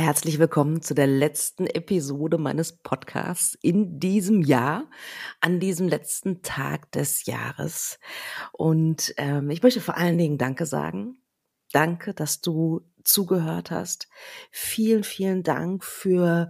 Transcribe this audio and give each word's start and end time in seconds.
Herzlich 0.00 0.38
willkommen 0.38 0.80
zu 0.80 0.94
der 0.94 1.06
letzten 1.06 1.66
Episode 1.66 2.38
meines 2.38 2.72
Podcasts 2.72 3.54
in 3.60 4.00
diesem 4.00 4.40
Jahr, 4.40 4.88
an 5.42 5.60
diesem 5.60 5.88
letzten 5.88 6.40
Tag 6.40 6.90
des 6.92 7.26
Jahres. 7.26 7.98
Und 8.52 9.12
ähm, 9.18 9.50
ich 9.50 9.62
möchte 9.62 9.82
vor 9.82 9.98
allen 9.98 10.16
Dingen 10.16 10.38
Danke 10.38 10.64
sagen. 10.64 11.18
Danke, 11.72 12.14
dass 12.14 12.40
du 12.40 12.80
zugehört 13.04 13.70
hast. 13.70 14.08
Vielen, 14.50 15.04
vielen 15.04 15.42
Dank 15.42 15.84
für 15.84 16.48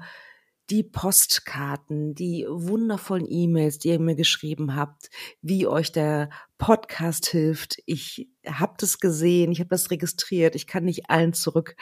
die 0.71 0.85
Postkarten, 0.85 2.15
die 2.15 2.47
wundervollen 2.49 3.27
E-Mails, 3.29 3.79
die 3.79 3.89
ihr 3.89 3.99
mir 3.99 4.15
geschrieben 4.15 4.77
habt, 4.77 5.11
wie 5.43 5.67
euch 5.67 5.91
der 5.91 6.31
Podcast 6.59 7.27
hilft. 7.27 7.79
Ich 7.87 8.29
habe 8.47 8.75
das 8.79 9.01
gesehen, 9.01 9.51
ich 9.51 9.59
habe 9.59 9.71
das 9.71 9.91
registriert. 9.91 10.55
Ich 10.55 10.67
kann 10.67 10.85
nicht 10.85 11.11
allen 11.11 11.33
zurück 11.33 11.75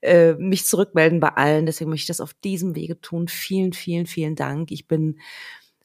äh, 0.00 0.34
mich 0.34 0.66
zurückmelden 0.66 1.18
bei 1.18 1.30
allen, 1.30 1.66
deswegen 1.66 1.90
möchte 1.90 2.04
ich 2.04 2.16
das 2.16 2.20
auf 2.20 2.34
diesem 2.34 2.76
Wege 2.76 3.00
tun. 3.00 3.26
Vielen, 3.28 3.72
vielen, 3.72 4.06
vielen 4.06 4.36
Dank. 4.36 4.70
Ich 4.70 4.86
bin 4.86 5.18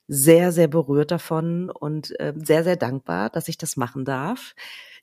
sehr, 0.08 0.52
sehr 0.52 0.68
berührt 0.68 1.12
davon 1.12 1.70
und 1.70 2.20
äh, 2.20 2.34
sehr, 2.36 2.64
sehr 2.64 2.76
dankbar, 2.76 3.30
dass 3.30 3.48
ich 3.48 3.58
das 3.58 3.78
machen 3.78 4.06
darf. 4.06 4.54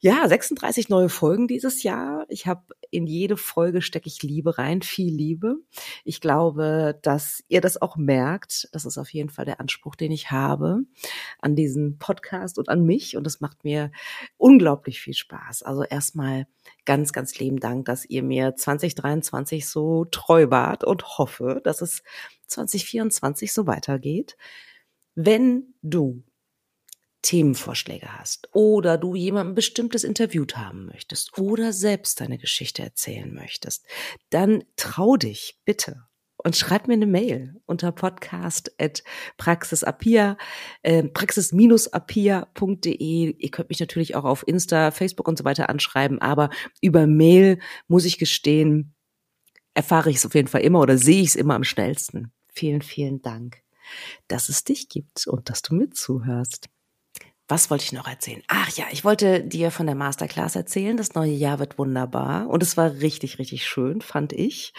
Ja, 0.01 0.29
36 0.29 0.91
neue 0.91 1.09
Folgen 1.09 1.49
dieses 1.49 1.83
Jahr. 1.83 2.25
Ich 2.29 2.47
habe 2.47 2.63
in 2.93 3.09
jede 3.09 3.37
Folge 3.37 3.83
stecke 3.83 4.07
ich 4.07 4.23
Liebe 4.23 4.57
rein, 4.57 4.81
viel 4.81 5.13
Liebe. 5.13 5.57
Ich 6.05 6.21
glaube, 6.21 6.97
dass 7.03 7.43
ihr 7.49 7.61
das 7.61 7.83
auch 7.83 7.97
merkt. 7.97 8.69
Das 8.71 8.85
ist 8.85 8.97
auf 8.97 9.13
jeden 9.13 9.29
Fall 9.29 9.45
der 9.45 9.59
Anspruch, 9.59 9.97
den 9.97 10.13
ich 10.13 10.31
habe 10.31 10.85
an 11.41 11.57
diesen 11.57 11.99
Podcast 11.99 12.59
und 12.59 12.69
an 12.69 12.85
mich. 12.85 13.17
Und 13.17 13.25
das 13.25 13.41
macht 13.41 13.65
mir 13.65 13.91
unglaublich 14.37 15.01
viel 15.01 15.15
Spaß. 15.15 15.65
Also 15.65 15.83
erstmal 15.83 16.47
ganz, 16.85 17.13
ganz 17.13 17.37
lieben 17.41 17.59
Dank, 17.59 17.87
dass 17.87 18.05
ihr 18.05 18.23
mir 18.23 18.55
2023 18.55 19.67
so 19.69 20.05
treu 20.05 20.49
wart 20.49 20.85
und 20.85 21.19
hoffe, 21.19 21.61
dass 21.65 21.83
es 21.83 22.05
2024 22.47 23.53
so 23.53 23.67
weitergeht. 23.67 24.37
Wenn 25.17 25.75
du 25.83 26.23
Themenvorschläge 27.23 28.19
hast 28.19 28.49
oder 28.53 28.99
du 28.99 29.15
jemanden 29.15 29.55
bestimmtes 29.55 30.03
interviewt 30.05 30.57
haben 30.57 30.87
möchtest 30.87 31.39
oder 31.39 31.73
selbst 31.73 32.21
deine 32.21 32.39
Geschichte 32.39 32.83
erzählen 32.83 33.33
möchtest, 33.35 33.87
dann 34.31 34.65
trau 34.77 35.17
dich 35.17 35.61
bitte 35.65 36.05
und 36.37 36.57
schreib 36.57 36.87
mir 36.87 36.95
eine 36.95 37.07
Mail 37.07 37.61
unter 37.67 37.93
podcast 37.93 38.73
at 38.81 39.03
praxisapia, 39.37 40.39
äh, 40.83 41.03
praxis-apia.de. 41.03 43.37
Ihr 43.37 43.51
könnt 43.51 43.69
mich 43.69 43.81
natürlich 43.81 44.15
auch 44.15 44.25
auf 44.25 44.47
Insta, 44.47 44.93
Facebook 44.93 45.27
und 45.27 45.37
so 45.37 45.45
weiter 45.45 45.69
anschreiben, 45.69 46.21
aber 46.21 46.51
über 46.81 47.09
Mail 47.09 47.59
muss 47.89 48.05
ich 48.05 48.19
gestehen, 48.19 48.95
erfahre 49.75 50.11
ich 50.11 50.17
es 50.17 50.27
auf 50.27 50.35
jeden 50.35 50.49
Fall 50.49 50.63
immer 50.63 50.81
oder 50.81 50.97
sehe 50.97 51.23
ich 51.23 51.29
es 51.29 51.37
immer 51.37 51.55
am 51.55 51.65
schnellsten. 51.65 52.33
Vielen, 52.53 52.83
vielen 52.83 53.21
Dank, 53.21 53.63
dass 54.29 54.49
es 54.49 54.65
dich 54.65 54.89
gibt 54.89 55.27
und 55.27 55.51
dass 55.51 55.63
du 55.63 55.75
mitzuhörst 55.75 56.69
was 57.49 57.71
wollte 57.71 57.85
ich 57.85 57.93
noch 57.93 58.07
erzählen? 58.07 58.43
Ach 58.49 58.71
ja, 58.77 58.85
ich 58.91 59.05
wollte 59.05 59.43
dir 59.43 59.71
von 59.71 59.87
der 59.87 59.95
Masterclass 59.95 60.55
erzählen. 60.55 60.97
Das 60.97 61.15
neue 61.15 61.33
Jahr 61.33 61.59
wird 61.59 61.79
wunderbar. 61.79 62.49
Und 62.49 62.63
es 62.63 62.77
war 62.77 62.93
richtig, 63.01 63.39
richtig 63.39 63.67
schön, 63.67 64.03
fand 64.03 64.35
ich. 64.35 64.75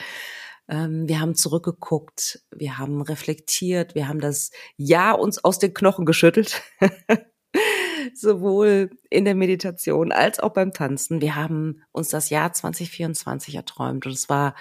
Ähm, 0.69 1.09
wir 1.09 1.19
haben 1.19 1.33
zurückgeguckt, 1.33 2.43
wir 2.51 2.77
haben 2.77 3.01
reflektiert, 3.01 3.95
wir 3.95 4.07
haben 4.07 4.19
das 4.19 4.51
Jahr 4.77 5.19
uns 5.19 5.43
aus 5.43 5.57
den 5.57 5.73
Knochen 5.73 6.05
geschüttelt. 6.05 6.61
Sowohl 8.13 8.91
in 9.09 9.25
der 9.25 9.35
Meditation 9.35 10.11
als 10.11 10.39
auch 10.39 10.53
beim 10.53 10.71
Tanzen. 10.71 11.21
Wir 11.21 11.35
haben 11.35 11.81
uns 11.91 12.09
das 12.09 12.29
Jahr 12.29 12.53
2024 12.53 13.55
erträumt 13.55 14.05
und 14.05 14.11
es 14.11 14.29
war 14.29 14.53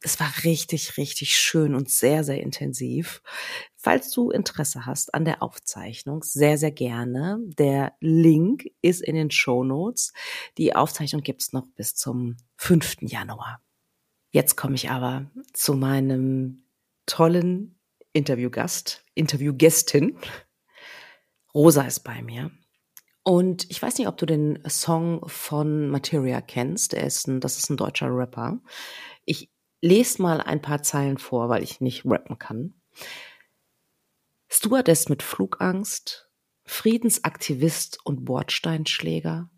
es 0.00 0.20
war 0.20 0.32
richtig, 0.44 0.96
richtig 0.96 1.36
schön 1.36 1.74
und 1.74 1.90
sehr, 1.90 2.22
sehr 2.22 2.40
intensiv. 2.40 3.20
Falls 3.80 4.10
du 4.10 4.30
Interesse 4.30 4.86
hast 4.86 5.14
an 5.14 5.24
der 5.24 5.40
Aufzeichnung, 5.40 6.24
sehr, 6.24 6.58
sehr 6.58 6.72
gerne. 6.72 7.38
Der 7.44 7.92
Link 8.00 8.64
ist 8.82 9.00
in 9.00 9.14
den 9.14 9.30
Show 9.30 9.62
Notes. 9.62 10.12
Die 10.58 10.74
Aufzeichnung 10.74 11.22
gibt's 11.22 11.52
noch 11.52 11.64
bis 11.76 11.94
zum 11.94 12.36
5. 12.56 13.02
Januar. 13.02 13.62
Jetzt 14.30 14.56
komme 14.56 14.74
ich 14.74 14.90
aber 14.90 15.30
zu 15.52 15.74
meinem 15.74 16.66
tollen 17.06 17.78
Interviewgast, 18.12 19.04
Interviewgästin. 19.14 20.18
Rosa 21.54 21.82
ist 21.82 22.00
bei 22.00 22.20
mir. 22.20 22.50
Und 23.22 23.70
ich 23.70 23.80
weiß 23.80 23.98
nicht, 23.98 24.08
ob 24.08 24.16
du 24.16 24.26
den 24.26 24.58
Song 24.68 25.22
von 25.28 25.88
Materia 25.88 26.40
kennst. 26.40 26.94
Er 26.94 27.06
ist 27.06 27.28
ein, 27.28 27.38
das 27.38 27.58
ist 27.58 27.70
ein 27.70 27.76
deutscher 27.76 28.08
Rapper. 28.10 28.58
Ich 29.24 29.52
lese 29.80 30.20
mal 30.20 30.40
ein 30.40 30.60
paar 30.60 30.82
Zeilen 30.82 31.18
vor, 31.18 31.48
weil 31.48 31.62
ich 31.62 31.80
nicht 31.80 32.04
rappen 32.04 32.40
kann. 32.40 32.74
Stewardess 34.48 35.08
mit 35.08 35.22
Flugangst, 35.22 36.28
Friedensaktivist 36.64 37.98
und 38.04 38.24
Bordsteinschläger, 38.24 39.50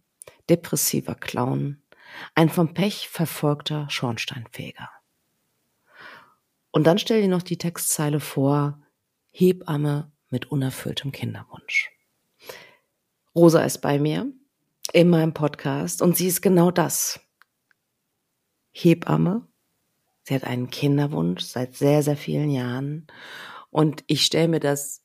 depressiver 0.49 1.15
Clown, 1.15 1.83
ein 2.35 2.49
vom 2.49 2.75
Pech 2.75 3.09
verfolgter 3.09 3.89
Schornsteinfeger. 3.89 4.91
Und 6.73 6.87
dann 6.87 6.99
stell 6.99 7.23
dir 7.23 7.29
noch 7.29 7.43
die 7.43 7.59
Textzeile 7.59 8.21
vor, 8.21 8.83
Hebamme 9.31 10.13
mit 10.29 10.51
unerfülltem 10.51 11.13
Kinderwunsch. 11.13 11.91
Rosa 13.35 13.63
ist 13.63 13.79
bei 13.79 13.99
mir 13.99 14.33
in 14.93 15.09
meinem 15.09 15.35
Podcast 15.35 16.03
und 16.03 16.17
sie 16.17 16.27
ist 16.27 16.43
genau 16.43 16.71
das. 16.71 17.21
Hebamme 18.73 19.51
Sie 20.31 20.37
hat 20.37 20.45
einen 20.45 20.71
Kinderwunsch 20.71 21.43
seit 21.43 21.75
sehr, 21.75 22.05
sehr 22.05 22.17
vielen 22.17 22.51
Jahren. 22.51 23.09
Und 23.71 24.05
ich 24.07 24.25
stelle 24.25 24.49
mir 24.49 24.61
das 24.61 25.03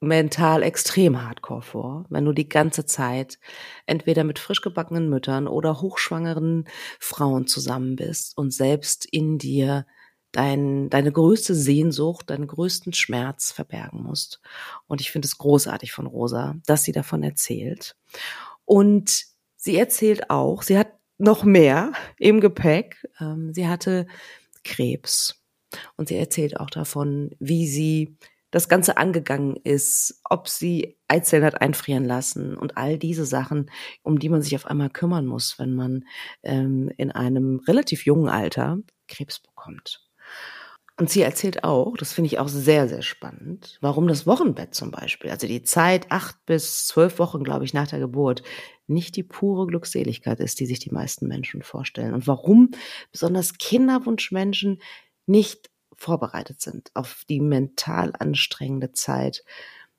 mental 0.00 0.62
extrem 0.62 1.22
hardcore 1.22 1.62
vor, 1.62 2.04
wenn 2.10 2.24
du 2.24 2.32
die 2.32 2.48
ganze 2.48 2.84
Zeit 2.84 3.38
entweder 3.86 4.24
mit 4.24 4.38
frisch 4.38 4.60
gebackenen 4.60 5.08
Müttern 5.08 5.48
oder 5.48 5.80
hochschwangeren 5.80 6.66
Frauen 7.00 7.46
zusammen 7.46 7.96
bist 7.96 8.36
und 8.36 8.52
selbst 8.52 9.06
in 9.10 9.38
dir 9.38 9.86
dein, 10.32 10.90
deine 10.90 11.12
größte 11.12 11.54
Sehnsucht, 11.54 12.28
deinen 12.28 12.46
größten 12.46 12.92
Schmerz 12.92 13.52
verbergen 13.52 14.02
musst. 14.02 14.40
Und 14.86 15.00
ich 15.00 15.10
finde 15.10 15.26
es 15.26 15.38
großartig 15.38 15.92
von 15.92 16.06
Rosa, 16.06 16.56
dass 16.66 16.84
sie 16.84 16.92
davon 16.92 17.22
erzählt. 17.22 17.96
Und 18.66 19.24
sie 19.56 19.78
erzählt 19.78 20.28
auch, 20.28 20.62
sie 20.62 20.76
hat 20.76 20.92
noch 21.16 21.44
mehr 21.44 21.92
im 22.18 22.40
Gepäck. 22.40 23.08
Ähm, 23.18 23.54
sie 23.54 23.66
hatte 23.66 24.06
Krebs. 24.62 25.40
Und 25.96 26.08
sie 26.08 26.16
erzählt 26.16 26.58
auch 26.58 26.70
davon, 26.70 27.30
wie 27.38 27.66
sie 27.66 28.16
das 28.50 28.68
Ganze 28.68 28.96
angegangen 28.96 29.56
ist, 29.64 30.20
ob 30.24 30.48
sie 30.48 30.96
Eizellen 31.08 31.44
hat 31.44 31.60
einfrieren 31.60 32.04
lassen 32.04 32.56
und 32.56 32.76
all 32.76 32.98
diese 32.98 33.26
Sachen, 33.26 33.70
um 34.02 34.18
die 34.18 34.28
man 34.28 34.42
sich 34.42 34.54
auf 34.56 34.66
einmal 34.66 34.90
kümmern 34.90 35.26
muss, 35.26 35.58
wenn 35.58 35.74
man 35.74 36.04
ähm, 36.42 36.90
in 36.96 37.10
einem 37.10 37.60
relativ 37.66 38.06
jungen 38.06 38.28
Alter 38.28 38.78
Krebs 39.08 39.40
bekommt. 39.40 40.06
Und 40.98 41.10
sie 41.10 41.20
erzählt 41.20 41.62
auch, 41.62 41.94
das 41.98 42.14
finde 42.14 42.28
ich 42.28 42.38
auch 42.38 42.48
sehr, 42.48 42.88
sehr 42.88 43.02
spannend, 43.02 43.76
warum 43.82 44.08
das 44.08 44.26
Wochenbett 44.26 44.74
zum 44.74 44.90
Beispiel, 44.90 45.30
also 45.30 45.46
die 45.46 45.62
Zeit 45.62 46.10
acht 46.10 46.36
bis 46.46 46.86
zwölf 46.86 47.18
Wochen, 47.18 47.44
glaube 47.44 47.66
ich, 47.66 47.74
nach 47.74 47.86
der 47.86 47.98
Geburt, 47.98 48.42
nicht 48.86 49.14
die 49.16 49.22
pure 49.22 49.66
Glückseligkeit 49.66 50.40
ist, 50.40 50.58
die 50.58 50.64
sich 50.64 50.78
die 50.78 50.92
meisten 50.92 51.28
Menschen 51.28 51.62
vorstellen. 51.62 52.14
Und 52.14 52.26
warum 52.26 52.70
besonders 53.12 53.58
Kinderwunschmenschen 53.58 54.80
nicht 55.26 55.70
vorbereitet 55.96 56.60
sind 56.60 56.90
auf 56.94 57.24
die 57.28 57.40
mental 57.40 58.12
anstrengende 58.18 58.92
Zeit 58.92 59.44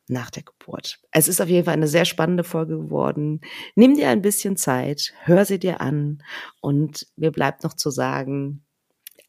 nach 0.07 0.29
der 0.29 0.43
Geburt. 0.43 0.99
Es 1.11 1.27
ist 1.27 1.41
auf 1.41 1.49
jeden 1.49 1.65
Fall 1.65 1.73
eine 1.73 1.87
sehr 1.87 2.05
spannende 2.05 2.43
Folge 2.43 2.77
geworden. 2.77 3.41
Nimm 3.75 3.95
dir 3.95 4.09
ein 4.09 4.21
bisschen 4.21 4.55
Zeit, 4.55 5.13
hör 5.23 5.43
sie 5.45 5.59
dir 5.59 5.81
an 5.81 6.23
und 6.61 7.07
mir 7.15 7.31
bleibt 7.31 7.63
noch 7.63 7.73
zu 7.73 7.89
sagen, 7.89 8.63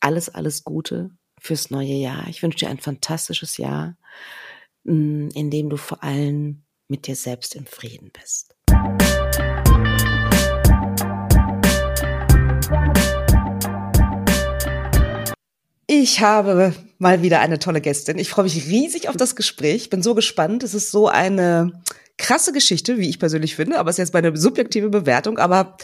alles, 0.00 0.29
alles 0.29 0.62
Gute 0.65 1.11
fürs 1.41 1.71
neue 1.71 1.95
Jahr. 1.95 2.29
Ich 2.29 2.43
wünsche 2.43 2.59
dir 2.59 2.69
ein 2.69 2.79
fantastisches 2.79 3.56
Jahr, 3.56 3.97
mm, 4.85 5.29
in 5.35 5.50
dem 5.50 5.69
du 5.69 5.77
vor 5.77 6.05
allem 6.05 6.62
mit 6.87 7.06
dir 7.06 7.17
selbst 7.17 7.55
im 7.56 7.67
Frieden 7.67 8.11
bist. 8.12 8.57
Ich 16.00 16.21
habe 16.21 16.75
mal 16.99 17.23
wieder 17.23 17.41
eine 17.41 17.59
tolle 17.59 17.81
Gästin. 17.81 18.19
Ich 18.19 18.31
freue 18.31 18.45
mich 18.45 18.69
riesig 18.69 19.09
auf 19.09 19.17
das 19.17 19.35
Gespräch. 19.35 19.91
Bin 19.91 20.00
so 20.00 20.15
gespannt. 20.15 20.62
Es 20.62 20.73
ist 20.73 20.93
so 20.93 21.09
eine 21.09 21.83
Krasse 22.19 22.53
Geschichte, 22.53 22.99
wie 22.99 23.09
ich 23.09 23.19
persönlich 23.19 23.56
finde, 23.56 23.81
aber 23.81 23.91
es 23.91 23.95
ist 23.95 24.05
jetzt 24.05 24.15
meine 24.15 24.37
subjektive 24.37 24.91
Bewertung, 24.91 25.39
aber 25.39 25.77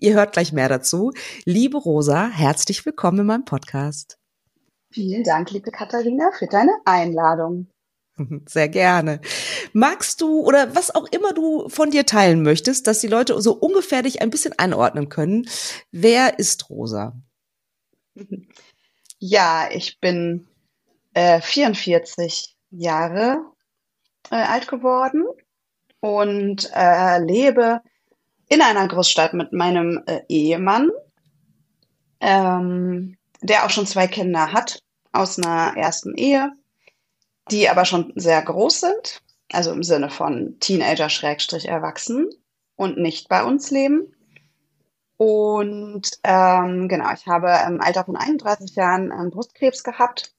ihr 0.00 0.14
hört 0.14 0.32
gleich 0.32 0.52
mehr 0.52 0.68
dazu. 0.68 1.12
Liebe 1.44 1.78
Rosa, 1.78 2.26
herzlich 2.26 2.84
willkommen 2.84 3.20
in 3.20 3.26
meinem 3.26 3.44
Podcast. 3.44 4.18
Vielen 4.92 5.22
Dank, 5.22 5.52
liebe 5.52 5.70
Katharina, 5.70 6.32
für 6.36 6.48
deine 6.48 6.72
Einladung. 6.84 7.68
Sehr 8.48 8.68
gerne. 8.68 9.20
Magst 9.72 10.20
du 10.20 10.40
oder 10.40 10.74
was 10.74 10.92
auch 10.92 11.06
immer 11.12 11.32
du 11.34 11.68
von 11.68 11.92
dir 11.92 12.04
teilen 12.04 12.42
möchtest, 12.42 12.88
dass 12.88 12.98
die 12.98 13.06
Leute 13.06 13.40
so 13.40 13.52
ungefähr 13.52 14.02
dich 14.02 14.22
ein 14.22 14.30
bisschen 14.30 14.58
einordnen 14.58 15.08
können? 15.08 15.46
Wer 15.92 16.40
ist 16.40 16.68
Rosa? 16.68 17.16
Ja, 19.24 19.68
ich 19.70 20.00
bin 20.00 20.48
äh, 21.14 21.40
44 21.40 22.56
Jahre 22.70 23.44
äh, 24.30 24.34
alt 24.34 24.66
geworden 24.66 25.24
und 26.00 26.68
äh, 26.74 27.18
lebe 27.18 27.80
in 28.48 28.60
einer 28.60 28.88
Großstadt 28.88 29.34
mit 29.34 29.52
meinem 29.52 30.02
äh, 30.06 30.22
Ehemann, 30.28 30.90
ähm, 32.20 33.16
der 33.40 33.64
auch 33.64 33.70
schon 33.70 33.86
zwei 33.86 34.08
Kinder 34.08 34.52
hat 34.52 34.80
aus 35.12 35.38
einer 35.38 35.76
ersten 35.76 36.16
Ehe 36.16 36.50
die 37.50 37.68
aber 37.68 37.84
schon 37.84 38.12
sehr 38.16 38.42
groß 38.42 38.80
sind, 38.80 39.22
also 39.50 39.72
im 39.72 39.82
Sinne 39.82 40.10
von 40.10 40.56
Teenager 40.60 41.08
Schrägstrich 41.08 41.66
erwachsen 41.66 42.30
und 42.76 42.98
nicht 42.98 43.28
bei 43.28 43.44
uns 43.44 43.70
leben. 43.70 44.14
Und 45.22 46.10
ähm, 46.24 46.88
genau, 46.88 47.12
ich 47.14 47.28
habe 47.28 47.56
im 47.68 47.80
Alter 47.80 48.04
von 48.04 48.16
31 48.16 48.74
Jahren 48.74 49.12
ähm, 49.12 49.30
Brustkrebs 49.30 49.84
gehabt, 49.84 50.34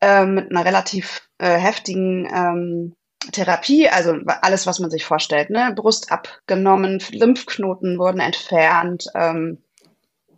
äh, 0.00 0.24
mit 0.24 0.52
einer 0.52 0.64
relativ 0.64 1.28
äh, 1.38 1.56
heftigen 1.56 2.28
ähm, 2.32 2.94
Therapie, 3.32 3.88
also 3.88 4.14
alles, 4.42 4.64
was 4.64 4.78
man 4.78 4.90
sich 4.90 5.04
vorstellt, 5.04 5.50
ne? 5.50 5.72
Brust 5.74 6.12
abgenommen, 6.12 7.02
Lymphknoten 7.10 7.98
wurden 7.98 8.20
entfernt, 8.20 9.08
ähm, 9.16 9.58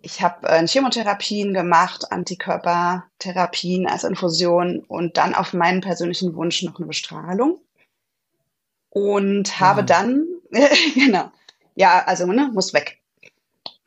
ich 0.01 0.23
habe 0.23 0.49
äh, 0.49 0.67
Chemotherapien 0.67 1.53
gemacht, 1.53 2.11
Antikörpertherapien 2.11 3.87
als 3.87 4.05
Infusion 4.05 4.79
und 4.89 5.19
dann 5.19 5.35
auf 5.35 5.53
meinen 5.53 5.83
persönlichen 5.83 6.35
Wunsch 6.37 6.63
noch 6.63 6.79
eine 6.79 6.87
Bestrahlung. 6.87 7.61
Und 8.89 9.61
habe 9.61 9.81
ja. 9.81 9.87
dann, 9.87 10.27
genau, 10.95 11.31
ja, 11.75 12.03
also 12.07 12.25
ne, 12.25 12.51
muss 12.55 12.73
weg. 12.73 12.98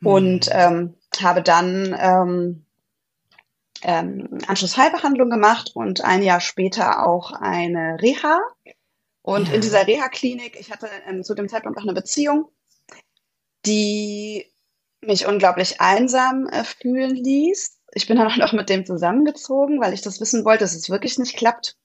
Mhm. 0.02 0.06
Und 0.06 0.48
ähm, 0.50 0.94
habe 1.20 1.42
dann 1.42 1.96
ähm, 1.98 2.66
ähm, 3.82 4.38
Anschlussheilbehandlung 4.46 5.30
gemacht 5.30 5.72
und 5.74 6.04
ein 6.04 6.22
Jahr 6.22 6.40
später 6.40 7.06
auch 7.06 7.32
eine 7.32 7.98
Reha. 8.00 8.40
Und 9.22 9.48
ja. 9.48 9.54
in 9.54 9.60
dieser 9.60 9.86
Reha-Klinik, 9.86 10.58
ich 10.58 10.70
hatte 10.70 10.88
ähm, 11.06 11.22
zu 11.22 11.34
dem 11.34 11.48
Zeitpunkt 11.48 11.78
auch 11.78 11.84
eine 11.84 11.94
Beziehung, 11.94 12.48
die 13.64 14.46
mich 15.00 15.26
unglaublich 15.26 15.80
einsam 15.80 16.48
äh, 16.48 16.64
fühlen 16.64 17.14
ließ. 17.14 17.78
Ich 17.94 18.06
bin 18.06 18.16
dann 18.18 18.28
auch 18.28 18.36
noch 18.36 18.52
mit 18.52 18.68
dem 18.68 18.84
zusammengezogen, 18.84 19.80
weil 19.80 19.92
ich 19.92 20.02
das 20.02 20.20
wissen 20.20 20.44
wollte, 20.44 20.64
dass 20.64 20.74
es 20.74 20.90
wirklich 20.90 21.18
nicht 21.18 21.36
klappt. 21.36 21.76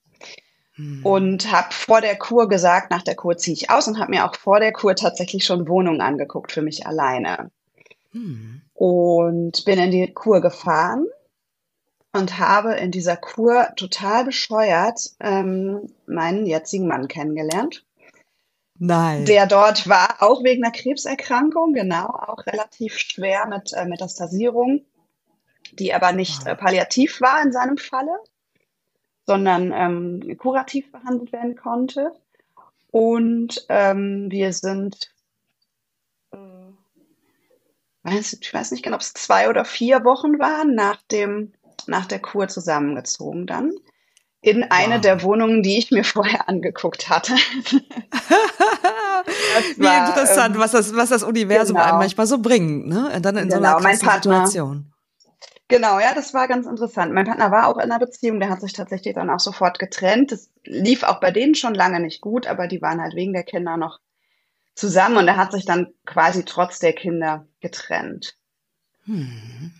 Hm. 0.74 1.04
Und 1.04 1.52
habe 1.52 1.72
vor 1.72 2.00
der 2.00 2.16
Kur 2.16 2.48
gesagt, 2.48 2.90
nach 2.90 3.02
der 3.02 3.14
Kur 3.14 3.36
ziehe 3.36 3.54
ich 3.54 3.70
aus 3.70 3.86
und 3.86 4.00
habe 4.00 4.10
mir 4.10 4.24
auch 4.24 4.34
vor 4.34 4.58
der 4.58 4.72
Kur 4.72 4.96
tatsächlich 4.96 5.44
schon 5.44 5.68
Wohnungen 5.68 6.00
angeguckt 6.00 6.50
für 6.50 6.62
mich 6.62 6.86
alleine. 6.86 7.50
Hm. 8.12 8.62
Und 8.74 9.64
bin 9.64 9.78
in 9.78 9.90
die 9.90 10.12
Kur 10.12 10.40
gefahren 10.40 11.06
und 12.12 12.38
habe 12.38 12.74
in 12.74 12.90
dieser 12.90 13.16
Kur 13.16 13.68
total 13.76 14.24
bescheuert 14.24 15.10
ähm, 15.20 15.92
meinen 16.06 16.46
jetzigen 16.46 16.86
Mann 16.86 17.08
kennengelernt. 17.08 17.84
Nein. 18.78 19.24
Der 19.24 19.46
dort 19.46 19.88
war, 19.88 20.16
auch 20.20 20.44
wegen 20.44 20.64
einer 20.64 20.72
Krebserkrankung, 20.72 21.72
genau, 21.72 22.06
auch 22.06 22.46
relativ 22.46 22.96
schwer 22.96 23.46
mit 23.46 23.72
äh, 23.72 23.84
Metastasierung, 23.84 24.84
die 25.72 25.92
aber 25.92 26.12
nicht 26.12 26.46
äh, 26.46 26.54
palliativ 26.54 27.20
war 27.20 27.42
in 27.42 27.52
seinem 27.52 27.76
Falle, 27.76 28.16
sondern 29.26 29.72
ähm, 29.72 30.38
kurativ 30.38 30.92
behandelt 30.92 31.32
werden 31.32 31.56
konnte. 31.56 32.12
Und 32.90 33.66
ähm, 33.68 34.30
wir 34.30 34.52
sind, 34.52 35.10
weiß, 38.10 38.38
ich 38.40 38.54
weiß 38.54 38.72
nicht 38.72 38.82
genau, 38.82 38.96
ob 38.96 39.02
es 39.02 39.12
zwei 39.14 39.48
oder 39.48 39.64
vier 39.64 40.04
Wochen 40.04 40.38
waren, 40.38 40.74
nach, 40.74 41.00
dem, 41.10 41.52
nach 41.86 42.06
der 42.06 42.20
Kur 42.20 42.48
zusammengezogen 42.48 43.46
dann 43.46 43.72
in 44.40 44.62
eine 44.64 44.96
wow. 44.96 45.00
der 45.00 45.22
Wohnungen, 45.22 45.62
die 45.62 45.78
ich 45.78 45.90
mir 45.90 46.04
vorher 46.14 46.48
angeguckt 46.48 47.08
hatte. 47.08 47.34
Wie 49.76 49.84
war, 49.84 50.08
interessant, 50.08 50.54
ähm, 50.54 50.60
was 50.60 50.72
das, 50.72 50.94
was 50.94 51.10
das 51.10 51.22
Universum 51.22 51.76
genau. 51.76 51.88
einem 51.88 51.98
manchmal 51.98 52.26
so 52.26 52.38
bringt, 52.38 52.86
ne? 52.86 53.12
Und 53.14 53.24
dann 53.24 53.36
in 53.36 53.48
genau, 53.48 53.78
so 53.78 53.84
einer 53.84 53.98
Partner, 53.98 54.46
Situation. 54.46 54.92
Genau, 55.66 55.98
ja, 55.98 56.14
das 56.14 56.32
war 56.32 56.48
ganz 56.48 56.66
interessant. 56.66 57.12
Mein 57.12 57.26
Partner 57.26 57.50
war 57.50 57.66
auch 57.66 57.76
in 57.76 57.82
einer 57.82 57.98
Beziehung, 57.98 58.40
der 58.40 58.48
hat 58.48 58.62
sich 58.62 58.72
tatsächlich 58.72 59.14
dann 59.14 59.28
auch 59.28 59.40
sofort 59.40 59.78
getrennt. 59.78 60.32
Das 60.32 60.48
lief 60.64 61.02
auch 61.02 61.20
bei 61.20 61.30
denen 61.30 61.54
schon 61.54 61.74
lange 61.74 62.00
nicht 62.00 62.22
gut, 62.22 62.46
aber 62.46 62.68
die 62.68 62.80
waren 62.80 63.02
halt 63.02 63.14
wegen 63.14 63.34
der 63.34 63.42
Kinder 63.42 63.76
noch 63.76 63.98
zusammen 64.78 65.16
und 65.16 65.28
er 65.28 65.36
hat 65.36 65.52
sich 65.52 65.64
dann 65.64 65.88
quasi 66.06 66.44
trotz 66.44 66.78
der 66.78 66.92
Kinder 66.92 67.46
getrennt. 67.60 68.36
Hm. 69.04 69.72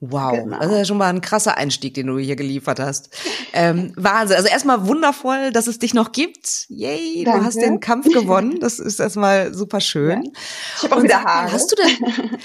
Wow, 0.00 0.44
genau. 0.44 0.58
das 0.58 0.70
ist 0.70 0.78
ja 0.78 0.84
schon 0.84 0.96
mal 0.96 1.08
ein 1.08 1.20
krasser 1.20 1.56
Einstieg, 1.56 1.94
den 1.94 2.06
du 2.06 2.18
hier 2.18 2.36
geliefert 2.36 2.78
hast. 2.78 3.10
Ähm, 3.52 3.92
Wahnsinn. 3.96 4.36
Also 4.36 4.48
erstmal 4.48 4.86
wundervoll, 4.86 5.50
dass 5.50 5.66
es 5.66 5.80
dich 5.80 5.92
noch 5.92 6.12
gibt. 6.12 6.66
Yay, 6.68 7.24
Danke. 7.24 7.40
du 7.40 7.46
hast 7.46 7.60
den 7.60 7.80
Kampf 7.80 8.06
gewonnen. 8.06 8.60
Das 8.60 8.78
ist 8.78 9.00
erstmal 9.00 9.52
super 9.54 9.80
schön. 9.80 10.22
Ja. 10.24 10.30
Ich 10.76 10.82
habe 10.84 10.96
auch 10.96 11.02
wieder 11.02 11.24
Haare. 11.24 11.50
Hast 11.50 11.72
du 11.72 11.76
denn? 11.76 12.38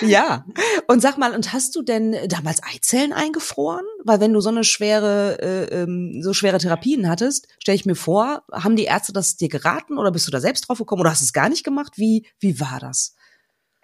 ja. 0.08 0.44
Und 0.86 1.02
sag 1.02 1.18
mal, 1.18 1.34
und 1.34 1.52
hast 1.52 1.74
du 1.74 1.82
denn 1.82 2.16
damals 2.28 2.62
Eizellen 2.62 3.12
eingefroren? 3.12 3.84
Weil 4.04 4.20
wenn 4.20 4.32
du 4.32 4.40
so 4.40 4.50
eine 4.50 4.62
schwere, 4.62 5.38
äh, 5.42 5.82
ähm, 5.82 6.20
so 6.22 6.32
schwere 6.32 6.58
Therapien 6.58 7.08
hattest, 7.08 7.48
stelle 7.58 7.74
ich 7.74 7.86
mir 7.86 7.96
vor, 7.96 8.44
haben 8.52 8.76
die 8.76 8.84
Ärzte 8.84 9.12
das 9.12 9.36
dir 9.36 9.48
geraten 9.48 9.98
oder 9.98 10.12
bist 10.12 10.28
du 10.28 10.30
da 10.30 10.40
selbst 10.40 10.68
drauf 10.68 10.78
gekommen 10.78 11.00
oder 11.00 11.10
hast 11.10 11.22
du 11.22 11.24
es 11.24 11.32
gar 11.32 11.48
nicht 11.48 11.64
gemacht? 11.64 11.94
Wie 11.96 12.26
wie 12.38 12.60
war 12.60 12.78
das? 12.80 13.16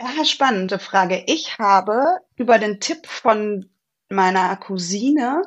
Ja, 0.01 0.25
spannende 0.25 0.79
Frage. 0.79 1.25
Ich 1.27 1.59
habe 1.59 2.21
über 2.37 2.59
den 2.59 2.81
Tipp 2.81 3.07
von 3.07 3.69
meiner 4.09 4.57
Cousine 4.57 5.43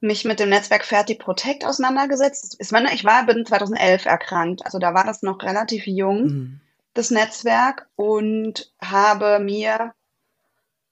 mich 0.00 0.24
mit 0.24 0.40
dem 0.40 0.48
Netzwerk 0.48 0.84
Ferti 0.84 1.14
Protect 1.14 1.66
auseinandergesetzt. 1.66 2.56
Ich 2.58 2.70
meine, 2.70 2.94
ich 2.94 3.04
war 3.04 3.26
bin 3.26 3.44
2011 3.44 4.06
erkrankt, 4.06 4.64
also 4.64 4.78
da 4.78 4.94
war 4.94 5.04
das 5.04 5.22
noch 5.22 5.42
relativ 5.42 5.86
jung, 5.86 6.22
mhm. 6.24 6.60
das 6.94 7.10
Netzwerk, 7.10 7.88
und 7.96 8.72
habe 8.80 9.38
mir 9.38 9.94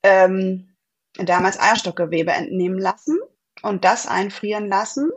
ähm, 0.03 0.75
damals 1.15 1.61
Eierstockgewebe 1.61 2.33
entnehmen 2.33 2.79
lassen 2.79 3.19
und 3.63 3.85
das 3.85 4.07
einfrieren 4.07 4.69
lassen, 4.69 5.11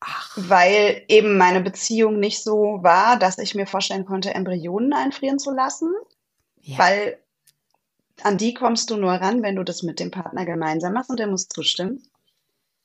Ach. 0.00 0.36
weil 0.36 1.04
eben 1.08 1.36
meine 1.38 1.60
Beziehung 1.60 2.18
nicht 2.18 2.42
so 2.42 2.80
war, 2.82 3.18
dass 3.18 3.38
ich 3.38 3.54
mir 3.54 3.66
vorstellen 3.66 4.06
konnte, 4.06 4.34
Embryonen 4.34 4.92
einfrieren 4.92 5.38
zu 5.38 5.52
lassen. 5.52 5.92
Ja. 6.62 6.78
Weil 6.78 7.18
an 8.22 8.38
die 8.38 8.54
kommst 8.54 8.90
du 8.90 8.96
nur 8.96 9.12
ran, 9.12 9.42
wenn 9.42 9.56
du 9.56 9.64
das 9.64 9.82
mit 9.82 10.00
dem 10.00 10.10
Partner 10.10 10.46
gemeinsam 10.46 10.92
machst 10.92 11.10
und 11.10 11.18
der 11.18 11.26
muss 11.26 11.48
zustimmen. 11.48 12.02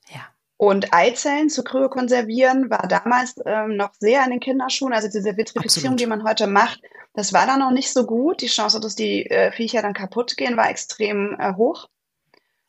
Ja. 0.08 0.26
Und 0.56 0.92
Eizellen 0.92 1.48
zu 1.48 1.62
kryokonservieren 1.62 2.68
war 2.68 2.88
damals 2.88 3.36
ähm, 3.46 3.76
noch 3.76 3.94
sehr 3.94 4.24
in 4.24 4.30
den 4.30 4.40
Kinderschuhen. 4.40 4.92
Also 4.92 5.06
diese 5.06 5.36
Vitrifizierung, 5.36 5.94
Absolut. 5.94 6.00
die 6.00 6.06
man 6.06 6.24
heute 6.24 6.48
macht, 6.48 6.82
das 7.14 7.32
war 7.32 7.46
dann 7.46 7.60
noch 7.60 7.70
nicht 7.70 7.92
so 7.92 8.04
gut. 8.04 8.42
Die 8.42 8.48
Chance, 8.48 8.80
dass 8.80 8.96
die 8.96 9.26
äh, 9.26 9.52
Viecher 9.52 9.82
dann 9.82 9.94
kaputt 9.94 10.36
gehen, 10.36 10.56
war 10.56 10.68
extrem 10.68 11.36
äh, 11.38 11.54
hoch. 11.54 11.88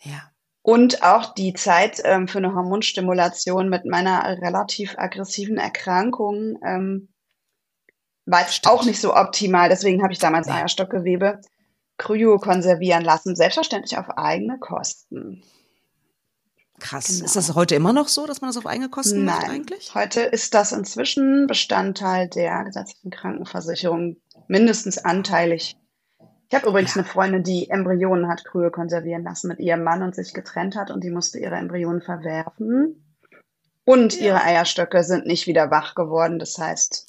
Ja. 0.01 0.31
Und 0.61 1.01
auch 1.03 1.33
die 1.33 1.53
Zeit 1.53 1.99
ähm, 2.03 2.27
für 2.27 2.37
eine 2.37 2.53
Hormonstimulation 2.53 3.69
mit 3.69 3.85
meiner 3.85 4.23
relativ 4.39 4.95
aggressiven 4.99 5.57
Erkrankung 5.57 6.59
ähm, 6.63 7.09
war 8.29 8.41
jetzt 8.41 8.65
auch 8.67 8.85
nicht 8.85 9.01
so 9.01 9.15
optimal. 9.15 9.69
Deswegen 9.69 10.03
habe 10.03 10.13
ich 10.13 10.19
damals 10.19 10.47
ja. 10.47 10.55
Eierstockgewebe 10.55 11.41
kryo 11.97 12.37
konservieren 12.37 13.03
lassen, 13.03 13.35
selbstverständlich 13.35 13.97
auf 13.97 14.09
eigene 14.09 14.57
Kosten. 14.57 15.43
Krass. 16.79 17.07
Genau. 17.07 17.25
Ist 17.25 17.35
das 17.35 17.55
heute 17.55 17.75
immer 17.75 17.91
noch 17.91 18.07
so, 18.07 18.25
dass 18.25 18.39
man 18.39 18.49
das 18.49 18.57
auf 18.57 18.65
eigene 18.65 18.89
Kosten 18.89 19.25
Nein. 19.25 19.35
macht 19.35 19.49
eigentlich? 19.49 19.95
Heute 19.95 20.21
ist 20.21 20.53
das 20.53 20.71
inzwischen 20.71 21.45
Bestandteil 21.45 22.29
der 22.29 22.63
gesetzlichen 22.63 23.11
Krankenversicherung, 23.11 24.15
mindestens 24.47 24.97
anteilig. 24.97 25.77
Ich 26.47 26.55
habe 26.55 26.69
übrigens 26.69 26.95
ja. 26.95 27.01
eine 27.01 27.09
Freundin, 27.09 27.43
die 27.43 27.69
Embryonen 27.69 28.29
hat 28.29 28.45
kryo 28.45 28.71
konservieren 28.71 29.23
lassen 29.23 29.49
mit 29.49 29.59
ihrem 29.59 29.83
Mann 29.83 30.01
und 30.01 30.15
sich 30.15 30.33
getrennt 30.33 30.75
hat 30.75 30.89
und 30.89 31.03
die 31.03 31.11
musste 31.11 31.37
ihre 31.37 31.55
Embryonen 31.55 32.01
verwerfen. 32.01 33.17
Und 33.83 34.15
ja. 34.15 34.27
ihre 34.27 34.43
Eierstöcke 34.43 35.03
sind 35.03 35.25
nicht 35.25 35.47
wieder 35.47 35.69
wach 35.69 35.95
geworden. 35.95 36.39
Das 36.39 36.57
heißt, 36.57 37.08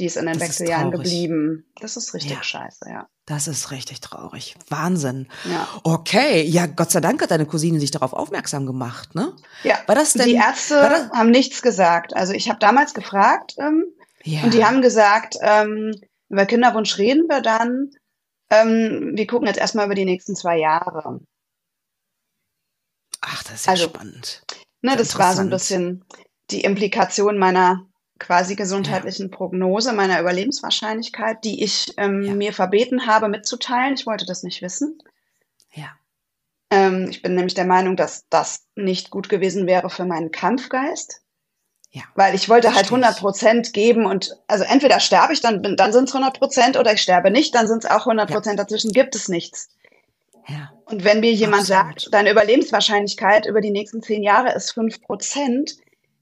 die 0.00 0.06
ist 0.06 0.16
in 0.16 0.26
den 0.26 0.38
das 0.38 0.48
Wechseljahren 0.48 0.90
geblieben. 0.90 1.70
Das 1.80 1.96
ist 1.96 2.14
richtig 2.14 2.32
ja. 2.32 2.42
scheiße, 2.42 2.88
ja. 2.88 3.08
Das 3.26 3.46
ist 3.46 3.70
richtig 3.70 4.00
traurig. 4.00 4.56
Wahnsinn. 4.68 5.28
Ja. 5.44 5.68
Okay, 5.84 6.42
ja, 6.42 6.66
Gott 6.66 6.90
sei 6.90 7.00
Dank 7.00 7.20
hat 7.22 7.30
deine 7.30 7.46
Cousine 7.46 7.78
sich 7.78 7.90
darauf 7.90 8.14
aufmerksam 8.14 8.66
gemacht, 8.66 9.14
ne? 9.14 9.36
Ja. 9.62 9.78
War 9.86 9.94
das 9.94 10.14
denn? 10.14 10.26
Die 10.26 10.34
Ärzte 10.34 11.10
haben 11.12 11.30
nichts 11.30 11.60
gesagt. 11.60 12.16
Also 12.16 12.32
ich 12.32 12.48
habe 12.48 12.58
damals 12.58 12.94
gefragt, 12.94 13.54
ähm, 13.58 13.84
Ja. 14.24 14.42
Und 14.42 14.54
die 14.54 14.64
haben 14.64 14.82
gesagt, 14.82 15.36
ähm, 15.40 15.94
über 16.28 16.46
Kinderwunsch 16.46 16.96
reden 16.98 17.26
wir 17.28 17.42
dann. 17.42 17.90
Ähm, 18.50 19.12
wir 19.14 19.26
gucken 19.26 19.46
jetzt 19.46 19.60
erstmal 19.60 19.86
über 19.86 19.94
die 19.94 20.04
nächsten 20.04 20.34
zwei 20.34 20.58
Jahre. 20.58 21.20
Ach, 23.20 23.42
das 23.44 23.54
ist 23.54 23.66
ja 23.66 23.72
also, 23.72 23.84
spannend. 23.84 24.42
Ne, 24.82 24.96
das 24.96 25.18
war 25.18 25.34
so 25.34 25.42
ein 25.42 25.50
bisschen 25.50 26.04
die 26.50 26.62
Implikation 26.62 27.38
meiner 27.38 27.86
quasi 28.20 28.54
gesundheitlichen 28.54 29.30
ja. 29.30 29.36
Prognose, 29.36 29.92
meiner 29.92 30.20
Überlebenswahrscheinlichkeit, 30.20 31.42
die 31.42 31.64
ich 31.64 31.92
ähm, 31.96 32.22
ja. 32.22 32.34
mir 32.34 32.52
verbeten 32.52 33.06
habe 33.06 33.28
mitzuteilen. 33.28 33.94
Ich 33.94 34.06
wollte 34.06 34.26
das 34.26 34.44
nicht 34.44 34.62
wissen. 34.62 35.02
Ja. 35.72 35.88
Ähm, 36.70 37.08
ich 37.10 37.22
bin 37.22 37.34
nämlich 37.34 37.54
der 37.54 37.64
Meinung, 37.64 37.96
dass 37.96 38.28
das 38.28 38.66
nicht 38.76 39.10
gut 39.10 39.28
gewesen 39.28 39.66
wäre 39.66 39.90
für 39.90 40.04
meinen 40.04 40.30
Kampfgeist. 40.30 41.22
Ja. 41.92 42.02
Weil 42.14 42.36
ich 42.36 42.48
wollte 42.48 42.72
halt 42.72 42.84
100 42.84 43.18
Prozent 43.18 43.72
geben 43.72 44.06
und 44.06 44.36
also 44.46 44.62
entweder 44.62 45.00
sterbe 45.00 45.32
ich, 45.32 45.40
dann, 45.40 45.74
dann 45.76 45.92
sind 45.92 46.08
es 46.08 46.14
100 46.14 46.38
Prozent 46.38 46.76
oder 46.76 46.92
ich 46.92 47.02
sterbe 47.02 47.32
nicht, 47.32 47.52
dann 47.56 47.66
sind 47.66 47.84
es 47.84 47.90
auch 47.90 48.06
100 48.06 48.30
Prozent. 48.30 48.58
Ja. 48.58 48.64
Dazwischen 48.64 48.92
gibt 48.92 49.16
es 49.16 49.28
nichts. 49.28 49.70
Ja. 50.46 50.72
Und 50.84 51.02
wenn 51.02 51.18
mir 51.18 51.32
jemand 51.32 51.62
Absolut. 51.62 52.00
sagt, 52.02 52.14
deine 52.14 52.30
Überlebenswahrscheinlichkeit 52.30 53.46
über 53.46 53.60
die 53.60 53.72
nächsten 53.72 54.02
zehn 54.02 54.22
Jahre 54.22 54.54
ist 54.54 54.70
5 54.72 55.02
Prozent, 55.02 55.78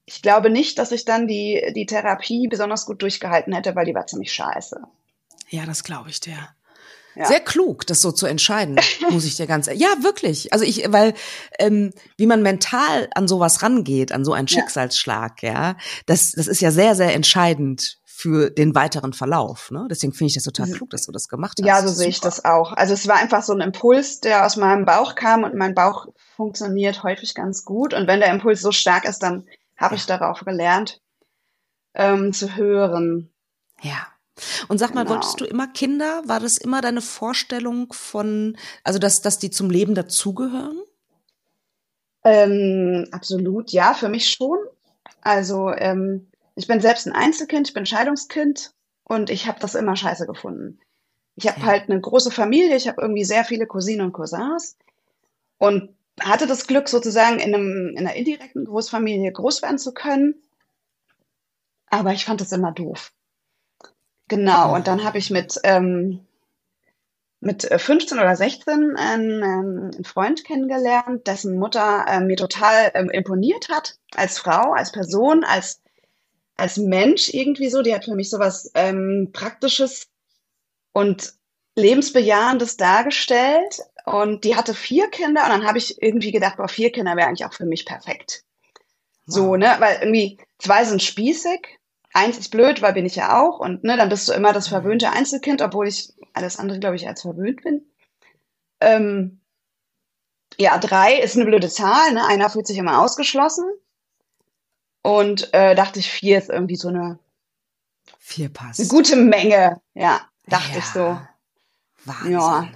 ich 0.09 0.23
glaube 0.23 0.49
nicht, 0.49 0.79
dass 0.79 0.91
ich 0.91 1.05
dann 1.05 1.27
die, 1.27 1.71
die 1.75 1.85
Therapie 1.85 2.47
besonders 2.47 2.87
gut 2.87 3.03
durchgehalten 3.03 3.53
hätte, 3.53 3.75
weil 3.75 3.85
die 3.85 3.93
war 3.93 4.07
ziemlich 4.07 4.33
scheiße. 4.33 4.81
Ja, 5.49 5.65
das 5.67 5.83
glaube 5.83 6.09
ich 6.09 6.19
dir. 6.19 6.49
Ja. 7.15 7.25
Sehr 7.25 7.39
klug, 7.39 7.85
das 7.85 8.01
so 8.01 8.11
zu 8.11 8.25
entscheiden, 8.25 8.79
muss 9.11 9.25
ich 9.25 9.35
dir 9.35 9.45
ganz. 9.45 9.67
Ja, 9.67 9.89
wirklich. 10.01 10.51
Also 10.51 10.65
ich, 10.65 10.91
weil 10.91 11.13
ähm, 11.59 11.91
wie 12.17 12.25
man 12.25 12.41
mental 12.41 13.07
an 13.13 13.27
sowas 13.27 13.61
rangeht, 13.61 14.11
an 14.11 14.25
so 14.25 14.33
einen 14.33 14.47
Schicksalsschlag, 14.47 15.43
ja, 15.43 15.53
ja 15.53 15.77
das, 16.07 16.31
das 16.31 16.47
ist 16.47 16.61
ja 16.61 16.71
sehr, 16.71 16.95
sehr 16.95 17.13
entscheidend 17.13 17.99
für 18.03 18.49
den 18.49 18.73
weiteren 18.75 19.13
Verlauf. 19.13 19.69
Ne? 19.71 19.87
Deswegen 19.89 20.13
finde 20.13 20.29
ich 20.29 20.33
das 20.33 20.43
total 20.43 20.67
mhm. 20.67 20.73
klug, 20.73 20.89
dass 20.89 21.05
du 21.05 21.11
das 21.11 21.29
gemacht 21.29 21.57
hast. 21.59 21.67
Ja, 21.67 21.81
so 21.81 21.93
sehe 21.93 22.09
ich 22.09 22.19
das 22.19 22.43
auch. 22.45 22.73
Also 22.73 22.93
es 22.93 23.07
war 23.07 23.15
einfach 23.15 23.43
so 23.43 23.53
ein 23.53 23.61
Impuls, 23.61 24.21
der 24.21 24.45
aus 24.45 24.55
meinem 24.55 24.85
Bauch 24.85 25.15
kam 25.15 25.43
und 25.43 25.55
mein 25.55 25.75
Bauch 25.75 26.07
funktioniert 26.35 27.03
häufig 27.03 27.33
ganz 27.33 27.63
gut. 27.63 27.93
Und 27.93 28.07
wenn 28.07 28.19
der 28.19 28.31
Impuls 28.31 28.61
so 28.61 28.71
stark 28.71 29.05
ist, 29.05 29.19
dann 29.19 29.45
habe 29.79 29.95
ich 29.95 30.05
darauf 30.05 30.41
gelernt 30.41 31.01
ähm, 31.93 32.33
zu 32.33 32.55
hören. 32.55 33.31
Ja. 33.81 34.07
Und 34.67 34.77
sag 34.77 34.93
mal, 34.93 35.03
genau. 35.03 35.15
wolltest 35.15 35.41
du 35.41 35.45
immer 35.45 35.67
Kinder? 35.67 36.21
War 36.25 36.39
das 36.39 36.57
immer 36.57 36.81
deine 36.81 37.01
Vorstellung 37.01 37.91
von, 37.91 38.57
also 38.83 38.99
dass, 38.99 39.21
dass 39.21 39.39
die 39.39 39.51
zum 39.51 39.69
Leben 39.69 39.95
dazugehören? 39.95 40.79
Ähm, 42.23 43.07
absolut, 43.11 43.71
ja, 43.71 43.93
für 43.93 44.09
mich 44.09 44.29
schon. 44.29 44.57
Also 45.21 45.71
ähm, 45.71 46.27
ich 46.55 46.67
bin 46.67 46.79
selbst 46.79 47.07
ein 47.07 47.13
Einzelkind, 47.13 47.69
ich 47.69 47.73
bin 47.73 47.85
Scheidungskind 47.85 48.73
und 49.03 49.29
ich 49.29 49.47
habe 49.47 49.59
das 49.59 49.75
immer 49.75 49.95
scheiße 49.95 50.25
gefunden. 50.25 50.79
Ich 51.35 51.47
habe 51.47 51.59
ja. 51.61 51.65
halt 51.65 51.89
eine 51.89 51.99
große 51.99 52.31
Familie, 52.31 52.75
ich 52.75 52.87
habe 52.87 53.01
irgendwie 53.01 53.23
sehr 53.23 53.43
viele 53.43 53.65
Cousinen 53.65 54.05
und 54.05 54.13
Cousins 54.13 54.77
und 55.57 55.95
hatte 56.21 56.47
das 56.47 56.67
Glück, 56.67 56.89
sozusagen 56.89 57.39
in, 57.39 57.53
einem, 57.53 57.89
in 57.89 57.99
einer 57.99 58.15
indirekten 58.15 58.65
Großfamilie 58.65 59.31
groß 59.31 59.61
werden 59.61 59.77
zu 59.77 59.93
können. 59.93 60.35
Aber 61.89 62.13
ich 62.13 62.25
fand 62.25 62.41
das 62.41 62.51
immer 62.51 62.71
doof. 62.71 63.11
Genau, 64.27 64.75
und 64.75 64.87
dann 64.87 65.03
habe 65.03 65.17
ich 65.17 65.31
mit, 65.31 65.59
ähm, 65.63 66.25
mit 67.39 67.63
15 67.63 68.19
oder 68.19 68.35
16 68.35 68.95
einen, 68.95 69.43
einen 69.43 70.03
Freund 70.03 70.45
kennengelernt, 70.45 71.25
dessen 71.25 71.57
Mutter 71.57 72.05
äh, 72.07 72.19
mir 72.19 72.37
total 72.37 72.91
ähm, 72.93 73.09
imponiert 73.09 73.69
hat, 73.69 73.97
als 74.13 74.37
Frau, 74.37 74.73
als 74.73 74.91
Person, 74.91 75.43
als, 75.43 75.81
als 76.57 76.77
Mensch 76.77 77.33
irgendwie 77.33 77.69
so. 77.69 77.81
Die 77.81 77.93
hat 77.93 78.05
für 78.05 78.15
mich 78.15 78.29
sowas 78.29 78.71
ähm, 78.75 79.31
Praktisches 79.33 80.09
und 80.93 81.33
Lebensbejahendes 81.75 82.77
dargestellt. 82.77 83.79
Und 84.09 84.43
die 84.43 84.55
hatte 84.55 84.73
vier 84.73 85.09
Kinder 85.09 85.43
und 85.43 85.49
dann 85.49 85.67
habe 85.67 85.77
ich 85.77 86.01
irgendwie 86.01 86.31
gedacht, 86.31 86.57
boah, 86.57 86.67
vier 86.67 86.91
Kinder 86.91 87.15
wäre 87.15 87.27
eigentlich 87.27 87.45
auch 87.45 87.53
für 87.53 87.65
mich 87.65 87.85
perfekt. 87.85 88.43
Wow. 89.25 89.35
So, 89.35 89.55
ne, 89.55 89.75
weil 89.79 89.99
irgendwie 90.01 90.39
zwei 90.57 90.83
sind 90.83 91.01
spießig 91.03 91.79
eins 92.13 92.37
ist 92.37 92.49
blöd, 92.49 92.81
weil 92.81 92.93
bin 92.93 93.05
ich 93.05 93.15
ja 93.15 93.41
auch. 93.41 93.59
Und 93.59 93.83
ne, 93.83 93.97
dann 93.97 94.09
bist 94.09 94.27
du 94.27 94.33
immer 94.33 94.53
das 94.53 94.67
mhm. 94.67 94.75
verwöhnte 94.75 95.11
Einzelkind, 95.11 95.61
obwohl 95.61 95.87
ich 95.87 96.13
alles 96.33 96.57
andere, 96.57 96.79
glaube 96.79 96.95
ich, 96.95 97.07
als 97.07 97.21
verwöhnt 97.21 97.63
bin. 97.63 97.85
Ähm, 98.81 99.41
ja, 100.57 100.77
drei 100.77 101.19
ist 101.19 101.35
eine 101.35 101.45
blöde 101.45 101.69
Zahl. 101.69 102.13
Ne? 102.13 102.25
Einer 102.25 102.49
fühlt 102.49 102.67
sich 102.67 102.77
immer 102.77 103.01
ausgeschlossen. 103.01 103.65
Und 105.01 105.53
äh, 105.53 105.75
dachte 105.75 105.99
ich, 105.99 106.11
vier 106.11 106.37
ist 106.37 106.49
irgendwie 106.49 106.75
so 106.75 106.89
eine, 106.89 107.19
vier 108.17 108.49
passt. 108.49 108.79
eine 108.79 108.89
gute 108.89 109.15
Menge. 109.15 109.81
Ja, 109.93 110.21
dachte 110.47 110.73
ja. 110.73 110.77
ich 110.77 110.85
so. 110.85 111.21
Wahnsinn. 112.05 112.31
Ja. 112.31 112.69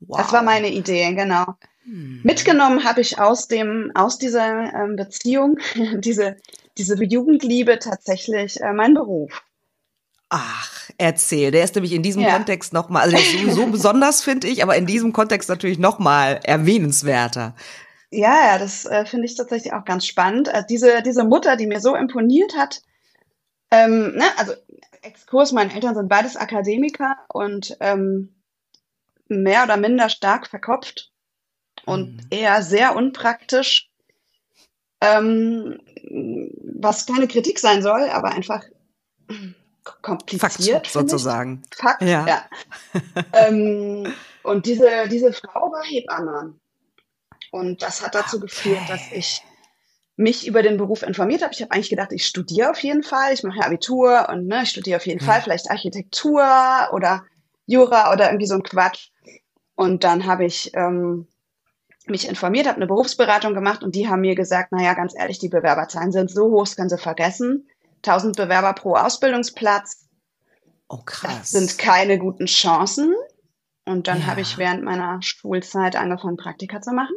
Wow. 0.00 0.18
Das 0.18 0.32
war 0.32 0.42
meine 0.42 0.70
Idee, 0.70 1.12
genau. 1.14 1.56
Hm. 1.84 2.20
Mitgenommen 2.22 2.84
habe 2.84 3.00
ich 3.00 3.18
aus 3.18 3.48
dem, 3.48 3.92
aus 3.94 4.18
dieser 4.18 4.72
ähm, 4.74 4.96
Beziehung 4.96 5.58
diese 5.98 6.36
diese 6.78 7.02
Jugendliebe 7.02 7.78
tatsächlich 7.78 8.60
äh, 8.60 8.72
mein 8.72 8.94
Beruf. 8.94 9.42
Ach, 10.28 10.90
erzähl. 10.98 11.50
Der 11.50 11.64
ist 11.64 11.74
nämlich 11.74 11.92
in 11.92 12.02
diesem 12.02 12.22
ja. 12.22 12.32
Kontext 12.32 12.72
nochmal, 12.72 13.02
also 13.02 13.16
der 13.16 13.24
ist 13.24 13.32
sowieso 13.32 13.66
besonders, 13.66 14.22
finde 14.22 14.48
ich, 14.48 14.62
aber 14.62 14.76
in 14.76 14.86
diesem 14.86 15.12
Kontext 15.12 15.48
natürlich 15.48 15.78
nochmal 15.78 16.40
erwähnenswerter. 16.42 17.54
Ja, 18.10 18.46
ja, 18.46 18.58
das 18.58 18.86
äh, 18.86 19.04
finde 19.06 19.26
ich 19.26 19.36
tatsächlich 19.36 19.72
auch 19.72 19.84
ganz 19.84 20.06
spannend. 20.06 20.48
Also 20.48 20.66
diese, 20.68 21.02
diese 21.02 21.24
Mutter, 21.24 21.56
die 21.56 21.66
mir 21.66 21.80
so 21.80 21.94
imponiert 21.94 22.56
hat, 22.56 22.82
ähm, 23.70 24.16
ne, 24.16 24.24
also 24.36 24.52
Exkurs, 25.02 25.52
meine 25.52 25.72
Eltern 25.72 25.94
sind 25.94 26.08
beides 26.08 26.36
Akademiker 26.36 27.16
und 27.28 27.76
ähm, 27.80 28.34
mehr 29.28 29.64
oder 29.64 29.76
minder 29.76 30.08
stark 30.08 30.46
verkopft 30.46 31.10
und 31.84 32.16
mhm. 32.16 32.26
eher 32.30 32.62
sehr 32.62 32.96
unpraktisch. 32.96 33.90
Ähm, 35.00 35.78
was 36.80 37.06
keine 37.06 37.28
Kritik 37.28 37.58
sein 37.58 37.82
soll, 37.82 38.08
aber 38.08 38.30
einfach 38.30 38.62
kompliziert. 40.02 40.86
Fakt 40.86 40.90
sozusagen. 40.90 41.62
Ich. 41.70 41.78
Fakt, 41.78 42.02
ja. 42.02 42.26
ja. 42.26 42.44
ähm, 43.32 44.12
und 44.42 44.66
diese, 44.66 45.08
diese 45.10 45.32
Frau 45.32 45.72
war 45.72 45.84
Hebamme. 45.84 46.54
Und 47.50 47.82
das 47.82 48.02
hat 48.02 48.14
dazu 48.14 48.36
okay. 48.36 48.46
geführt, 48.46 48.82
dass 48.88 49.12
ich 49.12 49.42
mich 50.16 50.46
über 50.46 50.62
den 50.62 50.78
Beruf 50.78 51.02
informiert 51.02 51.42
habe. 51.42 51.52
Ich 51.52 51.60
habe 51.60 51.72
eigentlich 51.72 51.90
gedacht, 51.90 52.12
ich 52.12 52.26
studiere 52.26 52.70
auf 52.70 52.82
jeden 52.82 53.02
Fall. 53.02 53.34
Ich 53.34 53.42
mache 53.42 53.64
Abitur 53.64 54.28
und 54.30 54.46
ne, 54.46 54.62
ich 54.62 54.70
studiere 54.70 54.96
auf 54.96 55.06
jeden 55.06 55.20
ja. 55.20 55.26
Fall 55.26 55.42
vielleicht 55.42 55.70
Architektur 55.70 56.42
oder 56.92 57.24
Jura 57.66 58.12
oder 58.12 58.26
irgendwie 58.26 58.46
so 58.46 58.54
ein 58.54 58.62
Quatsch. 58.62 59.10
Und 59.74 60.04
dann 60.04 60.26
habe 60.26 60.44
ich 60.44 60.70
ähm, 60.74 61.28
mich 62.06 62.28
informiert, 62.28 62.66
habe 62.66 62.76
eine 62.76 62.86
Berufsberatung 62.86 63.54
gemacht 63.54 63.82
und 63.82 63.94
die 63.94 64.08
haben 64.08 64.20
mir 64.20 64.34
gesagt, 64.34 64.72
naja, 64.72 64.94
ganz 64.94 65.14
ehrlich, 65.16 65.38
die 65.38 65.48
Bewerberzahlen 65.48 66.12
sind 66.12 66.30
so 66.30 66.50
hoch, 66.50 66.64
das 66.64 66.76
können 66.76 66.88
Sie 66.88 66.98
vergessen. 66.98 67.68
1000 67.96 68.36
Bewerber 68.36 68.72
pro 68.72 68.94
Ausbildungsplatz. 68.94 70.08
Oh, 70.88 71.02
krass. 71.04 71.32
Das 71.32 71.50
sind 71.50 71.78
keine 71.78 72.18
guten 72.18 72.46
Chancen. 72.46 73.14
Und 73.84 74.08
dann 74.08 74.20
ja. 74.20 74.26
habe 74.26 74.40
ich 74.40 74.58
während 74.58 74.84
meiner 74.84 75.20
Schulzeit 75.22 75.96
angefangen, 75.96 76.36
Praktika 76.36 76.80
zu 76.80 76.92
machen. 76.92 77.16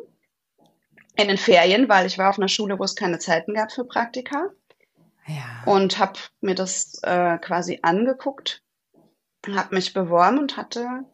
In 1.16 1.28
den 1.28 1.38
Ferien, 1.38 1.90
weil 1.90 2.06
ich 2.06 2.18
war 2.18 2.30
auf 2.30 2.38
einer 2.38 2.48
Schule, 2.48 2.80
wo 2.80 2.84
es 2.84 2.96
keine 2.96 3.20
Zeiten 3.20 3.54
gab 3.54 3.72
für 3.72 3.84
Praktika. 3.84 4.50
Ja. 5.28 5.64
Und 5.66 6.00
habe 6.00 6.20
mir 6.42 6.56
das 6.56 7.00
äh, 7.04 7.38
quasi 7.40 7.80
angeguckt, 7.82 8.64
habe 9.48 9.76
mich 9.76 9.94
beworben 9.94 10.40
und 10.40 10.58
hatte 10.58 11.06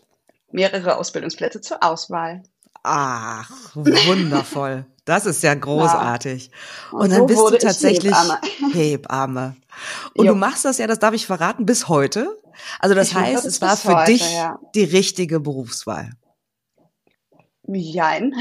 mehrere 0.51 0.98
Ausbildungsplätze 0.98 1.62
zur 1.62 1.84
Auswahl. 1.84 2.44
Ach, 2.84 3.50
wundervoll. 3.74 4.86
Das 5.05 5.25
ist 5.25 5.41
ja 5.44 5.53
großartig. 5.55 6.51
Ja. 6.91 6.98
Und, 6.98 7.12
dann 7.12 7.20
so 7.20 7.25
bist 7.25 7.41
du 7.41 7.58
tatsächlich 7.58 8.13
Hebamme. 8.13 8.39
Hebamme. 8.74 9.55
Und 10.13 10.25
jo. 10.25 10.34
du 10.34 10.38
machst 10.38 10.65
das 10.65 10.77
ja, 10.77 10.88
das 10.88 11.00
darf 11.00 11.13
ich 11.13 11.25
verraten, 11.25 11.65
bis 11.65 11.88
heute. 11.88 12.38
Also 12.79 12.96
das 12.96 13.10
ich 13.10 13.15
heißt, 13.15 13.46
es 13.46 13.62
war 13.62 13.75
für 13.75 13.96
heute, 13.96 14.12
dich 14.12 14.34
ja. 14.34 14.60
die 14.75 14.84
richtige 14.84 15.39
Berufswahl. 15.39 16.12
Jein. 17.67 18.36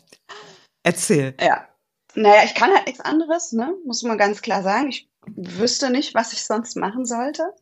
Erzähl. 0.82 1.34
Ja. 1.40 1.66
Naja, 2.14 2.42
ich 2.44 2.54
kann 2.54 2.74
halt 2.74 2.86
nichts 2.86 3.00
anderes, 3.00 3.52
ne? 3.52 3.72
Muss 3.86 4.02
man 4.02 4.18
ganz 4.18 4.42
klar 4.42 4.62
sagen. 4.62 4.88
Ich 4.88 5.08
wüsste 5.26 5.90
nicht, 5.90 6.14
was 6.14 6.32
ich 6.32 6.44
sonst 6.44 6.76
machen 6.76 7.06
sollte. 7.06 7.54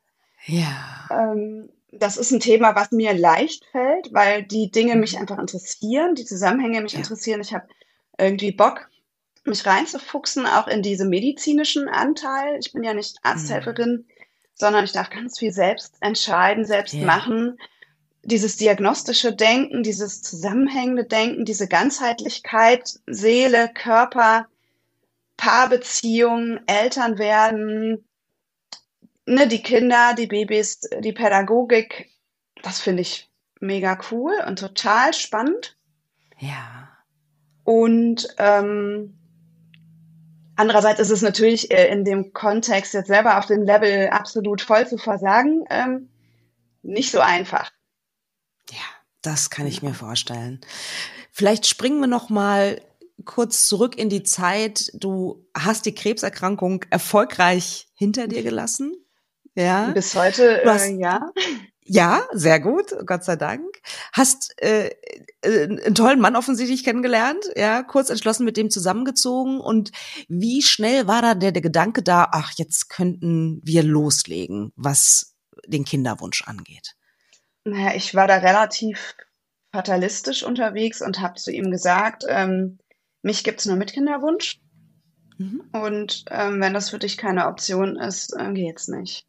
Ja. 0.46 1.08
Ähm, 1.10 1.68
das 1.92 2.16
ist 2.16 2.30
ein 2.30 2.40
Thema, 2.40 2.74
was 2.74 2.92
mir 2.92 3.14
leicht 3.14 3.64
fällt, 3.72 4.12
weil 4.12 4.42
die 4.42 4.70
Dinge 4.70 4.96
mich 4.96 5.14
mhm. 5.14 5.22
einfach 5.22 5.38
interessieren, 5.38 6.14
die 6.14 6.24
Zusammenhänge 6.24 6.82
mich 6.82 6.92
ja. 6.92 6.98
interessieren. 6.98 7.40
Ich 7.40 7.52
habe 7.52 7.66
irgendwie 8.18 8.52
Bock, 8.52 8.88
mich 9.44 9.66
reinzufuchsen, 9.66 10.46
auch 10.46 10.68
in 10.68 10.82
diese 10.82 11.06
medizinischen 11.06 11.88
Anteil. 11.88 12.58
Ich 12.60 12.72
bin 12.72 12.82
ja 12.82 12.92
nicht 12.92 13.16
Arzthelferin, 13.22 13.92
mhm. 13.92 14.04
sondern 14.54 14.84
ich 14.84 14.92
darf 14.92 15.10
ganz 15.10 15.38
viel 15.38 15.52
selbst 15.52 15.96
entscheiden, 16.00 16.64
selbst 16.64 16.94
ja. 16.94 17.06
machen. 17.06 17.58
Dieses 18.22 18.56
diagnostische 18.56 19.32
Denken, 19.32 19.82
dieses 19.82 20.22
zusammenhängende 20.22 21.04
Denken, 21.04 21.46
diese 21.46 21.66
Ganzheitlichkeit, 21.66 22.98
Seele, 23.06 23.70
Körper, 23.72 24.46
Paarbeziehungen, 25.38 26.60
Eltern 26.66 27.18
werden, 27.18 28.04
ne, 29.28 29.46
die 29.46 29.62
Kinder, 29.62 30.14
die 30.16 30.26
Babys, 30.26 30.80
die 31.00 31.12
Pädagogik, 31.12 32.10
das 32.62 32.80
finde 32.80 33.02
ich 33.02 33.30
mega 33.60 33.98
cool 34.10 34.32
und 34.46 34.58
total 34.58 35.12
spannend. 35.14 35.76
Ja. 36.38 36.88
Und 37.64 38.28
ähm, 38.38 39.18
andererseits 40.56 41.00
ist 41.00 41.10
es 41.10 41.22
natürlich 41.22 41.70
äh, 41.70 41.88
in 41.88 42.04
dem 42.04 42.32
Kontext 42.32 42.94
jetzt 42.94 43.08
selber 43.08 43.38
auf 43.38 43.46
dem 43.46 43.62
Level 43.62 44.08
absolut 44.08 44.62
voll 44.62 44.86
zu 44.88 44.96
versagen, 44.96 45.64
ähm, 45.68 46.08
nicht 46.82 47.10
so 47.10 47.20
einfach. 47.20 47.70
Ja, 48.70 48.78
das 49.22 49.50
kann 49.50 49.66
ich 49.66 49.82
mir 49.82 49.94
vorstellen. 49.94 50.60
Vielleicht 51.30 51.66
springen 51.66 52.00
wir 52.00 52.06
noch 52.06 52.30
mal 52.30 52.80
kurz 53.24 53.66
zurück 53.66 53.98
in 53.98 54.08
die 54.08 54.22
Zeit. 54.22 54.90
Du 54.94 55.46
hast 55.54 55.84
die 55.84 55.94
Krebserkrankung 55.94 56.84
erfolgreich 56.90 57.88
hinter 57.94 58.28
dir 58.28 58.42
gelassen. 58.42 58.92
Ja. 59.58 59.90
Bis 59.90 60.14
heute, 60.14 60.62
hast, 60.64 60.86
äh, 60.86 61.00
ja. 61.00 61.32
Ja, 61.82 62.22
sehr 62.32 62.60
gut, 62.60 62.94
Gott 63.06 63.24
sei 63.24 63.34
Dank. 63.34 63.64
Hast 64.12 64.54
äh, 64.62 64.90
äh, 65.40 65.64
einen 65.64 65.96
tollen 65.96 66.20
Mann 66.20 66.36
offensichtlich 66.36 66.84
kennengelernt, 66.84 67.44
ja, 67.56 67.82
kurz 67.82 68.08
entschlossen 68.08 68.44
mit 68.44 68.56
dem 68.56 68.70
zusammengezogen. 68.70 69.58
Und 69.58 69.90
wie 70.28 70.62
schnell 70.62 71.08
war 71.08 71.22
da 71.22 71.34
der, 71.34 71.50
der 71.50 71.62
Gedanke 71.62 72.04
da, 72.04 72.28
ach, 72.30 72.52
jetzt 72.56 72.88
könnten 72.88 73.60
wir 73.64 73.82
loslegen, 73.82 74.70
was 74.76 75.34
den 75.66 75.84
Kinderwunsch 75.84 76.42
angeht? 76.46 76.94
Naja, 77.64 77.96
ich 77.96 78.14
war 78.14 78.28
da 78.28 78.36
relativ 78.36 79.16
fatalistisch 79.72 80.44
unterwegs 80.44 81.02
und 81.02 81.20
habe 81.20 81.34
zu 81.34 81.50
ihm 81.50 81.72
gesagt, 81.72 82.24
ähm, 82.28 82.78
mich 83.22 83.42
gibt's 83.42 83.66
nur 83.66 83.76
mit 83.76 83.92
Kinderwunsch. 83.92 84.60
Mhm. 85.38 85.62
Und 85.72 86.26
ähm, 86.30 86.60
wenn 86.60 86.74
das 86.74 86.90
für 86.90 87.00
dich 87.00 87.16
keine 87.16 87.48
Option 87.48 87.96
ist, 87.96 88.36
äh, 88.38 88.52
geht's 88.52 88.86
nicht. 88.86 89.27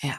Ja. 0.00 0.14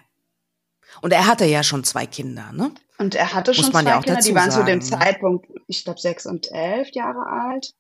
Und 1.02 1.14
er 1.14 1.28
hatte 1.28 1.46
ja 1.46 1.64
schon 1.64 1.84
zwei 1.84 2.06
Kinder, 2.06 2.52
ne? 2.52 2.72
Und 2.98 3.16
er 3.16 3.34
hatte 3.34 3.54
schon 3.54 3.72
zwei 3.72 3.84
ja 3.84 4.02
Kinder, 4.02 4.22
die 4.22 4.36
waren 4.36 4.52
sagen, 4.52 4.66
zu 4.66 4.72
dem 4.72 4.80
ne? 4.80 4.86
Zeitpunkt, 4.86 5.48
ich 5.68 5.84
glaube, 5.84 6.00
sechs 6.00 6.26
und 6.26 6.52
elf 6.52 6.90
Jahre 6.92 7.28
alt. 7.28 7.74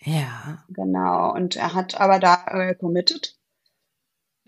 Ja. 0.00 0.64
Genau. 0.68 1.32
Und 1.32 1.56
er 1.56 1.74
hat 1.74 2.00
aber 2.00 2.18
da 2.18 2.44
äh, 2.46 2.74
committed. 2.74 3.36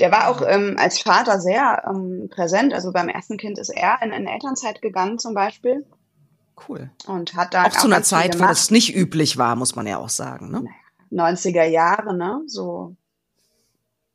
Der 0.01 0.11
war 0.11 0.29
auch 0.29 0.43
ähm, 0.47 0.77
als 0.79 1.01
Vater 1.01 1.41
sehr 1.41 1.85
ähm, 1.89 2.29
präsent. 2.31 2.75
Also 2.75 2.91
beim 2.93 3.09
ersten 3.09 3.37
Kind 3.37 3.59
ist 3.59 3.69
er 3.69 4.03
in, 4.03 4.13
in 4.13 4.27
Elternzeit 4.27 4.83
gegangen 4.83 5.19
zum 5.19 5.35
Beispiel. 5.35 5.87
Cool. 6.69 6.91
Und 7.07 7.35
hat 7.35 7.55
da 7.55 7.65
auch, 7.65 7.69
auch 7.69 7.77
zu 7.77 7.87
einer 7.87 8.03
Zeit, 8.03 8.39
wo 8.39 8.45
das 8.45 8.71
nicht 8.71 8.95
üblich 8.95 9.39
war, 9.39 9.55
muss 9.57 9.77
man 9.77 9.87
ja 9.87 9.99
auch 9.99 10.09
sagen. 10.09 10.51
Ne? 10.51 10.65
90er 11.13 11.65
Jahre, 11.65 12.17
ne? 12.17 12.43
So 12.47 12.97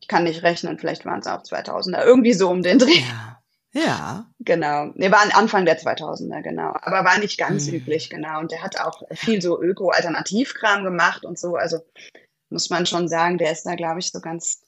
kann 0.09 0.25
nicht 0.25 0.43
rechnen, 0.43 0.77
vielleicht 0.77 1.05
waren 1.05 1.19
es 1.19 1.27
auch 1.27 1.43
2000er, 1.43 2.03
irgendwie 2.03 2.33
so 2.33 2.49
um 2.49 2.61
den 2.61 2.79
Dreh. 2.79 2.99
Ja. 2.99 3.39
Ja. 3.71 4.25
Genau. 4.39 4.87
Nee, 4.95 5.11
war 5.11 5.21
Anfang 5.35 5.65
der 5.65 5.79
2000er, 5.79 6.41
genau. 6.41 6.73
Aber 6.81 7.05
war 7.05 7.19
nicht 7.19 7.37
ganz 7.37 7.67
mhm. 7.67 7.75
üblich, 7.75 8.09
genau. 8.09 8.39
Und 8.39 8.51
der 8.51 8.63
hat 8.63 8.79
auch 8.79 9.03
viel 9.13 9.41
so 9.41 9.61
Öko-Alternativkram 9.61 10.83
gemacht 10.83 11.23
und 11.23 11.37
so. 11.37 11.55
Also 11.55 11.77
muss 12.49 12.71
man 12.71 12.87
schon 12.87 13.07
sagen, 13.07 13.37
der 13.37 13.51
ist 13.51 13.67
da, 13.67 13.75
glaube 13.75 13.99
ich, 13.99 14.11
so 14.11 14.21
ganz, 14.21 14.63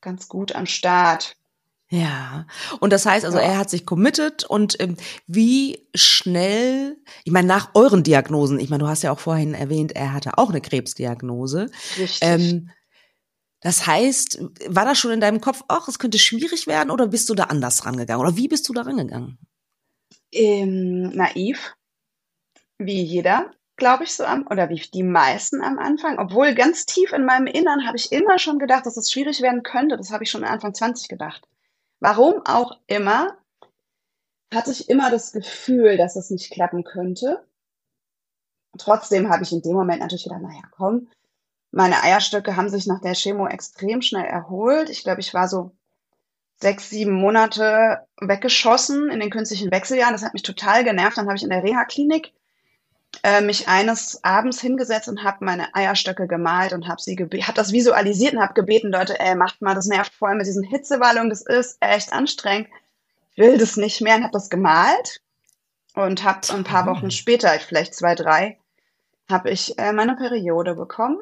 ganz 0.00 0.26
gut 0.26 0.54
am 0.56 0.66
Start. 0.66 1.36
Ja, 1.90 2.46
und 2.80 2.92
das 2.92 3.06
heißt 3.06 3.24
also, 3.24 3.38
ja. 3.38 3.44
er 3.44 3.58
hat 3.58 3.70
sich 3.70 3.86
committed 3.86 4.44
und 4.44 4.78
ähm, 4.78 4.96
wie 5.26 5.86
schnell, 5.94 6.98
ich 7.24 7.32
meine, 7.32 7.48
nach 7.48 7.70
euren 7.74 8.02
Diagnosen, 8.02 8.60
ich 8.60 8.68
meine, 8.68 8.82
du 8.82 8.88
hast 8.88 9.02
ja 9.02 9.12
auch 9.12 9.20
vorhin 9.20 9.54
erwähnt, 9.54 9.96
er 9.96 10.12
hatte 10.12 10.36
auch 10.36 10.50
eine 10.50 10.60
Krebsdiagnose. 10.60 11.70
Richtig. 11.96 12.18
Ähm, 12.20 12.70
das 13.60 13.86
heißt, 13.86 14.40
war 14.68 14.84
das 14.84 14.98
schon 14.98 15.10
in 15.10 15.20
deinem 15.20 15.40
Kopf, 15.40 15.64
ach, 15.68 15.88
es 15.88 15.98
könnte 15.98 16.18
schwierig 16.18 16.66
werden 16.66 16.90
oder 16.90 17.08
bist 17.08 17.28
du 17.28 17.34
da 17.34 17.44
anders 17.44 17.84
rangegangen? 17.84 18.24
Oder 18.24 18.36
wie 18.36 18.48
bist 18.48 18.68
du 18.68 18.72
da 18.72 18.82
rangegangen? 18.82 19.38
Ähm, 20.32 21.10
naiv, 21.10 21.74
wie 22.78 23.02
jeder, 23.02 23.50
glaube 23.76 24.04
ich, 24.04 24.14
so 24.14 24.24
am, 24.24 24.46
oder 24.48 24.68
wie 24.68 24.80
die 24.80 25.02
meisten 25.02 25.62
am 25.62 25.78
Anfang. 25.78 26.18
Obwohl 26.18 26.54
ganz 26.54 26.86
tief 26.86 27.12
in 27.12 27.24
meinem 27.24 27.46
Innern 27.46 27.86
habe 27.86 27.96
ich 27.96 28.12
immer 28.12 28.38
schon 28.38 28.58
gedacht, 28.58 28.86
dass 28.86 28.96
es 28.96 29.10
schwierig 29.10 29.42
werden 29.42 29.64
könnte. 29.64 29.96
Das 29.96 30.12
habe 30.12 30.24
ich 30.24 30.30
schon 30.30 30.44
Anfang 30.44 30.74
20 30.74 31.08
gedacht. 31.08 31.48
Warum 31.98 32.42
auch 32.46 32.78
immer, 32.86 33.36
hatte 34.54 34.70
ich 34.70 34.88
immer 34.88 35.10
das 35.10 35.32
Gefühl, 35.32 35.96
dass 35.96 36.14
es 36.14 36.30
nicht 36.30 36.52
klappen 36.52 36.84
könnte. 36.84 37.44
Trotzdem 38.78 39.28
habe 39.30 39.42
ich 39.42 39.52
in 39.52 39.62
dem 39.62 39.74
Moment 39.74 40.00
natürlich 40.00 40.24
gedacht, 40.24 40.42
naja, 40.42 40.62
komm, 40.70 41.08
meine 41.70 42.02
Eierstöcke 42.02 42.56
haben 42.56 42.70
sich 42.70 42.86
nach 42.86 43.00
der 43.00 43.14
Chemo 43.14 43.46
extrem 43.46 44.00
schnell 44.02 44.24
erholt. 44.24 44.88
Ich 44.88 45.02
glaube, 45.02 45.20
ich 45.20 45.34
war 45.34 45.48
so 45.48 45.72
sechs, 46.60 46.90
sieben 46.90 47.12
Monate 47.12 48.00
weggeschossen 48.20 49.10
in 49.10 49.20
den 49.20 49.30
künstlichen 49.30 49.70
Wechseljahren. 49.70 50.14
Das 50.14 50.24
hat 50.24 50.32
mich 50.32 50.42
total 50.42 50.82
genervt. 50.82 51.18
Dann 51.18 51.26
habe 51.26 51.36
ich 51.36 51.42
in 51.42 51.50
der 51.50 51.62
Reha-Klinik 51.62 52.32
äh, 53.22 53.40
mich 53.40 53.68
eines 53.68 54.22
Abends 54.24 54.60
hingesetzt 54.60 55.08
und 55.08 55.24
habe 55.24 55.44
meine 55.44 55.74
Eierstöcke 55.74 56.26
gemalt 56.26 56.72
und 56.72 56.88
habe 56.88 57.00
sie 57.00 57.16
habe 57.16 57.54
das 57.54 57.72
visualisiert 57.72 58.34
und 58.34 58.40
habe 58.40 58.54
gebeten, 58.54 58.90
Leute, 58.90 59.18
ey, 59.20 59.34
macht 59.34 59.60
mal, 59.62 59.74
das 59.74 59.86
nervt 59.86 60.14
voll 60.14 60.34
mit 60.34 60.46
diesen 60.46 60.64
Hitzewallungen, 60.64 61.30
das 61.30 61.42
ist 61.42 61.78
echt 61.80 62.12
anstrengend. 62.12 62.68
Ich 63.32 63.38
will 63.38 63.58
das 63.58 63.76
nicht 63.76 64.00
mehr 64.00 64.16
und 64.16 64.24
habe 64.24 64.32
das 64.32 64.50
gemalt 64.50 65.20
und 65.94 66.24
habe 66.24 66.40
ein 66.52 66.64
paar 66.64 66.86
Wochen 66.86 67.10
später, 67.10 67.50
vielleicht 67.60 67.94
zwei, 67.94 68.14
drei, 68.14 68.58
habe 69.28 69.50
ich 69.50 69.78
äh, 69.78 69.92
meine 69.92 70.16
Periode 70.16 70.74
bekommen 70.74 71.18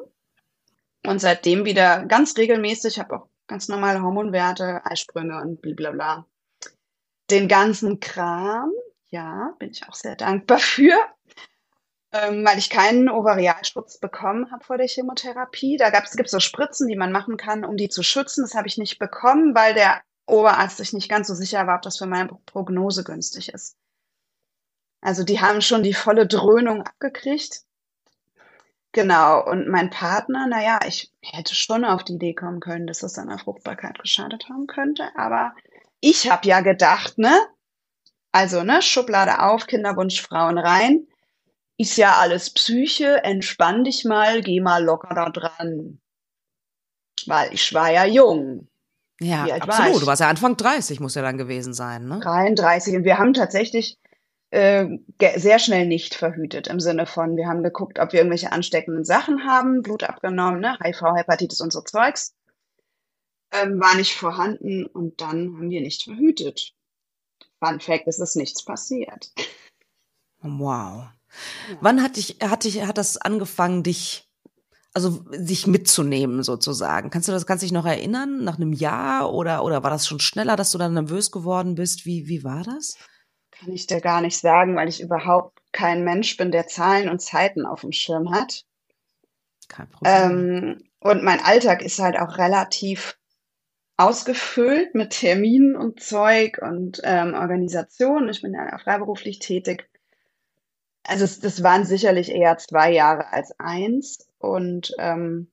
und 1.07 1.19
seitdem 1.19 1.65
wieder 1.65 2.05
ganz 2.05 2.37
regelmäßig, 2.37 2.99
habe 2.99 3.17
auch 3.17 3.29
ganz 3.47 3.67
normale 3.67 4.01
Hormonwerte, 4.01 4.81
Eisprünge 4.85 5.41
und 5.41 5.61
blablabla. 5.61 6.25
Den 7.29 7.47
ganzen 7.47 7.99
Kram, 7.99 8.71
ja, 9.07 9.53
bin 9.59 9.71
ich 9.71 9.87
auch 9.87 9.95
sehr 9.95 10.15
dankbar 10.15 10.59
für 10.59 10.95
ähm, 12.13 12.45
weil 12.45 12.57
ich 12.57 12.69
keinen 12.69 13.09
Ovarialschutz 13.09 13.99
bekommen 13.99 14.51
habe 14.51 14.63
vor 14.63 14.77
der 14.77 14.87
Chemotherapie. 14.87 15.77
Da 15.77 15.89
gibt 15.89 16.07
es 16.07 16.31
so 16.31 16.39
Spritzen, 16.39 16.87
die 16.87 16.95
man 16.95 17.11
machen 17.11 17.37
kann, 17.37 17.65
um 17.65 17.77
die 17.77 17.89
zu 17.89 18.03
schützen. 18.03 18.43
Das 18.43 18.55
habe 18.55 18.67
ich 18.67 18.77
nicht 18.77 18.99
bekommen, 18.99 19.53
weil 19.55 19.73
der 19.73 20.01
Oberarzt 20.25 20.77
sich 20.77 20.93
nicht 20.93 21.09
ganz 21.09 21.27
so 21.27 21.33
sicher 21.33 21.67
war, 21.67 21.77
ob 21.77 21.81
das 21.81 21.97
für 21.97 22.05
meine 22.05 22.29
Prognose 22.45 23.03
günstig 23.03 23.49
ist. 23.49 23.77
Also 25.01 25.23
die 25.23 25.39
haben 25.39 25.61
schon 25.61 25.83
die 25.83 25.93
volle 25.93 26.27
Dröhnung 26.27 26.81
abgekriegt. 26.81 27.63
Genau, 28.97 29.45
und 29.45 29.67
mein 29.67 29.91
Partner, 29.91 30.47
naja, 30.47 30.79
ich 30.87 31.11
hätte 31.21 31.53
schon 31.53 31.85
auf 31.85 32.03
die 32.03 32.13
Idee 32.13 32.33
kommen 32.33 32.59
können, 32.59 32.87
dass 32.87 32.97
das 32.97 33.13
seiner 33.13 33.37
Fruchtbarkeit 33.37 33.99
geschadet 33.99 34.49
haben 34.49 34.65
könnte, 34.65 35.11
aber 35.15 35.53
ich 35.99 36.31
habe 36.31 36.47
ja 36.47 36.61
gedacht, 36.61 37.19
ne? 37.19 37.31
Also, 38.31 38.63
ne, 38.63 38.81
Schublade 38.81 39.43
auf, 39.43 39.67
Kinderwunsch, 39.67 40.19
Frauen 40.19 40.57
rein 40.57 41.05
ist 41.77 41.95
ja 41.97 42.13
alles 42.13 42.49
Psyche, 42.49 43.23
entspann 43.23 43.83
dich 43.83 44.03
mal, 44.03 44.41
geh 44.41 44.61
mal 44.61 44.83
locker 44.83 45.13
da 45.13 45.29
dran. 45.29 46.01
Weil 47.27 47.53
ich 47.53 47.71
war 47.75 47.91
ja 47.91 48.03
jung. 48.05 48.67
Ja, 49.19 49.43
absolut. 49.43 49.93
War 49.93 49.99
du 49.99 50.05
warst 50.07 50.21
ja 50.21 50.29
Anfang 50.29 50.57
30, 50.57 51.01
muss 51.01 51.13
ja 51.13 51.21
dann 51.21 51.37
gewesen 51.37 51.75
sein, 51.75 52.07
ne? 52.07 52.19
33. 52.19 52.95
Und 52.95 53.03
wir 53.03 53.19
haben 53.19 53.33
tatsächlich 53.33 53.99
sehr 54.49 55.59
schnell 55.59 55.87
nicht 55.87 56.15
verhütet 56.15 56.67
im 56.67 56.79
Sinne 56.79 57.05
von, 57.05 57.35
wir 57.35 57.47
haben 57.47 57.63
geguckt, 57.63 57.99
ob 57.99 58.13
wir 58.13 58.19
irgendwelche 58.19 58.51
ansteckenden 58.51 59.03
Sachen 59.03 59.45
haben, 59.45 59.81
Blut 59.81 60.03
abgenommen, 60.03 60.61
ne? 60.61 60.77
HIV, 60.81 61.01
Hepatitis 61.17 61.59
und 61.59 61.73
so 61.73 61.81
Zeugs. 61.81 62.33
Ähm, 63.51 63.79
war 63.79 63.95
nicht 63.95 64.15
vorhanden 64.15 64.85
und 64.85 65.21
dann 65.21 65.57
haben 65.57 65.69
wir 65.69 65.81
nicht 65.81 66.03
verhütet. 66.03 66.73
Fun 67.59 67.79
Fact, 67.79 68.07
es 68.07 68.19
ist 68.19 68.35
nichts 68.35 68.63
passiert. 68.63 69.31
Wow. 70.41 71.07
Ja. 71.69 71.77
Wann 71.81 72.01
hat 72.01 72.17
dich, 72.17 72.37
hat 72.41 72.63
dich, 72.63 72.85
hat 72.85 72.97
das 72.97 73.17
angefangen, 73.17 73.83
dich, 73.83 74.29
also 74.93 75.25
sich 75.31 75.67
mitzunehmen 75.67 76.43
sozusagen? 76.43 77.09
Kannst 77.09 77.27
du 77.27 77.31
das, 77.31 77.45
kannst 77.45 77.63
dich 77.63 77.71
noch 77.71 77.85
erinnern? 77.85 78.43
Nach 78.43 78.57
einem 78.57 78.73
Jahr 78.73 79.33
oder, 79.33 79.63
oder 79.63 79.83
war 79.83 79.89
das 79.89 80.07
schon 80.07 80.19
schneller, 80.19 80.55
dass 80.55 80.71
du 80.71 80.77
dann 80.77 80.93
nervös 80.93 81.31
geworden 81.31 81.75
bist? 81.75 82.05
Wie, 82.05 82.27
wie 82.27 82.43
war 82.43 82.63
das? 82.63 82.97
Kann 83.59 83.71
ich 83.71 83.87
dir 83.87 84.01
gar 84.01 84.21
nicht 84.21 84.37
sagen, 84.37 84.75
weil 84.75 84.89
ich 84.89 85.01
überhaupt 85.01 85.59
kein 85.71 86.03
Mensch 86.03 86.37
bin, 86.37 86.51
der 86.51 86.67
Zahlen 86.67 87.09
und 87.09 87.21
Zeiten 87.21 87.65
auf 87.65 87.81
dem 87.81 87.91
Schirm 87.91 88.31
hat. 88.31 88.65
Kein 89.67 89.89
Problem. 89.89 90.13
Ähm, 90.13 90.83
und 90.99 91.23
mein 91.23 91.39
Alltag 91.39 91.81
ist 91.81 91.99
halt 91.99 92.17
auch 92.17 92.37
relativ 92.37 93.17
ausgefüllt 93.97 94.93
mit 94.93 95.11
Terminen 95.11 95.75
und 95.75 96.01
Zeug 96.01 96.59
und 96.61 97.01
ähm, 97.03 97.33
Organisationen. 97.33 98.29
Ich 98.29 98.41
bin 98.41 98.53
ja 98.53 98.77
freiberuflich 98.77 99.39
tätig 99.39 99.89
also 101.07 101.23
es, 101.23 101.39
das 101.39 101.63
waren 101.63 101.85
sicherlich 101.85 102.29
eher 102.29 102.57
zwei 102.57 102.91
Jahre 102.91 103.31
als 103.31 103.57
eins. 103.59 104.27
Und 104.39 104.93
ähm, 104.99 105.49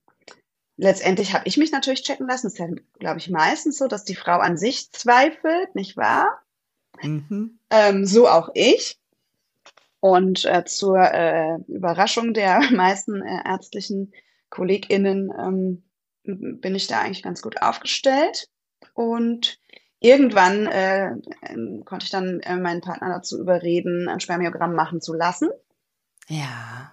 letztendlich 0.77 1.33
habe 1.33 1.47
ich 1.47 1.57
mich 1.57 1.73
natürlich 1.73 2.03
checken 2.03 2.27
lassen. 2.27 2.49
Das 2.49 2.55
ist 2.55 2.59
ja, 2.59 2.67
glaube 2.99 3.19
ich, 3.19 3.31
meistens 3.31 3.79
so, 3.79 3.87
dass 3.87 4.05
die 4.05 4.17
Frau 4.17 4.39
an 4.39 4.57
sich 4.57 4.91
zweifelt, 4.93 5.75
nicht 5.75 5.97
wahr? 5.97 6.43
Mhm. 7.03 7.59
Ähm, 7.71 8.07
so 8.07 8.29
auch 8.29 8.51
ich. 8.55 8.99
Und 10.01 10.45
äh, 10.45 10.65
zur 10.65 10.99
äh, 10.99 11.57
Überraschung 11.67 12.35
der 12.35 12.61
meisten 12.73 13.23
äh, 13.23 13.41
ärztlichen 13.45 14.13
KollegInnen 14.51 15.33
ähm, 15.39 15.83
bin 16.25 16.75
ich 16.75 16.87
da 16.87 17.01
eigentlich 17.01 17.23
ganz 17.23 17.43
gut 17.43 17.61
aufgestellt. 17.63 18.49
und 18.95 19.59
irgendwann 20.01 20.67
äh, 20.67 21.13
ähm, 21.43 21.83
konnte 21.87 22.05
ich 22.05 22.11
dann 22.11 22.41
äh, 22.41 22.57
meinen 22.57 22.83
Partner 22.83 23.09
dazu 23.09 23.41
überreden, 23.41 24.09
ein 24.09 24.21
Spermiogramm 24.21 24.75
machen 24.75 25.01
zu 25.01 25.15
lassen. 25.15 25.49
Ja. 26.29 26.93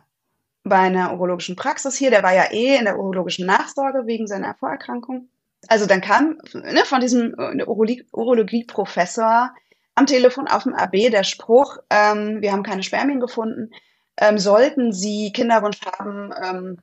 Bei 0.63 0.77
einer 0.77 1.13
urologischen 1.13 1.57
Praxis 1.57 1.97
hier, 1.97 2.09
der 2.09 2.23
war 2.23 2.33
ja 2.33 2.51
eh 2.51 2.77
in 2.77 2.85
der 2.85 2.97
urologischen 2.97 3.45
Nachsorge 3.45 4.05
wegen 4.05 4.27
seiner 4.27 4.55
Vorerkrankung. 4.55 5.27
Also 5.67 5.85
dann 5.85 5.99
kam 5.99 6.37
ne, 6.53 6.83
von 6.85 7.01
diesem 7.01 7.35
äh, 7.37 7.65
Urologie-Professor 7.65 9.53
am 9.95 10.05
Telefon 10.05 10.47
auf 10.47 10.63
dem 10.63 10.73
AB 10.73 11.09
der 11.09 11.23
Spruch, 11.23 11.77
ähm, 11.89 12.41
wir 12.41 12.51
haben 12.51 12.63
keine 12.63 12.83
Spermien 12.83 13.19
gefunden, 13.19 13.71
ähm, 14.17 14.37
sollten 14.37 14.93
Sie 14.93 15.31
Kinderwunsch 15.33 15.79
haben, 15.85 16.33
ähm, 16.43 16.77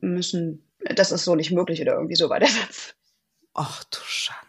müssen, 0.00 0.64
das 0.94 1.12
ist 1.12 1.24
so 1.24 1.34
nicht 1.34 1.50
möglich 1.50 1.80
oder 1.80 1.94
irgendwie 1.94 2.14
so 2.14 2.28
war 2.28 2.40
der 2.40 2.48
Satz. 2.48 2.94
Ach 3.54 3.82
du 3.84 3.98
Schande. 4.04 4.48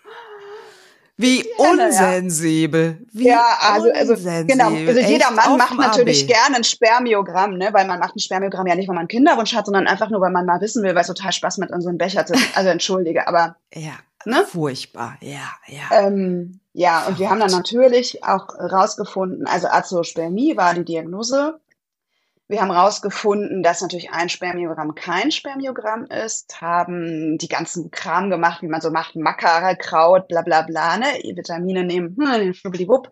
Wie 1.22 1.39
ja, 1.39 1.44
unsensibel. 1.58 3.06
Wie 3.12 3.28
ja, 3.28 3.58
also, 3.60 3.92
also 3.92 4.15
genau. 4.48 4.70
Also 4.70 5.02
jeder 5.02 5.32
Mann 5.32 5.58
macht 5.58 5.78
natürlich 5.78 6.24
AB. 6.24 6.28
gerne 6.30 6.56
ein 6.56 6.63
Spermiogramm, 6.63 7.58
ne? 7.58 7.74
Weil 7.74 7.88
man 7.88 8.00
macht 8.00 8.15
ein 8.15 8.20
Spermiogramm 8.20 8.68
ja 8.68 8.76
nicht, 8.76 8.88
weil 8.88 8.96
man 8.96 9.02
einen 9.02 9.10
Kinderwunsch 9.10 9.54
hat, 9.54 9.65
sondern 9.65 9.86
einfach 9.86 10.10
nur, 10.10 10.22
weil 10.22 10.32
man 10.32 10.46
mal 10.46 10.62
wissen 10.62 10.82
will, 10.82 10.96
weil 10.96 11.02
es 11.02 11.08
total 11.08 11.34
Spaß 11.34 11.58
mit 11.58 11.72
in 11.72 11.82
so 11.82 11.89
einem 11.89 11.98
Becher 11.98 12.26
zu. 12.26 12.36
Also 12.56 12.70
entschuldige, 12.70 13.28
aber. 13.28 13.58
Ja. 13.74 14.00
Ne? 14.25 14.45
Furchtbar, 14.45 15.17
ja, 15.21 15.49
ja. 15.67 16.05
Ähm, 16.05 16.60
ja, 16.73 17.05
und 17.08 17.19
wir 17.19 17.29
haben 17.29 17.39
dann 17.39 17.51
natürlich 17.51 18.23
auch 18.23 18.47
rausgefunden, 18.58 19.47
also 19.47 19.67
Azospermie 19.67 20.58
war 20.58 20.73
die 20.73 20.86
Diagnose. 20.86 21.60
Wir 22.49 22.62
haben 22.62 22.71
rausgefunden, 22.71 23.62
dass 23.62 23.82
natürlich 23.82 24.12
ein 24.12 24.27
Spermiogramm 24.27 24.95
kein 24.95 25.32
Spermiogramm 25.32 26.05
ist, 26.05 26.60
haben 26.62 27.38
die 27.38 27.47
ganzen 27.47 27.91
Kram 27.91 28.29
gemacht, 28.32 28.63
wie 28.63 28.67
man 28.67 28.82
so 28.82 28.89
macht, 28.89 29.15
Macker, 29.15 29.75
Kraut, 29.75 30.27
bla 30.27 30.41
bla 30.41 30.63
bla, 30.63 30.97
ne? 30.97 31.05
Vitamine 31.36 31.84
nehmen, 31.84 32.17
hm, 32.19 32.53
schwuppdiwupp. 32.53 33.12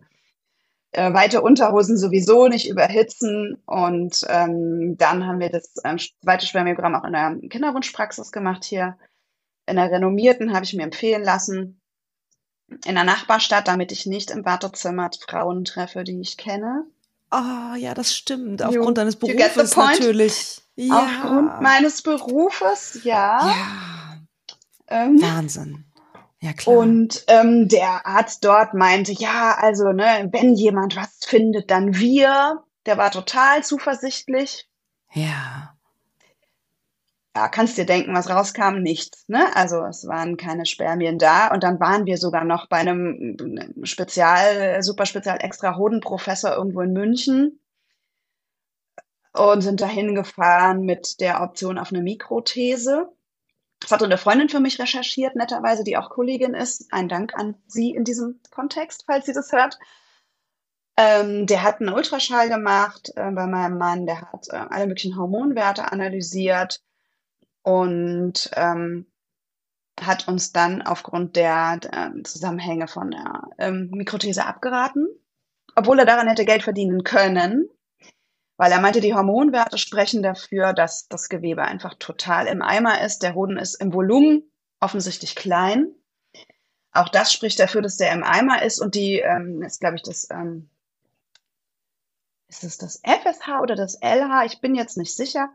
Äh, 0.91 1.13
weite 1.13 1.41
Unterhosen 1.41 1.97
sowieso 1.97 2.47
nicht 2.47 2.67
überhitzen. 2.67 3.61
Und 3.67 4.25
ähm, 4.27 4.95
dann 4.97 5.25
haben 5.27 5.39
wir 5.39 5.49
das 5.49 5.75
ähm, 5.83 5.99
zweite 6.23 6.47
Spermiogramm 6.47 6.95
auch 6.95 7.03
in 7.03 7.13
der 7.13 7.37
Kinderwunschpraxis 7.49 8.31
gemacht 8.31 8.65
hier. 8.65 8.97
In 9.67 9.75
der 9.75 9.91
renommierten 9.91 10.53
habe 10.53 10.63
ich 10.63 10.73
mir 10.73 10.84
empfehlen 10.84 11.23
lassen, 11.23 11.82
in 12.86 12.95
der 12.95 13.03
Nachbarstadt, 13.03 13.67
damit 13.67 13.91
ich 13.91 14.06
nicht 14.06 14.32
im 14.32 14.45
Wartezimmer 14.45 15.10
Frauen 15.27 15.65
treffe, 15.65 16.03
die 16.03 16.19
ich 16.21 16.38
kenne. 16.38 16.86
Ah, 17.30 17.73
oh, 17.73 17.75
ja, 17.75 17.93
das 17.93 18.15
stimmt. 18.15 18.63
Aufgrund 18.63 18.97
deines 18.97 19.17
Berufes 19.17 19.75
natürlich. 19.75 20.62
Ja. 20.75 20.99
Aufgrund 20.99 21.62
meines 21.62 22.01
Berufes, 22.01 23.01
ja. 23.03 23.39
Ja. 23.45 24.17
Ähm, 24.88 25.21
Wahnsinn. 25.21 25.86
Ja, 26.39 26.53
klar. 26.53 26.77
Und 26.77 27.25
ähm, 27.27 27.67
der 27.67 28.06
Arzt 28.06 28.45
dort 28.45 28.73
meinte, 28.73 29.12
ja, 29.12 29.58
also, 29.60 29.91
ne, 29.91 30.30
wenn 30.32 30.53
jemand 30.53 30.95
was 30.95 31.19
findet, 31.25 31.71
dann 31.71 31.95
wir. 31.95 32.63
Der 32.86 32.97
war 32.97 33.12
total 33.12 33.63
zuversichtlich. 33.65 34.69
Ja 35.12 35.76
ja, 37.38 37.47
kannst 37.50 37.78
dir 37.78 37.86
denken, 37.86 38.15
was 38.15 38.32
rauskam? 38.32 38.82
Nichts. 38.82 39.26
Ne? 39.28 39.56
Also 39.56 39.84
es 39.86 40.08
waren 40.08 40.38
keine 40.38 40.65
Spermien 40.65 41.19
da. 41.19 41.54
Und 41.54 41.62
dann 41.62 41.80
waren 41.80 42.08
wir 42.08 42.17
sogar 42.17 42.43
noch 42.43 42.67
bei 42.67 42.78
einem 42.78 43.38
Spezial, 43.84 44.82
super 44.82 45.06
Spezial 45.06 45.38
extra 45.41 45.76
Hodenprofessor 45.76 46.56
irgendwo 46.56 46.82
in 46.82 46.93
München 46.93 47.60
und 49.34 49.62
sind 49.62 49.82
dahin 49.82 50.15
gefahren 50.15 50.82
mit 50.82 51.19
der 51.19 51.41
Option 51.43 51.78
auf 51.78 51.91
eine 51.93 52.02
Mikrothese. 52.02 53.08
Das 53.82 53.91
hatte 53.91 54.06
eine 54.06 54.17
Freundin 54.17 54.50
für 54.50 54.60
mich 54.60 54.80
recherchiert, 54.80 55.36
netterweise, 55.36 55.84
die 55.84 55.95
auch 55.95 56.10
Kollegin 56.10 56.56
ist. 56.56 56.91
Ein 56.91 57.08
Dank 57.08 57.36
an 57.36 57.54
sie 57.67 57.91
in 57.91 58.04
diesem 58.04 58.39
Kontext, 58.50 59.04
falls 59.06 59.28
sie 59.28 59.34
das 59.34 59.52
hört. 59.52 59.78
Ähm, 60.97 61.45
der 61.45 61.62
hat 61.62 61.82
einen 61.82 61.93
Ultraschall 61.93 62.50
gemacht 62.50 63.12
äh, 63.15 63.30
bei 63.30 63.45
meinem 63.45 63.78
Mann, 63.78 64.08
der 64.08 64.21
hat 64.21 64.47
äh, 64.50 64.56
alle 64.56 64.88
möglichen 64.88 65.15
Hormonwerte 65.15 65.91
analysiert 65.91 66.82
und 67.67 68.49
ähm, 68.56 69.08
hat 69.99 70.30
uns 70.30 70.53
dann 70.53 70.82
aufgrund 70.84 71.36
der, 71.36 71.75
der 71.75 72.13
Zusammenhänge 72.23 72.88
von 72.88 73.12
der 73.12 73.41
ähm, 73.58 73.89
Mikrothese 73.91 74.45
abgeraten, 74.45 75.06
obwohl 75.75 75.99
er 75.99 76.06
daran 76.06 76.30
hätte 76.30 76.45
Geld 76.45 76.63
verdienen 76.63 77.03
können, 77.03 77.67
weil 78.56 78.71
er 78.71 78.80
meinte, 78.80 79.01
die 79.01 79.13
Hormonwerte 79.13 79.77
sprechen 79.77 80.23
dafür, 80.23 80.71
dass 80.71 81.10
das 81.10 81.27
Gewebe 81.27 81.63
einfach 81.63 81.95
total 81.95 82.47
im 82.47 82.62
Eimer 82.62 83.01
ist. 83.01 83.21
Der 83.21 83.36
Hoden 83.36 83.58
ist 83.58 83.75
im 83.82 83.93
Volumen 83.93 84.49
offensichtlich 84.80 85.36
klein. 85.36 85.93
Auch 86.93 87.10
das 87.10 87.34
spricht 87.34 87.60
dafür, 87.60 87.82
dass 87.82 87.97
der 87.97 88.13
im 88.13 88.23
Eimer 88.23 88.62
ist 88.62 88.80
und 88.80 88.95
die 88.95 89.19
ähm, 89.19 89.62
ist, 89.62 89.82
glaube 89.82 89.97
ich, 89.97 90.03
das 90.03 90.30
ähm, 90.32 90.69
ist 92.47 92.63
es 92.63 92.77
das 92.77 93.01
FSH 93.03 93.60
oder 93.62 93.75
das 93.75 93.99
LH? 94.01 94.45
Ich 94.45 94.62
bin 94.62 94.73
jetzt 94.73 94.95
nicht 94.95 95.13
sicher. 95.13 95.49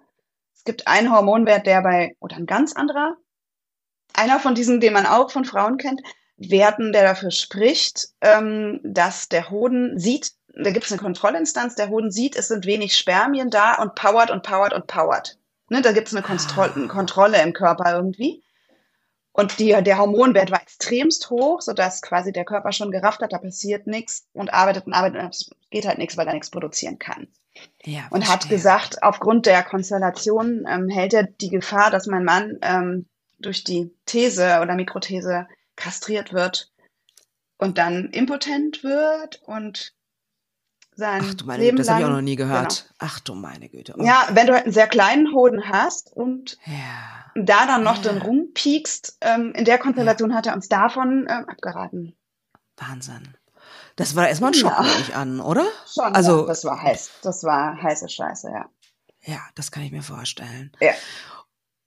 Es 0.54 0.64
gibt 0.64 0.86
einen 0.86 1.12
Hormonwert, 1.12 1.66
der 1.66 1.82
bei, 1.82 2.16
oder 2.20 2.36
ein 2.36 2.46
ganz 2.46 2.74
anderer, 2.74 3.16
einer 4.14 4.38
von 4.38 4.54
diesen, 4.54 4.80
den 4.80 4.92
man 4.92 5.06
auch 5.06 5.30
von 5.30 5.44
Frauen 5.44 5.78
kennt, 5.78 6.00
Werten, 6.36 6.92
der 6.92 7.02
dafür 7.02 7.30
spricht, 7.30 8.08
ähm, 8.20 8.80
dass 8.82 9.28
der 9.28 9.50
Hoden 9.50 9.98
sieht, 9.98 10.32
da 10.54 10.70
gibt 10.70 10.84
es 10.84 10.92
eine 10.92 11.00
Kontrollinstanz, 11.00 11.76
der 11.76 11.88
Hoden 11.88 12.10
sieht, 12.10 12.36
es 12.36 12.48
sind 12.48 12.66
wenig 12.66 12.96
Spermien 12.96 13.50
da 13.50 13.74
und 13.80 13.94
powert 13.94 14.30
und 14.30 14.42
powert 14.42 14.72
und 14.72 14.86
powert. 14.86 15.38
Ne, 15.68 15.80
da 15.80 15.92
gibt 15.92 16.08
es 16.08 16.14
eine, 16.14 16.22
Kontroll 16.22 16.70
eine 16.74 16.88
Kontrolle 16.88 17.40
im 17.42 17.52
Körper 17.52 17.94
irgendwie. 17.94 18.42
Und 19.32 19.58
die, 19.58 19.70
der 19.82 19.96
Hormonwert 19.96 20.50
war 20.50 20.60
extremst 20.60 21.30
hoch, 21.30 21.62
sodass 21.62 22.02
quasi 22.02 22.32
der 22.32 22.44
Körper 22.44 22.72
schon 22.72 22.90
gerafft 22.90 23.22
hat, 23.22 23.32
da 23.32 23.38
passiert 23.38 23.86
nichts 23.86 24.26
und 24.34 24.52
arbeitet 24.52 24.86
und 24.86 24.92
arbeitet 24.92 25.22
und 25.22 25.28
es 25.30 25.50
geht 25.70 25.86
halt 25.86 25.96
nichts, 25.96 26.18
weil 26.18 26.26
er 26.26 26.34
nichts 26.34 26.50
produzieren 26.50 26.98
kann. 26.98 27.28
Ja, 27.84 28.06
und 28.10 28.28
hat 28.28 28.48
gesagt, 28.48 29.02
aufgrund 29.02 29.46
der 29.46 29.62
Konstellation 29.62 30.64
ähm, 30.68 30.88
hält 30.88 31.12
er 31.12 31.24
die 31.24 31.50
Gefahr, 31.50 31.90
dass 31.90 32.06
mein 32.06 32.24
Mann 32.24 32.58
ähm, 32.62 33.06
durch 33.38 33.64
die 33.64 33.94
These 34.06 34.60
oder 34.62 34.74
Mikrothese 34.74 35.46
kastriert 35.76 36.32
wird 36.32 36.70
und 37.58 37.78
dann 37.78 38.10
impotent 38.10 38.82
wird 38.82 39.42
und 39.44 39.94
sein 40.94 41.22
Ach 41.24 41.34
du 41.34 41.46
meine 41.46 41.62
Leben 41.62 41.76
Güte, 41.76 41.86
das 41.86 41.94
habe 41.94 42.02
ich 42.02 42.06
auch 42.06 42.12
noch 42.12 42.20
nie 42.20 42.36
gehört. 42.36 42.84
Genau. 42.84 42.94
Ach 42.98 43.20
du 43.20 43.34
meine 43.34 43.68
Güte. 43.68 43.94
Oh. 43.96 44.04
Ja, 44.04 44.28
wenn 44.32 44.46
du 44.46 44.52
halt 44.52 44.64
einen 44.64 44.74
sehr 44.74 44.88
kleinen 44.88 45.32
Hoden 45.32 45.68
hast 45.68 46.12
und 46.14 46.58
ja. 46.66 47.32
da 47.34 47.66
dann 47.66 47.82
noch 47.82 48.04
ja. 48.04 48.12
den 48.12 48.20
rumpiekst, 48.20 49.18
ähm, 49.22 49.52
in 49.54 49.64
der 49.64 49.78
Konstellation 49.78 50.30
ja. 50.30 50.36
hat 50.36 50.46
er 50.46 50.54
uns 50.54 50.68
davon 50.68 51.26
ähm, 51.28 51.48
abgeraten. 51.48 52.14
Wahnsinn. 52.76 53.36
Das 53.96 54.16
war 54.16 54.28
erstmal 54.28 54.50
ein 54.50 54.54
Schock, 54.54 54.72
ja. 54.72 54.86
ich 55.00 55.14
an, 55.14 55.40
oder? 55.40 55.66
Schon, 55.86 56.14
also, 56.14 56.46
das 56.46 56.64
war 56.64 56.80
heiß. 56.82 57.10
Das 57.22 57.44
war 57.44 57.80
heiße 57.82 58.08
Scheiße, 58.08 58.50
ja. 58.50 58.68
Ja, 59.24 59.40
das 59.54 59.70
kann 59.70 59.82
ich 59.82 59.92
mir 59.92 60.02
vorstellen. 60.02 60.72
Ja. 60.80 60.92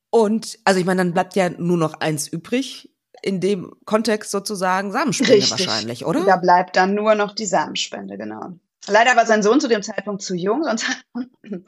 Und, 0.09 0.59
also 0.63 0.79
ich 0.79 0.85
meine, 0.85 0.99
dann 0.99 1.13
bleibt 1.13 1.35
ja 1.35 1.49
nur 1.49 1.77
noch 1.77 1.95
eins 1.99 2.27
übrig, 2.27 2.95
in 3.21 3.41
dem 3.41 3.75
Kontext 3.85 4.31
sozusagen 4.31 4.91
Samenspende 4.91 5.33
Richtig. 5.33 5.67
wahrscheinlich, 5.67 6.05
oder? 6.05 6.23
Da 6.25 6.37
bleibt 6.37 6.75
dann 6.75 6.93
nur 6.93 7.15
noch 7.15 7.33
die 7.33 7.45
Samenspende, 7.45 8.17
genau. 8.17 8.51
Leider 8.87 9.15
war 9.15 9.25
sein 9.25 9.41
Sohn 9.43 9.59
zu 9.59 9.67
dem 9.67 9.81
Zeitpunkt 9.81 10.21
zu 10.21 10.35
jung, 10.35 10.63
sonst 10.63 10.85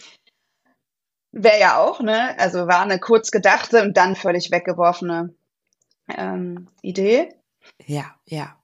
wäre 1.32 1.60
ja 1.60 1.78
auch, 1.80 2.00
ne? 2.00 2.38
Also 2.39 2.67
war 2.67 2.82
eine 2.82 3.00
kurz 3.00 3.32
gedachte 3.32 3.82
und 3.82 3.97
dann 3.97 4.15
völlig 4.15 4.52
weggeworfene 4.52 5.34
ähm, 6.10 6.69
Idee. 6.82 7.34
Ja, 7.86 8.15
ja. 8.26 8.57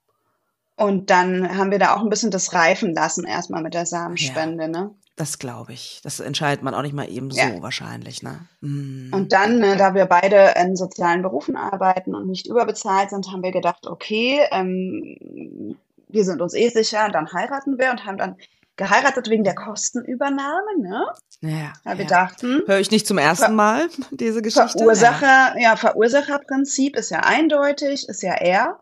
Und 0.76 1.10
dann 1.10 1.58
haben 1.58 1.72
wir 1.72 1.80
da 1.80 1.96
auch 1.96 2.02
ein 2.02 2.10
bisschen 2.10 2.32
das 2.32 2.54
reifen 2.54 2.94
lassen, 2.94 3.26
erstmal 3.26 3.62
mit 3.62 3.74
der 3.74 3.86
Samenspende, 3.86 4.64
ja, 4.64 4.70
ne? 4.70 4.92
Das 5.16 5.38
glaube 5.38 5.74
ich. 5.74 6.02
Das 6.04 6.20
entscheidet 6.20 6.64
man 6.64 6.74
auch 6.74 6.82
nicht 6.82 6.96
mal 6.96 7.08
eben 7.08 7.30
so 7.30 7.40
ja. 7.40 7.62
wahrscheinlich, 7.62 8.24
ne? 8.24 8.48
Mm. 8.62 9.14
Und 9.14 9.32
dann, 9.32 9.60
ne, 9.60 9.78
da 9.78 9.94
wir 9.94 10.06
beide 10.06 10.56
in 10.60 10.76
sozialen 10.76 11.22
Berufen 11.22 11.56
arbeiten 11.56 12.16
und 12.16 12.28
nicht 12.28 12.48
überbezahlt 12.48 13.12
sind, 13.12 13.32
haben 13.32 13.44
wir 13.44 13.52
gedacht, 13.52 13.86
okay, 13.86 14.42
ähm, 14.52 15.78
wir 16.08 16.26
sind 16.26 16.42
uns 16.42 16.56
eh 16.56 16.70
sicher, 16.70 17.10
dann 17.10 17.32
heiraten 17.32 17.78
wir 17.78 17.92
und 17.92 18.06
haben 18.06 18.18
dann 18.18 18.38
geheiratet 18.76 19.30
wegen 19.30 19.44
der 19.44 19.54
Kostenübernahme, 19.54 20.80
ne? 20.80 21.06
Ja. 21.42 21.74
Weil 21.84 22.00
wir 22.00 22.08
dachten. 22.08 22.64
Höre 22.66 22.80
ich 22.80 22.90
nicht 22.90 23.06
zum 23.06 23.20
ersten 23.20 23.54
Mal 23.54 23.90
diese 24.12 24.42
Geschichte. 24.42 24.80
Verursacher, 24.80 25.54
ja. 25.56 25.62
ja, 25.62 25.76
Verursacherprinzip 25.76 26.96
ist 26.96 27.12
ja 27.12 27.20
eindeutig, 27.20 28.10
ist 28.10 28.24
ja 28.24 28.34
er 28.34 28.80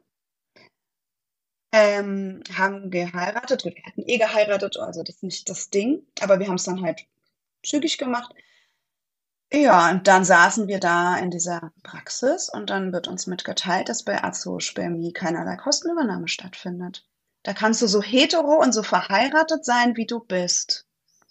ähm, 1.71 2.41
haben 2.55 2.89
geheiratet. 2.89 3.65
Wir 3.65 3.73
hätten 3.83 4.03
eh 4.05 4.17
geheiratet, 4.17 4.77
also 4.77 5.03
das 5.03 5.15
ist 5.15 5.23
nicht 5.23 5.49
das 5.49 5.69
Ding. 5.69 6.05
Aber 6.21 6.39
wir 6.39 6.47
haben 6.47 6.55
es 6.55 6.63
dann 6.63 6.81
halt 6.81 7.05
zügig 7.63 7.97
gemacht. 7.97 8.33
Ja, 9.53 9.91
und 9.91 10.07
dann 10.07 10.23
saßen 10.23 10.67
wir 10.67 10.79
da 10.79 11.17
in 11.17 11.29
dieser 11.29 11.73
Praxis 11.83 12.49
und 12.49 12.69
dann 12.69 12.93
wird 12.93 13.09
uns 13.09 13.27
mitgeteilt, 13.27 13.89
dass 13.89 14.03
bei 14.03 14.23
Azospermie 14.23 15.11
keinerlei 15.11 15.57
Kostenübernahme 15.57 16.29
stattfindet. 16.29 17.05
Da 17.43 17.53
kannst 17.53 17.81
du 17.81 17.87
so 17.87 18.01
hetero 18.01 18.61
und 18.61 18.71
so 18.71 18.83
verheiratet 18.83 19.65
sein, 19.65 19.97
wie 19.97 20.05
du 20.05 20.19
bist. 20.19 20.85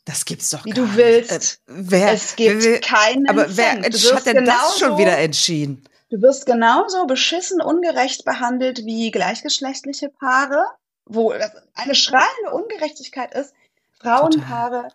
Das 0.05 0.25
gibt's 0.25 0.51
doch 0.51 0.65
Wie 0.65 0.73
du 0.73 0.97
willst. 0.97 1.63
Äh, 1.67 1.73
wer, 1.73 2.13
es 2.13 2.37
gibt 2.37 2.65
wer, 2.65 2.81
keinen 2.81 3.29
Aber 3.29 3.57
wer 3.57 3.81
hat 3.81 4.27
denn 4.27 4.45
das 4.45 4.79
schon 4.79 4.99
wieder 4.99 5.17
entschieden? 5.19 5.85
Du 6.11 6.21
wirst 6.21 6.45
genauso 6.45 7.07
beschissen 7.07 7.63
ungerecht 7.63 8.25
behandelt 8.25 8.85
wie 8.85 9.11
gleichgeschlechtliche 9.13 10.09
Paare, 10.09 10.67
wo 11.07 11.33
das 11.33 11.53
eine 11.75 11.95
schreiende 11.95 12.51
Ungerechtigkeit 12.53 13.33
ist. 13.35 13.55
Frauenpaare 14.01 14.89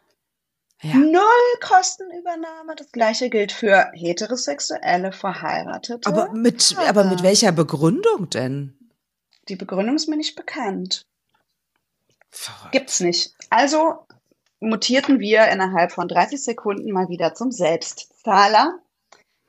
Ja. 0.82 0.96
null 0.96 1.60
Kostenübernahme. 1.62 2.76
Das 2.76 2.92
gleiche 2.92 3.30
gilt 3.30 3.54
für 3.54 3.92
heterosexuelle 3.94 5.14
Verheiratete. 5.14 6.08
Aber 6.10 6.34
mit, 6.34 6.76
aber 6.78 7.06
mit 7.06 7.24
welcher 7.24 7.54
Begründung 7.54 8.30
denn? 8.30 8.78
Die 9.48 9.56
Begründung 9.56 9.96
ist 9.96 10.10
mir 10.10 10.18
nicht 10.18 10.36
bekannt. 10.36 11.06
Verrückt. 12.30 12.74
Gibt's 12.74 13.00
nicht. 13.00 13.34
Also 13.50 14.06
mutierten 14.60 15.20
wir 15.20 15.48
innerhalb 15.48 15.94
von 15.94 16.10
30 16.10 16.44
Sekunden 16.44 16.92
mal 16.92 17.08
wieder 17.08 17.36
zum 17.36 17.52
Selbstzahler. 17.52 18.80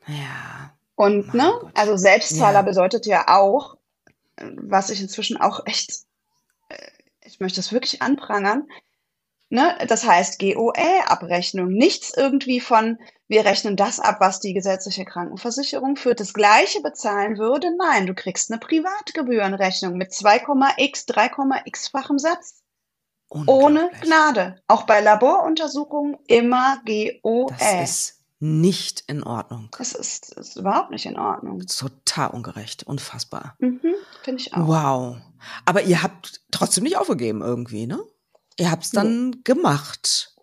Ja. 0.05 0.76
Und 0.97 1.33
Mein 1.33 1.37
ne, 1.47 1.53
Gott. 1.61 1.71
also 1.75 1.95
Selbstzahler 1.95 2.59
Ja. 2.59 2.61
bedeutet 2.63 3.05
ja 3.05 3.25
auch, 3.29 3.77
was 4.41 4.89
ich 4.89 4.99
inzwischen 4.99 5.37
auch 5.37 5.65
echt, 5.67 5.91
äh, 6.69 6.77
ich 7.21 7.39
möchte 7.39 7.59
es 7.59 7.71
wirklich 7.71 8.01
anprangern, 8.01 8.67
ne, 9.49 9.77
das 9.87 10.05
heißt 10.05 10.39
GOE-Abrechnung, 10.39 11.69
nichts 11.69 12.13
irgendwie 12.17 12.59
von, 12.59 12.97
wir 13.27 13.45
rechnen 13.45 13.75
das 13.75 13.99
ab, 13.99 14.17
was 14.21 14.39
die 14.39 14.53
gesetzliche 14.55 15.05
Krankenversicherung 15.05 15.97
für 15.97 16.15
das 16.15 16.33
Gleiche 16.33 16.81
bezahlen 16.81 17.37
würde. 17.37 17.69
Nein, 17.77 18.07
du 18.07 18.15
kriegst 18.15 18.51
eine 18.51 18.59
Privatgebührenrechnung 18.59 19.95
mit 19.97 20.11
2,x, 20.13 21.05
3,x-fachem 21.07 22.17
Satz. 22.17 22.63
Ohne. 23.29 23.91
Gnade. 24.01 24.61
Auch 24.67 24.83
bei 24.83 25.01
Laboruntersuchungen 25.01 26.17
immer 26.27 26.81
GOE. 26.85 27.47
Das 27.49 27.73
ist 27.89 28.16
nicht 28.39 29.03
in 29.07 29.23
Ordnung. 29.23 29.69
Das 29.77 29.93
ist, 29.93 30.37
das 30.37 30.49
ist 30.49 30.55
überhaupt 30.57 30.91
nicht 30.91 31.05
in 31.05 31.17
Ordnung. 31.17 31.65
Total 31.65 32.29
ungerecht. 32.29 32.83
Unfassbar. 32.83 33.55
Mhm, 33.59 33.95
Finde 34.23 34.41
ich 34.41 34.53
auch. 34.53 34.67
Wow. 34.67 35.17
Aber 35.65 35.81
ihr 35.83 36.03
habt 36.03 36.41
trotzdem 36.51 36.83
nicht 36.83 36.97
aufgegeben 36.97 37.41
irgendwie, 37.41 37.87
ne? 37.87 37.99
Ihr 38.57 38.71
habt's 38.71 38.91
dann 38.91 39.41
gemacht. 39.43 40.35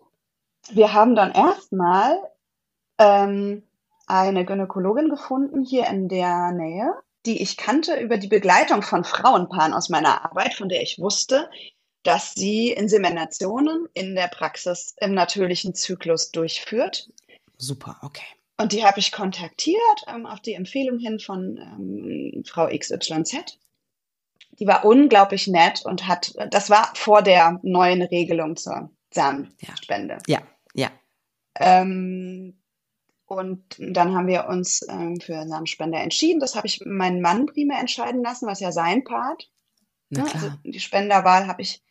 Wir 0.71 0.93
haben 0.93 1.15
dann 1.15 1.31
erstmal 1.31 2.17
ähm, 2.97 3.63
eine 4.07 4.45
Gynäkologin 4.45 5.09
gefunden 5.09 5.63
hier 5.63 5.87
in 5.87 6.07
der 6.07 6.51
Nähe, 6.51 6.93
die 7.25 7.41
ich 7.41 7.57
kannte 7.57 7.99
über 7.99 8.17
die 8.17 8.27
Begleitung 8.27 8.81
von 8.81 9.03
Frauenpaaren 9.03 9.73
aus 9.73 9.89
meiner 9.89 10.23
Arbeit, 10.23 10.53
von 10.53 10.69
der 10.69 10.81
ich 10.81 10.99
wusste, 10.99 11.49
dass 12.03 12.33
sie 12.35 12.71
Inseminationen 12.71 13.87
in 13.93 14.15
der 14.15 14.27
Praxis 14.27 14.95
im 14.99 15.13
natürlichen 15.13 15.73
Zyklus 15.73 16.31
durchführt. 16.31 17.09
Super, 17.57 17.97
okay. 18.01 18.25
Und 18.57 18.71
die 18.71 18.85
habe 18.85 18.99
ich 18.99 19.11
kontaktiert 19.11 20.05
ähm, 20.07 20.25
auf 20.25 20.39
die 20.39 20.53
Empfehlung 20.53 20.97
hin 20.99 21.19
von 21.19 21.57
ähm, 21.57 22.43
Frau 22.45 22.67
XYZ. 22.67 23.57
Die 24.59 24.67
war 24.67 24.85
unglaublich 24.85 25.47
nett 25.47 25.85
und 25.85 26.07
hat, 26.07 26.33
das 26.51 26.69
war 26.69 26.93
vor 26.95 27.21
der 27.21 27.59
neuen 27.63 28.01
Regelung 28.01 28.55
zur 28.55 28.89
Samenspende. 29.13 30.19
Ja, 30.27 30.41
ja. 30.73 30.89
Ähm, 31.59 32.57
und 33.25 33.63
dann 33.79 34.15
haben 34.15 34.27
wir 34.27 34.47
uns 34.47 34.85
ähm, 34.87 35.19
für 35.19 35.47
Samenspende 35.47 35.97
entschieden. 35.97 36.39
Das 36.39 36.55
habe 36.55 36.67
ich 36.67 36.81
meinen 36.85 37.21
Mann 37.21 37.47
primär 37.47 37.79
entscheiden 37.79 38.23
lassen, 38.23 38.47
was 38.47 38.59
ja 38.59 38.71
sein 38.71 39.03
Part. 39.03 39.49
Na 40.09 40.23
Ne? 40.23 40.29
klar. 40.29 40.43
Also 40.43 40.55
die 40.63 40.79
Spenderwahl 40.79 41.47
habe 41.47 41.61
ich, 41.61 41.81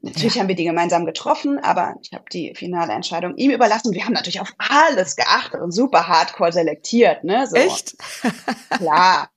natürlich 0.00 0.34
Ja. 0.36 0.40
haben 0.40 0.48
wir 0.48 0.54
die 0.54 0.64
gemeinsam 0.64 1.04
getroffen, 1.06 1.58
aber 1.58 1.94
ich 2.02 2.12
habe 2.12 2.24
die 2.32 2.54
finale 2.54 2.92
Entscheidung 2.92 3.36
ihm 3.36 3.50
überlassen. 3.50 3.92
Wir 3.92 4.04
haben 4.04 4.12
natürlich 4.14 4.40
auf 4.40 4.52
alles 4.58 5.16
geachtet 5.16 5.60
und 5.60 5.72
super 5.72 6.08
hardcore 6.08 6.52
selektiert. 6.52 7.24
Ne? 7.24 7.46
So, 7.46 7.56
Echt? 7.56 7.96
Klar. 8.70 9.28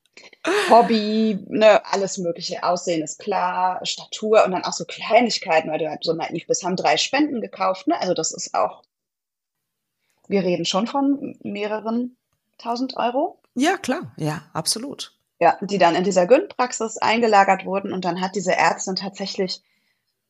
Hobby, 0.70 1.40
ne, 1.50 1.84
alles 1.92 2.18
mögliche, 2.20 2.64
Aussehen 2.64 3.02
ist 3.04 3.20
klar, 3.20 3.84
Statur 3.86 4.46
und 4.46 4.52
dann 4.52 4.64
auch 4.64 4.74
so 4.74 4.86
Kleinigkeiten, 4.86 5.70
weil 5.70 5.80
du 5.80 5.90
halt 5.90 6.04
so 6.04 6.14
naiv 6.14 6.46
bist, 6.48 6.64
haben 6.64 6.76
drei 6.76 6.98
Spenden 6.98 7.42
gekauft, 7.42 7.88
ne? 7.88 8.00
Also 8.00 8.14
das 8.14 8.32
ist 8.32 8.54
auch, 8.54 8.84
wir 10.28 10.44
reden 10.44 10.66
schon 10.66 10.88
von 10.88 11.36
mehreren 11.44 12.16
tausend 12.58 12.96
Euro, 12.96 13.40
Ja, 13.56 13.78
klar. 13.78 14.14
Ja, 14.18 14.44
absolut. 14.54 15.14
ja, 15.40 15.58
die 15.62 15.78
dann 15.80 15.96
in 15.96 16.04
dieser 16.04 16.28
Gyn-Praxis 16.28 16.98
eingelagert 16.98 17.66
wurden 17.66 17.92
und 17.92 18.06
dann 18.06 18.22
hat 18.22 18.36
diese 18.36 18.56
Ärztin 18.56 18.96
tatsächlich 18.96 19.62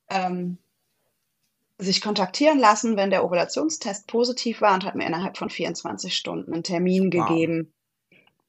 ähm, 0.10 0.58
sich 1.78 2.02
kontaktieren 2.02 2.60
lassen, 2.60 2.96
wenn 2.96 3.10
der 3.10 3.26
Ovulationstest 3.26 4.08
positiv 4.08 4.62
war 4.62 4.74
und 4.74 4.86
hat 4.86 4.96
mir 4.96 5.06
innerhalb 5.06 5.38
von 5.38 5.50
24 5.50 6.16
Stunden 6.16 6.54
einen 6.54 6.64
Termin 6.64 7.12
Wow. 7.12 7.28
gegeben. 7.28 7.74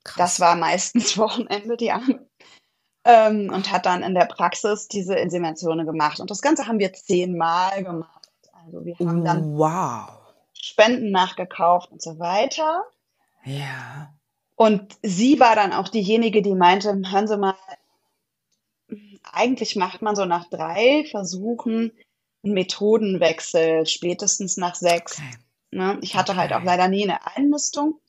Krass. 0.05 0.17
Das 0.17 0.41
war 0.41 0.55
meistens 0.57 1.19
Wochenende, 1.19 1.77
die 1.77 1.91
Arme. 1.91 2.27
Ähm, 3.05 3.53
und 3.53 3.71
hat 3.71 3.87
dann 3.87 4.03
in 4.03 4.15
der 4.15 4.27
Praxis 4.27 4.89
diese 4.89 5.15
Inseminationen 5.15 5.87
gemacht. 5.87 6.21
Und 6.21 6.31
das 6.31 6.43
Ganze 6.43 6.67
haben 6.67 6.79
wir 6.79 6.93
zehnmal 6.93 7.83
gemacht. 7.85 8.29
Also 8.65 8.85
wir 8.85 8.97
haben 8.99 9.25
dann 9.25 9.57
wow. 9.57 10.09
Spenden 10.53 11.11
nachgekauft 11.11 11.93
und 11.93 12.03
so 12.03 12.19
weiter. 12.19 12.83
Ja. 13.45 14.13
Und 14.57 14.97
sie 15.03 15.39
war 15.39 15.55
dann 15.55 15.73
auch 15.73 15.89
diejenige, 15.89 16.43
die 16.43 16.55
meinte, 16.55 16.89
hören 17.11 17.29
Sie 17.29 17.37
mal, 17.37 17.55
eigentlich 19.33 19.77
macht 19.77 20.03
man 20.03 20.17
so 20.17 20.25
nach 20.25 20.49
drei 20.49 21.05
Versuchen 21.11 21.93
einen 22.45 22.55
Methodenwechsel, 22.55 23.87
spätestens 23.87 24.57
nach 24.57 24.75
sechs. 24.75 25.19
Okay. 25.19 25.39
Ne? 25.73 25.99
Ich 26.03 26.15
hatte 26.17 26.37
halt 26.37 26.53
Okay. 26.53 26.61
auch 26.61 26.65
leider 26.65 26.89
nie 26.89 27.05
eine 27.05 27.27
Einnistung. 27.37 28.01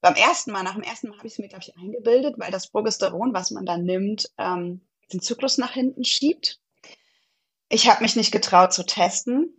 Beim 0.00 0.14
ersten 0.14 0.52
Mal, 0.52 0.62
nach 0.62 0.74
dem 0.74 0.82
ersten 0.82 1.08
Mal 1.08 1.16
habe 1.18 1.26
ich 1.26 1.34
es 1.34 1.38
mir, 1.38 1.48
glaube 1.48 1.64
ich, 1.66 1.76
eingebildet, 1.76 2.34
weil 2.38 2.50
das 2.50 2.68
Progesteron, 2.68 3.32
was 3.32 3.50
man 3.50 3.66
dann 3.66 3.84
nimmt, 3.84 4.30
ähm, 4.38 4.82
den 5.12 5.20
Zyklus 5.20 5.58
nach 5.58 5.72
hinten 5.72 6.04
schiebt. 6.04 6.60
Ich 7.68 7.88
habe 7.88 8.02
mich 8.02 8.14
nicht 8.14 8.30
getraut 8.30 8.72
zu 8.72 8.84
testen. 8.84 9.56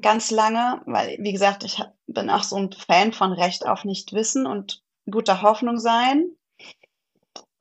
Ganz 0.00 0.30
lange, 0.30 0.82
weil, 0.86 1.18
wie 1.20 1.32
gesagt, 1.32 1.64
ich 1.64 1.78
hab, 1.78 1.94
bin 2.06 2.28
auch 2.30 2.42
so 2.42 2.56
ein 2.56 2.72
Fan 2.72 3.12
von 3.12 3.32
Recht 3.32 3.66
auf 3.66 3.84
Nichtwissen 3.84 4.46
und 4.46 4.82
guter 5.08 5.42
Hoffnung 5.42 5.78
sein. 5.78 6.34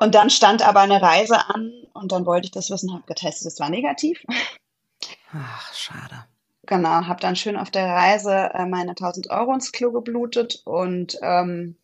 Und 0.03 0.15
dann 0.15 0.29
stand 0.29 0.61
aber 0.67 0.81
eine 0.81 1.01
Reise 1.01 1.37
an 1.47 1.71
und 1.93 2.11
dann 2.11 2.25
wollte 2.25 2.45
ich 2.47 2.51
das 2.51 2.69
wissen, 2.69 2.91
habe 2.91 3.03
getestet, 3.07 3.47
es 3.53 3.59
war 3.61 3.69
negativ. 3.69 4.21
Ach, 5.31 5.73
schade. 5.73 6.25
Genau, 6.65 6.89
habe 7.07 7.21
dann 7.21 7.37
schön 7.37 7.55
auf 7.55 7.71
der 7.71 7.87
Reise 7.87 8.49
äh, 8.53 8.65
meine 8.65 8.91
1000 8.91 9.29
Euro 9.29 9.53
ins 9.53 9.71
Klo 9.71 9.91
geblutet 9.93 10.61
und 10.65 11.17
ähm, 11.21 11.77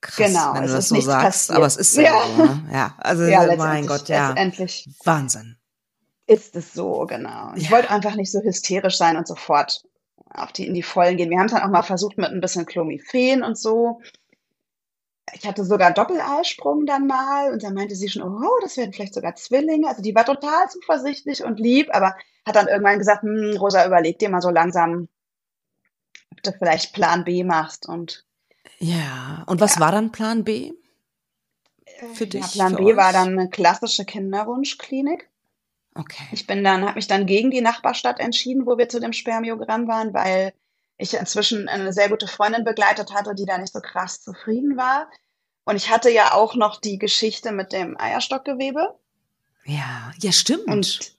Krass, 0.00 0.16
Genau, 0.16 0.54
wenn 0.54 0.64
es 0.64 0.70
du 0.70 0.76
das 0.76 0.84
ist 0.86 0.88
so 0.88 1.00
sagst. 1.02 1.24
passiert. 1.24 1.56
Aber 1.56 1.66
es 1.66 1.76
ist 1.76 1.94
ja, 1.96 2.02
Ja. 2.02 2.26
so, 2.26 2.42
ne? 2.42 2.70
Ja, 2.72 2.94
also 2.98 3.22
ja, 3.22 3.56
mein 3.56 3.86
Gott, 3.86 4.08
ja. 4.08 4.28
letztendlich 4.30 4.88
Wahnsinn. 5.04 5.56
ist 6.26 6.56
es 6.56 6.72
so, 6.74 7.06
genau. 7.06 7.52
Ich 7.54 7.64
Ja. 7.66 7.70
wollte 7.70 7.90
einfach 7.90 8.16
nicht 8.16 8.32
so 8.32 8.40
hysterisch 8.40 8.96
sein 8.96 9.16
und 9.16 9.28
sofort 9.28 9.84
auf 10.30 10.50
die, 10.50 10.66
in 10.66 10.74
die 10.74 10.82
Vollen 10.82 11.16
gehen. 11.16 11.30
Wir 11.30 11.38
haben 11.38 11.46
es 11.46 11.52
dann 11.52 11.62
auch 11.62 11.68
mal 11.70 11.82
versucht 11.84 12.18
mit 12.18 12.30
ein 12.32 12.40
bisschen 12.40 12.66
Clomiphen 12.66 13.44
und 13.44 13.56
so. 13.56 14.00
Ich 15.36 15.46
hatte 15.46 15.64
sogar 15.64 15.92
Doppeleisprung 15.92 16.86
dann 16.86 17.06
mal 17.06 17.52
und 17.52 17.62
dann 17.62 17.74
meinte 17.74 17.96
sie 17.96 18.08
schon, 18.08 18.22
oh, 18.22 18.58
das 18.62 18.76
werden 18.76 18.92
vielleicht 18.92 19.14
sogar 19.14 19.34
Zwillinge. 19.34 19.88
Also 19.88 20.00
die 20.00 20.14
war 20.14 20.24
total 20.24 20.68
zuversichtlich 20.70 21.42
und 21.42 21.58
lieb, 21.58 21.88
aber 21.92 22.14
hat 22.46 22.56
dann 22.56 22.68
irgendwann 22.68 22.98
gesagt, 22.98 23.22
hm, 23.22 23.56
Rosa, 23.56 23.84
überleg 23.86 24.18
dir 24.18 24.28
mal 24.28 24.40
so 24.40 24.50
langsam, 24.50 25.08
ob 26.30 26.42
du 26.42 26.52
vielleicht 26.52 26.92
Plan 26.92 27.24
B 27.24 27.42
machst 27.42 27.88
und 27.88 28.24
Ja. 28.78 29.44
Und 29.46 29.60
was 29.60 29.80
war 29.80 29.90
dann 29.92 30.12
Plan 30.12 30.44
B? 30.44 30.72
Für 32.14 32.24
ja, 32.24 32.30
dich, 32.30 32.52
Plan 32.52 32.72
für 32.72 32.78
B 32.78 32.92
euch? 32.92 32.96
war 32.96 33.12
dann 33.12 33.38
eine 33.38 33.50
klassische 33.50 34.04
Kinderwunschklinik. 34.04 35.28
Okay. 35.96 36.24
Ich 36.32 36.46
bin 36.46 36.64
dann, 36.64 36.82
habe 36.84 36.96
mich 36.96 37.06
dann 37.06 37.26
gegen 37.26 37.50
die 37.50 37.60
Nachbarstadt 37.60 38.18
entschieden, 38.20 38.66
wo 38.66 38.78
wir 38.78 38.88
zu 38.88 39.00
dem 39.00 39.12
Spermiogramm 39.12 39.86
waren, 39.86 40.12
weil 40.12 40.52
ich 40.96 41.14
inzwischen 41.14 41.68
eine 41.68 41.92
sehr 41.92 42.08
gute 42.08 42.26
Freundin 42.26 42.64
begleitet 42.64 43.12
hatte, 43.12 43.34
die 43.34 43.46
da 43.46 43.58
nicht 43.58 43.72
so 43.72 43.80
krass 43.80 44.20
zufrieden 44.20 44.76
war. 44.76 45.08
Und 45.64 45.76
ich 45.76 45.90
hatte 45.90 46.10
ja 46.10 46.34
auch 46.34 46.54
noch 46.54 46.80
die 46.80 46.98
Geschichte 46.98 47.52
mit 47.52 47.72
dem 47.72 47.98
Eierstockgewebe. 47.98 48.94
Ja, 49.64 50.12
ja, 50.20 50.32
stimmt. 50.32 50.66
Und, 50.66 51.14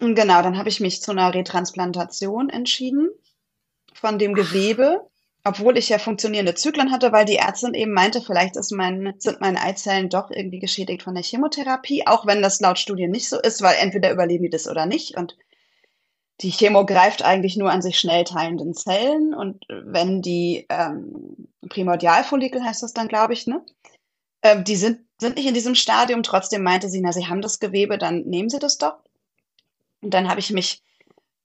und 0.00 0.14
genau, 0.14 0.42
dann 0.42 0.58
habe 0.58 0.68
ich 0.68 0.80
mich 0.80 1.00
zu 1.00 1.12
einer 1.12 1.32
Retransplantation 1.32 2.50
entschieden 2.50 3.08
von 3.94 4.18
dem 4.18 4.34
Gewebe, 4.34 5.08
obwohl 5.42 5.78
ich 5.78 5.88
ja 5.88 5.98
funktionierende 5.98 6.54
Zyklen 6.54 6.92
hatte, 6.92 7.12
weil 7.12 7.24
die 7.24 7.36
Ärztin 7.36 7.72
eben 7.72 7.92
meinte, 7.92 8.20
vielleicht 8.20 8.56
mein, 8.72 9.14
sind 9.18 9.40
meine 9.40 9.62
Eizellen 9.62 10.10
doch 10.10 10.30
irgendwie 10.30 10.58
geschädigt 10.58 11.02
von 11.02 11.14
der 11.14 11.24
Chemotherapie, 11.24 12.06
auch 12.06 12.26
wenn 12.26 12.42
das 12.42 12.60
laut 12.60 12.78
Studien 12.78 13.10
nicht 13.10 13.28
so 13.28 13.40
ist, 13.40 13.62
weil 13.62 13.76
entweder 13.80 14.12
überleben 14.12 14.44
die 14.44 14.50
das 14.50 14.68
oder 14.68 14.84
nicht. 14.84 15.16
Und 15.16 15.36
die 16.40 16.50
Chemo 16.50 16.86
greift 16.86 17.22
eigentlich 17.22 17.56
nur 17.56 17.70
an 17.70 17.82
sich 17.82 17.98
schnell 17.98 18.24
teilenden 18.24 18.74
Zellen. 18.74 19.34
Und 19.34 19.64
wenn 19.68 20.22
die 20.22 20.66
ähm, 20.68 21.48
Primordialfollikel 21.68 22.62
heißt 22.62 22.82
das 22.82 22.92
dann, 22.92 23.08
glaube 23.08 23.32
ich, 23.32 23.46
ne? 23.46 23.64
Ähm, 24.42 24.62
die 24.62 24.76
sind, 24.76 25.00
sind 25.18 25.36
nicht 25.36 25.48
in 25.48 25.54
diesem 25.54 25.74
Stadium. 25.74 26.22
Trotzdem 26.22 26.62
meinte 26.62 26.88
sie, 26.88 27.00
na, 27.00 27.12
sie 27.12 27.26
haben 27.26 27.42
das 27.42 27.58
Gewebe, 27.58 27.98
dann 27.98 28.22
nehmen 28.22 28.50
sie 28.50 28.60
das 28.60 28.78
doch. 28.78 28.98
Und 30.00 30.14
dann 30.14 30.28
habe 30.28 30.38
ich 30.38 30.50
mich 30.50 30.82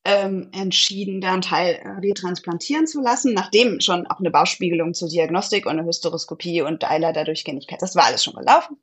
ähm, 0.05 0.49
entschieden, 0.51 1.21
da 1.21 1.33
einen 1.33 1.41
Teil 1.41 1.75
äh, 1.75 1.87
retransplantieren 1.87 2.85
zu 2.85 3.01
lassen, 3.01 3.33
nachdem 3.33 3.79
schon 3.79 4.05
auch 4.07 4.19
eine 4.19 4.29
Bauchspiegelung 4.29 4.93
zur 4.93 5.09
Diagnostik 5.09 5.65
und 5.65 5.79
eine 5.79 5.87
Hysteroskopie 5.87 6.61
und 6.61 6.83
Eileiter-Durchgängigkeit, 6.83 7.81
das 7.81 7.95
war 7.95 8.05
alles 8.05 8.23
schon 8.23 8.35
gelaufen. 8.35 8.77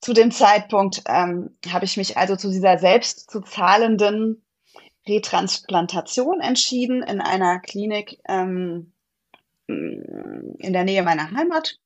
Zu 0.00 0.12
dem 0.12 0.30
Zeitpunkt 0.30 1.02
ähm, 1.08 1.56
habe 1.72 1.86
ich 1.86 1.96
mich 1.96 2.18
also 2.18 2.36
zu 2.36 2.50
dieser 2.50 2.78
selbst 2.78 3.30
zu 3.30 3.40
zahlenden 3.40 4.43
Retransplantation 5.06 6.40
entschieden 6.40 7.02
in 7.02 7.20
einer 7.20 7.58
Klinik 7.60 8.20
ähm, 8.26 8.92
in 9.66 10.72
der 10.72 10.84
Nähe 10.84 11.02
meiner 11.02 11.30
Heimat, 11.30 11.78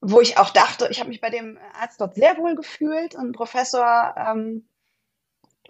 wo 0.00 0.20
ich 0.20 0.38
auch 0.38 0.50
dachte, 0.50 0.88
ich 0.90 1.00
habe 1.00 1.08
mich 1.08 1.20
bei 1.20 1.30
dem 1.30 1.58
Arzt 1.80 2.00
dort 2.00 2.14
sehr 2.14 2.36
wohl 2.36 2.54
gefühlt, 2.54 3.16
ein 3.16 3.32
Professor, 3.32 4.14
ähm, 4.16 4.66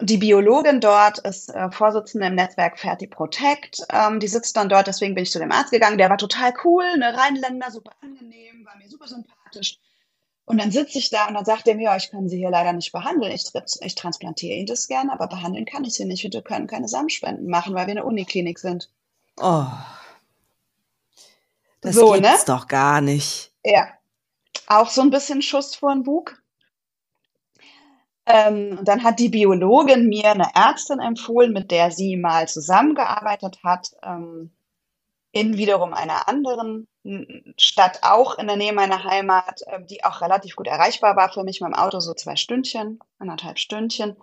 die 0.01 0.17
Biologin 0.17 0.81
dort 0.81 1.19
ist 1.19 1.51
äh, 1.55 1.71
Vorsitzende 1.71 2.27
im 2.27 2.35
Netzwerk 2.35 2.81
Ferti 2.81 3.07
Protect. 3.07 3.87
Ähm, 3.93 4.19
die 4.19 4.27
sitzt 4.27 4.57
dann 4.57 4.69
dort, 4.69 4.89
deswegen 4.89 5.15
bin 5.15 5.23
ich 5.23 5.31
zu 5.31 5.39
dem 5.39 5.53
Arzt 5.53 5.71
gegangen. 5.71 5.99
Der 5.99 6.11
war 6.11 6.19
total 6.19 6.53
cool, 6.65 6.85
eine 6.85 7.17
Rheinländer, 7.17 7.71
super 7.71 7.93
angenehm, 8.03 8.67
war 8.67 8.77
mir 8.77 8.89
super 8.89 9.07
sympathisch. 9.07 9.79
Und 10.47 10.61
dann 10.61 10.71
sitze 10.71 10.99
ich 10.99 11.09
da 11.09 11.27
und 11.27 11.35
dann 11.35 11.45
sagt 11.45 11.67
er 11.67 11.75
mir, 11.75 11.85
ja, 11.85 11.97
ich 11.97 12.11
kann 12.11 12.29
Sie 12.29 12.37
hier 12.37 12.51
leider 12.51 12.75
nicht 12.75 12.93
behandeln. 12.93 13.33
Ich, 13.33 13.47
ich 13.81 13.95
transplantiere 13.95 14.57
Ihnen 14.57 14.67
das 14.67 14.89
gerne, 14.89 15.13
aber 15.13 15.27
behandeln 15.27 15.65
kann 15.65 15.85
ich 15.85 15.95
Sie 15.95 16.05
nicht. 16.05 16.23
Wir 16.23 16.43
können 16.43 16.67
keine 16.67 16.89
Samenspenden 16.89 17.49
machen, 17.49 17.75
weil 17.75 17.87
wir 17.87 17.93
eine 17.93 18.05
Uniklinik 18.05 18.59
sind. 18.59 18.91
Oh. 19.39 19.67
Das 21.81 21.95
so, 21.95 22.13
gibt's 22.13 22.47
ne? 22.47 22.55
doch 22.55 22.67
gar 22.69 23.01
nicht. 23.01 23.53
Ja. 23.65 23.89
Auch 24.67 24.91
so 24.91 25.01
ein 25.01 25.11
bisschen 25.11 25.43
Schuss 25.43 25.75
vor 25.75 25.95
den 25.95 26.03
Bug. 26.03 26.43
Ähm, 28.27 28.81
dann 28.85 29.03
hat 29.03 29.19
die 29.19 29.29
Biologin 29.29 30.09
mir 30.09 30.31
eine 30.31 30.49
Ärztin 30.55 30.99
empfohlen, 31.01 31.53
mit 31.53 31.71
der 31.71 31.91
sie 31.91 32.17
mal 32.17 32.49
zusammengearbeitet 32.49 33.59
hat, 33.63 33.91
ähm, 34.03 34.51
in 35.33 35.57
wiederum 35.59 35.93
einer 35.93 36.29
anderen 36.29 36.89
Stadt, 37.59 37.99
auch 38.03 38.39
in 38.39 38.47
der 38.47 38.57
Nähe 38.57 38.73
meiner 38.73 39.05
Heimat, 39.05 39.61
äh, 39.67 39.85
die 39.85 40.05
auch 40.05 40.23
relativ 40.23 40.57
gut 40.57 40.67
erreichbar 40.67 41.17
war 41.17 41.31
für 41.31 41.45
mich 41.45 41.61
mit 41.61 41.69
dem 41.69 41.75
Auto, 41.75 42.01
so 42.01 42.15
zwei 42.15 42.37
Stündchen, 42.37 42.99
anderthalb 43.19 43.59
Stündchen. 43.59 44.17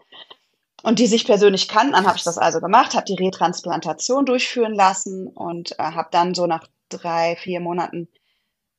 Und 0.81 0.97
die 0.97 1.05
sich 1.05 1.25
persönlich 1.25 1.67
kannten, 1.67 1.93
dann 1.93 2.07
habe 2.07 2.17
ich 2.17 2.23
das 2.23 2.39
also 2.39 2.59
gemacht, 2.59 2.95
habe 2.95 3.05
die 3.05 3.23
Retransplantation 3.23 4.25
durchführen 4.25 4.73
lassen 4.73 5.27
und 5.27 5.77
äh, 5.77 5.83
habe 5.83 6.09
dann 6.11 6.33
so 6.33 6.47
nach 6.47 6.67
drei, 6.89 7.35
vier 7.35 7.59
Monaten 7.59 8.07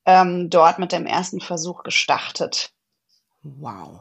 ähm, 0.04 0.50
dort 0.50 0.80
mit 0.80 0.90
dem 0.90 1.06
ersten 1.06 1.40
Versuch 1.40 1.84
gestartet. 1.84 2.72
Wow. 3.44 4.00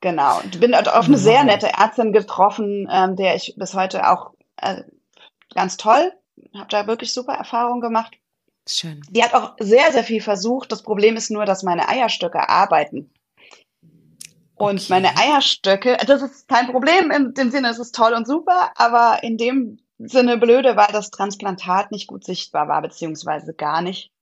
Genau. 0.00 0.40
Und 0.40 0.60
bin 0.60 0.72
dort 0.72 0.88
auf 0.88 1.04
eine 1.04 1.16
wow. 1.16 1.22
sehr 1.22 1.44
nette 1.44 1.68
Ärztin 1.68 2.12
getroffen, 2.14 2.88
ähm, 2.90 3.16
der 3.16 3.36
ich 3.36 3.54
bis 3.58 3.74
heute 3.74 4.08
auch 4.08 4.32
äh, 4.56 4.82
ganz 5.54 5.76
toll, 5.76 6.10
habe 6.54 6.68
da 6.70 6.86
wirklich 6.86 7.12
super 7.12 7.34
Erfahrungen 7.34 7.82
gemacht. 7.82 8.16
Schön. 8.68 9.02
Die 9.10 9.22
hat 9.22 9.34
auch 9.34 9.56
sehr, 9.58 9.90
sehr 9.92 10.04
viel 10.04 10.20
versucht. 10.20 10.70
Das 10.70 10.82
Problem 10.82 11.16
ist 11.16 11.30
nur, 11.30 11.44
dass 11.44 11.62
meine 11.62 11.88
Eierstöcke 11.88 12.48
arbeiten. 12.48 13.10
Und 14.54 14.80
okay. 14.80 14.86
meine 14.90 15.16
Eierstöcke, 15.16 15.96
das 16.06 16.22
ist 16.22 16.46
kein 16.46 16.68
Problem 16.68 17.10
in 17.10 17.34
dem 17.34 17.50
Sinne, 17.50 17.70
es 17.70 17.80
ist 17.80 17.94
toll 17.94 18.12
und 18.12 18.26
super, 18.26 18.70
aber 18.76 19.22
in 19.22 19.36
dem 19.36 19.78
Sinne 19.98 20.38
blöde, 20.38 20.76
weil 20.76 20.92
das 20.92 21.10
Transplantat 21.10 21.90
nicht 21.90 22.06
gut 22.06 22.24
sichtbar 22.24 22.68
war, 22.68 22.80
beziehungsweise 22.82 23.54
gar 23.54 23.82
nicht. 23.82 24.12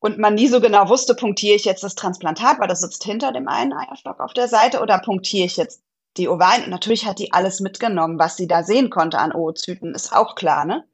Und 0.00 0.18
man 0.18 0.34
nie 0.34 0.48
so 0.48 0.60
genau 0.60 0.88
wusste, 0.88 1.14
punktiere 1.14 1.54
ich 1.54 1.64
jetzt 1.64 1.84
das 1.84 1.94
Transplantat, 1.94 2.58
weil 2.58 2.66
das 2.66 2.80
sitzt 2.80 3.04
hinter 3.04 3.30
dem 3.30 3.46
einen 3.46 3.72
Eierstock 3.72 4.18
auf 4.18 4.32
der 4.32 4.48
Seite, 4.48 4.80
oder 4.80 4.98
punktiere 4.98 5.46
ich 5.46 5.56
jetzt 5.56 5.82
die 6.16 6.28
Ovalen? 6.28 6.64
Und 6.64 6.70
natürlich 6.70 7.06
hat 7.06 7.20
die 7.20 7.32
alles 7.32 7.60
mitgenommen, 7.60 8.18
was 8.18 8.36
sie 8.36 8.48
da 8.48 8.64
sehen 8.64 8.90
konnte 8.90 9.18
an 9.18 9.32
Oozyten, 9.32 9.94
ist 9.94 10.12
auch 10.12 10.34
klar, 10.34 10.64
ne? 10.64 10.84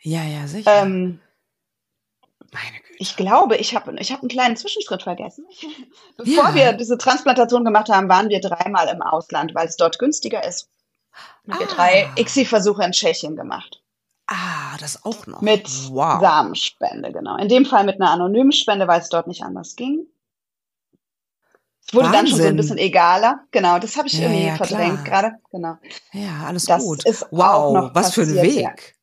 Ja, 0.00 0.22
ja, 0.24 0.46
sicher. 0.46 0.82
Ähm, 0.82 1.20
Meine 2.54 2.78
Güte. 2.78 2.94
Ich 2.98 3.16
glaube, 3.16 3.56
ich 3.56 3.74
habe 3.74 3.94
ich 3.98 4.12
hab 4.12 4.20
einen 4.20 4.28
kleinen 4.28 4.56
Zwischenschritt 4.56 5.02
vergessen. 5.02 5.44
Bevor 6.16 6.50
ja. 6.50 6.54
wir 6.54 6.72
diese 6.72 6.96
Transplantation 6.96 7.64
gemacht 7.64 7.88
haben, 7.88 8.08
waren 8.08 8.28
wir 8.28 8.40
dreimal 8.40 8.88
im 8.88 9.02
Ausland, 9.02 9.54
weil 9.54 9.66
es 9.66 9.76
dort 9.76 9.98
günstiger 9.98 10.46
ist. 10.46 10.68
Haben 11.48 11.52
ah. 11.52 11.58
wir 11.58 11.66
drei 11.66 12.10
ICSI-Versuche 12.16 12.84
in 12.84 12.92
Tschechien 12.92 13.36
gemacht. 13.36 13.82
Ah, 14.26 14.76
das 14.78 15.04
auch 15.04 15.26
noch. 15.26 15.42
Mit 15.42 15.68
wow. 15.90 16.20
Samenspende, 16.20 17.12
genau. 17.12 17.36
In 17.36 17.48
dem 17.48 17.66
Fall 17.66 17.84
mit 17.84 18.00
einer 18.00 18.10
anonymen 18.10 18.52
Spende, 18.52 18.88
weil 18.88 19.00
es 19.00 19.08
dort 19.08 19.26
nicht 19.26 19.42
anders 19.42 19.76
ging. 19.76 20.06
Es 21.86 21.92
wurde 21.92 22.06
Wahnsinn. 22.06 22.18
dann 22.20 22.26
schon 22.28 22.38
so 22.38 22.44
ein 22.46 22.56
bisschen 22.56 22.78
egaler. 22.78 23.40
Genau, 23.50 23.78
das 23.78 23.96
habe 23.96 24.08
ich 24.08 24.14
ja, 24.14 24.22
irgendwie 24.22 24.46
ja, 24.46 24.56
verdrängt 24.56 25.04
gerade. 25.04 25.34
Genau. 25.50 25.76
Ja, 26.12 26.44
alles 26.46 26.64
das 26.64 26.82
gut. 26.82 27.04
wow, 27.30 27.90
was 27.92 28.06
passiert, 28.06 28.28
für 28.28 28.40
ein 28.40 28.42
Weg. 28.42 28.96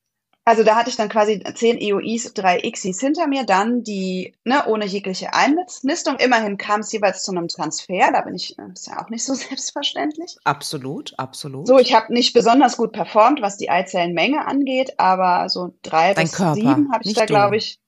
Also 0.43 0.63
da 0.63 0.75
hatte 0.75 0.89
ich 0.89 0.95
dann 0.95 1.09
quasi 1.09 1.43
zehn 1.53 1.77
EOIs, 1.79 2.33
drei 2.33 2.59
XIs 2.61 2.99
hinter 2.99 3.27
mir, 3.27 3.45
dann 3.45 3.83
die, 3.83 4.33
ne, 4.43 4.65
ohne 4.65 4.85
jegliche 4.87 5.33
Einnistung. 5.35 6.17
Immerhin 6.17 6.57
kam 6.57 6.79
es 6.79 6.91
jeweils 6.91 7.23
zu 7.23 7.31
einem 7.31 7.47
Transfer, 7.47 8.11
da 8.11 8.21
bin 8.21 8.33
ich, 8.33 8.55
das 8.57 8.81
ist 8.81 8.87
ja 8.87 9.03
auch 9.03 9.09
nicht 9.09 9.23
so 9.23 9.33
selbstverständlich. 9.35 10.37
Absolut, 10.43 11.13
absolut. 11.19 11.67
So, 11.67 11.77
ich 11.77 11.93
habe 11.93 12.11
nicht 12.11 12.33
besonders 12.33 12.77
gut 12.77 12.91
performt, 12.91 13.41
was 13.41 13.57
die 13.57 13.69
Eizellenmenge 13.69 14.47
angeht, 14.47 14.99
aber 14.99 15.47
so 15.47 15.75
drei 15.83 16.15
Dein 16.15 16.25
bis 16.25 16.33
Körper, 16.33 16.55
sieben 16.55 16.91
habe 16.91 17.03
ich 17.03 17.13
da, 17.13 17.25
glaube 17.25 17.57
ich. 17.57 17.79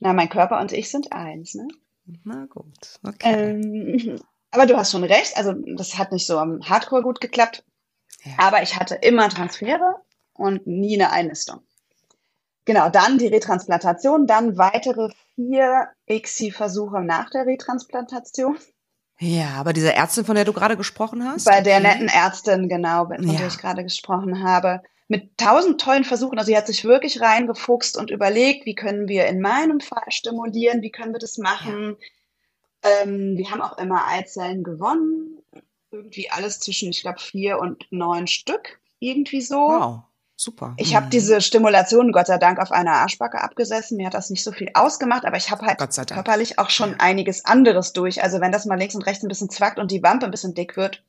Na, 0.00 0.12
mein 0.12 0.28
Körper 0.28 0.60
und 0.60 0.72
ich 0.72 0.90
sind 0.90 1.12
eins, 1.12 1.54
ne? 1.54 1.68
Na 2.24 2.46
gut, 2.46 2.98
okay. 3.06 3.32
Ähm, 3.32 4.20
aber 4.50 4.66
du 4.66 4.76
hast 4.76 4.90
schon 4.90 5.04
recht, 5.04 5.36
also 5.36 5.52
das 5.52 5.96
hat 5.98 6.10
nicht 6.10 6.26
so 6.26 6.36
am 6.36 6.68
Hardcore 6.68 7.02
gut 7.02 7.20
geklappt. 7.20 7.64
Ja. 8.24 8.32
Aber 8.38 8.62
ich 8.62 8.76
hatte 8.76 8.96
immer 8.96 9.28
Transfere 9.28 10.03
und 10.34 10.66
nie 10.66 10.94
eine 10.94 11.10
Einnistung. 11.10 11.60
Genau, 12.66 12.88
dann 12.88 13.18
die 13.18 13.26
Retransplantation, 13.26 14.26
dann 14.26 14.56
weitere 14.56 15.10
vier 15.34 15.88
ICSI-Versuche 16.06 17.02
nach 17.02 17.30
der 17.30 17.46
Retransplantation. 17.46 18.58
Ja, 19.18 19.50
aber 19.56 19.72
diese 19.72 19.92
Ärztin, 19.92 20.24
von 20.24 20.34
der 20.34 20.44
du 20.44 20.52
gerade 20.52 20.76
gesprochen 20.76 21.24
hast? 21.24 21.44
Bei 21.44 21.60
der 21.60 21.80
netten 21.80 22.08
Ärztin, 22.08 22.68
genau, 22.68 23.06
von 23.06 23.28
ja. 23.28 23.38
der 23.38 23.46
ich 23.48 23.58
gerade 23.58 23.82
gesprochen 23.82 24.42
habe. 24.42 24.82
Mit 25.06 25.36
tausend 25.36 25.80
tollen 25.80 26.04
Versuchen. 26.04 26.38
Also 26.38 26.46
sie 26.50 26.56
hat 26.56 26.66
sich 26.66 26.84
wirklich 26.84 27.20
reingefuchst 27.20 27.96
und 27.98 28.10
überlegt, 28.10 28.64
wie 28.64 28.74
können 28.74 29.06
wir 29.06 29.26
in 29.26 29.40
meinem 29.40 29.80
Fall 29.80 30.04
stimulieren, 30.08 30.82
wie 30.82 30.90
können 30.90 31.12
wir 31.12 31.20
das 31.20 31.36
machen. 31.36 31.96
Ja. 32.82 33.02
Ähm, 33.02 33.36
wir 33.36 33.50
haben 33.50 33.60
auch 33.60 33.78
immer 33.78 34.06
Eizellen 34.08 34.64
gewonnen. 34.64 35.38
Irgendwie 35.90 36.30
alles 36.30 36.58
zwischen, 36.58 36.90
ich 36.90 37.02
glaube, 37.02 37.20
vier 37.20 37.58
und 37.58 37.86
neun 37.90 38.26
Stück. 38.26 38.80
Irgendwie 38.98 39.42
so. 39.42 39.56
Wow. 39.56 40.02
Super. 40.36 40.74
Ich 40.78 40.96
habe 40.96 41.06
mhm. 41.06 41.10
diese 41.10 41.40
Stimulation 41.40 42.10
Gott 42.10 42.26
sei 42.26 42.38
Dank 42.38 42.58
auf 42.58 42.72
einer 42.72 42.92
Arschbacke 42.92 43.40
abgesessen. 43.40 43.96
Mir 43.96 44.06
hat 44.06 44.14
das 44.14 44.30
nicht 44.30 44.42
so 44.42 44.50
viel 44.50 44.70
ausgemacht, 44.74 45.24
aber 45.24 45.36
ich 45.36 45.50
habe 45.50 45.64
halt 45.64 45.78
körperlich 46.08 46.58
auch 46.58 46.70
schon 46.70 46.98
einiges 46.98 47.44
anderes 47.44 47.92
durch. 47.92 48.22
Also 48.22 48.40
wenn 48.40 48.52
das 48.52 48.66
mal 48.66 48.78
links 48.78 48.94
und 48.94 49.06
rechts 49.06 49.22
ein 49.22 49.28
bisschen 49.28 49.50
zwackt 49.50 49.78
und 49.78 49.90
die 49.90 50.02
Wampe 50.02 50.26
ein 50.26 50.32
bisschen 50.32 50.54
dick 50.54 50.76
wird, 50.76 51.04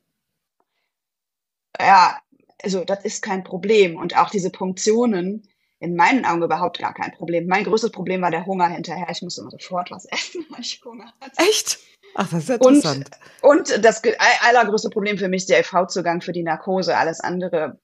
ja, 1.80 2.18
also 2.62 2.84
das 2.84 3.04
ist 3.04 3.22
kein 3.22 3.42
Problem. 3.42 3.96
Und 3.96 4.16
auch 4.16 4.30
diese 4.30 4.50
Punktionen, 4.50 5.48
in 5.78 5.94
meinen 5.94 6.24
Augen 6.24 6.42
überhaupt 6.42 6.78
gar 6.78 6.94
kein 6.94 7.12
Problem. 7.12 7.46
Mein 7.46 7.64
größtes 7.64 7.90
Problem 7.90 8.22
war 8.22 8.30
der 8.30 8.46
Hunger 8.46 8.68
hinterher. 8.68 9.08
Ich 9.10 9.22
musste 9.22 9.42
immer 9.42 9.50
sofort 9.50 9.90
was 9.90 10.06
essen, 10.10 10.46
weil 10.50 10.60
ich 10.60 10.80
Hunger 10.84 11.12
hatte. 11.20 11.32
Echt? 11.36 11.78
Ach, 12.14 12.28
das 12.30 12.44
ist 12.44 12.50
interessant. 12.50 13.10
Und, 13.42 13.70
und 13.72 13.84
das 13.84 14.02
allergrößte 14.40 14.88
Problem 14.88 15.18
für 15.18 15.28
mich 15.28 15.42
ist 15.42 15.50
der 15.50 15.60
IV-Zugang 15.60 16.22
für 16.22 16.32
die 16.32 16.42
Narkose. 16.42 16.96
Alles 16.96 17.20
andere 17.20 17.78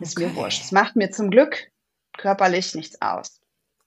ist 0.00 0.16
okay. 0.16 0.28
mir 0.28 0.36
wurscht. 0.36 0.62
Es 0.64 0.72
macht 0.72 0.96
mir 0.96 1.10
zum 1.10 1.30
Glück 1.30 1.70
körperlich 2.16 2.74
nichts 2.74 3.00
aus. 3.00 3.40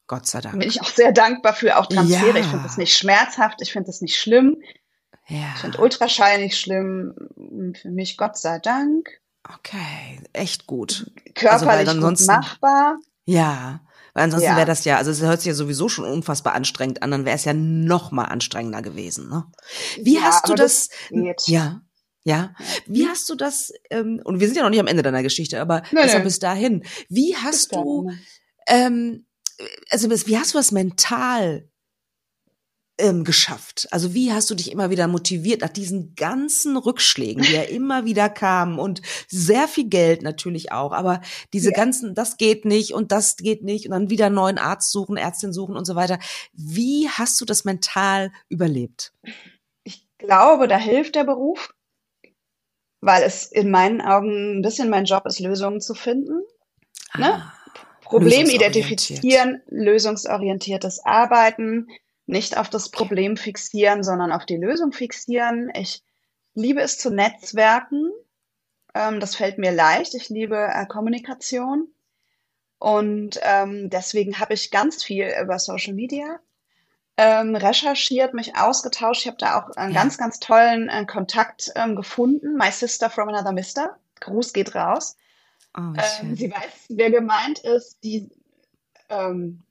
Gott 0.08 0.28
sei 0.28 0.42
Dank. 0.42 0.60
Bin 0.60 0.68
ich 0.68 0.82
auch 0.82 0.90
sehr 0.90 1.12
dankbar 1.12 1.54
für, 1.54 1.78
auch 1.78 1.88
Transfere. 1.88 2.38
Ja. 2.38 2.44
Ich 2.44 2.48
finde 2.48 2.64
das 2.64 2.78
nicht 2.78 2.96
schmerzhaft, 2.96 3.62
ich 3.62 3.72
finde 3.72 3.88
das 3.88 4.02
nicht 4.02 4.18
schlimm. 4.18 4.62
Ja. 5.28 5.54
Ich 5.56 5.62
finde 5.62 5.82
Ultraschall 5.82 6.40
nicht 6.40 6.60
schlimm. 6.60 7.16
Für 7.82 7.90
mich 7.90 8.18
Gott 8.18 8.38
sei 8.38 8.60
Dank. 8.60 9.10
Okay, 9.48 10.22
echt 10.34 10.68
gut. 10.68 11.12
Körperlich 11.36 11.88
also, 11.88 12.02
gut 12.02 12.20
machbar. 12.28 12.98
Ja, 13.26 13.82
weil 14.14 14.26
ansonsten 14.26 14.50
ja. 14.50 14.56
wäre 14.56 14.68
das 14.68 14.86
ja, 14.86 14.98
also 14.98 15.12
es 15.12 15.22
hört 15.22 15.42
sich 15.42 15.48
ja 15.48 15.54
sowieso 15.54 15.90
schon 15.90 16.06
unfassbar 16.06 16.54
anstrengend 16.54 17.02
an, 17.02 17.12
dann 17.12 17.26
wäre 17.26 17.36
es 17.36 17.46
ja 17.46 17.54
noch 17.54 18.12
mal 18.12 18.26
anstrengender 18.26 18.82
gewesen. 18.82 19.30
Ne? 19.30 19.46
Wie 20.02 20.16
ja, 20.16 20.22
hast 20.22 20.48
du 20.48 20.54
das? 20.54 20.90
das 21.10 21.48
ja. 21.48 21.82
Ja. 22.26 22.56
Wie 22.86 23.08
hast 23.08 23.30
du 23.30 23.36
das, 23.36 23.74
ähm, 23.90 24.22
und 24.24 24.40
wir 24.40 24.48
sind 24.48 24.56
ja 24.56 24.64
noch 24.64 24.70
nicht 24.70 24.80
am 24.80 24.88
Ende 24.88 25.04
deiner 25.04 25.24
Geschichte, 25.24 25.60
aber 25.60 25.84
nee, 25.92 26.06
nee. 26.06 26.20
bis 26.24 26.40
dahin, 26.40 26.84
wie 27.10 27.36
hast 27.36 27.70
bis 27.70 27.80
du, 27.80 28.12
ähm, 28.68 29.26
also 29.90 30.10
wie 30.10 30.38
hast 30.38 30.54
du 30.54 30.58
das 30.58 30.72
mental 30.72 31.68
ähm, 32.98 33.26
geschafft? 33.26 33.88
Also 33.92 34.14
wie 34.14 34.32
hast 34.32 34.50
du 34.50 34.56
dich 34.56 34.72
immer 34.72 34.90
wieder 34.90 35.08
motiviert 35.10 35.62
nach 35.62 35.70
diesen 35.70 36.16
ganzen 36.16 36.78
Rückschlägen, 36.78 37.44
die 37.44 37.54
ja 37.54 37.62
immer 37.64 38.06
wieder 38.06 38.30
kamen 38.30 38.80
und 38.80 39.02
sehr 39.28 39.68
viel 39.68 39.90
Geld 39.90 40.22
natürlich 40.22 40.72
auch, 40.72 40.94
aber 40.94 41.22
diese 41.52 41.72
ja. 41.72 41.76
ganzen, 41.76 42.16
das 42.16 42.38
geht 42.38 42.64
nicht 42.64 42.94
und 42.94 43.12
das 43.12 43.36
geht 43.36 43.64
nicht 43.64 43.86
und 43.86 43.92
dann 43.92 44.10
wieder 44.10 44.28
einen 44.28 44.36
neuen 44.36 44.58
Arzt 44.58 44.92
suchen, 44.92 45.18
Ärztin 45.18 45.52
suchen 45.52 45.76
und 45.76 45.86
so 45.86 45.96
weiter. 45.96 46.20
Wie 46.54 47.10
hast 47.10 47.42
du 47.42 47.46
das 47.46 47.66
mental 47.66 48.32
überlebt? 48.48 49.12
Ich 49.84 50.08
glaube, 50.18 50.70
da 50.70 50.78
hilft 50.78 51.16
der 51.16 51.26
Beruf 51.26 51.74
weil 53.04 53.24
es 53.24 53.52
in 53.52 53.70
meinen 53.70 54.00
Augen 54.02 54.60
ein 54.60 54.62
bisschen 54.62 54.90
mein 54.90 55.04
Job 55.04 55.26
ist, 55.26 55.40
Lösungen 55.42 55.82
zu 55.82 55.94
finden. 55.94 56.42
Ne? 57.18 57.34
Ah, 57.34 57.54
Problem 58.02 58.46
lösungsorientiert. 58.46 58.76
identifizieren, 58.76 59.62
lösungsorientiertes 59.68 61.04
Arbeiten, 61.04 61.88
nicht 62.26 62.58
auf 62.58 62.70
das 62.70 62.90
Problem 62.90 63.36
fixieren, 63.36 64.04
sondern 64.04 64.32
auf 64.32 64.46
die 64.46 64.56
Lösung 64.56 64.94
fixieren. 64.94 65.70
Ich 65.76 66.02
liebe 66.54 66.80
es 66.80 66.98
zu 66.98 67.10
netzwerken. 67.10 68.10
Ähm, 68.94 69.20
das 69.20 69.36
fällt 69.36 69.58
mir 69.58 69.74
leicht. 69.74 70.16
Ich 70.16 70.30
liebe 70.30 70.56
äh, 70.56 70.86
Kommunikation. 70.86 71.90
Und 72.80 73.40
ähm, 73.44 73.90
deswegen 73.90 74.40
habe 74.40 74.54
ich 74.54 74.72
ganz 74.72 75.04
viel 75.04 75.30
über 75.42 75.60
Social 75.60 75.94
Media 75.94 76.40
ähm, 77.18 77.56
recherchiert, 77.56 78.34
mich 78.34 78.56
ausgetauscht. 78.58 79.22
Ich 79.22 79.28
habe 79.28 79.38
da 79.38 79.60
auch 79.62 79.70
einen 79.76 79.94
Ja. 79.94 80.02
ganz, 80.02 80.18
ganz 80.18 80.40
tollen 80.40 80.90
äh, 80.90 81.06
Kontakt 81.06 81.72
ähm, 81.76 81.96
gefunden. 81.96 82.56
My 82.56 82.72
Sister 82.72 83.10
from 83.10 83.30
Another 83.30 83.52
Mister. 83.52 83.98
Gruß 84.20 84.54
geht 84.54 84.74
raus. 84.76 85.18
Oh, 85.78 85.82
Ähm, 86.22 86.36
sie 86.36 86.52
weiß, 86.52 86.86
wer 86.90 87.12
gemeint 87.12 87.60
ist, 87.60 88.04
die 88.04 88.30
ähm, 89.10 89.62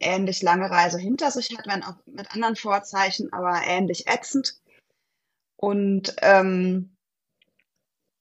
ähnlich 0.00 0.42
lange 0.42 0.70
Reise 0.70 0.98
hinter 0.98 1.30
sich 1.30 1.50
hat, 1.56 1.66
wenn 1.66 1.82
auch 1.82 1.96
mit 2.06 2.30
anderen 2.32 2.56
Vorzeichen, 2.56 3.32
aber 3.32 3.60
ähnlich 3.66 4.06
ätzend. 4.06 4.54
Und 5.56 6.14
ähm, 6.22 6.96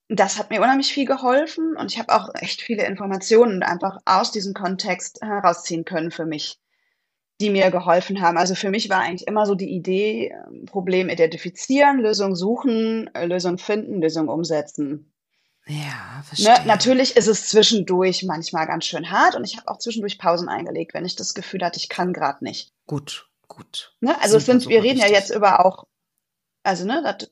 das 0.08 0.38
hat 0.38 0.50
mir 0.50 0.62
unheimlich 0.62 0.94
viel 0.94 1.06
geholfen 1.06 1.76
und 1.76 1.92
ich 1.92 2.00
habe 2.00 2.14
auch 2.14 2.30
echt 2.36 2.62
viele 2.62 2.86
Informationen 2.86 3.64
einfach 3.64 4.00
aus 4.06 4.32
diesem 4.32 4.54
Kontext 4.54 5.22
herausziehen 5.22 5.84
können 5.84 6.12
für 6.12 6.26
mich, 6.26 6.60
die 7.42 7.50
mir 7.50 7.70
geholfen 7.72 8.22
haben. 8.22 8.38
Also 8.38 8.56
für 8.56 8.70
mich 8.70 8.90
war 8.90 9.00
eigentlich 9.00 9.28
immer 9.28 9.46
so 9.46 9.56
die 9.56 9.70
Idee, 9.70 10.30
ähm, 10.48 10.66
Problem 10.66 11.10
identifizieren, 11.10 12.00
Lösung 12.00 12.36
suchen, 12.36 13.14
äh, 13.14 13.26
Lösung 13.26 13.58
finden, 13.58 14.02
Lösung 14.02 14.30
umsetzen. 14.30 15.12
Ja, 15.68 15.76
Ne, 16.18 16.24
verstehe. 16.24 16.68
natürlich 16.68 17.18
ist 17.18 17.28
es 17.28 17.48
zwischendurch 17.50 18.24
manchmal 18.24 18.68
ganz 18.68 18.86
schön 18.86 19.10
hart 19.12 19.36
und 19.36 19.44
ich 19.44 19.58
habe 19.58 19.68
auch 19.68 19.80
zwischendurch 19.80 20.18
Pausen 20.20 20.48
eingelegt, 20.48 20.94
wenn 20.94 21.06
ich 21.06 21.16
das 21.16 21.34
Gefühl 21.34 21.64
hatte, 21.66 21.80
ich 21.80 21.90
kann 21.90 22.14
gerade 22.14 22.44
nicht. 22.44 22.72
Gut, 22.86 23.28
gut. 23.48 23.96
Ne? 24.00 24.16
Also 24.22 24.38
sind, 24.40 24.68
wir 24.70 24.84
reden 24.84 25.00
ja 25.00 25.06
wichtig. 25.06 25.18
jetzt 25.20 25.30
über 25.36 25.66
auch, 25.66 25.86
also 26.64 26.86
ne, 26.86 27.02
das, 27.04 27.30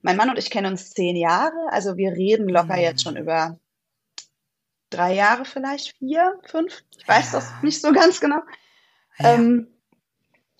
mein 0.00 0.16
Mann 0.16 0.30
und 0.30 0.38
ich 0.38 0.50
kennen 0.50 0.72
uns 0.72 0.90
zehn 0.90 1.14
Jahre, 1.16 1.52
also 1.70 1.96
wir 1.98 2.12
reden 2.12 2.48
locker 2.48 2.78
jetzt 2.78 3.02
schon 3.02 3.16
über 3.16 3.58
drei 4.90 5.14
Jahre 5.14 5.44
vielleicht, 5.44 5.96
vier, 5.98 6.38
fünf, 6.44 6.82
ich 6.98 7.06
weiß 7.06 7.32
das 7.32 7.50
Ja. 7.50 7.58
nicht 7.62 7.80
so 7.80 7.92
ganz 7.92 8.20
genau. 8.20 8.40
Ja. 9.18 9.34
Ähm, 9.34 9.68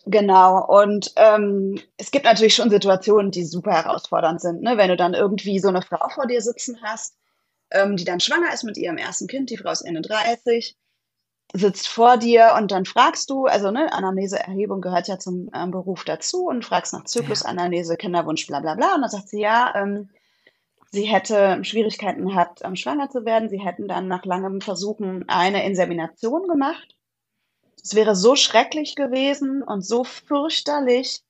genau, 0.07 0.65
und 0.67 1.13
ähm, 1.17 1.81
es 1.97 2.11
gibt 2.11 2.25
natürlich 2.25 2.55
schon 2.55 2.71
Situationen, 2.71 3.31
die 3.31 3.45
super 3.45 3.73
herausfordernd 3.73 4.41
sind, 4.41 4.63
ne? 4.63 4.77
Wenn 4.77 4.89
du 4.89 4.97
dann 4.97 5.15
irgendwie 5.15 5.59
so 5.59 5.69
eine 5.69 5.83
Frau 5.83 6.09
vor 6.11 6.27
dir 6.27 6.41
sitzen 6.41 6.79
hast, 6.83 7.17
ähm, 7.71 7.97
die 7.97 8.05
dann 8.05 8.21
schwanger 8.21 8.53
ist 8.53 8.65
mit 8.65 8.77
ihrem 8.77 8.99
ersten 8.99 9.27
Kind, 9.27 9.51
die 9.51 9.57
Frau 9.57 9.71
ist 9.71 9.83
Ende 9.83 10.03
30, 10.03 10.77
sitzt 11.55 11.89
vor 11.89 12.17
dir 12.17 12.55
und 12.57 12.71
dann 12.71 12.85
fragst 12.85 13.29
du, 13.31 13.47
also 13.47 13.71
ne, 13.71 13.93
Anamneseerhebung 13.93 14.81
gehört 14.81 15.09
ja 15.09 15.19
zum 15.19 15.51
ähm, 15.55 15.71
Beruf 15.71 16.05
dazu 16.05 16.47
und 16.47 16.65
fragst 16.65 16.93
nach 16.93 17.05
Zyklusanalyse, 17.05 17.97
Kinderwunsch, 17.97 18.47
bla 18.47 18.61
bla 18.61 18.75
bla. 18.75 18.95
Und 18.95 19.03
dann 19.03 19.11
sagt 19.11 19.29
sie, 19.29 19.41
ja, 19.41 19.73
ähm, 19.77 20.09
sie 20.91 21.05
hätte 21.05 21.63
Schwierigkeiten 21.63 22.27
gehabt, 22.27 22.61
ähm, 22.65 22.77
schwanger 22.77 23.11
zu 23.11 23.25
werden. 23.25 23.51
Sie 23.51 23.61
hätten 23.61 23.87
dann 23.87 24.09
nach 24.09 24.25
langem 24.25 24.61
Versuchen 24.61 25.29
eine 25.29 25.65
Insemination 25.67 26.49
gemacht. 26.49 26.97
Es 27.83 27.95
wäre 27.95 28.17
so 28.17 28.35
schrecklich 28.37 28.97
gewesen 28.97 29.63
und 29.63 29.83
so 29.85 30.05
fürchterlich 30.05 31.23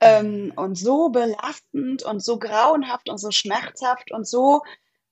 ähm, 0.00 0.52
und 0.56 0.76
so 0.76 1.08
belastend 1.10 2.02
und 2.02 2.22
so 2.22 2.38
grauenhaft 2.38 3.08
und 3.08 3.18
so 3.18 3.30
schmerzhaft 3.30 4.12
und 4.12 4.26
so, 4.26 4.62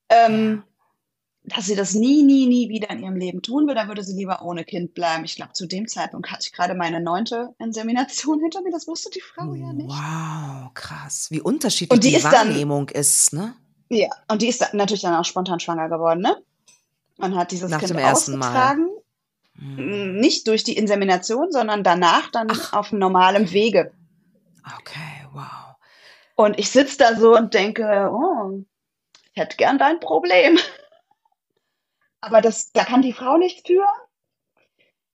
ähm, 0.08 0.64
dass 1.44 1.66
sie 1.66 1.74
das 1.74 1.94
nie, 1.94 2.22
nie, 2.22 2.46
nie 2.46 2.68
wieder 2.68 2.90
in 2.90 3.02
ihrem 3.02 3.16
Leben 3.16 3.42
tun 3.42 3.66
will. 3.66 3.74
Da 3.74 3.88
würde 3.88 4.04
sie 4.04 4.14
lieber 4.14 4.42
ohne 4.42 4.64
Kind 4.64 4.94
bleiben. 4.94 5.24
Ich 5.24 5.34
glaube, 5.34 5.52
zu 5.54 5.66
dem 5.66 5.88
Zeitpunkt 5.88 6.30
hatte 6.30 6.42
ich 6.46 6.52
gerade 6.52 6.74
meine 6.74 7.00
neunte 7.00 7.54
Insemination 7.58 8.40
hinter 8.40 8.62
mir. 8.62 8.70
Das 8.70 8.86
wusste 8.86 9.10
die 9.10 9.20
Frau 9.20 9.52
ja 9.54 9.72
nicht. 9.72 9.88
Wow, 9.90 10.72
krass. 10.74 11.26
Wie 11.30 11.40
unterschiedlich 11.40 11.96
Und 11.96 12.04
die 12.04 12.10
die, 12.10 12.16
ist 12.16 12.24
dann- 12.24 12.32
Wahrnehmung 12.50 12.88
ist, 12.90 13.32
ne? 13.32 13.54
Ja, 13.88 14.08
und 14.28 14.40
die 14.40 14.48
ist 14.48 14.72
natürlich 14.72 15.02
dann 15.02 15.14
auch 15.16 15.24
spontan 15.24 15.60
schwanger 15.60 15.88
geworden, 15.88 16.20
ne? 16.20 16.36
Man 17.18 17.36
hat 17.36 17.50
dieses 17.50 17.70
Nach 17.70 17.78
Kind 17.78 17.90
dem 17.90 17.98
ersten 17.98 18.38
Mal. 18.38 18.86
Hm. 19.62 20.16
Nicht 20.16 20.48
durch 20.48 20.64
die 20.64 20.76
Insemination, 20.76 21.52
sondern 21.52 21.84
danach 21.84 22.30
dann 22.30 22.48
Ach. 22.50 22.72
auf 22.72 22.92
normalem 22.92 23.52
Wege. 23.52 23.92
Okay, 24.78 25.26
wow. 25.32 25.76
Und 26.34 26.58
ich 26.58 26.70
sitze 26.70 26.98
da 26.98 27.14
so 27.14 27.36
und 27.36 27.54
denke, 27.54 28.10
oh, 28.12 28.64
ich 29.32 29.40
hätte 29.40 29.56
gern 29.56 29.78
dein 29.78 30.00
Problem. 30.00 30.58
Aber 32.20 32.40
das, 32.40 32.72
da 32.72 32.84
kann 32.84 33.02
die 33.02 33.12
Frau 33.12 33.36
nichts 33.36 33.62
für. 33.66 33.86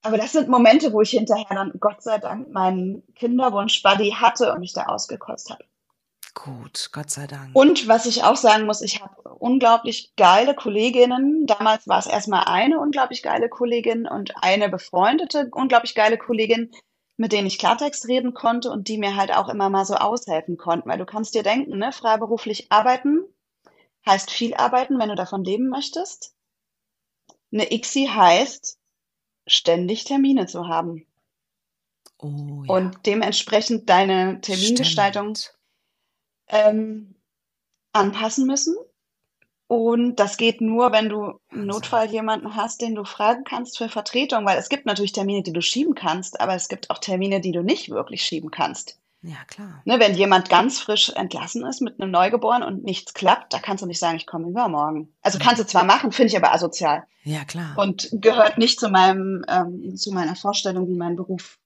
Aber 0.03 0.17
das 0.17 0.33
sind 0.33 0.49
Momente, 0.49 0.93
wo 0.93 1.03
ich 1.03 1.11
hinterher 1.11 1.47
dann, 1.51 1.73
Gott 1.81 2.03
sei 2.03 2.19
Dank, 2.19 2.51
meinen 2.51 3.03
Kinderwunsch-Buddy 3.15 4.13
hatte 4.13 4.53
und 4.53 4.61
mich 4.61 4.73
da 4.73 4.85
ausgekotzt 4.85 5.51
habe. 5.51 5.65
Gut, 6.35 6.91
Gott 6.93 7.11
sei 7.11 7.27
Dank. 7.27 7.51
Und 7.55 7.89
was 7.89 8.07
ich 8.07 8.23
auch 8.23 8.37
sagen 8.37 8.67
muss, 8.67 8.81
ich 8.81 9.01
habe 9.03 9.35
unglaublich 9.35 10.13
geile 10.17 10.55
Kolleginnen. 10.55 11.47
Damals 11.47 11.89
war 11.89 11.99
es 11.99 12.07
erstmal 12.07 12.45
eine 12.45 12.79
unglaublich 12.79 13.23
geile 13.23 13.49
Kollegin 13.49 14.07
und 14.07 14.35
eine 14.43 14.69
befreundete 14.69 15.49
unglaublich 15.53 15.95
geile 15.95 16.19
Kollegin, 16.19 16.71
mit 17.17 17.33
denen 17.33 17.47
ich 17.47 17.59
Klartext 17.59 18.07
reden 18.09 18.35
konnte 18.35 18.71
und 18.71 18.89
die 18.89 18.99
mir 18.99 19.17
halt 19.17 19.35
auch 19.35 19.49
immer 19.49 19.71
mal 19.71 19.85
so 19.85 19.95
aushelfen 19.95 20.57
konnten. 20.57 20.89
Weil 20.89 20.99
du 20.99 21.07
kannst 21.07 21.35
dir 21.35 21.43
denken, 21.43 21.79
ne, 21.79 21.93
freiberuflich 21.93 22.71
arbeiten 22.71 23.25
heißt 24.07 24.31
viel 24.31 24.55
arbeiten, 24.55 24.99
wenn 24.99 25.11
du 25.11 25.15
davon 25.15 25.45
leben 25.45 25.69
möchtest. 25.69 26.35
Eine 27.53 27.73
ICSI 27.73 28.07
heißt, 28.07 28.79
ständig 29.47 30.05
Termine 30.05 30.47
zu 30.47 30.69
haben 30.69 31.07
oh, 32.19 32.65
ja. 32.67 32.75
und 32.75 33.07
dementsprechend 33.07 33.89
deine 33.89 34.41
Termingestaltung 34.41 35.35
Stimmt. 35.35 35.58
Ähm, 36.49 37.15
anpassen 37.93 38.47
müssen. 38.47 38.77
Und 39.67 40.17
das 40.17 40.39
geht 40.39 40.63
nur, 40.63 40.93
wenn 40.93 41.11
du 41.11 41.21
im 41.21 41.39
Wahnsinn. 41.51 41.67
Notfall 41.67 42.11
jemanden 42.11 42.57
hast, 42.57 42.81
den 42.81 42.95
du 42.95 43.05
fragen 43.05 43.45
kannst 43.45 43.77
für 43.77 43.91
Vertretung, 43.91 44.47
weil 44.47 44.59
es 44.59 44.71
gibt 44.71 44.87
natürlich 44.87 45.13
Termine, 45.13 45.43
die 45.43 45.53
du 45.53 45.61
schieben 45.61 45.95
kannst, 45.95 46.41
aber 46.41 46.55
es 46.55 46.69
gibt 46.69 46.89
auch 46.91 46.99
Termine, 46.99 47.41
die 47.41 47.53
du 47.53 47.63
nicht 47.63 47.91
wirklich 47.91 48.25
schieben 48.25 48.51
kannst. 48.51 48.99
Ja, 49.21 49.45
klar. 49.47 49.83
Ne, 49.85 49.99
wenn 49.99 50.15
jemand 50.15 50.49
ganz 50.49 50.81
frisch 50.81 51.11
entlassen 51.11 51.67
ist 51.67 51.81
mit 51.81 52.01
einem 52.01 52.11
Neugeborenen 52.11 52.67
und 52.67 52.85
nichts 52.85 53.15
klappt, 53.15 53.53
da 53.53 53.59
kannst 53.59 53.83
du 53.83 53.87
nicht 53.87 53.99
sagen, 53.99 54.17
ich 54.17 54.27
komme 54.27 54.49
übermorgen. 54.49 55.13
Also 55.23 55.39
kannst 55.39 55.61
du 55.61 55.67
zwar 55.67 55.85
machen, 55.85 56.13
finde 56.13 56.29
ich 56.29 56.37
aber 56.37 56.53
asozial 56.53 57.05
Ja, 57.25 57.45
klar. 57.45 57.77
und 57.77 58.09
gehört 58.13 58.59
nicht 58.59 58.79
zu 58.79 58.89
meinem 58.89 59.45
ähm, 59.49 59.97
zu 59.97 60.13
meiner 60.13 60.37
Vorstellung, 60.37 60.89
wie 60.89 60.97
mein 60.97 61.17
Beruf 61.17 61.59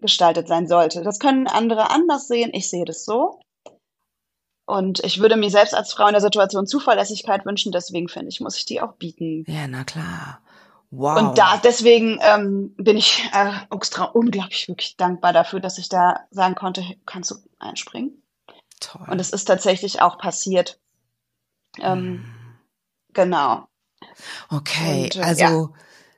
gestaltet 0.00 0.48
sein 0.48 0.66
sollte. 0.66 1.02
Das 1.02 1.20
können 1.20 1.46
andere 1.46 1.90
anders 1.90 2.26
sehen. 2.28 2.50
Ich 2.52 2.68
sehe 2.68 2.84
das 2.84 3.04
so. 3.04 3.40
Und 4.66 5.02
ich 5.04 5.20
würde 5.20 5.36
mir 5.36 5.50
selbst 5.50 5.74
als 5.74 5.92
Frau 5.92 6.06
in 6.06 6.12
der 6.12 6.20
Situation 6.20 6.66
Zuverlässigkeit 6.66 7.46
wünschen. 7.46 7.72
Deswegen 7.72 8.08
finde 8.08 8.28
ich, 8.28 8.40
muss 8.40 8.56
ich 8.56 8.64
die 8.64 8.80
auch 8.80 8.94
bieten. 8.94 9.44
ja, 9.46 9.66
na 9.68 9.84
klar. 9.84 10.40
Wow. 10.90 11.18
Und 11.18 11.38
da 11.38 11.56
deswegen 11.62 12.18
ähm, 12.22 12.74
bin 12.76 12.96
ich 12.96 13.28
äh, 13.32 13.52
extra 13.74 14.04
unglaublich 14.04 14.68
wirklich 14.68 14.96
dankbar 14.96 15.32
dafür, 15.32 15.60
dass 15.60 15.78
ich 15.78 15.88
da 15.88 16.20
sagen 16.30 16.54
konnte, 16.54 16.82
kannst 17.06 17.30
du 17.30 17.36
einspringen? 17.58 18.22
Toll. 18.80 19.06
Und 19.08 19.20
es 19.20 19.30
ist 19.30 19.46
tatsächlich 19.46 20.00
auch 20.00 20.18
passiert. 20.18 20.78
Ähm, 21.80 22.24
Genau. 23.16 23.66
Okay, 24.50 25.04
Und, 25.04 25.16
äh, 25.16 25.22
also 25.22 25.42
ja. 25.42 25.68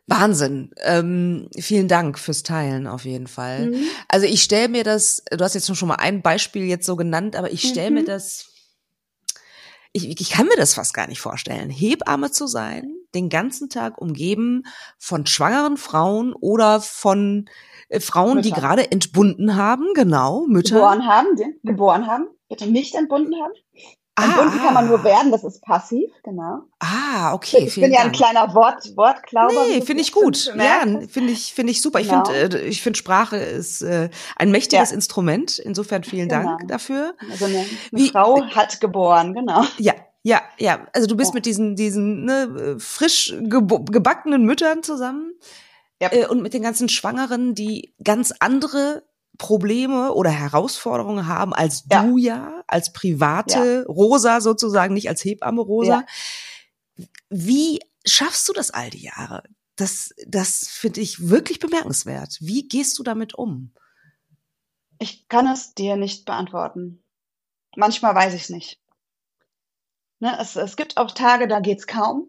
Wahnsinn. 0.08 0.70
Ähm, 0.82 1.48
vielen 1.58 1.86
Dank 1.86 2.18
fürs 2.18 2.42
Teilen 2.42 2.86
auf 2.86 3.04
jeden 3.04 3.26
Fall. 3.26 3.66
Mhm. 3.70 3.84
Also 4.08 4.26
ich 4.26 4.42
stelle 4.42 4.68
mir 4.68 4.82
das, 4.82 5.22
du 5.30 5.44
hast 5.44 5.54
jetzt 5.54 5.74
schon 5.76 5.88
mal 5.88 5.96
ein 5.96 6.22
Beispiel 6.22 6.64
jetzt 6.64 6.86
so 6.86 6.96
genannt, 6.96 7.36
aber 7.36 7.52
ich 7.52 7.68
stelle 7.68 7.90
mir 7.90 8.02
Mhm. 8.02 8.06
das, 8.06 8.46
ich, 9.92 10.20
ich 10.20 10.30
kann 10.30 10.46
mir 10.46 10.56
das 10.56 10.74
fast 10.74 10.94
gar 10.94 11.06
nicht 11.08 11.20
vorstellen, 11.20 11.70
Hebamme 11.70 12.30
zu 12.30 12.46
sein, 12.46 12.90
den 13.14 13.28
ganzen 13.28 13.68
Tag 13.68 13.98
umgeben 14.00 14.64
von 14.98 15.26
schwangeren 15.26 15.76
Frauen 15.76 16.32
oder 16.32 16.80
von 16.80 17.48
äh, 17.88 18.00
Frauen, 18.00 18.42
die 18.42 18.48
Mütter. 18.50 18.60
gerade 18.62 18.90
entbunden 18.90 19.56
haben, 19.56 19.92
genau, 19.94 20.46
Mütter. 20.46 20.76
Geboren 20.76 21.06
haben, 21.06 21.36
die, 21.36 21.54
geboren 21.64 22.06
haben, 22.06 22.28
bitte 22.48 22.66
nicht 22.66 22.94
entbunden 22.94 23.34
haben. 23.42 23.52
Entbunden 24.24 24.58
kann 24.58 24.74
man 24.74 24.88
nur 24.88 25.02
werden, 25.04 25.30
das 25.30 25.44
ist 25.44 25.62
passiv, 25.62 26.10
genau. 26.22 26.60
Ah, 26.80 27.32
okay, 27.34 27.64
ich 27.66 27.74
bin 27.74 27.92
ja 27.92 28.00
ein 28.00 28.12
Dank. 28.12 28.16
kleiner 28.16 28.54
Wort, 28.54 28.96
Wortklauber. 28.96 29.66
Nee, 29.68 29.80
finde 29.82 30.02
ich 30.02 30.12
gut. 30.12 30.52
Ja, 30.56 30.80
finde 31.08 31.32
ich, 31.32 31.54
finde 31.54 31.70
ich 31.72 31.80
super. 31.82 32.00
Ich 32.00 32.08
Genau. 32.08 32.24
finde, 32.24 32.58
äh, 32.60 32.66
ich 32.66 32.82
finde 32.82 32.98
Sprache 32.98 33.36
ist 33.36 33.82
äh, 33.82 34.10
ein 34.36 34.50
mächtiges 34.50 34.90
Ja. 34.90 34.94
Instrument. 34.94 35.58
Insofern 35.58 36.04
vielen 36.04 36.28
Genau. 36.28 36.42
Dank 36.56 36.68
dafür. 36.68 37.14
Also 37.30 37.44
eine, 37.46 37.58
eine 37.58 37.66
Wie- 37.92 38.08
Frau 38.08 38.42
hat 38.54 38.80
geboren, 38.80 39.34
genau. 39.34 39.64
Ja, 39.78 39.94
ja, 40.22 40.40
ja. 40.58 40.86
Also 40.94 41.06
du 41.06 41.16
bist 41.16 41.30
Ja. 41.30 41.34
mit 41.34 41.46
diesen, 41.46 41.76
diesen 41.76 42.24
ne, 42.24 42.76
frisch 42.78 43.34
gebackenen 43.42 44.44
Müttern 44.44 44.82
zusammen 44.82 45.32
Ja. 46.02 46.12
äh, 46.12 46.26
und 46.26 46.42
mit 46.42 46.54
den 46.54 46.62
ganzen 46.62 46.88
Schwangeren, 46.88 47.54
die 47.54 47.94
ganz 48.02 48.32
andere 48.40 49.02
Probleme 49.38 50.12
oder 50.12 50.30
Herausforderungen 50.30 51.28
haben 51.28 51.54
als 51.54 51.84
ja. 51.90 52.02
du 52.02 52.18
ja, 52.18 52.62
als 52.66 52.92
private 52.92 53.84
ja. 53.86 53.92
Rosa 53.92 54.40
sozusagen, 54.40 54.94
nicht 54.94 55.08
als 55.08 55.24
Hebamme 55.24 55.62
Rosa. 55.62 56.04
Ja. 56.96 57.06
Wie 57.30 57.80
schaffst 58.04 58.48
du 58.48 58.52
das 58.52 58.70
all 58.70 58.90
die 58.90 59.04
Jahre? 59.04 59.44
Das, 59.76 60.12
das 60.26 60.66
finde 60.68 61.00
ich 61.00 61.28
wirklich 61.28 61.60
bemerkenswert. 61.60 62.38
Wie 62.40 62.66
gehst 62.66 62.98
du 62.98 63.04
damit 63.04 63.34
um? 63.34 63.72
Ich 64.98 65.28
kann 65.28 65.46
es 65.46 65.74
dir 65.74 65.96
nicht 65.96 66.24
beantworten. 66.24 67.02
Manchmal 67.76 68.16
weiß 68.16 68.34
ich 68.34 68.42
es 68.42 68.50
nicht. 68.50 68.80
Ne, 70.18 70.36
es, 70.40 70.56
es 70.56 70.76
gibt 70.76 70.96
auch 70.96 71.12
Tage, 71.12 71.46
da 71.46 71.60
geht 71.60 71.78
es 71.78 71.86
kaum. 71.86 72.28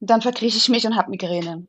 Und 0.00 0.08
dann 0.08 0.22
verkrieche 0.22 0.56
ich 0.56 0.70
mich 0.70 0.86
und 0.86 0.96
habe 0.96 1.10
Migräne. 1.10 1.66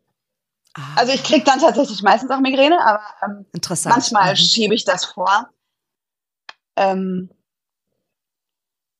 Ah. 0.73 0.95
Also 0.97 1.13
ich 1.13 1.23
kriege 1.23 1.43
dann 1.43 1.59
tatsächlich 1.59 2.01
meistens 2.03 2.31
auch 2.31 2.39
Migräne, 2.39 2.79
aber 2.85 3.01
ähm, 3.23 3.45
manchmal 3.85 4.31
mhm. 4.31 4.37
schiebe 4.37 4.75
ich 4.75 4.85
das 4.85 5.05
vor. 5.05 5.49
Ähm, 6.75 7.29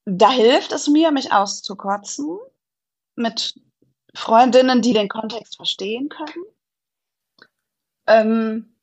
da 0.06 0.32
hilft 0.32 0.72
es 0.72 0.88
mir, 0.88 1.12
mich 1.12 1.32
auszukotzen 1.32 2.40
mit 3.16 3.60
Freundinnen, 4.16 4.82
die 4.82 4.94
den 4.94 5.08
Kontext 5.08 5.56
verstehen 5.58 6.10
können. 6.10 6.46
Ähm, 8.08 8.76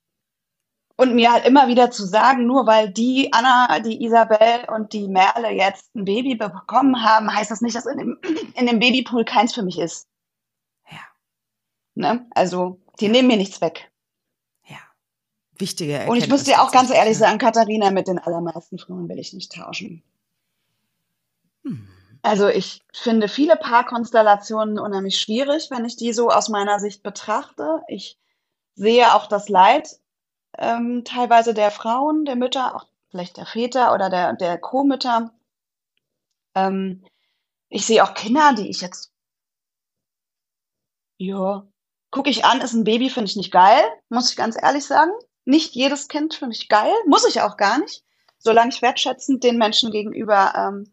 und 0.96 1.14
mir 1.14 1.32
halt 1.32 1.46
immer 1.46 1.68
wieder 1.68 1.90
zu 1.90 2.06
sagen, 2.06 2.46
nur 2.46 2.66
weil 2.66 2.90
die 2.90 3.30
Anna, 3.32 3.80
die 3.80 4.02
Isabel 4.02 4.64
und 4.74 4.92
die 4.92 5.08
Merle 5.08 5.50
jetzt 5.50 5.94
ein 5.94 6.06
Baby 6.06 6.36
bekommen 6.36 7.02
haben, 7.02 7.34
heißt 7.34 7.50
das 7.50 7.60
nicht, 7.60 7.76
dass 7.76 7.86
in 7.86 7.98
dem, 7.98 8.18
in 8.54 8.66
dem 8.66 8.78
Babypool 8.78 9.24
keins 9.24 9.52
für 9.54 9.62
mich 9.62 9.78
ist. 9.78 10.08
Ne? 11.96 12.26
Also, 12.34 12.80
die 13.00 13.08
nehmen 13.08 13.28
mir 13.28 13.36
nichts 13.36 13.60
weg. 13.60 13.90
Ja. 14.68 14.76
Wichtige 15.58 15.94
Erkenntnis. 15.94 16.16
Und 16.16 16.24
ich 16.24 16.30
muss 16.30 16.44
dir 16.44 16.62
auch 16.62 16.70
ganz 16.70 16.90
ehrlich 16.90 17.18
sagen, 17.18 17.38
Katharina, 17.38 17.90
mit 17.90 18.06
den 18.06 18.18
allermeisten 18.18 18.78
Frauen 18.78 19.08
will 19.08 19.18
ich 19.18 19.32
nicht 19.32 19.52
tauschen. 19.52 20.04
Hm. 21.64 21.88
Also 22.22 22.48
ich 22.48 22.82
finde 22.92 23.28
viele 23.28 23.56
Paarkonstellationen 23.56 24.78
unheimlich 24.78 25.20
schwierig, 25.20 25.70
wenn 25.70 25.84
ich 25.84 25.96
die 25.96 26.12
so 26.12 26.28
aus 26.28 26.48
meiner 26.48 26.80
Sicht 26.80 27.02
betrachte. 27.02 27.82
Ich 27.88 28.18
sehe 28.74 29.14
auch 29.14 29.26
das 29.26 29.48
Leid 29.48 30.00
ähm, 30.58 31.04
teilweise 31.04 31.54
der 31.54 31.70
Frauen, 31.70 32.24
der 32.24 32.36
Mütter, 32.36 32.74
auch 32.74 32.86
vielleicht 33.10 33.36
der 33.36 33.46
Väter 33.46 33.94
oder 33.94 34.10
der, 34.10 34.32
der 34.34 34.58
Co-Mütter. 34.58 35.32
Ähm, 36.54 37.04
ich 37.68 37.86
sehe 37.86 38.02
auch 38.02 38.14
Kinder, 38.14 38.54
die 38.54 38.68
ich 38.68 38.80
jetzt, 38.80 39.12
ja, 41.18 41.66
gucke 42.10 42.30
ich 42.30 42.44
an, 42.44 42.60
ist 42.60 42.72
ein 42.72 42.84
Baby, 42.84 43.10
finde 43.10 43.30
ich 43.30 43.36
nicht 43.36 43.52
geil, 43.52 43.82
muss 44.08 44.30
ich 44.30 44.36
ganz 44.36 44.56
ehrlich 44.60 44.84
sagen. 44.84 45.12
Nicht 45.44 45.74
jedes 45.74 46.08
Kind 46.08 46.34
finde 46.34 46.56
ich 46.56 46.68
geil, 46.68 46.92
muss 47.06 47.26
ich 47.26 47.40
auch 47.40 47.56
gar 47.56 47.78
nicht. 47.78 48.02
Solange 48.38 48.70
ich 48.70 48.82
wertschätzend 48.82 49.44
den 49.44 49.58
Menschen 49.58 49.90
gegenüber 49.90 50.52
ähm, 50.56 50.90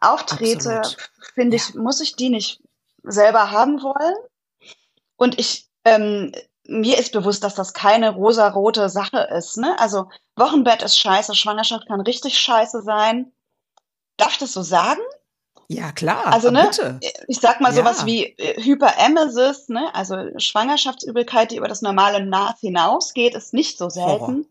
auftrete, 0.00 0.82
finde 1.34 1.56
ich, 1.56 1.70
ja. 1.70 1.80
muss 1.80 2.00
ich 2.00 2.16
die 2.16 2.28
nicht 2.28 2.60
selber 3.02 3.50
haben 3.50 3.82
wollen. 3.82 4.14
Und 5.16 5.38
ich 5.38 5.68
ähm, 5.84 6.32
mir 6.66 6.98
ist 6.98 7.12
bewusst, 7.12 7.44
dass 7.44 7.54
das 7.54 7.74
keine 7.74 8.10
rosarote 8.10 8.88
Sache 8.88 9.28
ist. 9.36 9.56
Ne? 9.56 9.78
Also 9.78 10.08
Wochenbett 10.36 10.82
ist 10.82 10.98
scheiße, 10.98 11.34
Schwangerschaft 11.34 11.86
kann 11.86 12.00
richtig 12.00 12.38
scheiße 12.38 12.82
sein. 12.82 13.32
Darf 14.16 14.32
ich 14.32 14.38
das 14.38 14.52
so 14.52 14.62
sagen? 14.62 15.00
Ja, 15.68 15.92
klar. 15.92 16.26
Also, 16.26 16.50
ne, 16.50 16.68
bitte. 16.70 17.00
ich 17.28 17.40
sag 17.40 17.60
mal 17.60 17.70
ja. 17.70 17.76
sowas 17.76 18.06
wie 18.06 18.24
äh, 18.24 18.62
Hyperemesis, 18.62 19.68
ne, 19.68 19.94
also 19.94 20.16
Schwangerschaftsübelkeit, 20.38 21.50
die 21.50 21.56
über 21.56 21.68
das 21.68 21.82
normale 21.82 22.24
Naht 22.24 22.58
hinausgeht, 22.60 23.34
ist 23.34 23.54
nicht 23.54 23.78
so 23.78 23.88
selten. 23.88 24.10
Horror. 24.10 24.44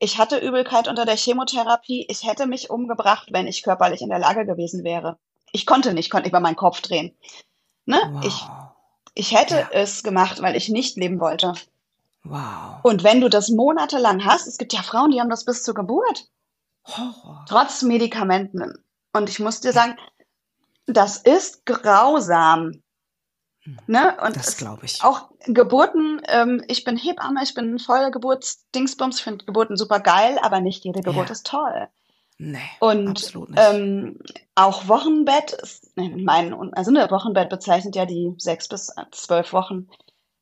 Ich 0.00 0.18
hatte 0.18 0.38
Übelkeit 0.38 0.88
unter 0.88 1.04
der 1.04 1.16
Chemotherapie. 1.16 2.06
Ich 2.08 2.24
hätte 2.24 2.46
mich 2.46 2.70
umgebracht, 2.70 3.28
wenn 3.32 3.48
ich 3.48 3.62
körperlich 3.62 4.00
in 4.00 4.10
der 4.10 4.20
Lage 4.20 4.46
gewesen 4.46 4.84
wäre. 4.84 5.18
Ich 5.52 5.66
konnte 5.66 5.92
nicht, 5.92 6.10
konnte 6.10 6.28
über 6.28 6.40
meinen 6.40 6.56
Kopf 6.56 6.80
drehen. 6.80 7.16
Ne? 7.84 7.98
Wow. 8.12 8.24
Ich 8.24 8.44
ich 9.18 9.34
hätte 9.34 9.56
ja. 9.56 9.68
es 9.72 10.04
gemacht, 10.04 10.40
weil 10.42 10.54
ich 10.54 10.68
nicht 10.68 10.96
leben 10.96 11.18
wollte. 11.18 11.54
Wow. 12.22 12.78
Und 12.84 13.02
wenn 13.02 13.20
du 13.20 13.28
das 13.28 13.48
monatelang 13.48 14.24
hast, 14.24 14.46
es 14.46 14.58
gibt 14.58 14.72
ja 14.72 14.82
Frauen, 14.82 15.10
die 15.10 15.20
haben 15.20 15.28
das 15.28 15.44
bis 15.44 15.64
zur 15.64 15.74
Geburt. 15.74 16.28
Horror. 16.84 17.44
Trotz 17.48 17.82
Medikamenten. 17.82 18.84
Und 19.12 19.28
ich 19.28 19.40
muss 19.40 19.60
dir 19.60 19.72
sagen, 19.72 19.96
das 20.88 21.18
ist 21.18 21.66
grausam. 21.66 22.82
Hm. 23.64 23.78
Ne? 23.86 24.16
Und 24.24 24.36
das 24.36 24.56
glaube 24.56 24.86
ich. 24.86 25.02
Auch 25.04 25.30
Geburten, 25.46 26.20
ähm, 26.28 26.62
ich 26.68 26.84
bin 26.84 26.96
Hebamme, 26.96 27.42
ich 27.42 27.54
bin 27.54 27.78
voller 27.78 28.10
Geburtsdingsbums, 28.10 29.18
ich 29.18 29.24
finde 29.24 29.44
Geburten 29.44 29.76
super 29.76 30.00
geil, 30.00 30.38
aber 30.42 30.60
nicht 30.60 30.84
jede 30.84 31.00
Geburt 31.00 31.26
ja. 31.26 31.32
ist 31.32 31.46
toll. 31.46 31.88
Nee, 32.40 32.58
und 32.78 33.08
absolut 33.08 33.50
nicht. 33.50 33.60
Ähm, 33.60 34.20
auch 34.54 34.86
Wochenbett, 34.86 35.52
ist, 35.52 35.90
mein, 35.96 36.54
also 36.72 36.94
ein 36.94 37.10
Wochenbett 37.10 37.48
bezeichnet 37.48 37.96
ja 37.96 38.06
die 38.06 38.32
sechs 38.38 38.68
bis 38.68 38.92
zwölf 39.10 39.52
Wochen 39.52 39.88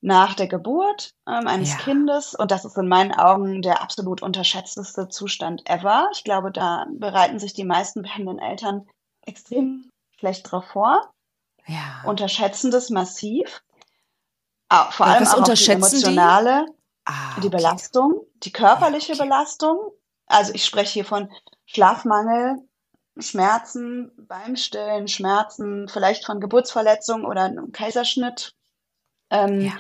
nach 0.03 0.35
der 0.35 0.47
Geburt 0.47 1.15
ähm, 1.27 1.47
eines 1.47 1.71
ja. 1.71 1.79
Kindes. 1.79 2.35
Und 2.35 2.51
das 2.51 2.67
ist 2.67 2.77
in 2.77 2.87
meinen 2.87 3.13
Augen 3.13 3.63
der 3.63 3.83
absolut 3.83 4.23
unterschätzteste 4.23 5.09
Zustand 5.09 5.63
ever. 5.65 6.09
Ich 6.13 6.23
glaube, 6.23 6.53
da 6.53 6.87
bereiten 6.91 7.39
sich 7.39 7.55
die 7.55 7.65
meisten 7.65 8.05
werdenden 8.05 8.39
Eltern 8.39 8.87
extrem 9.23 9.89
schlecht 10.17 10.51
drauf 10.51 10.65
vor. 10.67 11.13
Ja. 11.67 12.03
Unterschätzen 12.05 12.71
das 12.71 12.91
massiv. 12.91 13.63
Auch, 14.69 14.93
vor 14.93 15.07
allem 15.07 15.27
auch 15.27 15.45
die 15.45 15.71
emotionale, 15.71 16.67
die? 16.69 16.73
Ah, 17.05 17.41
die 17.41 17.49
Belastung, 17.49 18.27
die 18.43 18.53
körperliche 18.53 19.13
okay. 19.13 19.23
Belastung. 19.23 19.93
Also 20.27 20.53
ich 20.55 20.65
spreche 20.65 20.93
hier 20.93 21.05
von 21.05 21.31
Schlafmangel, 21.67 22.57
Schmerzen 23.19 24.11
beim 24.17 24.57
Stillen, 24.57 25.07
Schmerzen 25.07 25.89
vielleicht 25.89 26.27
von 26.27 26.41
Geburtsverletzung 26.41 27.25
oder 27.25 27.45
einem 27.45 27.71
Kaiserschnitt. 27.71 28.57
Ähm, 29.31 29.61
ja. 29.61 29.73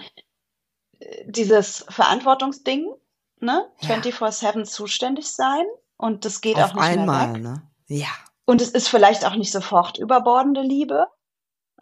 Dieses 1.26 1.84
Verantwortungsding, 1.88 2.94
ne? 3.40 3.68
Ja. 3.80 3.96
24-7 3.96 4.64
zuständig 4.64 5.30
sein 5.30 5.64
und 5.96 6.24
das 6.24 6.40
geht 6.40 6.56
Auf 6.56 6.70
auch 6.70 6.74
nicht 6.74 6.84
einmal, 6.84 7.26
mehr 7.28 7.34
weg. 7.34 7.42
Ne? 7.42 7.62
Ja. 7.88 8.08
Und 8.46 8.62
es 8.62 8.70
ist 8.70 8.88
vielleicht 8.88 9.26
auch 9.26 9.34
nicht 9.34 9.52
sofort 9.52 9.98
überbordende 9.98 10.62
Liebe 10.62 11.08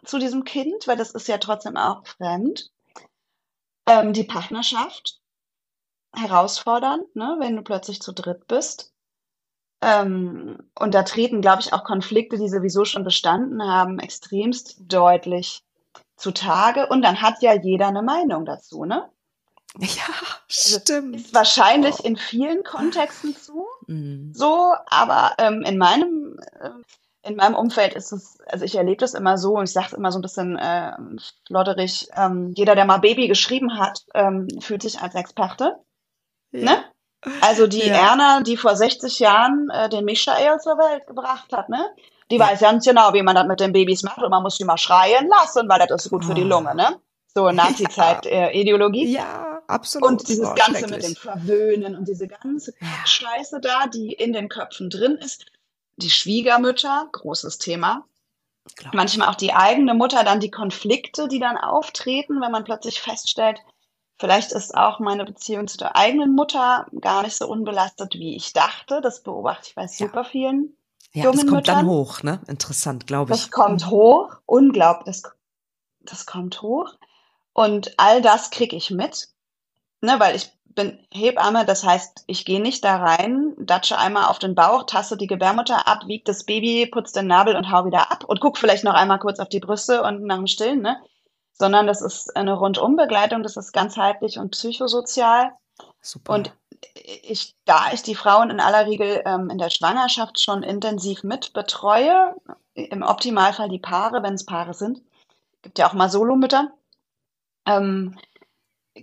zu 0.03 0.19
diesem 0.19 0.43
Kind, 0.43 0.87
weil 0.87 0.97
das 0.97 1.11
ist 1.11 1.27
ja 1.27 1.37
trotzdem 1.37 1.77
auch 1.77 2.05
fremd. 2.05 2.71
Ähm, 3.87 4.13
die 4.13 4.23
Partnerschaft 4.23 5.21
herausfordernd, 6.15 7.15
ne? 7.15 7.37
wenn 7.39 7.55
du 7.55 7.61
plötzlich 7.61 8.01
zu 8.01 8.11
dritt 8.13 8.47
bist. 8.47 8.91
Ähm, 9.81 10.57
und 10.79 10.95
da 10.95 11.03
treten, 11.03 11.41
glaube 11.41 11.61
ich, 11.61 11.71
auch 11.71 11.83
Konflikte, 11.83 12.37
die 12.37 12.49
sowieso 12.49 12.85
schon 12.85 13.03
bestanden 13.03 13.61
haben, 13.63 13.99
extremst 13.99 14.77
deutlich 14.79 15.63
zutage. 16.17 16.87
Und 16.87 17.03
dann 17.03 17.21
hat 17.21 17.41
ja 17.41 17.53
jeder 17.53 17.87
eine 17.87 18.01
Meinung 18.01 18.45
dazu, 18.45 18.85
ne? 18.85 19.09
Ja, 19.77 20.03
also, 20.47 20.79
stimmt. 20.79 21.15
Also 21.15 21.33
wahrscheinlich 21.33 22.05
in 22.05 22.15
vielen 22.15 22.63
Kontexten 22.63 23.35
zu, 23.35 23.65
mhm. 23.87 24.31
so, 24.33 24.73
aber 24.87 25.33
ähm, 25.37 25.63
in 25.63 25.77
meinem 25.77 26.24
in 27.25 27.35
meinem 27.35 27.55
Umfeld 27.55 27.95
ist 27.95 28.11
es, 28.11 28.37
also 28.47 28.65
ich 28.65 28.75
erlebe 28.75 28.97
das 28.97 29.15
immer 29.15 29.37
so 29.37 29.57
und 29.57 29.63
ich 29.63 29.73
sage 29.73 29.87
es 29.87 29.93
immer 29.93 30.11
so 30.11 30.19
ein 30.19 30.21
bisschen 30.21 30.57
äh, 30.57 30.91
flotterig, 31.47 32.07
ähm, 32.15 32.53
jeder, 32.55 32.75
der 32.75 32.85
mal 32.85 32.99
Baby 32.99 33.27
geschrieben 33.27 33.79
hat, 33.79 34.05
ähm, 34.13 34.47
fühlt 34.61 34.83
sich 34.83 35.01
als 35.01 35.15
Experte. 35.15 35.75
Ja. 36.51 36.61
Ne? 36.61 36.83
Also 37.41 37.65
die 37.65 37.79
ja. 37.79 38.11
Erna, 38.11 38.41
die 38.41 38.57
vor 38.57 38.75
60 38.75 39.19
Jahren 39.19 39.69
äh, 39.71 39.89
den 39.89 40.05
Michael 40.05 40.59
zur 40.59 40.77
Welt 40.77 41.07
gebracht 41.07 41.51
hat, 41.51 41.69
ne? 41.69 41.83
Die 42.29 42.37
ja. 42.37 42.47
weiß 42.47 42.59
ganz 42.59 42.85
genau, 42.85 43.13
wie 43.13 43.23
man 43.23 43.35
das 43.35 43.47
mit 43.47 43.59
den 43.59 43.73
Babys 43.73 44.03
macht 44.03 44.21
und 44.21 44.29
man 44.29 44.43
muss 44.43 44.57
die 44.57 44.63
mal 44.63 44.77
schreien 44.77 45.27
lassen, 45.27 45.67
weil 45.67 45.79
das 45.87 46.05
ist 46.05 46.11
gut 46.11 46.25
für 46.25 46.35
die 46.35 46.43
ah. 46.43 46.47
Lunge, 46.47 46.75
ne? 46.75 46.99
So 47.33 47.51
Nazi-Zeit-Ideologie. 47.51 49.11
Ja. 49.13 49.21
Äh, 49.21 49.23
ja, 49.23 49.61
absolut. 49.67 50.09
Und 50.09 50.27
dieses 50.27 50.47
oh, 50.47 50.55
Ganze 50.55 50.87
mit 50.87 51.03
dem 51.03 51.15
Verwöhnen 51.15 51.95
und 51.95 52.07
diese 52.07 52.27
ganze 52.27 52.73
Scheiße 53.05 53.59
da, 53.59 53.87
die 53.87 54.13
in 54.13 54.31
den 54.31 54.47
Köpfen 54.47 54.89
drin 54.89 55.17
ist. 55.17 55.45
Die 55.97 56.09
Schwiegermütter, 56.09 57.07
großes 57.11 57.57
Thema. 57.57 58.05
Klar. 58.75 58.93
Manchmal 58.95 59.29
auch 59.29 59.35
die 59.35 59.53
eigene 59.53 59.93
Mutter, 59.93 60.23
dann 60.23 60.39
die 60.39 60.51
Konflikte, 60.51 61.27
die 61.27 61.39
dann 61.39 61.57
auftreten, 61.57 62.41
wenn 62.41 62.51
man 62.51 62.63
plötzlich 62.63 62.99
feststellt, 62.99 63.61
Vielleicht 64.17 64.53
ist 64.53 64.75
auch 64.75 64.99
meine 64.99 65.25
Beziehung 65.25 65.67
zu 65.67 65.77
der 65.77 65.95
eigenen 65.97 66.35
Mutter 66.35 66.85
gar 67.01 67.23
nicht 67.23 67.35
so 67.35 67.47
unbelastet, 67.47 68.13
wie 68.13 68.35
ich 68.35 68.53
dachte. 68.53 69.01
Das 69.01 69.23
beobachte 69.23 69.67
ich 69.69 69.75
bei 69.75 69.87
super 69.87 70.23
vielen 70.23 70.77
ja, 71.11 71.25
jungen 71.25 71.37
das 71.37 71.45
kommt 71.45 71.57
Müttern. 71.57 71.75
dann 71.79 71.87
hoch, 71.87 72.23
ne? 72.23 72.41
Interessant, 72.47 73.07
glaube 73.07 73.33
ich. 73.33 73.41
Das 73.41 73.51
kommt 73.51 73.87
hoch, 73.87 74.37
unglaublich. 74.45 75.21
Das, 75.21 75.33
das 76.01 76.25
kommt 76.25 76.61
hoch. 76.61 76.93
Und 77.51 77.93
all 77.97 78.21
das 78.21 78.51
kriege 78.51 78.75
ich 78.75 78.89
mit, 78.89 79.27
ne? 79.99 80.17
Weil 80.17 80.37
ich 80.37 80.49
bin 80.75 80.99
Hebamme, 81.11 81.65
das 81.65 81.83
heißt, 81.83 82.25
ich 82.27 82.45
gehe 82.45 82.61
nicht 82.61 82.83
da 82.83 82.97
rein, 82.97 83.53
datsche 83.57 83.97
einmal 83.97 84.25
auf 84.25 84.39
den 84.39 84.55
Bauch, 84.55 84.83
tasse 84.83 85.17
die 85.17 85.27
Gebärmutter 85.27 85.87
ab, 85.87 86.03
wiege 86.05 86.25
das 86.25 86.43
Baby, 86.43 86.85
putze 86.85 87.13
den 87.13 87.27
Nabel 87.27 87.55
und 87.55 87.71
hau 87.71 87.85
wieder 87.85 88.11
ab 88.11 88.25
und 88.25 88.41
guck 88.41 88.57
vielleicht 88.57 88.83
noch 88.83 88.93
einmal 88.93 89.19
kurz 89.19 89.39
auf 89.39 89.49
die 89.49 89.61
Brüste 89.61 90.03
und 90.03 90.23
nach 90.23 90.35
dem 90.35 90.47
Stillen, 90.47 90.81
ne? 90.81 91.01
sondern 91.53 91.87
das 91.87 92.01
ist 92.01 92.35
eine 92.35 92.53
Rundumbegleitung, 92.53 93.41
das 93.41 93.55
ist 93.55 93.71
ganzheitlich 93.71 94.37
und 94.37 94.51
psychosozial. 94.51 95.51
Super. 96.01 96.33
Und 96.33 96.53
ich, 96.93 97.55
da 97.65 97.91
ich 97.93 98.03
die 98.03 98.15
Frauen 98.15 98.49
in 98.49 98.59
aller 98.59 98.85
Regel 98.85 99.21
ähm, 99.25 99.49
in 99.49 99.57
der 99.57 99.69
Schwangerschaft 99.69 100.39
schon 100.39 100.63
intensiv 100.63 101.23
mit 101.23 101.53
betreue, 101.53 102.35
im 102.73 103.01
Optimalfall 103.01 103.69
die 103.69 103.79
Paare, 103.79 104.21
wenn 104.21 104.33
es 104.33 104.45
Paare 104.45 104.73
sind, 104.73 105.01
gibt 105.61 105.79
ja 105.79 105.87
auch 105.87 105.93
mal 105.93 106.09
Solomütter, 106.09 106.71
ähm, 107.65 108.17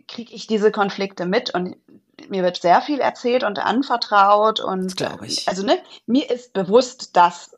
kriege 0.09 0.33
ich 0.35 0.47
diese 0.47 0.71
Konflikte 0.73 1.27
mit 1.27 1.55
und 1.55 1.77
mir 2.29 2.43
wird 2.43 2.61
sehr 2.61 2.81
viel 2.83 3.01
erzählt 3.01 3.45
und 3.45 3.59
anvertraut 3.59 4.61
und 4.61 4.97
glaube 4.97 5.27
ich. 5.27 5.49
also 5.49 5.65
ne, 5.65 5.79
mir 6.07 6.31
ist 6.31 6.53
bewusst, 6.53 7.17
dass 7.17 7.57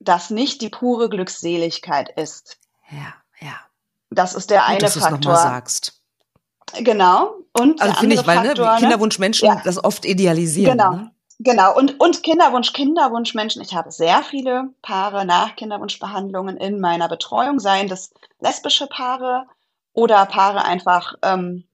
das 0.00 0.30
nicht 0.30 0.60
die 0.62 0.68
pure 0.68 1.08
Glückseligkeit 1.08 2.10
ist. 2.16 2.58
Ja, 2.90 3.14
ja. 3.40 3.54
Das 4.10 4.34
ist 4.34 4.50
der 4.50 4.60
Gut, 4.60 4.68
eine 4.68 4.78
dass 4.78 4.94
du 4.94 5.00
Faktor. 5.00 5.18
nochmal 5.32 5.36
sagst. 5.36 6.00
Genau. 6.78 7.34
Und 7.58 7.80
Also 7.80 7.94
finde 7.94 8.16
ich, 8.16 8.26
weil 8.26 8.42
ne, 8.42 8.54
ne? 8.54 8.76
Kinderwunschmenschen 8.78 9.46
Ja. 9.48 9.60
das 9.64 9.82
oft 9.82 10.04
idealisieren. 10.04 10.76
Genau. 10.78 10.92
Ne? 10.92 11.10
Genau, 11.38 11.76
und, 11.76 11.98
und 12.00 12.22
Kinderwunsch, 12.22 12.72
Kinderwunschmenschen. 12.72 13.62
Ich 13.62 13.74
habe 13.74 13.90
sehr 13.90 14.22
viele 14.22 14.68
Paare 14.80 15.24
nach 15.24 15.56
Kinderwunschbehandlungen 15.56 16.56
in 16.56 16.78
meiner 16.78 17.08
Betreuung, 17.08 17.58
seien 17.58 17.88
das 17.88 18.12
lesbische 18.40 18.86
Paare 18.86 19.46
oder 19.92 20.24
Paare 20.26 20.64
einfach 20.64 21.14
ähm, 21.22 21.64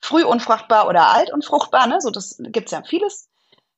früh 0.00 0.24
unfruchtbar 0.24 0.88
oder 0.88 1.08
alt 1.08 1.32
unfruchtbar. 1.32 1.86
Ne? 1.86 2.00
So, 2.00 2.10
das 2.10 2.36
gibt's 2.38 2.72
ja 2.72 2.82
vieles. 2.82 3.28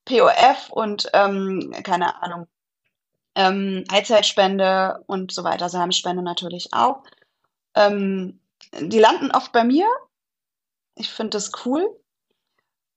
POF 0.05 0.69
und 0.71 1.09
ähm, 1.13 1.73
keine 1.83 2.21
Ahnung, 2.21 2.47
ähm, 3.35 3.83
Eizellspende 3.89 5.03
und 5.07 5.31
so 5.31 5.43
weiter, 5.43 5.69
Samenspende 5.69 6.23
natürlich 6.23 6.73
auch. 6.73 7.03
Ähm, 7.75 8.39
die 8.79 8.99
landen 8.99 9.31
oft 9.31 9.51
bei 9.51 9.63
mir. 9.63 9.87
Ich 10.95 11.09
finde 11.09 11.31
das 11.31 11.51
cool. 11.65 11.95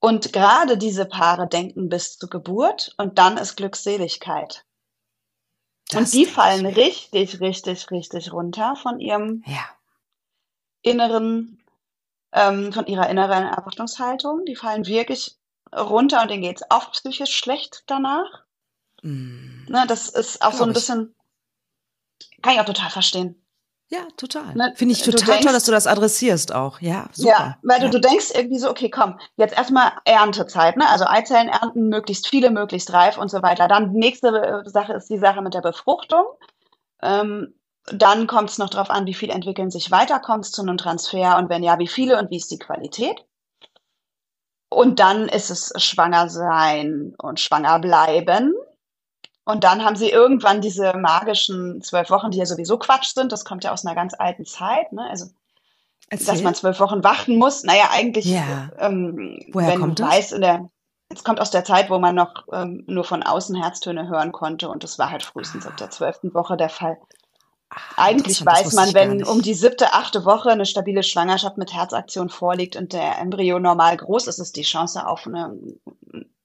Und 0.01 0.33
gerade 0.33 0.77
diese 0.79 1.07
Paare 1.07 1.47
denken 1.47 1.89
bis 1.89 2.18
zur 2.18 2.29
Geburt 2.29 2.95
und 2.97 3.18
dann 3.18 3.37
ist 3.37 3.57
Glückseligkeit. 3.57 4.64
Das 5.89 6.01
und 6.01 6.12
die 6.12 6.27
fallen 6.27 6.66
richtig, 6.66 7.41
richtig, 7.41 7.91
richtig 7.91 8.33
runter 8.33 8.75
von 8.75 8.99
ihrem 8.99 9.45
Ja. 9.47 9.64
inneren, 10.83 11.62
ähm, 12.33 12.72
von 12.72 12.87
ihrer 12.87 13.09
inneren 13.09 13.45
Erwartungshaltung. 13.45 14.45
Die 14.45 14.57
fallen 14.57 14.87
wirklich 14.87 15.37
runter 15.74 16.22
und 16.22 16.30
denen 16.30 16.43
geht's 16.43 16.62
auch 16.70 16.93
psychisch 16.93 17.35
schlecht 17.35 17.85
danach. 17.87 18.45
Mm. 19.03 19.64
Ne, 19.68 19.85
das 19.89 20.09
ist 20.09 20.43
auch 20.43 20.53
so 20.53 20.59
Glaub 20.59 20.68
ein 20.68 20.70
ich. 20.70 20.74
bisschen, 20.74 21.14
kann 22.43 22.55
ich 22.55 22.61
auch 22.61 22.64
total 22.64 22.91
verstehen. 22.91 23.39
Ja, 23.89 24.07
total. 24.16 24.55
Ne, 24.55 24.72
Finde 24.74 24.93
ich 24.95 25.03
du 25.03 25.11
total 25.11 25.26
denkst- 25.26 25.45
toll, 25.45 25.53
dass 25.53 25.64
du 25.64 25.72
das 25.72 25.87
adressierst 25.87 26.55
auch. 26.55 26.80
Ja, 26.80 27.11
super. 27.12 27.28
Ja, 27.30 27.59
weil 27.62 27.78
du, 27.80 27.87
ja. 27.87 27.91
du 27.91 28.01
denkst 28.01 28.30
irgendwie 28.35 28.59
so, 28.59 28.70
okay, 28.70 28.89
komm, 28.89 29.18
jetzt 29.37 29.55
erstmal 29.55 29.93
Erntezeit, 30.07 30.78
ne? 30.78 30.89
Also 30.89 31.05
Eizellen 31.07 31.49
ernten, 31.49 31.89
möglichst 31.91 32.26
viele, 32.26 32.51
möglichst 32.51 32.91
reif 32.95 33.18
und 33.18 33.30
so 33.30 33.43
weiter. 33.43 33.68
Dann 33.68 33.93
nächste 33.93 34.62
Sache 34.64 34.95
ist 34.95 35.11
die 35.11 35.18
Sache 35.18 35.43
mit 35.43 35.53
der 35.53 35.61
Befruchtung. 35.61 36.24
Ähm, 37.03 37.55
dann 37.87 38.26
kommt 38.26 38.51
es 38.51 38.59
noch 38.59 38.70
drauf 38.70 38.91
an, 38.91 39.07
wie 39.07 39.14
viel 39.14 39.30
entwickeln 39.30 39.70
sich 39.70 39.91
weiter, 39.91 40.20
kommt 40.20 40.45
es 40.45 40.53
zu 40.53 40.62
einem 40.62 40.76
Transfer 40.76 41.37
und 41.39 41.49
wenn 41.49 41.62
ja, 41.62 41.78
wie 41.78 41.89
viele 41.89 42.18
und 42.18 42.30
wie 42.30 42.37
ist 42.37 42.51
die 42.51 42.59
Qualität. 42.59 43.24
Und 44.68 45.01
dann 45.01 45.28
ist 45.28 45.51
es 45.51 45.72
schwanger 45.83 46.28
sein 46.30 47.14
und 47.18 47.41
schwanger 47.41 47.78
bleiben. 47.78 48.55
Und 49.45 49.64
dann 49.64 49.85
haben 49.85 49.97
sie 49.97 50.09
irgendwann 50.09 50.61
diese 50.61 50.97
magischen 50.97 51.83
zwölf 51.83 52.09
Wochen, 52.11 52.30
die 52.30 52.39
ja 52.39 52.47
sowieso 52.47 52.78
Quatsch 52.78 53.12
sind. 53.12 53.33
Das 53.33 53.45
kommt 53.45 53.64
ja 53.64 53.72
aus 53.72 53.85
einer 53.85 53.95
ganz 53.97 54.14
alten 54.18 54.47
Zeit. 54.47 54.93
Ne? 54.93 55.03
Also 55.11 55.26
dass 56.11 56.28
Erzähl. 56.28 56.45
man 56.45 56.55
zwölf 56.55 56.78
Wochen 56.80 57.03
warten 57.05 57.37
muss. 57.37 57.62
Naja, 57.64 57.89
eigentlich, 57.91 58.26
Ja. 58.26 58.70
ähm, 58.78 59.41
Woher 59.53 59.68
wenn 59.68 59.80
kommt 59.80 59.99
du 59.99 60.05
das? 60.05 60.12
weißt, 60.12 60.33
in 60.35 60.43
der, 60.43 60.70
es 61.09 61.24
kommt 61.24 61.41
aus 61.41 61.51
der 61.51 61.64
Zeit, 61.64 61.91
wo 61.91 61.99
man 61.99 62.14
noch 62.14 62.47
ähm, 62.53 62.85
nur 62.87 63.05
von 63.05 63.22
außen 63.22 63.57
Herztöne 63.57 64.09
hören 64.09 64.30
konnte 64.33 64.68
und 64.68 64.85
das 64.85 64.99
war 64.99 65.11
halt 65.11 65.22
frühestens 65.22 65.66
ab 65.66 65.76
der 65.78 65.91
zwölften 65.91 66.35
Woche 66.35 66.57
der 66.57 66.68
Fall. 66.68 66.99
Ah, 67.75 68.05
Eigentlich 68.05 68.45
weiß 68.45 68.75
man, 68.75 68.93
wenn 68.93 69.25
um 69.25 69.41
die 69.41 69.55
siebte, 69.55 69.93
achte 69.93 70.25
Woche 70.25 70.51
eine 70.51 70.66
stabile 70.66 71.03
Schwangerschaft 71.03 71.57
mit 71.57 71.73
Herzaktion 71.73 72.29
vorliegt 72.29 72.77
und 72.77 72.93
der 72.93 73.18
Embryo 73.18 73.59
normal 73.59 73.97
groß 73.97 74.27
ist, 74.27 74.39
ist 74.39 74.57
die 74.57 74.62
Chance 74.62 75.07
auf 75.07 75.27
eine 75.27 75.57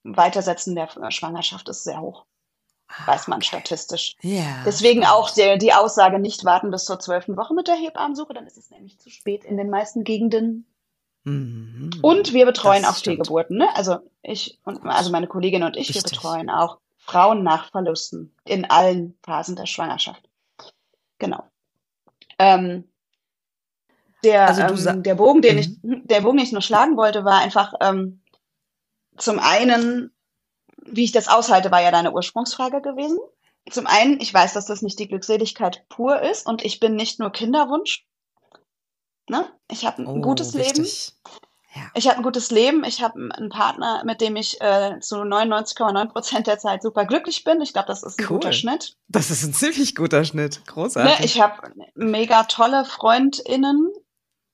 Weitersetzen 0.03 0.75
der 0.75 0.89
Schwangerschaft 1.11 1.67
ist 1.67 1.83
sehr 1.83 1.99
hoch. 1.99 2.25
Weiß 3.05 3.27
man 3.27 3.35
Ah, 3.35 3.37
okay. 3.39 3.47
statistisch. 3.47 4.15
Ja. 4.21 4.63
Deswegen 4.65 5.05
auch 5.05 5.29
der, 5.31 5.57
die 5.57 5.73
Aussage, 5.73 6.19
nicht 6.19 6.45
warten 6.45 6.71
bis 6.71 6.85
zur 6.85 6.99
zwölften 6.99 7.35
Woche 7.35 7.53
mit 7.53 7.67
der 7.67 7.75
Hebammensuche, 7.75 8.33
dann 8.33 8.47
ist 8.47 8.57
es 8.57 8.69
nämlich 8.69 8.97
zu 8.99 9.09
spät 9.09 9.43
in 9.43 9.57
den 9.57 9.69
meisten 9.69 10.05
Gegenden. 10.05 10.65
Mhm. 11.25 11.89
Und 12.01 12.31
wir 12.33 12.45
betreuen 12.45 12.83
Das 12.83 12.91
auch 12.91 12.97
stimmt. 12.97 13.17
Fehlgeburten. 13.17 13.57
Ne? 13.57 13.67
Also 13.75 13.97
ich 14.21 14.59
und 14.63 14.85
also 14.85 15.11
meine 15.11 15.27
Kollegin 15.27 15.63
und 15.63 15.75
ich, 15.75 15.89
wir 15.89 15.95
Wichtig. 15.95 16.13
betreuen 16.13 16.49
auch 16.49 16.77
Frauen 16.97 17.43
nach 17.43 17.69
Verlusten 17.71 18.33
in 18.45 18.63
allen 18.63 19.17
Phasen 19.23 19.57
der 19.57 19.65
Schwangerschaft. 19.65 20.26
Genau. 21.19 21.43
Ähm, 22.39 22.85
der, 24.23 24.47
Also 24.47 24.89
ähm, 24.89 25.03
der 25.03 25.15
Bogen, 25.15 25.41
den 25.41 25.55
Mhm. 25.55 25.59
ich, 25.59 25.79
der 25.83 26.21
Bogen, 26.21 26.37
den 26.37 26.45
ich 26.45 26.51
nur 26.51 26.61
schlagen 26.61 26.97
wollte, 26.97 27.23
war 27.23 27.39
einfach 27.41 27.73
ähm, 27.81 28.21
zum 29.17 29.39
einen, 29.39 30.11
wie 30.85 31.03
ich 31.03 31.11
das 31.11 31.27
aushalte, 31.27 31.71
war 31.71 31.81
ja 31.81 31.91
deine 31.91 32.13
Ursprungsfrage 32.13 32.81
gewesen. 32.81 33.19
Zum 33.69 33.87
einen, 33.87 34.19
ich 34.21 34.33
weiß, 34.33 34.53
dass 34.53 34.65
das 34.65 34.81
nicht 34.81 34.97
die 34.99 35.07
Glückseligkeit 35.07 35.85
pur 35.89 36.21
ist 36.21 36.45
und 36.45 36.63
ich 36.63 36.79
bin 36.79 36.95
nicht 36.95 37.19
nur 37.19 37.31
Kinderwunsch. 37.31 38.05
Ne? 39.29 39.45
Ich 39.69 39.85
habe 39.85 40.01
ein 40.03 40.07
Oh, 40.07 40.21
gutes 40.21 40.53
Leben. 40.53 40.85
Ja. 41.77 41.91
Ich 41.93 42.07
habe 42.07 42.17
ein 42.17 42.23
gutes 42.23 42.49
Leben. 42.49 42.83
Ich 42.83 43.03
habe 43.03 43.29
einen 43.35 43.49
Partner, 43.49 44.01
mit 44.03 44.19
dem 44.19 44.35
ich 44.35 44.59
äh, 44.61 44.99
zu 44.99 45.17
99,9 45.17 46.07
Prozent 46.07 46.47
der 46.47 46.57
Zeit 46.57 46.81
super 46.81 47.05
glücklich 47.05 47.43
bin. 47.43 47.61
Ich 47.61 47.73
glaube, 47.73 47.87
das 47.87 48.03
ist 48.03 48.19
ein 48.19 48.25
Cool. 48.25 48.37
guter 48.37 48.51
Schnitt. 48.51 48.97
Das 49.07 49.29
ist 49.29 49.43
ein 49.43 49.53
ziemlich 49.53 49.95
guter 49.95 50.25
Schnitt. 50.25 50.57
Ne? 50.57 50.63
Großartig. 50.65 51.25
Ich 51.25 51.39
habe 51.41 51.71
mega 51.93 52.43
tolle 52.43 52.83
FreundInnen, 52.83 53.91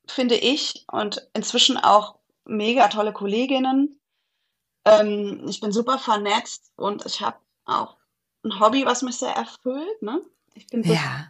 finde 0.08 0.36
ich, 0.36 0.86
und 0.92 1.28
inzwischen 1.34 1.78
auch 1.78 2.20
mega 2.46 2.90
tolle 2.90 3.14
Kolleginnen. 3.14 4.00
Ähm, 4.86 5.46
ich 5.48 5.62
bin 5.62 5.72
super 5.72 5.98
vernetzt 5.98 6.72
und 6.76 7.06
ich 7.06 7.22
habe 7.22 7.38
auch 7.66 7.96
ein 8.44 8.60
Hobby, 8.60 8.86
was 8.86 9.02
mich 9.02 9.16
sehr 9.16 9.34
erfüllt. 9.34 10.02
Ne? 10.02 10.22
Ich 10.56 10.68
finde 10.68 10.90
das 10.90 10.98
ja. 10.98 11.28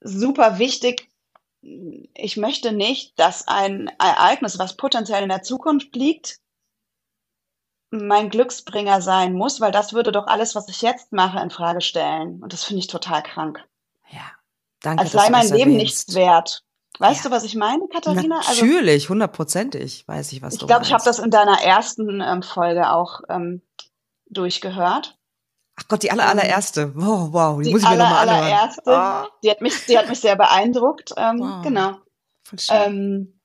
super 0.00 0.58
wichtig. 0.58 1.09
Ich 1.62 2.36
möchte 2.36 2.72
nicht, 2.72 3.18
dass 3.18 3.46
ein 3.46 3.88
Ereignis, 3.98 4.58
was 4.58 4.76
potenziell 4.76 5.22
in 5.22 5.28
der 5.28 5.42
Zukunft 5.42 5.94
liegt, 5.94 6.38
mein 7.90 8.30
Glücksbringer 8.30 9.02
sein 9.02 9.32
muss, 9.34 9.60
weil 9.60 9.72
das 9.72 9.92
würde 9.92 10.12
doch 10.12 10.26
alles, 10.26 10.54
was 10.54 10.68
ich 10.68 10.80
jetzt 10.80 11.12
mache, 11.12 11.40
in 11.40 11.50
Frage 11.50 11.80
stellen. 11.80 12.42
Und 12.42 12.52
das 12.52 12.64
finde 12.64 12.80
ich 12.80 12.86
total 12.86 13.22
krank. 13.22 13.64
Ja. 14.10 14.30
Danke, 14.80 15.02
Als 15.02 15.12
sei 15.12 15.28
mein 15.30 15.48
Leben 15.48 15.76
nichts 15.76 16.14
wert. 16.14 16.62
Weißt 16.98 17.24
Ja. 17.24 17.30
du, 17.30 17.36
was 17.36 17.44
ich 17.44 17.54
meine, 17.56 17.86
Katharina? 17.88 18.38
Also 18.46 18.64
Natürlich, 18.64 19.08
hundertprozentig 19.08 20.06
weiß 20.06 20.32
ich, 20.32 20.42
was 20.42 20.54
ich 20.54 20.60
du 20.60 20.66
glaube, 20.66 20.84
ich 20.84 20.92
habe 20.92 21.02
meinst. 21.04 21.18
das 21.18 21.24
in 21.24 21.30
deiner 21.30 21.60
ersten 21.62 22.20
ähm, 22.20 22.42
Folge 22.42 22.90
auch 22.90 23.20
ähm, 23.28 23.62
durchgehört. 24.26 25.18
Ach 25.80 25.88
Gott, 25.88 26.02
die 26.02 26.10
aller, 26.10 26.28
allererste. 26.28 26.92
Oh, 26.96 27.28
wow, 27.32 27.58
die, 27.58 27.64
Die 27.64 27.70
muss 27.72 27.82
ich 27.82 27.88
mir 27.88 27.94
aller, 27.94 28.04
nochmal 28.04 28.28
anhören. 28.28 28.44
allererste. 28.44 28.82
Oh, 28.86 29.38
Die 29.42 29.50
hat 29.50 29.60
mich, 29.60 29.86
die 29.86 29.98
hat 29.98 30.08
mich 30.08 30.20
sehr 30.20 30.36
beeindruckt. 30.36 31.12
Ähm, 31.16 31.40
Wow. 31.40 31.62
Genau. 31.62 31.96
voll 32.44 32.58
schön. 32.58 32.76
Ähm, 32.76 33.40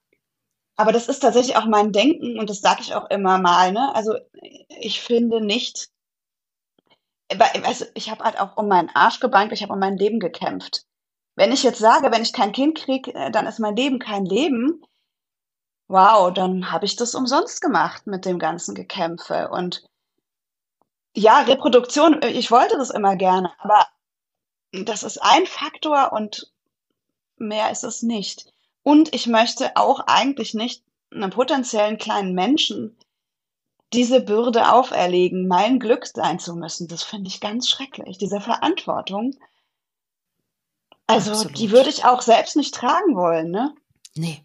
aber 0.77 0.91
das 0.91 1.07
ist 1.07 1.19
tatsächlich 1.19 1.55
auch 1.55 1.65
mein 1.65 1.93
Denken 1.93 2.37
und 2.37 2.49
das 2.49 2.59
sage 2.59 2.81
ich 2.81 2.93
auch 2.93 3.09
immer 3.09 3.37
mal. 3.37 3.71
Ne? 3.71 3.95
Also 3.95 4.15
ich 4.67 4.99
finde 5.01 5.39
nicht, 5.39 5.89
also 7.63 7.85
ich 7.93 8.11
habe 8.11 8.23
halt 8.25 8.39
auch 8.39 8.57
um 8.57 8.67
meinen 8.67 8.89
Arsch 8.93 9.21
gebankt, 9.21 9.53
ich 9.53 9.63
habe 9.63 9.71
um 9.71 9.79
mein 9.79 9.97
Leben 9.97 10.19
gekämpft. 10.19 10.83
Wenn 11.37 11.53
ich 11.53 11.63
jetzt 11.63 11.79
sage, 11.79 12.11
wenn 12.11 12.21
ich 12.23 12.33
kein 12.33 12.51
Kind 12.51 12.77
kriege, 12.77 13.11
dann 13.31 13.47
ist 13.47 13.59
mein 13.59 13.75
Leben 13.75 13.99
kein 13.99 14.25
Leben. 14.25 14.81
Wow, 15.87 16.33
dann 16.33 16.71
habe 16.71 16.85
ich 16.85 16.95
das 16.97 17.15
umsonst 17.15 17.61
gemacht 17.61 18.05
mit 18.07 18.25
dem 18.25 18.39
ganzen 18.39 18.75
Gekämpfe. 18.75 19.49
Und 19.49 19.85
ja, 21.15 21.39
Reproduktion, 21.41 22.21
ich 22.23 22.51
wollte 22.51 22.77
das 22.77 22.89
immer 22.89 23.15
gerne, 23.15 23.51
aber 23.59 23.87
das 24.71 25.03
ist 25.03 25.17
ein 25.17 25.45
Faktor 25.45 26.11
und 26.11 26.51
mehr 27.37 27.71
ist 27.71 27.83
es 27.83 28.01
nicht. 28.01 28.51
Und 28.83 29.15
ich 29.15 29.25
möchte 29.27 29.75
auch 29.75 30.01
eigentlich 30.07 30.53
nicht 30.53 30.83
einem 31.11 31.31
potenziellen 31.31 31.97
kleinen 31.97 32.33
Menschen 32.33 32.97
diese 33.93 34.19
Bürde 34.19 34.71
auferlegen, 34.71 35.47
mein 35.47 35.79
Glück 35.79 36.05
sein 36.05 36.39
zu 36.39 36.55
müssen. 36.55 36.87
Das 36.87 37.03
finde 37.03 37.29
ich 37.29 37.39
ganz 37.39 37.69
schrecklich, 37.69 38.17
diese 38.17 38.41
Verantwortung. 38.41 39.35
Also, 41.07 41.31
Absolut. 41.31 41.57
die 41.59 41.71
würde 41.71 41.89
ich 41.89 42.03
auch 42.03 42.21
selbst 42.21 42.55
nicht 42.55 42.73
tragen 42.73 43.15
wollen, 43.15 43.51
ne? 43.51 43.73
Nee. 44.15 44.43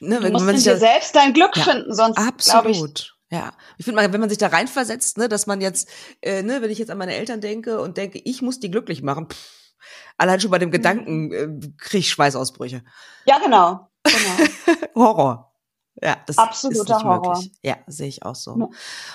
Ne, 0.00 0.20
Du 0.20 0.30
musst 0.30 0.48
in 0.48 0.56
dir 0.56 0.76
selbst 0.76 1.14
dein 1.14 1.32
Glück 1.32 1.56
Ja, 1.56 1.64
finden, 1.64 1.94
sonst 1.94 2.16
glaube 2.44 2.70
ich. 2.70 3.11
Ja, 3.32 3.52
ich 3.78 3.86
finde 3.86 3.96
mal, 3.96 4.12
wenn 4.12 4.20
man 4.20 4.28
sich 4.28 4.36
da 4.36 4.48
reinversetzt, 4.48 5.16
ne, 5.16 5.26
dass 5.26 5.46
man 5.46 5.62
jetzt, 5.62 5.88
äh, 6.20 6.42
ne, 6.42 6.60
wenn 6.60 6.70
ich 6.70 6.78
jetzt 6.78 6.90
an 6.90 6.98
meine 6.98 7.14
Eltern 7.14 7.40
denke 7.40 7.80
und 7.80 7.96
denke, 7.96 8.20
ich 8.22 8.42
muss 8.42 8.60
die 8.60 8.70
glücklich 8.70 9.02
machen, 9.02 9.28
pff, 9.30 9.72
allein 10.18 10.38
schon 10.38 10.50
bei 10.50 10.58
dem 10.58 10.70
Gedanken 10.70 11.32
äh, 11.32 11.48
kriege 11.78 12.00
ich 12.00 12.10
Schweißausbrüche. 12.10 12.84
ja, 13.24 13.38
genau, 13.38 13.88
genau. 14.04 14.76
Horror. 14.94 15.54
Ja, 16.02 16.18
das 16.26 16.36
Absoluter 16.36 16.82
ist 16.82 16.88
nicht 16.90 17.04
Horror. 17.04 17.32
möglich. 17.38 17.52
Ja, 17.62 17.76
sehe 17.86 18.08
ich 18.08 18.22
auch 18.22 18.34
so. 18.34 18.58
Ja. 18.58 18.68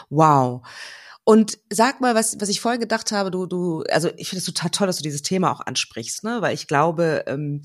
Wow. 0.09 0.67
Und 1.29 1.59
sag 1.69 1.99
mal, 1.99 2.15
was, 2.15 2.39
was 2.39 2.47
ich 2.47 2.61
vorher 2.61 2.77
gedacht 2.79 3.11
habe, 3.11 3.31
du, 3.31 3.47
du, 3.47 3.83
also 3.91 4.09
ich 4.15 4.29
finde 4.29 4.39
es 4.39 4.45
total 4.45 4.69
toll, 4.69 4.87
dass 4.87 4.95
du 4.95 5.03
dieses 5.03 5.23
Thema 5.23 5.51
auch 5.51 5.59
ansprichst, 5.59 6.23
ne? 6.23 6.37
Weil 6.39 6.53
ich 6.53 6.67
glaube, 6.67 7.25
ähm, 7.27 7.63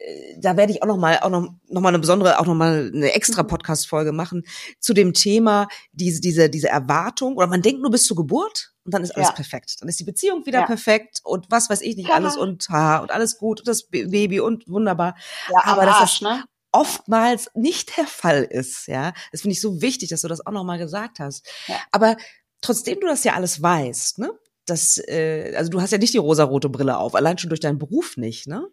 äh, 0.00 0.34
da 0.40 0.56
werde 0.56 0.72
ich 0.72 0.82
auch 0.82 0.88
noch 0.88 0.96
mal, 0.96 1.20
auch 1.20 1.30
noch, 1.30 1.48
noch 1.68 1.80
mal 1.80 1.90
eine 1.90 2.00
besondere, 2.00 2.40
auch 2.40 2.46
noch 2.46 2.56
mal 2.56 2.90
eine 2.92 3.12
extra 3.14 3.44
Podcast-Folge 3.44 4.10
machen 4.10 4.42
zu 4.80 4.94
dem 4.94 5.12
Thema 5.12 5.68
diese, 5.92 6.20
diese, 6.20 6.50
diese 6.50 6.68
Erwartung 6.70 7.36
oder 7.36 7.46
man 7.46 7.62
denkt 7.62 7.82
nur 7.82 7.92
bis 7.92 8.02
zur 8.04 8.16
Geburt 8.16 8.72
und 8.84 8.92
dann 8.92 9.04
ist 9.04 9.12
alles 9.14 9.28
Ja. 9.28 9.34
perfekt. 9.34 9.76
Dann 9.80 9.88
ist 9.88 10.00
die 10.00 10.04
Beziehung 10.04 10.44
wieder 10.44 10.62
Ja. 10.62 10.66
perfekt 10.66 11.20
und 11.22 11.46
was 11.50 11.70
weiß 11.70 11.82
ich 11.82 11.94
nicht 11.94 12.08
Ja. 12.08 12.16
alles 12.16 12.36
und 12.36 12.68
ha, 12.70 12.98
und 12.98 13.12
alles 13.12 13.38
gut 13.38 13.60
und 13.60 13.68
das 13.68 13.84
Ba- 13.84 14.08
Baby 14.08 14.40
und 14.40 14.66
wunderbar 14.66 15.14
Ja, 15.52 15.60
Aber 15.66 15.82
am 15.82 15.86
das 15.86 15.96
Arsch, 15.98 16.14
ist- 16.14 16.22
ne? 16.22 16.42
oftmals 16.72 17.48
nicht 17.54 17.96
der 17.96 18.08
Fall 18.08 18.42
ist, 18.42 18.88
ja. 18.88 19.12
Das 19.30 19.42
finde 19.42 19.52
ich 19.52 19.60
so 19.60 19.80
wichtig, 19.80 20.08
dass 20.08 20.22
du 20.22 20.26
das 20.28 20.44
auch 20.44 20.50
nochmal 20.50 20.78
gesagt 20.78 21.20
hast. 21.20 21.46
Ja. 21.68 21.76
Aber 21.92 22.16
trotzdem 22.64 23.00
du 23.00 23.06
das 23.06 23.24
ja 23.24 23.34
alles 23.34 23.62
weißt, 23.62 24.18
ne? 24.18 24.32
Das, 24.66 24.98
äh, 25.08 25.54
also 25.56 25.70
du 25.70 25.80
hast 25.80 25.90
ja 25.90 25.98
nicht 25.98 26.14
die 26.14 26.18
rosarote 26.18 26.68
Brille 26.70 26.96
auf, 26.98 27.14
allein 27.14 27.36
schon 27.38 27.50
durch 27.50 27.60
deinen 27.60 27.78
Beruf 27.78 28.16
nicht, 28.16 28.46
ne? 28.46 28.66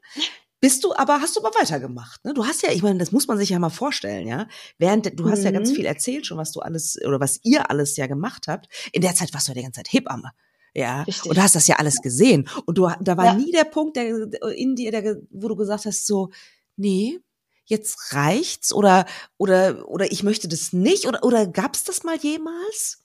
Bist 0.62 0.84
du 0.84 0.94
aber, 0.96 1.22
hast 1.22 1.36
du 1.36 1.40
aber 1.44 1.54
weitergemacht, 1.60 2.24
ne? 2.24 2.34
Du 2.34 2.46
hast 2.46 2.62
ja, 2.62 2.72
ich 2.72 2.84
meine, 2.84 3.00
das 3.00 3.12
muss 3.12 3.28
man 3.28 3.38
sich 3.38 3.50
ja 3.50 3.60
mal 3.60 3.70
vorstellen, 3.72 4.28
ja? 4.28 4.48
Während, 4.78 5.20
du 5.20 5.30
hast 5.30 5.44
ja 5.44 5.52
ganz 5.52 5.72
Mhm. 5.72 5.76
viel 5.76 5.86
erzählt 5.86 6.26
schon, 6.28 6.38
was 6.38 6.52
du 6.52 6.60
alles, 6.62 6.98
oder 7.06 7.20
was 7.20 7.40
ihr 7.44 7.70
alles 7.72 7.98
ja 7.98 8.08
gemacht 8.08 8.46
habt. 8.48 8.68
In 8.92 9.02
der 9.02 9.16
Zeit 9.16 9.34
warst 9.34 9.48
du 9.48 9.52
ja 9.52 9.56
die 9.56 9.64
ganze 9.64 9.80
Zeit 9.80 9.92
Hebamme. 9.92 10.32
Ja, 10.74 11.02
Richtig. 11.02 11.30
und 11.30 11.38
du 11.38 11.42
hast 11.44 11.56
das 11.56 11.68
ja 11.68 11.76
alles 11.78 12.02
gesehen. 12.02 12.48
Und 12.66 12.78
du, 12.78 12.90
da 13.02 13.18
war 13.18 13.26
Ja. 13.26 13.34
nie 13.34 13.52
der 13.52 13.66
Punkt 13.66 13.98
der, 13.98 14.32
in 14.56 14.76
dir, 14.76 14.92
der, 14.92 15.18
wo 15.32 15.48
du 15.50 15.56
gesagt 15.56 15.86
hast, 15.86 16.06
so, 16.08 16.30
nee, 16.78 17.20
jetzt 17.66 18.14
reicht's 18.14 18.72
oder 18.72 19.06
oder 19.38 19.88
oder 19.90 20.12
ich 20.12 20.24
möchte 20.24 20.48
das 20.48 20.72
nicht 20.74 21.08
oder 21.08 21.24
oder 21.24 21.48
gab's 21.48 21.84
das 21.84 22.04
mal 22.04 22.18
jemals? 22.18 23.01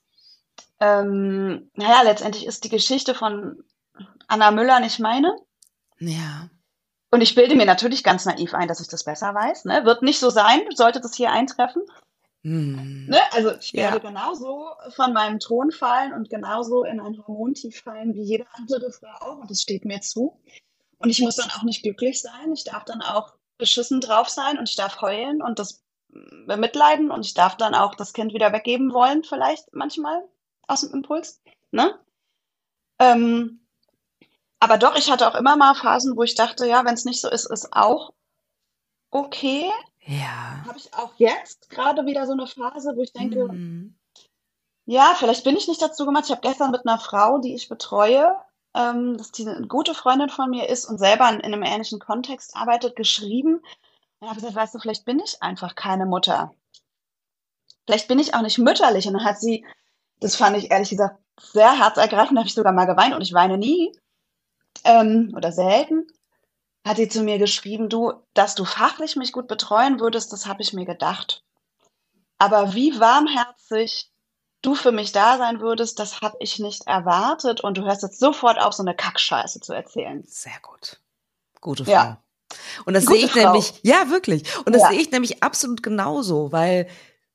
Ähm, 0.80 1.70
naja, 1.74 2.02
letztendlich 2.02 2.46
ist 2.46 2.64
die 2.64 2.68
Geschichte 2.68 3.14
von 3.14 3.64
Anna 4.28 4.50
Müller 4.50 4.80
nicht 4.80 4.98
meine. 4.98 5.36
Ja. 5.98 6.48
Und 7.10 7.20
ich 7.22 7.34
bilde 7.34 7.54
mir 7.54 7.66
natürlich 7.66 8.02
ganz 8.04 8.26
naiv 8.26 8.52
ein, 8.52 8.68
dass 8.68 8.80
ich 8.80 8.88
das 8.88 9.04
besser 9.04 9.34
weiß. 9.34 9.64
Ne? 9.64 9.84
Wird 9.84 10.02
nicht 10.02 10.18
so 10.18 10.28
sein, 10.28 10.60
sollte 10.74 11.00
das 11.00 11.14
hier 11.14 11.30
eintreffen. 11.30 11.82
Hm. 12.42 13.06
Ne? 13.06 13.18
Also 13.32 13.52
ich 13.56 13.72
Ja. 13.72 13.84
werde 13.84 14.00
genauso 14.00 14.68
von 14.94 15.12
meinem 15.12 15.40
Thron 15.40 15.70
fallen 15.70 16.12
und 16.12 16.28
genauso 16.28 16.84
in 16.84 17.00
ein 17.00 17.16
Hormontief 17.26 17.80
fallen 17.82 18.14
wie 18.14 18.22
jede 18.22 18.46
andere 18.52 18.92
Frau 18.92 19.08
auch. 19.20 19.38
Und 19.38 19.50
das 19.50 19.62
steht 19.62 19.84
mir 19.84 20.00
zu. 20.00 20.38
Und 20.98 21.10
ich 21.10 21.20
muss 21.20 21.36
dann 21.36 21.50
auch 21.50 21.62
nicht 21.62 21.82
glücklich 21.82 22.20
sein. 22.20 22.52
Ich 22.52 22.64
darf 22.64 22.84
dann 22.84 23.02
auch 23.02 23.34
beschissen 23.58 24.00
drauf 24.00 24.28
sein 24.28 24.58
und 24.58 24.68
ich 24.68 24.76
darf 24.76 25.00
heulen 25.00 25.40
und 25.40 25.58
das 25.58 25.82
bemitleiden 26.46 27.10
und 27.10 27.24
ich 27.24 27.34
darf 27.34 27.56
dann 27.56 27.74
auch 27.74 27.94
das 27.94 28.12
Kind 28.12 28.32
wieder 28.32 28.52
weggeben 28.52 28.92
wollen, 28.92 29.22
vielleicht 29.24 29.72
manchmal 29.74 30.22
aus 30.66 30.80
dem 30.82 30.92
Impuls. 30.92 31.40
Ne? 31.70 31.98
Ähm, 32.98 33.60
aber 34.60 34.78
doch, 34.78 34.96
ich 34.96 35.10
hatte 35.10 35.28
auch 35.28 35.34
immer 35.34 35.56
mal 35.56 35.74
Phasen, 35.74 36.16
wo 36.16 36.22
ich 36.22 36.34
dachte, 36.34 36.66
ja, 36.66 36.84
wenn 36.84 36.94
es 36.94 37.04
nicht 37.04 37.20
so 37.20 37.28
ist, 37.28 37.44
ist 37.50 37.72
auch 37.72 38.12
okay. 39.10 39.70
Ja. 40.06 40.64
Habe 40.66 40.78
ich 40.78 40.92
auch 40.94 41.12
jetzt 41.18 41.68
gerade 41.68 42.06
wieder 42.06 42.26
so 42.26 42.32
eine 42.32 42.46
Phase, 42.46 42.96
wo 42.96 43.02
ich 43.02 43.12
denke, 43.12 43.40
Hm. 43.40 43.94
ja, 44.86 45.14
vielleicht 45.16 45.44
bin 45.44 45.56
ich 45.56 45.68
nicht 45.68 45.82
dazu 45.82 46.06
gemacht. 46.06 46.24
Ich 46.26 46.30
habe 46.30 46.46
gestern 46.46 46.70
mit 46.70 46.86
einer 46.86 46.98
Frau, 46.98 47.38
die 47.38 47.54
ich 47.54 47.68
betreue, 47.68 48.34
ähm, 48.74 49.16
dass 49.18 49.32
die 49.32 49.46
eine 49.46 49.66
gute 49.66 49.94
Freundin 49.94 50.28
von 50.28 50.50
mir 50.50 50.68
ist 50.68 50.84
und 50.84 50.98
selber 50.98 51.28
in, 51.28 51.40
in 51.40 51.52
einem 51.52 51.62
ähnlichen 51.62 51.98
Kontext 51.98 52.56
arbeitet, 52.56 52.94
geschrieben. 52.96 53.62
Und 54.20 54.28
habe 54.28 54.36
gesagt, 54.36 54.54
weißt 54.54 54.74
du, 54.74 54.78
vielleicht 54.78 55.04
bin 55.04 55.18
ich 55.18 55.42
einfach 55.42 55.74
keine 55.74 56.06
Mutter. 56.06 56.54
Vielleicht 57.86 58.08
bin 58.08 58.18
ich 58.18 58.34
auch 58.34 58.42
nicht 58.42 58.58
mütterlich. 58.58 59.06
Und 59.06 59.14
dann 59.14 59.24
hat 59.24 59.38
sie, 59.40 59.64
das 60.20 60.36
fand 60.36 60.56
ich 60.56 60.70
ehrlich 60.70 60.90
gesagt 60.90 61.18
sehr 61.40 61.78
herzergreifend, 61.78 62.36
da 62.36 62.40
habe 62.40 62.48
ich 62.48 62.54
sogar 62.54 62.72
mal 62.72 62.86
geweint 62.86 63.14
und 63.14 63.20
ich 63.22 63.32
weine 63.34 63.58
nie 63.58 63.92
ähm, 64.84 65.32
oder 65.36 65.52
selten. 65.52 66.06
Hat 66.86 66.96
sie 66.98 67.08
zu 67.08 67.22
mir 67.22 67.38
geschrieben, 67.38 67.88
du, 67.88 68.12
dass 68.34 68.54
du 68.54 68.64
fachlich 68.64 69.16
mich 69.16 69.32
gut 69.32 69.48
betreuen 69.48 69.98
würdest, 70.00 70.32
das 70.32 70.46
habe 70.46 70.62
ich 70.62 70.72
mir 70.72 70.86
gedacht. 70.86 71.42
Aber 72.38 72.74
wie 72.74 72.98
warmherzig 73.00 74.10
du 74.62 74.74
für 74.74 74.92
mich 74.92 75.12
da 75.12 75.36
sein 75.38 75.60
würdest, 75.60 75.98
das 75.98 76.20
habe 76.20 76.36
ich 76.40 76.58
nicht 76.58 76.86
erwartet. 76.86 77.60
Und 77.60 77.76
du 77.78 77.84
hörst 77.84 78.02
jetzt 78.02 78.18
sofort 78.20 78.58
auf, 78.60 78.72
so 78.72 78.82
eine 78.82 78.94
Kackscheiße 78.94 79.60
zu 79.60 79.72
erzählen. 79.72 80.22
Sehr 80.26 80.58
gut. 80.62 81.00
Gute 81.60 81.84
Frau. 81.84 81.92
Ja. 81.92 82.22
Und 82.84 82.94
das 82.94 83.06
Gute 83.06 83.18
sehe 83.18 83.26
ich 83.26 83.32
Frau. 83.32 83.40
nämlich, 83.40 83.72
ja, 83.82 84.08
wirklich. 84.10 84.56
Und 84.64 84.72
das 84.74 84.82
Ja. 84.82 84.88
sehe 84.90 85.00
ich 85.00 85.10
nämlich 85.10 85.42
absolut 85.42 85.82
genauso, 85.82 86.52
weil 86.52 86.88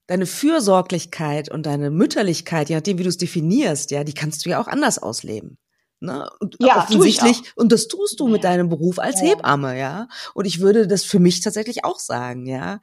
deine 0.07 0.25
Fürsorglichkeit 0.25 1.49
und 1.49 1.65
deine 1.65 1.89
Mütterlichkeit, 1.89 2.69
je 2.69 2.75
nachdem, 2.75 2.97
wie 2.97 3.03
du 3.03 3.09
es 3.09 3.17
definierst, 3.17 3.91
ja, 3.91 4.03
die 4.03 4.13
kannst 4.13 4.45
du 4.45 4.49
ja 4.49 4.61
auch 4.61 4.67
anders 4.67 4.99
ausleben. 4.99 5.57
Ne? 6.03 6.27
Und 6.39 6.55
Ja, 6.59 6.79
offensichtlich, 6.79 7.43
und 7.55 7.71
das 7.71 7.87
tust 7.87 8.19
du 8.19 8.27
mit 8.27 8.43
Ja. 8.43 8.49
deinem 8.49 8.69
Beruf 8.69 8.97
als 8.97 9.21
Ja. 9.21 9.27
Hebamme, 9.27 9.77
ja. 9.77 10.07
Und 10.33 10.45
ich 10.45 10.59
würde 10.59 10.87
das 10.87 11.03
für 11.03 11.19
mich 11.19 11.41
tatsächlich 11.41 11.85
auch 11.85 11.99
sagen, 11.99 12.47
ja. 12.47 12.79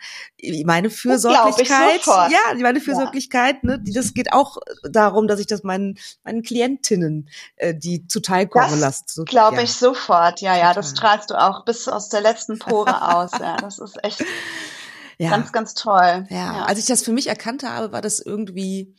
Meine 0.64 0.88
Fürsorglichkeit, 0.88 2.06
ja, 2.06 2.54
meine 2.60 2.80
Fürsorglichkeit, 2.80 3.64
ne, 3.64 3.80
die, 3.80 3.92
das 3.92 4.14
geht 4.14 4.32
auch 4.32 4.58
darum, 4.88 5.26
dass 5.26 5.40
ich 5.40 5.48
das 5.48 5.64
meinen, 5.64 5.98
meinen 6.22 6.42
Klientinnen, 6.42 7.28
äh, 7.56 7.74
die 7.74 8.06
zuteilkommen 8.06 8.78
lasse. 8.78 9.02
So, 9.08 9.24
Glaube 9.24 9.56
ja. 9.56 9.62
ich 9.62 9.72
sofort. 9.72 10.40
Ja, 10.40 10.56
ja, 10.56 10.72
das 10.72 10.90
strahlst 10.90 11.30
du 11.30 11.34
auch 11.42 11.64
bis 11.64 11.88
aus 11.88 12.10
der 12.10 12.20
letzten 12.20 12.60
Pore 12.60 13.16
aus. 13.16 13.32
Ja, 13.40 13.56
das 13.56 13.80
ist 13.80 13.98
echt 14.04 14.24
Ja. 15.18 15.30
ganz, 15.30 15.52
ganz 15.52 15.74
toll. 15.74 16.26
Ja, 16.30 16.64
als 16.66 16.78
ich 16.78 16.86
das 16.86 17.02
für 17.02 17.12
mich 17.12 17.26
erkannt 17.26 17.64
habe, 17.64 17.92
war 17.92 18.00
das 18.00 18.20
irgendwie 18.20 18.94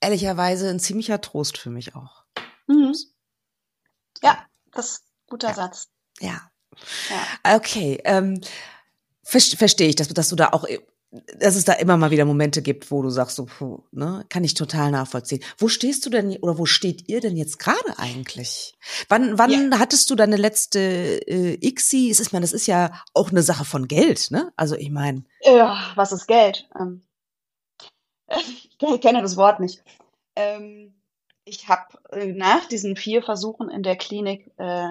ehrlicherweise 0.00 0.68
ein 0.68 0.78
ziemlicher 0.78 1.20
Trost 1.20 1.56
für 1.58 1.70
mich 1.70 1.94
auch. 1.94 2.24
Mhm. 2.66 2.94
Ja, 4.22 4.44
das 4.72 4.86
ist 4.90 4.98
ein 5.04 5.30
guter 5.30 5.48
Ja. 5.48 5.54
Satz. 5.54 5.88
Ja. 6.20 6.50
Ja. 7.42 7.56
Okay, 7.56 8.00
ähm, 8.04 8.40
ver 9.22 9.40
verstehe 9.40 9.88
ich, 9.88 9.96
dass, 9.96 10.08
dass 10.08 10.28
du 10.28 10.36
da 10.36 10.48
auch, 10.50 10.66
dass 11.38 11.54
es 11.54 11.64
da 11.64 11.74
immer 11.74 11.96
mal 11.96 12.10
wieder 12.10 12.24
Momente 12.24 12.60
gibt, 12.60 12.90
wo 12.90 13.02
du 13.02 13.10
sagst, 13.10 13.36
so, 13.36 13.46
puh, 13.46 13.82
ne, 13.92 14.24
kann 14.28 14.42
ich 14.42 14.54
total 14.54 14.90
nachvollziehen. 14.90 15.42
Wo 15.58 15.68
stehst 15.68 16.04
du 16.04 16.10
denn 16.10 16.36
oder 16.38 16.58
wo 16.58 16.66
steht 16.66 17.08
ihr 17.08 17.20
denn 17.20 17.36
jetzt 17.36 17.58
gerade 17.58 17.98
eigentlich? 17.98 18.74
Wann, 19.08 19.38
wann 19.38 19.78
hattest 19.78 20.10
du 20.10 20.16
deine 20.16 20.36
letzte 20.36 20.80
äh, 20.80 21.58
ICSI? 21.60 22.10
Es 22.10 22.20
ist, 22.20 22.32
man, 22.32 22.42
das 22.42 22.52
ist 22.52 22.66
ja 22.66 22.92
auch 23.12 23.30
eine 23.30 23.42
Sache 23.42 23.64
von 23.64 23.86
Geld, 23.86 24.30
ne? 24.30 24.52
Also 24.56 24.74
ich 24.74 24.90
meine, 24.90 25.24
Ja, 25.42 25.92
was 25.94 26.12
ist 26.12 26.26
Geld? 26.26 26.68
Ähm, 26.78 27.02
ich 28.28 29.00
kenne 29.00 29.22
das 29.22 29.36
Wort 29.36 29.60
nicht. 29.60 29.84
Ähm, 30.34 30.94
ich 31.44 31.68
habe 31.68 31.98
äh, 32.10 32.32
nach 32.32 32.66
diesen 32.66 32.96
vier 32.96 33.22
Versuchen 33.22 33.68
in 33.68 33.82
der 33.82 33.96
Klinik 33.96 34.50
äh, 34.56 34.88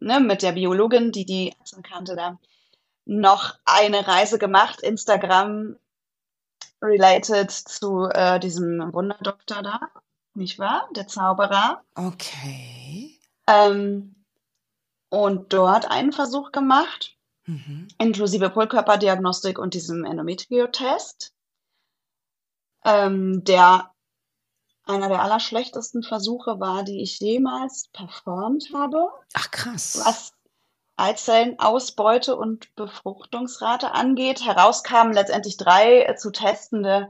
ne, 0.00 0.20
mit 0.20 0.42
der 0.42 0.52
Biologin, 0.52 1.10
die 1.10 1.24
die 1.24 1.52
Ärztin 1.58 1.82
kannte, 1.82 2.14
da 2.14 2.38
noch 3.04 3.54
eine 3.64 4.06
Reise 4.06 4.38
gemacht, 4.38 4.80
Instagram 4.80 5.76
related 6.80 7.50
zu 7.50 8.08
äh, 8.10 8.38
diesem 8.40 8.92
Wunderdoktor 8.92 9.62
da, 9.62 9.80
nicht 10.34 10.58
wahr? 10.58 10.88
Der 10.96 11.06
Zauberer. 11.06 11.82
okay. 11.94 13.18
Ähm, 13.46 14.14
und 15.10 15.52
dort 15.52 15.90
einen 15.90 16.12
Versuch 16.12 16.52
gemacht 16.52 17.16
Mhm. 17.44 17.88
inklusive 17.98 18.50
Polkörperdiagnostik 18.50 19.58
und 19.58 19.74
diesem 19.74 20.04
Endometrio-Test, 20.04 21.34
ähm, 22.84 23.42
der 23.42 23.90
einer 24.84 25.08
der 25.08 25.22
allerschlechtesten 25.22 26.04
Versuche 26.04 26.60
war, 26.60 26.84
die 26.84 27.02
ich 27.02 27.18
jemals 27.18 27.88
performt 27.92 28.70
habe, 28.72 29.08
Ach 29.34 29.50
krass. 29.50 30.00
was 30.04 30.34
Eizellenausbeute 31.02 32.36
und 32.36 32.74
Befruchtungsrate 32.76 33.92
angeht. 33.92 34.44
Herauskamen 34.44 35.12
letztendlich 35.12 35.56
drei 35.56 36.02
äh, 36.02 36.16
zu 36.16 36.30
testende, 36.30 37.08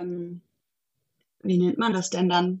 ähm, 0.00 0.42
wie 1.42 1.58
nennt 1.58 1.78
man 1.78 1.92
das 1.92 2.10
denn 2.10 2.28
dann? 2.28 2.60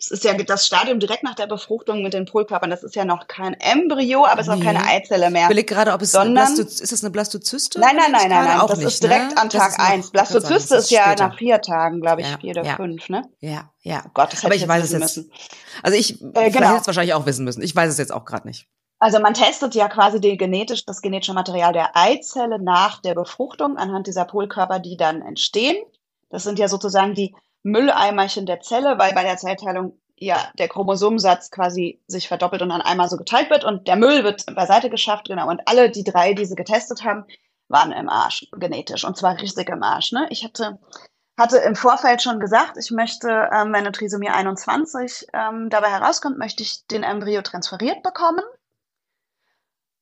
Es 0.00 0.12
ist 0.12 0.22
ja 0.22 0.32
das 0.34 0.64
Stadium 0.64 1.00
direkt 1.00 1.24
nach 1.24 1.34
der 1.34 1.48
Befruchtung 1.48 2.02
mit 2.04 2.14
den 2.14 2.24
Polkörpern. 2.24 2.70
Das 2.70 2.84
ist 2.84 2.94
ja 2.94 3.04
noch 3.04 3.26
kein 3.26 3.54
Embryo, 3.54 4.24
aber 4.26 4.40
es 4.40 4.46
ist 4.46 4.52
auch 4.52 4.56
Nee. 4.58 4.64
keine 4.64 4.84
Eizelle 4.86 5.28
mehr. 5.28 5.42
Ich 5.42 5.46
überlege 5.48 5.74
gerade, 5.74 5.92
ob 5.92 6.02
es 6.02 6.12
Sondern- 6.12 6.54
ist 6.56 6.92
das 6.92 7.02
eine 7.02 7.10
Blastozyste? 7.10 7.80
Nein, 7.80 7.96
nein, 7.96 8.12
nein, 8.12 8.28
nein, 8.28 8.44
nein. 8.44 8.66
Das 8.68 8.78
nicht, 8.78 8.86
ist 8.86 9.02
direkt 9.02 9.34
ne? 9.34 9.36
an 9.38 9.50
Tag 9.50 9.70
ist 9.70 9.78
noch- 9.78 9.84
eins. 9.86 10.06
ich 10.06 10.14
wollte 10.14 10.18
gerade 10.18 10.28
sagen, 10.28 10.42
Blastozyste 10.42 10.74
das 10.76 10.84
ist 10.84 10.90
ja 10.92 11.02
später. 11.04 11.28
nach 11.28 11.36
vier 11.38 11.60
Tagen, 11.60 12.00
glaube 12.00 12.20
ich, 12.20 12.30
Ja, 12.30 12.38
vier 12.38 12.50
oder 12.52 12.64
ja. 12.64 12.76
fünf, 12.76 13.08
ne? 13.08 13.22
Ja, 13.40 13.72
ja. 13.82 14.04
Oh 14.06 14.10
Gott, 14.14 14.32
das 14.32 14.38
hätte 14.38 14.46
Aber 14.46 14.54
ich 14.54 14.62
ich 14.62 14.62
jetzt 14.62 14.68
weiß 14.68 14.84
es 14.84 14.90
wissen 14.92 15.00
jetzt. 15.02 15.16
müssen. 15.16 15.32
Also 15.82 15.98
ich 15.98 16.22
Äh, 16.22 16.24
genau. 16.32 16.50
genau. 16.50 16.74
jetzt 16.76 16.86
wahrscheinlich 16.86 17.14
auch 17.14 17.26
wissen 17.26 17.44
müssen. 17.44 17.62
Ich 17.62 17.74
weiß 17.74 17.90
es 17.90 17.98
jetzt 17.98 18.12
auch 18.12 18.24
gerade 18.24 18.46
nicht. 18.46 18.68
Also 18.98 19.20
man 19.20 19.34
testet 19.34 19.74
ja 19.74 19.88
quasi 19.88 20.20
die 20.20 20.36
genetisch, 20.36 20.84
das 20.84 21.02
genetische 21.02 21.34
Material 21.34 21.72
der 21.72 21.96
Eizelle 21.96 22.58
nach 22.60 23.00
der 23.00 23.14
Befruchtung 23.14 23.76
anhand 23.76 24.06
dieser 24.06 24.24
Polkörper, 24.24 24.80
die 24.80 24.96
dann 24.96 25.22
entstehen. 25.22 25.76
Das 26.30 26.42
sind 26.42 26.58
ja 26.58 26.68
sozusagen 26.68 27.14
die 27.14 27.34
Mülleimerchen 27.62 28.46
der 28.46 28.60
Zelle, 28.60 28.98
weil 28.98 29.14
bei 29.14 29.22
der 29.22 29.36
Zellteilung 29.36 29.98
ja 30.16 30.50
der 30.58 30.68
Chromosomensatz 30.68 31.50
quasi 31.50 32.02
sich 32.08 32.26
verdoppelt 32.26 32.62
und 32.62 32.70
dann 32.70 32.80
einmal 32.80 33.08
so 33.08 33.16
geteilt 33.16 33.50
wird 33.50 33.64
und 33.64 33.86
der 33.86 33.96
Müll 33.96 34.24
wird 34.24 34.44
beiseite 34.54 34.90
geschafft, 34.90 35.28
genau. 35.28 35.48
Und 35.48 35.62
alle 35.66 35.90
die 35.90 36.04
drei, 36.04 36.34
die 36.34 36.44
sie 36.44 36.56
getestet 36.56 37.04
haben, 37.04 37.24
waren 37.68 37.92
im 37.92 38.08
Arsch, 38.08 38.46
genetisch. 38.56 39.04
Und 39.04 39.16
zwar 39.16 39.40
richtig 39.40 39.68
im 39.68 39.82
Arsch. 39.82 40.12
Ne? 40.12 40.26
Ich 40.30 40.44
hatte, 40.44 40.78
hatte 41.38 41.58
im 41.58 41.76
Vorfeld 41.76 42.22
schon 42.22 42.40
gesagt, 42.40 42.76
ich 42.78 42.90
möchte, 42.90 43.28
ähm, 43.28 43.68
wenn 43.68 43.76
eine 43.76 43.92
Trisomie 43.92 44.30
21 44.30 45.28
ähm, 45.32 45.68
dabei 45.70 45.90
herauskommt, 45.90 46.38
möchte 46.38 46.62
ich 46.62 46.86
den 46.86 47.02
Embryo 47.02 47.42
transferiert 47.42 48.02
bekommen. 48.02 48.42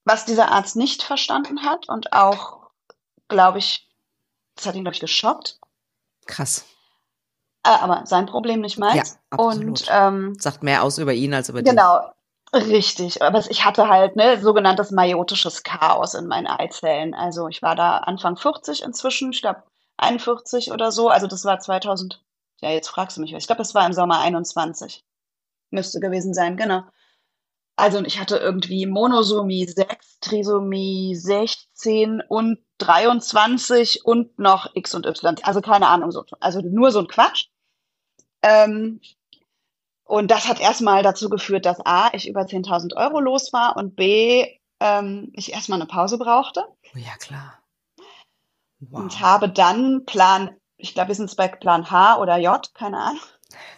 Was 0.06 0.24
dieser 0.24 0.52
Arzt 0.52 0.76
nicht 0.76 1.02
verstanden 1.02 1.64
hat 1.64 1.88
und 1.88 2.12
auch, 2.12 2.70
glaube 3.26 3.58
ich, 3.58 3.88
das 4.54 4.66
hat 4.66 4.76
ihn, 4.76 4.84
glaube 4.84 4.94
ich, 4.94 5.00
geschockt. 5.00 5.58
Krass. 6.26 6.64
Äh, 7.64 7.70
aber 7.70 8.06
sein 8.06 8.26
Problem 8.26 8.60
nicht 8.60 8.78
meins. 8.78 9.18
Ja, 9.32 9.36
absolut. 9.38 9.66
Und 9.66 9.86
ähm, 9.90 10.36
Sagt 10.38 10.62
mehr 10.62 10.84
aus 10.84 10.98
über 10.98 11.12
ihn 11.12 11.34
als 11.34 11.48
über 11.48 11.60
dich. 11.60 11.68
genau, 11.68 12.08
richtig. 12.54 13.20
Aber 13.20 13.44
ich 13.50 13.64
hatte 13.64 13.88
halt 13.88 14.14
ne 14.14 14.40
sogenanntes 14.40 14.92
meiotisches 14.92 15.64
Chaos 15.64 16.14
in 16.14 16.28
meinen 16.28 16.46
Eizellen. 16.46 17.12
Also 17.12 17.48
ich 17.48 17.60
war 17.60 17.74
da 17.74 17.98
Anfang 17.98 18.36
40 18.36 18.84
inzwischen, 18.84 19.32
ich 19.32 19.42
glaube 19.42 19.64
41 19.96 20.70
oder 20.70 20.92
so. 20.92 21.08
Also 21.08 21.26
das 21.26 21.44
war 21.44 21.58
2000. 21.58 22.22
Ja, 22.60 22.70
jetzt 22.70 22.88
fragst 22.88 23.16
du 23.16 23.22
mich. 23.22 23.32
was. 23.32 23.42
Ich 23.42 23.48
glaube, 23.48 23.58
das 23.58 23.74
war 23.74 23.84
im 23.84 23.92
Sommer 23.92 24.20
21. 24.20 25.04
Müsste 25.70 25.98
gewesen 25.98 26.32
sein, 26.32 26.56
genau. 26.56 26.84
Also 27.76 28.02
ich 28.02 28.18
hatte 28.18 28.38
irgendwie 28.38 28.86
Monosomie 28.86 29.66
6, 29.66 30.20
Trisomie 30.20 31.14
16 31.14 32.22
und 32.26 32.58
23 32.78 34.04
und 34.04 34.38
noch 34.38 34.74
X 34.74 34.94
und 34.94 35.04
Y. 35.04 35.36
Also 35.42 35.60
keine 35.60 35.88
Ahnung, 35.88 36.10
so, 36.10 36.24
also 36.40 36.60
nur 36.62 36.90
so 36.90 37.00
ein 37.00 37.06
Quatsch. 37.06 37.48
Ähm, 38.42 39.00
und 40.04 40.30
das 40.30 40.48
hat 40.48 40.58
erstmal 40.58 41.02
dazu 41.02 41.28
geführt, 41.28 41.66
dass 41.66 41.84
A, 41.84 42.14
ich 42.14 42.28
über 42.28 42.42
10.000 42.42 42.96
Euro 42.96 43.20
los 43.20 43.52
war 43.52 43.76
und 43.76 43.94
B, 43.94 44.46
ähm, 44.80 45.30
ich 45.34 45.52
erstmal 45.52 45.80
eine 45.80 45.88
Pause 45.88 46.16
brauchte. 46.16 46.64
Oh 46.94 46.98
ja, 46.98 47.14
klar. 47.18 47.58
Wow. 48.78 49.00
Und 49.00 49.20
habe 49.20 49.50
dann 49.50 50.06
Plan, 50.06 50.56
ich 50.76 50.94
glaube, 50.94 51.08
wir 51.08 51.14
sind 51.14 51.34
bei 51.36 51.48
Plan 51.48 51.90
H 51.90 52.18
oder 52.18 52.38
J, 52.38 52.72
keine 52.74 52.98
Ahnung, 52.98 53.22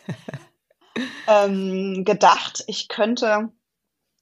ähm, 1.26 2.04
gedacht, 2.04 2.62
ich 2.66 2.88
könnte 2.88 3.52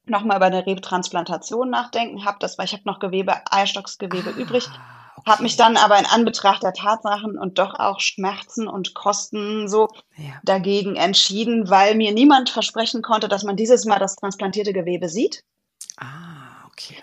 nochmal 0.09 0.37
über 0.39 0.47
eine 0.47 0.67
Rebtransplantation 0.67 1.71
nachdenken, 1.71 2.25
habe 2.25 2.39
das, 2.41 2.59
weil 2.59 2.67
ich 2.67 2.73
habe 2.73 2.83
noch 2.85 2.99
Gewebe, 2.99 3.35
Eierstocksgewebe 3.51 4.35
ah, 4.37 4.39
übrig, 4.39 4.69
okay. 5.17 5.31
habe 5.31 5.43
mich 5.43 5.57
dann 5.57 5.77
aber 5.77 5.99
in 5.99 6.07
Anbetracht 6.07 6.63
der 6.63 6.73
Tatsachen 6.73 7.39
und 7.39 7.59
doch 7.59 7.79
auch 7.79 8.01
Schmerzen 8.01 8.69
und 8.69 8.95
Kosten 8.95 9.69
so 9.69 9.89
ja. 10.17 10.35
dagegen 10.45 10.97
entschieden, 10.97 11.69
weil 11.69 11.95
mir 11.95 12.13
niemand 12.13 12.51
versprechen 12.51 13.03
konnte, 13.03 13.29
dass 13.29 13.45
man 13.45 13.57
dieses 13.57 13.85
Mal 13.85 13.99
das 13.99 14.17
transplantierte 14.17 14.73
Gewebe 14.73 15.09
sieht. 15.09 15.43
Ah, 15.97 16.67
okay. 16.67 17.03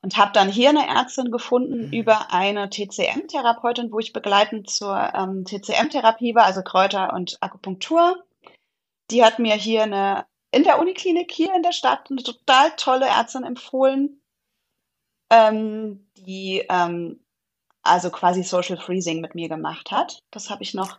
Und 0.00 0.16
habe 0.16 0.30
dann 0.32 0.48
hier 0.48 0.70
eine 0.70 0.86
Ärztin 0.86 1.32
gefunden 1.32 1.86
mhm. 1.86 1.92
über 1.92 2.32
eine 2.32 2.70
TCM-Therapeutin, 2.70 3.90
wo 3.90 3.98
ich 3.98 4.12
begleitend 4.12 4.70
zur 4.70 4.96
ähm, 5.14 5.44
TCM-Therapie 5.44 6.34
war, 6.34 6.44
also 6.44 6.62
Kräuter 6.62 7.12
und 7.12 7.36
Akupunktur. 7.40 8.22
Die 9.10 9.24
hat 9.24 9.38
mir 9.38 9.54
hier 9.54 9.82
eine 9.82 10.24
in 10.50 10.64
der 10.64 10.78
Uniklinik 10.78 11.30
hier 11.30 11.54
in 11.54 11.62
der 11.62 11.72
Stadt 11.72 12.10
eine 12.10 12.22
total 12.22 12.70
tolle 12.76 13.06
Ärztin 13.06 13.44
empfohlen, 13.44 14.20
ähm, 15.30 16.08
die 16.16 16.64
ähm, 16.68 17.20
also 17.82 18.10
quasi 18.10 18.42
Social 18.42 18.76
Freezing 18.76 19.20
mit 19.20 19.34
mir 19.34 19.48
gemacht 19.48 19.90
hat. 19.90 20.22
Das 20.30 20.50
habe 20.50 20.62
ich 20.62 20.74
noch 20.74 20.98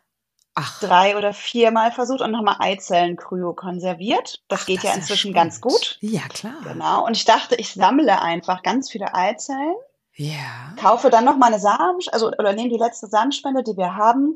Ach. 0.56 0.80
drei 0.80 1.18
oder 1.18 1.34
viermal 1.34 1.91
versucht 1.91 2.22
und 2.22 2.32
nochmal 2.32 2.58
Eizellen 2.60 3.16
kryo 3.16 3.54
konserviert. 3.54 4.43
Das 4.47 4.62
Ach, 4.62 4.66
geht 4.66 4.78
das 4.78 4.84
ja 4.84 4.93
inzwischen 4.93 5.34
ganz 5.34 5.62
gut. 5.62 5.97
Ja, 6.02 6.28
klar. 6.28 6.58
Genau. 6.64 7.06
Und 7.06 7.16
ich 7.16 7.26
dachte, 7.26 7.56
ich 7.56 7.74
sammle 7.74 8.22
einfach 8.22 8.64
ganz 8.64 8.89
viele 8.89 9.14
Eizellen. 9.14 9.76
Ja. 10.16 10.74
Kaufe 10.78 11.10
dann 11.10 11.24
nochmal 11.24 11.54
eine 11.54 11.62
Samen, 11.62 12.00
also 12.12 12.28
oder 12.28 12.54
nehme 12.54 12.70
die 12.70 12.78
letzte 12.78 13.08
Samenspende, 13.08 13.64
die 13.64 13.78
wir 13.78 13.95
haben, 13.95 14.36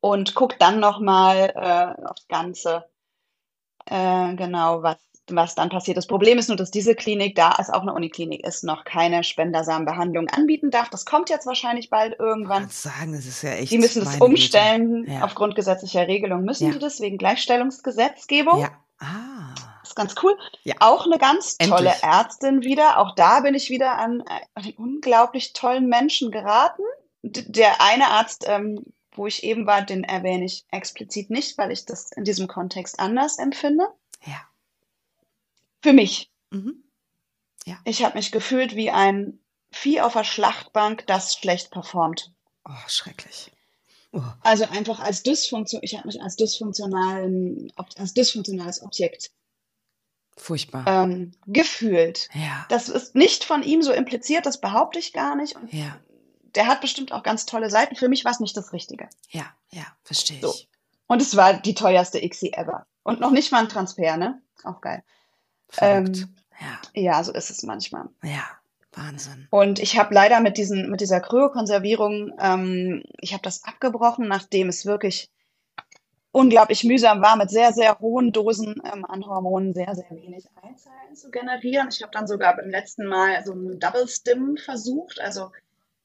und 0.00 0.34
guck 0.34 0.58
dann 0.58 0.78
nochmal 0.78 1.52
äh, 1.56 2.06
aufs 2.06 2.28
Ganze 2.28 2.89
äh, 3.86 4.34
genau, 4.34 4.82
was, 4.82 4.96
was 5.30 5.54
dann 5.54 5.68
passiert. 5.68 5.96
Das 5.96 6.06
Problem 6.06 6.38
ist 6.38 6.48
nur, 6.48 6.56
dass 6.56 6.70
diese 6.70 6.94
Klinik, 6.94 7.34
da 7.34 7.56
es 7.58 7.70
auch 7.70 7.82
eine 7.82 7.94
Uniklinik 7.94 8.44
ist, 8.46 8.64
noch 8.64 8.84
keine 8.84 9.24
Spendersamenbehandlung 9.24 10.28
anbieten 10.28 10.70
darf. 10.70 10.90
Das 10.90 11.06
kommt 11.06 11.30
jetzt 11.30 11.46
wahrscheinlich 11.46 11.90
bald 11.90 12.18
irgendwann. 12.18 12.66
Ich 12.66 12.72
sagen, 12.72 13.12
das 13.12 13.26
ist 13.26 13.42
ja 13.42 13.50
echt. 13.50 13.72
Die 13.72 13.78
müssen 13.78 14.04
das 14.04 14.20
umstellen. 14.20 15.06
Ja. 15.10 15.24
Aufgrund 15.24 15.54
gesetzlicher 15.54 16.06
Regelung 16.06 16.42
müssen 16.42 16.68
ja. 16.68 16.72
die 16.72 16.78
das 16.78 17.00
wegen 17.00 17.18
Gleichstellungsgesetzgebung. 17.18 18.60
Ja. 18.60 18.70
Ah. 18.98 19.54
Das 19.80 19.90
ist 19.90 19.96
ganz 19.96 20.14
cool. 20.22 20.36
Ja. 20.62 20.74
Auch 20.80 21.06
eine 21.06 21.18
ganz 21.18 21.56
tolle 21.56 21.90
Endlich. 21.90 22.02
Ärztin 22.02 22.62
wieder. 22.62 22.98
Auch 22.98 23.14
da 23.14 23.40
bin 23.40 23.54
ich 23.54 23.70
wieder 23.70 23.98
an 23.98 24.22
einen 24.54 24.72
unglaublich 24.76 25.52
tollen 25.52 25.88
Menschen 25.88 26.30
geraten. 26.30 26.82
Der 27.22 27.80
eine 27.80 28.08
Arzt 28.08 28.44
ähm, 28.46 28.84
wo 29.20 29.26
ich 29.26 29.44
eben 29.44 29.66
war, 29.66 29.82
den 29.82 30.02
erwähne 30.02 30.46
ich 30.46 30.64
explizit 30.70 31.28
nicht, 31.28 31.58
weil 31.58 31.70
ich 31.72 31.84
das 31.84 32.10
in 32.12 32.24
diesem 32.24 32.48
Kontext 32.48 32.98
anders 32.98 33.36
empfinde. 33.36 33.86
Ja. 34.24 34.48
Für 35.82 35.92
mich. 35.92 36.30
Mhm. 36.48 36.82
Ja. 37.66 37.78
Ich 37.84 38.02
habe 38.02 38.16
mich 38.16 38.32
gefühlt 38.32 38.76
wie 38.76 38.90
ein 38.90 39.38
Vieh 39.72 40.00
auf 40.00 40.14
der 40.14 40.24
Schlachtbank, 40.24 41.06
das 41.06 41.34
schlecht 41.34 41.70
performt. 41.70 42.32
Oh, 42.64 42.88
schrecklich. 42.88 43.52
Oh. 44.12 44.22
Also 44.40 44.64
einfach 44.64 45.00
als 45.00 45.22
dysfunktion, 45.22 45.82
ich 45.84 45.98
habe 45.98 46.06
mich 46.06 46.22
als 46.22 46.36
dysfunktionalen, 46.36 47.70
als 47.76 48.14
dysfunktionales 48.14 48.80
Objekt 48.80 49.32
Furchtbar. 50.38 50.86
Ähm, 50.86 51.32
gefühlt. 51.46 52.30
Ja. 52.32 52.64
Das 52.70 52.88
ist 52.88 53.14
nicht 53.14 53.44
von 53.44 53.62
ihm 53.62 53.82
so 53.82 53.92
impliziert, 53.92 54.46
das 54.46 54.62
behaupte 54.62 54.98
ich 54.98 55.12
gar 55.12 55.36
nicht. 55.36 55.56
Und 55.56 55.70
ja 55.74 56.00
der 56.54 56.66
hat 56.66 56.80
bestimmt 56.80 57.12
auch 57.12 57.22
ganz 57.22 57.46
tolle 57.46 57.70
Seiten. 57.70 57.96
Für 57.96 58.08
mich 58.08 58.24
war 58.24 58.32
es 58.32 58.40
nicht 58.40 58.56
das 58.56 58.72
Richtige. 58.72 59.08
Ja, 59.30 59.46
ja, 59.70 59.84
verstehe 60.04 60.36
ich. 60.36 60.42
So. 60.42 60.54
Und 61.06 61.22
es 61.22 61.36
war 61.36 61.54
die 61.54 61.74
teuerste 61.74 62.22
ICSI 62.22 62.52
ever. 62.52 62.86
Und 63.02 63.20
noch 63.20 63.30
nicht 63.30 63.50
mal 63.52 63.60
ein 63.60 63.68
Transfer, 63.68 64.16
ne? 64.16 64.40
Auch 64.64 64.80
geil. 64.80 65.02
Ähm, 65.78 66.34
ja. 66.60 67.02
ja, 67.02 67.24
so 67.24 67.32
ist 67.32 67.50
es 67.50 67.62
manchmal. 67.62 68.08
Ja, 68.22 68.44
Wahnsinn. 68.92 69.48
Und 69.50 69.78
ich 69.78 69.98
habe 69.98 70.14
leider 70.14 70.40
mit 70.40 70.58
diesen, 70.58 70.90
mit 70.90 71.00
dieser 71.00 71.20
Kryokonservierung, 71.20 72.32
ähm, 72.38 73.02
ich 73.20 73.32
habe 73.32 73.42
das 73.42 73.64
abgebrochen, 73.64 74.28
nachdem 74.28 74.68
es 74.68 74.84
wirklich 74.86 75.30
unglaublich 76.32 76.84
mühsam 76.84 77.22
war, 77.22 77.36
mit 77.36 77.50
sehr, 77.50 77.72
sehr 77.72 77.98
hohen 77.98 78.32
Dosen 78.32 78.80
ähm, 78.84 79.04
an 79.04 79.26
Hormonen 79.26 79.74
sehr, 79.74 79.94
sehr 79.94 80.10
wenig 80.10 80.44
Eizellen 80.62 81.14
zu 81.14 81.30
generieren. 81.30 81.88
Ich 81.90 82.02
habe 82.02 82.12
dann 82.12 82.26
sogar 82.26 82.56
beim 82.56 82.70
letzten 82.70 83.06
Mal 83.06 83.44
so 83.44 83.52
einen 83.52 83.80
Double 83.80 84.06
Stim 84.06 84.56
versucht, 84.56 85.20
also 85.20 85.50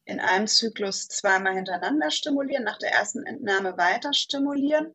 in 0.05 0.19
einem 0.19 0.47
Zyklus 0.47 1.07
zweimal 1.07 1.55
hintereinander 1.55 2.11
stimulieren, 2.11 2.63
nach 2.63 2.77
der 2.77 2.91
ersten 2.91 3.25
Entnahme 3.25 3.77
weiter 3.77 4.13
stimulieren. 4.13 4.93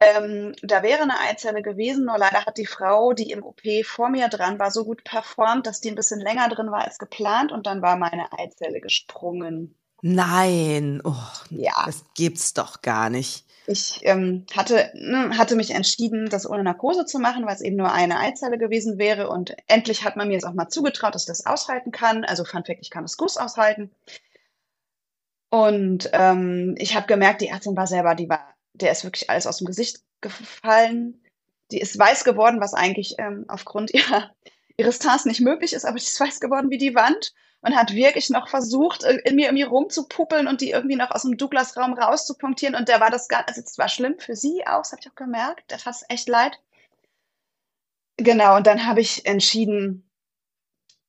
Ähm, 0.00 0.54
da 0.62 0.82
wäre 0.82 1.02
eine 1.02 1.18
Eizelle 1.20 1.62
gewesen, 1.62 2.06
nur 2.06 2.16
leider 2.18 2.46
hat 2.46 2.56
die 2.56 2.66
Frau, 2.66 3.12
die 3.12 3.30
im 3.32 3.42
OP 3.42 3.60
vor 3.84 4.08
mir 4.08 4.28
dran 4.28 4.58
war, 4.58 4.70
so 4.70 4.84
gut 4.84 5.04
performt, 5.04 5.66
dass 5.66 5.80
die 5.80 5.90
ein 5.90 5.94
bisschen 5.94 6.20
länger 6.20 6.48
drin 6.48 6.70
war 6.70 6.84
als 6.84 6.98
geplant 6.98 7.52
und 7.52 7.66
dann 7.66 7.82
war 7.82 7.96
meine 7.96 8.32
Eizelle 8.32 8.80
gesprungen. 8.80 9.79
Nein, 10.02 11.00
oh, 11.04 11.14
ja. 11.50 11.72
das 11.86 12.04
gibt's 12.14 12.54
doch 12.54 12.82
gar 12.82 13.10
nicht. 13.10 13.44
Ich 13.66 14.00
ähm, 14.02 14.46
hatte, 14.52 14.90
ne, 14.94 15.36
hatte 15.36 15.54
mich 15.54 15.70
entschieden, 15.70 16.28
das 16.28 16.48
ohne 16.48 16.64
Narkose 16.64 17.04
zu 17.04 17.18
machen, 17.18 17.46
weil 17.46 17.54
es 17.54 17.60
eben 17.60 17.76
nur 17.76 17.92
eine 17.92 18.18
Eizelle 18.18 18.58
gewesen 18.58 18.98
wäre. 18.98 19.28
Und 19.28 19.54
endlich 19.68 20.04
hat 20.04 20.16
man 20.16 20.28
mir 20.28 20.38
es 20.38 20.44
auch 20.44 20.54
mal 20.54 20.68
zugetraut, 20.68 21.14
dass 21.14 21.22
ich 21.22 21.28
das 21.28 21.46
aushalten 21.46 21.92
kann. 21.92 22.24
Also 22.24 22.44
Fun 22.44 22.64
Fact, 22.64 22.80
ich 22.80 22.90
kann 22.90 23.04
das 23.04 23.16
Guss 23.16 23.36
aushalten. 23.36 23.90
Und 25.50 26.10
ähm, 26.12 26.74
ich 26.78 26.96
habe 26.96 27.06
gemerkt, 27.06 27.42
die 27.42 27.48
Ärztin 27.48 27.76
war 27.76 27.86
selber, 27.86 28.14
die 28.14 28.28
war, 28.28 28.54
der 28.72 28.92
ist 28.92 29.04
wirklich 29.04 29.28
alles 29.28 29.46
aus 29.46 29.58
dem 29.58 29.66
Gesicht 29.66 30.00
gefallen. 30.20 31.22
Die 31.70 31.80
ist 31.80 31.98
weiß 31.98 32.24
geworden, 32.24 32.60
was 32.60 32.74
eigentlich 32.74 33.16
ähm, 33.18 33.44
aufgrund 33.48 33.90
ihrer, 33.94 34.30
ihres 34.76 34.98
Tars 34.98 35.26
nicht 35.26 35.40
möglich 35.40 35.74
ist, 35.74 35.84
aber 35.84 35.98
die 35.98 36.04
ist 36.04 36.18
weiß 36.18 36.40
geworden 36.40 36.70
wie 36.70 36.78
die 36.78 36.94
Wand 36.94 37.34
und 37.62 37.76
hat 37.76 37.92
wirklich 37.92 38.30
noch 38.30 38.48
versucht, 38.48 39.04
äh, 39.04 39.18
in 39.24 39.36
mir 39.36 39.46
irgendwie 39.46 39.64
rumzupuppeln 39.64 40.48
und 40.48 40.60
die 40.60 40.70
irgendwie 40.70 40.96
noch 40.96 41.10
aus 41.10 41.22
dem 41.22 41.36
Douglas-Raum 41.36 41.94
rauszupunktieren. 41.94 42.74
Und 42.74 42.88
der 42.88 43.00
war 43.00 43.10
das 43.10 43.28
gar, 43.28 43.46
also 43.46 43.60
es 43.60 43.78
war 43.78 43.88
schlimm 43.88 44.18
für 44.18 44.36
sie 44.36 44.66
auch, 44.66 44.78
das 44.78 44.92
habe 44.92 45.02
ich 45.02 45.10
auch 45.10 45.14
gemerkt. 45.14 45.70
Der 45.70 45.78
fast 45.78 46.04
echt 46.08 46.28
leid. 46.28 46.58
Genau, 48.16 48.56
und 48.56 48.66
dann 48.66 48.86
habe 48.86 49.00
ich 49.00 49.26
entschieden, 49.26 50.10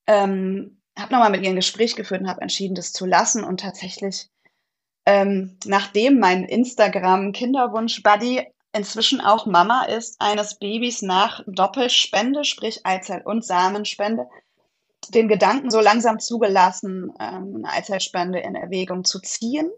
ähm, 0.07 0.81
habe 0.97 1.13
nochmal 1.13 1.29
mit 1.29 1.43
ihr 1.43 1.49
ein 1.49 1.55
Gespräch 1.55 1.95
geführt 1.95 2.21
und 2.21 2.29
habe 2.29 2.41
entschieden, 2.41 2.75
das 2.75 2.93
zu 2.93 3.05
lassen. 3.05 3.43
Und 3.43 3.59
tatsächlich, 3.61 4.29
ähm, 5.05 5.57
nachdem 5.65 6.19
mein 6.19 6.45
Instagram-Kinderwunsch-Buddy 6.45 8.47
inzwischen 8.73 9.19
auch 9.19 9.45
Mama 9.45 9.83
ist 9.83 10.15
eines 10.19 10.55
Babys 10.55 11.01
nach 11.01 11.43
Doppelspende, 11.47 12.45
sprich 12.45 12.85
Eizell- 12.85 13.23
und 13.25 13.45
Samenspende, 13.45 14.29
den 15.12 15.28
Gedanken 15.28 15.70
so 15.70 15.80
langsam 15.80 16.20
zugelassen, 16.20 17.14
ähm, 17.20 17.64
eine 17.64 17.70
Eizellspende 17.70 18.39
in 18.39 18.55
Erwägung 18.55 19.03
zu 19.03 19.20
ziehen. 19.20 19.70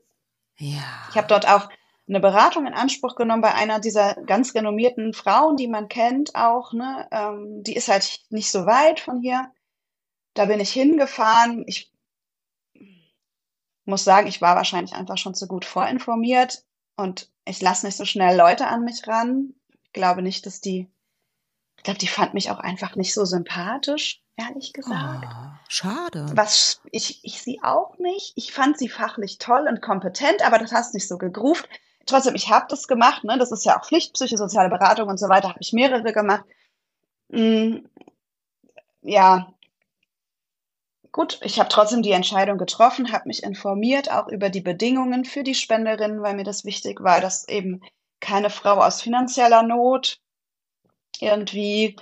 Ja. 0.58 0.84
Ich 1.10 1.18
habe 1.18 1.28
dort 1.28 1.48
auch 1.48 1.70
eine 2.08 2.20
Beratung 2.20 2.68
in 2.68 2.74
Anspruch 2.74 3.16
genommen 3.16 3.42
bei 3.42 3.54
einer 3.54 3.80
dieser 3.80 4.16
ganz 4.26 4.54
renommierten 4.56 5.14
Frauen, 5.14 5.56
die 5.56 5.68
man 5.68 5.88
kennt 5.88 6.36
auch. 6.36 6.74
Ne? 6.74 7.08
Ähm, 7.12 7.64
die 7.64 7.76
ist 7.76 7.88
halt 7.88 8.22
nicht 8.30 8.52
so 8.52 8.66
weit 8.66 9.00
von 9.00 9.22
hier. 9.22 9.52
Da 10.34 10.46
bin 10.46 10.60
ich 10.60 10.72
hingefahren. 10.72 11.64
Ich 11.68 11.92
muss 13.86 14.04
sagen, 14.04 14.28
ich 14.28 14.42
war 14.42 14.56
wahrscheinlich 14.56 14.94
einfach 14.94 15.18
schon 15.18 15.36
zu 15.36 15.48
gut 15.48 15.66
vorinformiert 15.66 16.64
und 16.96 17.32
ich 17.46 17.62
lasse 17.62 17.86
nicht 17.86 17.98
so 17.98 18.06
schnell 18.06 18.38
Leute 18.38 18.68
an 18.68 18.84
mich 18.84 19.08
ran. 19.08 19.54
Ich 19.84 19.94
glaube 19.94 20.22
nicht, 20.22 20.46
dass 20.46 20.62
die, 20.62 20.90
ich 21.78 21.84
glaube, 21.84 22.00
die 22.00 22.08
fand 22.08 22.34
mich 22.34 22.50
auch 22.50 22.60
einfach 22.60 22.96
nicht 22.96 23.14
so 23.14 23.26
sympathisch, 23.26 24.23
ehrlich 24.38 24.74
gesagt. 24.74 25.26
Oh, 25.26 25.50
schade. 25.68 26.26
Was 26.34 26.82
ich, 26.92 27.24
ich 27.24 27.42
sie 27.42 27.62
auch 27.64 27.98
nicht. 27.98 28.34
Ich 28.36 28.52
fand 28.54 28.78
sie 28.78 28.90
fachlich 28.90 29.38
toll 29.38 29.68
und 29.68 29.82
kompetent, 29.82 30.46
aber 30.46 30.58
das 30.58 30.72
hast 30.72 30.94
nicht 30.94 31.08
so 31.08 31.18
gegruft. 31.18 31.68
Trotzdem, 32.06 32.36
ich 32.36 32.50
habe 32.50 32.66
das 32.70 32.88
gemacht, 32.88 33.24
ne? 33.24 33.38
Das 33.38 33.52
ist 33.52 33.66
ja 33.66 33.80
auch 33.80 33.86
Pflicht, 33.86 34.14
psychosoziale 34.14 34.70
Beratung 34.70 35.08
und 35.08 35.18
so 35.18 35.30
weiter, 35.30 35.50
habe 35.50 35.60
ich 35.62 35.74
mehrere 35.74 36.12
gemacht. 36.12 36.44
Hm, 37.32 37.88
ja, 39.02 39.54
gut, 41.12 41.40
ich 41.42 41.60
habe 41.60 41.70
trotzdem 41.70 42.02
die 42.02 42.12
Entscheidung 42.12 42.58
getroffen, 42.58 43.12
habe 43.14 43.28
mich 43.28 43.44
informiert, 43.44 44.12
auch 44.12 44.28
über 44.28 44.50
die 44.50 44.62
Bedingungen 44.62 45.24
für 45.24 45.44
die 45.44 45.56
Spenderinnen, 45.56 46.22
weil 46.22 46.36
mir 46.36 46.44
das 46.44 46.66
wichtig 46.66 47.02
war, 47.02 47.22
dass 47.22 47.48
eben 47.48 47.82
keine 48.20 48.50
Frau 48.50 48.76
aus 48.82 49.02
finanzieller 49.02 49.64
Not 49.64 50.20
irgendwie 51.20 51.96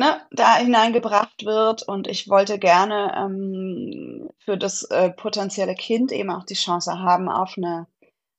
ne, 0.00 0.26
da 0.32 0.56
hineingebracht 0.56 1.44
wird. 1.44 1.82
Und 1.82 2.08
ich 2.08 2.28
wollte 2.28 2.58
gerne 2.58 3.14
ähm, 3.16 4.30
für 4.44 4.56
das 4.56 4.82
äh, 4.84 5.10
potenzielle 5.10 5.74
Kind 5.74 6.10
eben 6.10 6.30
auch 6.30 6.44
die 6.44 6.54
Chance 6.54 6.98
haben 6.98 7.28
auf 7.28 7.54
eine 7.56 7.86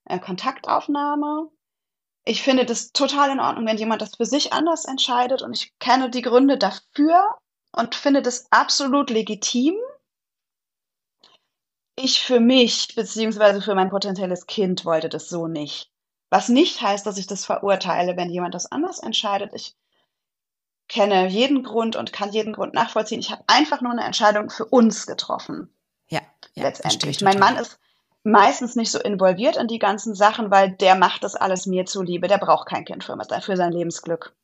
äh, 0.04 0.18
Kontaktaufnahme. 0.18 1.48
Ich 2.24 2.42
finde 2.42 2.66
das 2.66 2.92
total 2.92 3.30
in 3.30 3.40
Ordnung, 3.40 3.66
wenn 3.66 3.78
jemand 3.78 4.02
das 4.02 4.16
für 4.16 4.26
sich 4.26 4.52
anders 4.52 4.84
entscheidet. 4.84 5.42
Und 5.42 5.56
ich 5.56 5.72
kenne 5.78 6.10
die 6.10 6.22
Gründe 6.22 6.58
dafür 6.58 7.36
und 7.74 7.94
finde 7.94 8.22
das 8.22 8.46
absolut 8.50 9.10
legitim. 9.10 9.74
Ich 11.96 12.22
für 12.22 12.40
mich, 12.40 12.94
beziehungsweise 12.96 13.62
für 13.62 13.74
mein 13.74 13.90
potenzielles 13.90 14.46
Kind, 14.46 14.84
wollte 14.84 15.08
das 15.08 15.28
so 15.28 15.46
nicht. 15.46 15.90
Was 16.30 16.48
nicht 16.48 16.80
heißt, 16.80 17.06
dass 17.06 17.18
ich 17.18 17.26
das 17.26 17.44
verurteile, 17.44 18.16
wenn 18.16 18.30
jemand 18.30 18.54
das 18.54 18.72
anders 18.72 18.98
entscheidet. 18.98 19.52
Ich 19.54 19.76
kenne 20.92 21.26
jeden 21.26 21.62
Grund 21.62 21.96
und 21.96 22.12
kann 22.12 22.32
jeden 22.32 22.52
Grund 22.52 22.74
nachvollziehen. 22.74 23.20
Ich 23.20 23.30
habe 23.30 23.42
einfach 23.46 23.80
nur 23.80 23.92
eine 23.92 24.04
Entscheidung 24.04 24.50
für 24.50 24.66
uns 24.66 25.06
getroffen. 25.06 25.72
Ja, 26.08 26.20
ja 26.54 26.64
letztendlich. 26.64 27.22
Mein 27.22 27.38
Mann 27.38 27.56
ist 27.56 27.78
meistens 28.24 28.76
nicht 28.76 28.90
so 28.90 28.98
involviert 28.98 29.56
in 29.56 29.68
die 29.68 29.78
ganzen 29.78 30.14
Sachen, 30.14 30.50
weil 30.50 30.70
der 30.70 30.94
macht 30.94 31.24
das 31.24 31.34
alles 31.34 31.64
mir 31.64 31.86
zuliebe. 31.86 32.28
Der 32.28 32.36
braucht 32.36 32.68
kein 32.68 32.84
Kind 32.84 33.04
für, 33.04 33.16
für 33.40 33.56
sein 33.56 33.72
Lebensglück. 33.72 34.36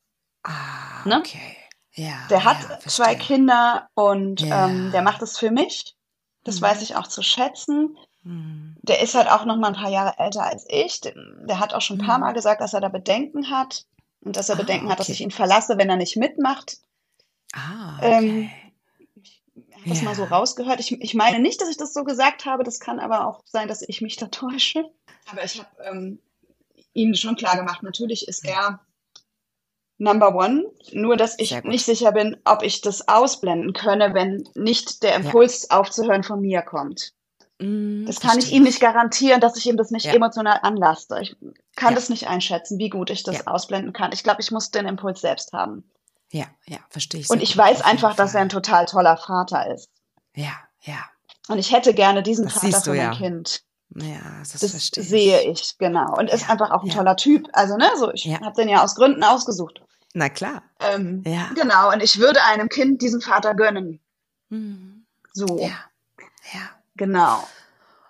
Ah, 0.43 1.05
ne? 1.05 1.19
okay. 1.19 1.57
Ja, 1.93 2.15
der 2.31 2.45
hat 2.45 2.59
ja, 2.63 2.79
zwei 2.79 3.15
Kinder 3.15 3.89
und 3.95 4.41
ja. 4.41 4.69
ähm, 4.69 4.91
der 4.93 5.03
macht 5.03 5.21
es 5.21 5.37
für 5.37 5.51
mich. 5.51 5.97
Das 6.45 6.61
mhm. 6.61 6.65
weiß 6.65 6.83
ich 6.83 6.97
auch 6.97 7.09
zu 7.09 7.23
schätzen. 7.23 7.99
Mhm. 8.23 8.77
Der 8.83 9.03
ist 9.03 9.15
halt 9.15 9.29
auch 9.31 9.45
noch 9.45 9.57
mal 9.57 9.69
ein 9.69 9.75
paar 9.75 9.91
Jahre 9.91 10.15
älter 10.19 10.45
als 10.45 10.65
ich. 10.69 11.01
Der, 11.03 11.61
hat 11.61 11.75
auch 11.75 11.83
schon 11.83 12.01
ein 12.01 12.07
paar 12.07 12.19
mhm. 12.19 12.25
Mal 12.25 12.33
gesagt, 12.33 12.63
dass 12.63 12.73
er 12.73 12.81
da 12.81 12.89
Bedenken 12.89 13.51
hat 13.51 13.85
und 14.21 14.37
dass 14.37 14.49
er 14.49 14.57
ah, 14.57 14.59
Bedenken 14.59 14.87
okay. 14.87 14.93
hat, 14.93 15.01
dass 15.01 15.09
ich 15.09 15.21
ihn 15.21 15.31
verlasse, 15.31 15.79
wenn 15.79 15.91
er 15.91 15.97
nicht 15.97 16.17
mitmacht. 16.17 16.79
Ah, 17.53 17.99
ähm, 18.03 18.17
okay. 18.17 18.27
Ähm, 18.27 18.51
ich 19.57 19.77
habe 19.77 19.89
das 19.91 20.03
mal 20.03 20.15
so 20.15 20.25
rausgehört. 20.25 20.81
Ich, 20.81 20.93
ich 20.93 21.15
meine 21.15 21.39
nicht, 21.39 21.61
dass 21.61 21.69
ich 21.69 21.77
das 21.77 21.95
so 21.95 22.05
gesagt 22.05 22.45
habe. 22.47 22.65
Das 22.65 22.81
kann 22.81 22.99
aber 22.99 23.27
auch 23.27 23.43
sein, 23.47 23.69
dass 23.69 23.83
ich 23.83 24.01
mich 24.01 24.17
da 24.17 24.27
täusche. 24.31 24.85
Aber 25.31 25.45
ich 25.45 25.59
habe 25.59 25.69
ähm, 25.85 26.19
ihm 26.95 27.15
schon 27.15 27.37
klar 27.37 27.57
gemacht, 27.57 27.83
natürlich 27.83 28.27
ist 28.27 28.45
er 28.45 28.81
Number 29.99 30.35
one. 30.35 30.65
Nur, 30.93 31.17
dass 31.17 31.39
ich 31.39 31.63
nicht 31.65 31.85
sicher 31.85 32.13
bin, 32.13 32.37
ob 32.45 32.63
ich 32.63 32.81
das 32.81 33.09
ausblenden 33.09 33.73
könne, 33.73 34.15
wenn 34.15 34.49
nicht 34.55 35.03
der 35.03 35.17
Impuls 35.17 35.67
ja. 35.69 35.79
aufzuhören 35.79 36.23
von 36.23 36.41
mir 36.41 36.63
kommt. 36.63 37.15
Mm, 37.59 38.07
das 38.07 38.21
kann 38.21 38.39
ich 38.39 38.53
ihm 38.53 38.63
nicht 38.63 38.81
garantieren, 38.81 39.41
dass 39.41 39.57
ich 39.57 39.67
ihm 39.67 39.77
das 39.77 39.91
nicht 39.91 40.07
ja. 40.07 40.13
emotional 40.13 40.61
anlaste. 40.63 41.19
Ich 41.21 41.37
kann 41.77 41.91
ja. 41.91 41.95
das 41.97 42.09
nicht 42.09 42.29
einschätzen, 42.29 42.79
wie 42.79 42.89
gut 42.89 43.11
ich 43.11 43.23
das 43.23 43.47
ausblenden 43.47 43.93
kann. 43.93 44.13
Ich 44.13 44.23
glaube, 44.23 44.41
ich 44.41 44.51
muss 44.51 44.71
den 44.71 44.87
Impuls 44.87 45.21
selbst 45.21 45.53
haben. 45.53 45.85
Ja, 46.31 46.47
ja, 46.67 46.79
verstehe 46.91 47.21
ich. 47.21 47.31
Und 47.31 47.43
ich 47.43 47.57
weiß 47.57 47.83
einfach, 47.83 48.15
dass 48.15 48.35
er 48.35 48.43
ein 48.43 48.49
total 48.49 48.87
toller 48.87 49.17
Vater 49.17 49.73
ist. 49.73 49.91
Ja, 50.35 50.53
ja. 50.83 50.99
Und 51.49 51.59
ich 51.59 51.73
hätte 51.73 51.95
gerne 51.95 52.23
diesen 52.23 52.45
das 52.45 52.55
Vater 52.55 52.81
für 52.81 52.91
mein 52.91 52.99
ja. 52.99 53.15
Kind. 53.15 53.63
Ja, 53.97 54.21
das, 54.41 54.61
das 54.61 55.09
sehe 55.09 55.51
ich, 55.51 55.77
genau. 55.79 56.15
Und 56.19 56.29
ist 56.29 56.49
einfach 56.51 56.71
auch 56.71 56.85
ein 56.85 56.91
toller 56.91 57.17
Typ. 57.17 57.49
Also, 57.53 57.77
ne, 57.77 57.91
so, 57.97 58.13
ich 58.13 58.27
habe 58.27 58.55
den 58.55 58.69
ja 58.69 58.85
aus 58.85 58.95
Gründen 58.95 59.25
ausgesucht. 59.25 59.81
Na 60.13 60.29
klar. 60.29 60.63
Ähm, 60.81 61.23
ja. 61.27 61.51
Genau, 61.55 61.93
und 61.93 62.03
ich 62.03 62.19
würde 62.19 62.43
einem 62.45 62.69
Kind 62.69 63.01
diesen 63.01 63.21
Vater 63.21 63.55
gönnen. 63.55 64.01
Mhm. 64.51 65.07
So. 65.33 65.59
Ja. 65.59 65.77
Ja. 66.53 66.71
Genau. 66.99 67.43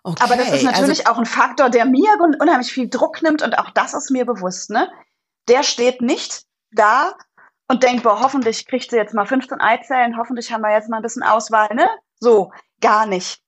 Okay, 0.02 0.22
Aber 0.24 0.36
das 0.36 0.52
ist 0.52 0.64
natürlich 0.64 1.06
also, 1.06 1.12
auch 1.12 1.18
ein 1.18 1.26
Faktor, 1.26 1.70
der 1.70 1.84
mir 1.84 2.18
unheimlich 2.40 2.72
viel 2.72 2.88
Druck 2.88 3.22
nimmt 3.22 3.42
und 3.42 3.58
auch 3.58 3.70
das 3.70 3.94
ist 3.94 4.10
mir 4.10 4.24
bewusst. 4.24 4.70
Ne? 4.70 4.90
Der 5.48 5.62
steht 5.62 6.00
nicht 6.00 6.44
da 6.72 7.14
und 7.68 7.84
denkt, 7.84 8.02
boah, 8.02 8.20
hoffentlich 8.20 8.66
kriegt 8.66 8.90
sie 8.90 8.96
jetzt 8.96 9.14
mal 9.14 9.26
15 9.26 9.60
Eizellen, 9.60 10.18
hoffentlich 10.18 10.52
haben 10.52 10.62
wir 10.62 10.72
jetzt 10.72 10.88
mal 10.88 10.96
ein 10.96 11.02
bisschen 11.02 11.22
Auswahl. 11.22 11.68
Ne? 11.74 11.88
So, 12.18 12.50
gar 12.80 13.06
nicht 13.06 13.40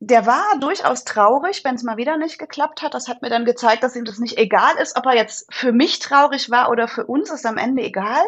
der 0.00 0.26
war 0.26 0.58
durchaus 0.60 1.04
traurig, 1.04 1.64
wenn 1.64 1.74
es 1.74 1.82
mal 1.82 1.96
wieder 1.96 2.16
nicht 2.16 2.38
geklappt 2.38 2.82
hat. 2.82 2.94
Das 2.94 3.08
hat 3.08 3.22
mir 3.22 3.30
dann 3.30 3.44
gezeigt, 3.44 3.82
dass 3.82 3.96
ihm 3.96 4.04
das 4.04 4.18
nicht 4.18 4.38
egal 4.38 4.76
ist, 4.80 4.96
ob 4.96 5.06
er 5.06 5.16
jetzt 5.16 5.52
für 5.52 5.72
mich 5.72 5.98
traurig 5.98 6.50
war 6.50 6.70
oder 6.70 6.86
für 6.86 7.06
uns, 7.06 7.30
ist 7.30 7.46
am 7.46 7.58
Ende 7.58 7.82
egal. 7.82 8.22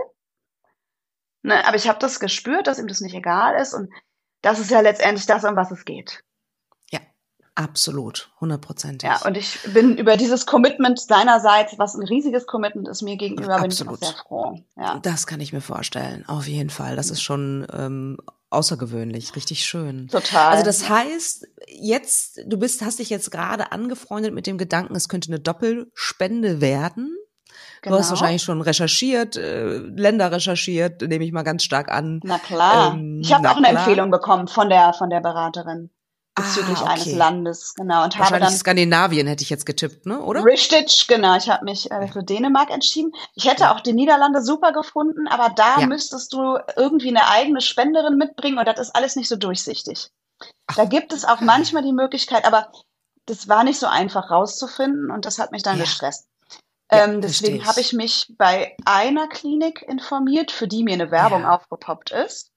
Ne, 1.43 1.65
aber 1.65 1.77
ich 1.77 1.89
habe 1.89 1.99
das 1.99 2.21
gespürt, 2.21 2.67
dass 2.67 2.79
ihm 2.79 2.89
das 2.89 3.01
nicht 3.01 3.15
egal 3.15 3.55
ist 3.55 3.73
und 3.73 3.91
das 4.43 4.59
ist 4.59 4.71
ja 4.71 4.81
letztendlich 4.81 5.27
das, 5.27 5.45
um 5.45 5.57
was 5.57 5.71
es 5.71 5.85
geht. 5.85 6.23
Absolut, 7.57 8.31
hundertprozentig. 8.41 9.09
Ja, 9.09 9.21
und 9.27 9.37
ich 9.37 9.59
bin 9.75 9.97
über 9.99 10.17
dieses 10.17 10.47
Commitment 10.47 11.01
seinerseits, 11.01 11.79
was 11.79 11.95
ein 11.95 12.07
riesiges 12.07 12.47
Commitment 12.47 12.89
ist 12.89 13.03
mir 13.03 13.17
gegenüber, 13.17 13.57
absolut. 13.57 14.01
bin 14.01 14.09
ich 14.09 14.09
auch 14.09 14.15
sehr 14.15 14.23
froh. 14.23 14.59
Ja. 14.77 14.99
Das 15.01 15.27
kann 15.27 15.41
ich 15.41 15.53
mir 15.53 15.61
vorstellen, 15.61 16.25
auf 16.29 16.47
jeden 16.47 16.71
Fall. 16.71 16.97
Das 16.97 17.11
ist 17.11 17.23
schon 17.23 17.67
ähm, 17.73 18.19
außergewöhnlich, 18.51 19.35
richtig 19.37 19.65
schön. 19.65 20.09
Total. 20.09 20.53
Also 20.53 20.65
das 20.65 20.89
heißt, 20.89 21.49
jetzt, 21.67 22.41
du 22.47 22.59
bist, 22.59 22.83
hast 22.83 22.99
dich 22.99 23.11
jetzt 23.11 23.31
gerade 23.31 23.73
angefreundet 23.73 24.33
mit 24.33 24.47
dem 24.47 24.57
Gedanken, 24.57 24.95
es 24.95 25.09
könnte 25.09 25.29
eine 25.29 25.41
Doppelspende 25.41 26.61
werden. 26.61 27.17
Genau. 27.83 27.97
Du 27.97 28.01
hast 28.01 28.09
genau. 28.09 28.21
wahrscheinlich 28.21 28.43
schon 28.43 28.61
recherchiert, 28.61 29.37
äh, 29.37 29.79
Länder 29.79 30.31
recherchiert, 30.31 31.03
nehme 31.03 31.25
ich 31.25 31.33
mal 31.33 31.43
ganz 31.43 31.65
stark 31.65 31.91
an. 31.91 32.21
Na 32.23 32.39
klar. 32.39 32.95
Ähm, 32.95 33.21
ich 33.23 33.33
habe 33.33 33.51
auch 33.51 33.57
eine 33.57 33.69
klar. 33.69 33.79
Empfehlung 33.79 34.11
bekommen 34.11 34.49
von 34.49 34.69
der 34.69 34.93
von 34.93 35.11
der 35.11 35.21
Beraterin 35.21 35.91
bezüglich 36.41 36.79
ah, 36.79 36.83
okay. 36.83 36.93
eines 36.93 37.13
Landes, 37.15 37.75
genau. 37.75 38.05
Und 38.05 38.19
habe 38.19 38.39
dann 38.39 38.51
Skandinavien 38.51 39.27
hätte 39.27 39.43
ich 39.43 39.51
jetzt 39.51 39.67
getippt, 39.67 40.07
ne? 40.07 40.21
Oder? 40.21 40.45
Richtig, 40.45 41.07
genau. 41.07 41.37
Ich 41.37 41.49
habe 41.49 41.65
mich 41.65 41.91
äh, 41.91 42.09
für 42.09 42.23
Dänemark 42.23 42.71
entschieden. 42.71 43.13
Ich 43.35 43.47
hätte 43.47 43.65
ja. 43.65 43.75
auch 43.75 43.81
die 43.81 43.93
Niederlande 43.93 44.43
super 44.43 44.73
gefunden, 44.73 45.29
aber 45.29 45.51
da 45.51 45.81
ja. 45.81 45.87
müsstest 45.87 46.33
du 46.33 46.59
irgendwie 46.77 47.09
eine 47.09 47.29
eigene 47.29 47.61
Spenderin 47.61 48.17
mitbringen 48.17 48.59
und 48.59 48.67
das 48.67 48.79
ist 48.79 48.97
alles 48.97 49.17
nicht 49.17 49.29
so 49.29 49.37
durchsichtig. 49.37 50.11
Ach. 50.67 50.77
Da 50.77 50.85
gibt 50.85 51.13
es 51.13 51.25
auch 51.25 51.41
manchmal 51.41 51.83
die 51.83 51.93
Möglichkeit, 51.93 52.45
aber 52.45 52.71
das 53.27 53.49
war 53.49 53.65
nicht 53.65 53.79
so 53.79 53.87
einfach 53.87 54.31
rauszufinden 54.31 55.11
und 55.11 55.27
das 55.27 55.39
hat 55.39 55.53
mich 55.53 55.63
dann 55.63 55.77
ja. 55.77 55.85
gestresst. 55.85 56.27
Ähm, 56.91 57.21
deswegen 57.21 57.65
habe 57.67 57.81
ich 57.81 57.93
mich 57.93 58.35
bei 58.37 58.77
einer 58.85 59.29
Klinik 59.29 59.83
informiert, 59.83 60.51
für 60.51 60.67
die 60.67 60.83
mir 60.83 60.95
eine 60.95 61.11
Werbung 61.11 61.47
aufgepoppt 61.47 62.11
ist. 62.11 62.51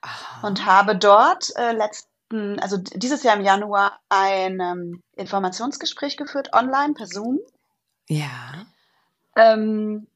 Aha. 0.00 0.46
Und 0.46 0.64
habe 0.64 0.96
dort 0.96 1.54
äh, 1.56 1.72
letzt 1.72 2.08
also 2.32 2.78
dieses 2.78 3.22
Jahr 3.22 3.36
im 3.36 3.44
Januar 3.44 4.00
ein 4.08 4.60
ähm, 4.60 5.02
Informationsgespräch 5.16 6.16
geführt, 6.16 6.52
online 6.52 6.94
per 6.94 7.06
Zoom. 7.06 7.38
Ja. 8.08 8.66
Ähm, 9.36 10.08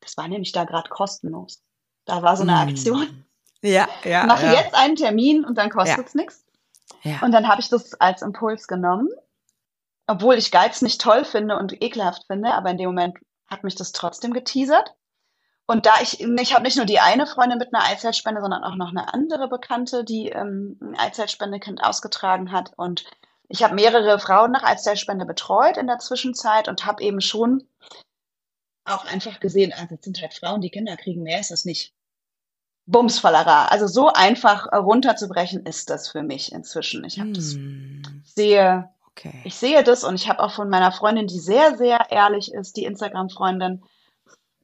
das 0.00 0.16
war 0.16 0.28
nämlich 0.28 0.52
da 0.52 0.64
gerade 0.64 0.88
kostenlos. 0.88 1.62
Da 2.04 2.22
war 2.22 2.36
so 2.36 2.42
eine 2.42 2.60
hm. 2.60 2.68
Aktion. 2.68 3.24
Ja, 3.62 3.88
ja. 4.04 4.24
Mache 4.26 4.46
ja. 4.46 4.54
jetzt 4.54 4.74
einen 4.74 4.96
Termin 4.96 5.44
und 5.44 5.58
dann 5.58 5.70
kostet 5.70 6.06
es 6.06 6.14
ja. 6.14 6.20
nichts. 6.20 6.44
Ja. 7.02 7.20
Und 7.22 7.32
dann 7.32 7.46
habe 7.46 7.60
ich 7.60 7.68
das 7.68 7.94
als 7.94 8.22
Impuls 8.22 8.66
genommen. 8.66 9.08
Obwohl 10.06 10.34
ich 10.34 10.50
Geiz 10.50 10.82
nicht 10.82 11.00
toll 11.00 11.24
finde 11.24 11.56
und 11.56 11.80
ekelhaft 11.82 12.24
finde, 12.26 12.52
aber 12.54 12.70
in 12.70 12.78
dem 12.78 12.86
Moment 12.86 13.18
hat 13.46 13.62
mich 13.62 13.76
das 13.76 13.92
trotzdem 13.92 14.32
geteasert. 14.32 14.94
Und 15.70 15.86
da 15.86 16.00
ich, 16.02 16.20
ich 16.20 16.52
habe 16.52 16.64
nicht 16.64 16.78
nur 16.78 16.84
die 16.84 16.98
eine 16.98 17.28
Freundin 17.28 17.58
mit 17.58 17.72
einer 17.72 17.84
Eizellspende, 17.84 18.40
sondern 18.40 18.64
auch 18.64 18.74
noch 18.74 18.90
eine 18.90 19.14
andere 19.14 19.46
Bekannte, 19.46 20.02
die 20.02 20.28
ähm, 20.28 20.76
ein 20.82 20.98
Eizellspendekind 20.98 21.84
ausgetragen 21.84 22.50
hat. 22.50 22.72
Und 22.76 23.04
ich 23.48 23.62
habe 23.62 23.76
mehrere 23.76 24.18
Frauen 24.18 24.50
nach 24.50 24.64
Eizellspende 24.64 25.26
betreut 25.26 25.76
in 25.76 25.86
der 25.86 26.00
Zwischenzeit 26.00 26.66
und 26.66 26.86
habe 26.86 27.04
eben 27.04 27.20
schon 27.20 27.68
auch 28.84 29.04
einfach 29.04 29.38
gesehen, 29.38 29.72
also 29.72 29.94
es 29.94 30.02
sind 30.02 30.20
halt 30.20 30.34
Frauen, 30.34 30.60
die 30.60 30.70
Kinder 30.70 30.96
kriegen, 30.96 31.22
mehr 31.22 31.38
ist 31.38 31.52
das 31.52 31.64
nicht. 31.64 31.94
Bumsfallera. 32.86 33.66
Also 33.66 33.86
so 33.86 34.08
einfach 34.12 34.72
runterzubrechen 34.72 35.66
ist 35.66 35.88
das 35.88 36.08
für 36.08 36.24
mich 36.24 36.50
inzwischen. 36.50 37.04
Ich 37.04 37.20
habe 37.20 37.28
hm. 37.28 37.34
das 37.34 38.34
sehe, 38.34 38.90
okay. 39.12 39.40
ich 39.44 39.54
sehe 39.54 39.84
das 39.84 40.02
und 40.02 40.16
ich 40.16 40.28
habe 40.28 40.42
auch 40.42 40.52
von 40.52 40.68
meiner 40.68 40.90
Freundin, 40.90 41.28
die 41.28 41.38
sehr, 41.38 41.76
sehr 41.76 42.10
ehrlich 42.10 42.52
ist, 42.52 42.76
die 42.76 42.86
Instagram-Freundin, 42.86 43.84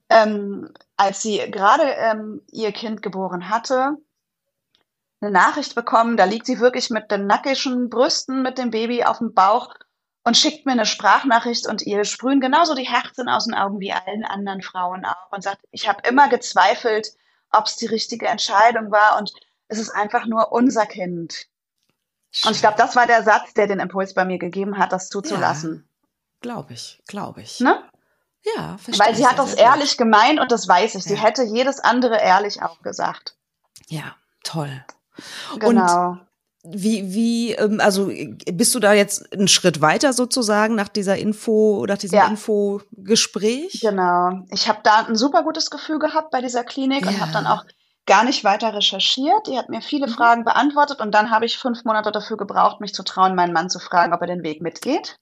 ähm, 0.09 0.73
als 0.97 1.23
sie 1.23 1.39
gerade 1.51 1.85
ähm, 1.85 2.43
ihr 2.51 2.73
Kind 2.73 3.03
geboren 3.03 3.49
hatte, 3.49 3.97
eine 5.21 5.31
Nachricht 5.31 5.75
bekommen, 5.75 6.17
da 6.17 6.25
liegt 6.25 6.47
sie 6.47 6.61
wirklich 6.61 6.91
mit 6.91 7.11
den 7.11 7.27
nackischen 7.27 7.89
Brüsten, 7.89 8.43
mit 8.43 8.59
dem 8.59 8.71
Baby 8.71 9.05
auf 9.05 9.19
dem 9.19 9.35
Bauch 9.35 9.75
und 10.25 10.37
schickt 10.37 10.67
mir 10.67 10.73
eine 10.73 10.87
Sprachnachricht 10.87 11.67
und 11.69 11.83
ihr 11.83 12.05
sprühen 12.05 12.41
genauso 12.41 12.75
die 12.75 12.89
Herzen 12.89 13.29
aus 13.29 13.45
den 13.45 13.55
Augen 13.55 13.81
wie 13.81 13.93
allen 13.93 14.25
anderen 14.25 14.63
Frauen 14.63 15.05
auch 15.05 15.33
und 15.33 15.43
sagt, 15.43 15.63
ich 15.71 15.89
habe 15.89 16.07
immer 16.09 16.29
gezweifelt, 16.29 17.13
ob 17.53 17.67
es 17.67 17.77
die 17.77 17.87
richtige 17.87 18.27
Entscheidung 18.27 18.91
war 18.91 19.19
und 19.19 19.33
es 19.69 19.79
ist 19.79 19.91
einfach 19.91 20.27
nur 20.27 20.53
unser 20.53 20.87
Kind. 20.87 21.47
Und 22.45 22.51
ich 22.53 22.61
glaube, 22.61 22.77
das 22.77 22.97
war 22.97 23.07
der 23.07 23.23
Satz, 23.23 23.55
der 23.55 23.67
den 23.67 23.81
Impuls 23.81 24.15
bei 24.15 24.25
mir 24.25 24.39
gegeben 24.39 24.79
hat, 24.79 24.93
das 24.93 25.09
zuzulassen. 25.09 25.89
Ja, 25.89 26.39
glaube 26.41 26.75
ich, 26.75 27.03
glaube 27.07 27.41
ich. 27.41 27.61
Ne? 27.61 27.86
Ja, 28.55 28.77
verstehe. 28.79 29.07
Weil 29.07 29.15
sie 29.17 29.27
hat 29.27 29.39
das 29.39 29.55
ehrlich 29.55 29.97
gemeint 29.97 30.39
und 30.41 30.53
das 30.53 30.69
weiß 30.69 30.95
ich. 30.95 31.05
Sie 31.05 31.15
ja. 31.15 31.21
hätte 31.23 31.43
jedes 31.43 31.81
andere 31.81 32.19
ehrlich 32.21 32.63
auch 32.63 32.81
gesagt. 32.83 33.37
Ja, 33.89 34.15
toll. 34.45 34.85
Genau. 35.59 36.11
Und 36.11 36.21
wie, 36.69 37.15
wie, 37.15 37.53
ähm, 37.53 37.81
also 37.81 38.11
bist 38.53 38.75
du 38.75 38.81
da 38.81 38.93
jetzt 38.93 39.33
einen 39.33 39.49
Schritt 39.49 39.81
weiter 39.81 40.13
sozusagen 40.13 40.75
nach 40.75 40.89
dieser 40.89 41.17
Info, 41.17 41.85
nach 41.89 41.99
diesem 41.99 42.19
Ja. 42.19 42.27
Infogespräch? 42.27 43.81
Genau. 43.81 44.43
Ich 44.51 44.69
habe 44.69 44.81
da 44.83 45.07
ein 45.07 45.17
super 45.17 45.43
gutes 45.43 45.71
Gefühl 45.71 45.99
gehabt 45.99 46.31
bei 46.31 46.41
dieser 46.41 46.65
Klinik 46.65 47.07
und 47.07 47.15
Ja. 47.15 47.21
habe 47.21 47.33
dann 47.33 47.47
auch 47.47 47.65
gar 48.05 48.25
nicht 48.25 48.45
weiter 48.45 48.75
recherchiert. 48.75 49.47
Die 49.49 49.59
hat 49.59 49.69
mir 49.69 49.81
viele 49.81 50.07
Mhm. 50.07 50.13
Fragen 50.13 50.45
beantwortet 50.45 51.01
und 51.01 51.13
dann 51.13 51.31
habe 51.31 51.45
ich 51.47 51.59
fünf 51.59 51.85
Monate 51.85 52.13
dafür 52.13 52.37
gebraucht, 52.37 52.81
mich 52.81 52.95
zu 52.95 53.03
trauen, 53.03 53.35
meinen 53.35 53.53
Mann 53.53 53.71
zu 53.71 53.79
fragen, 53.81 54.13
ob 54.13 54.21
er 54.21 54.29
den 54.29 54.43
Weg 54.43 54.61
mitgeht. 54.63 55.17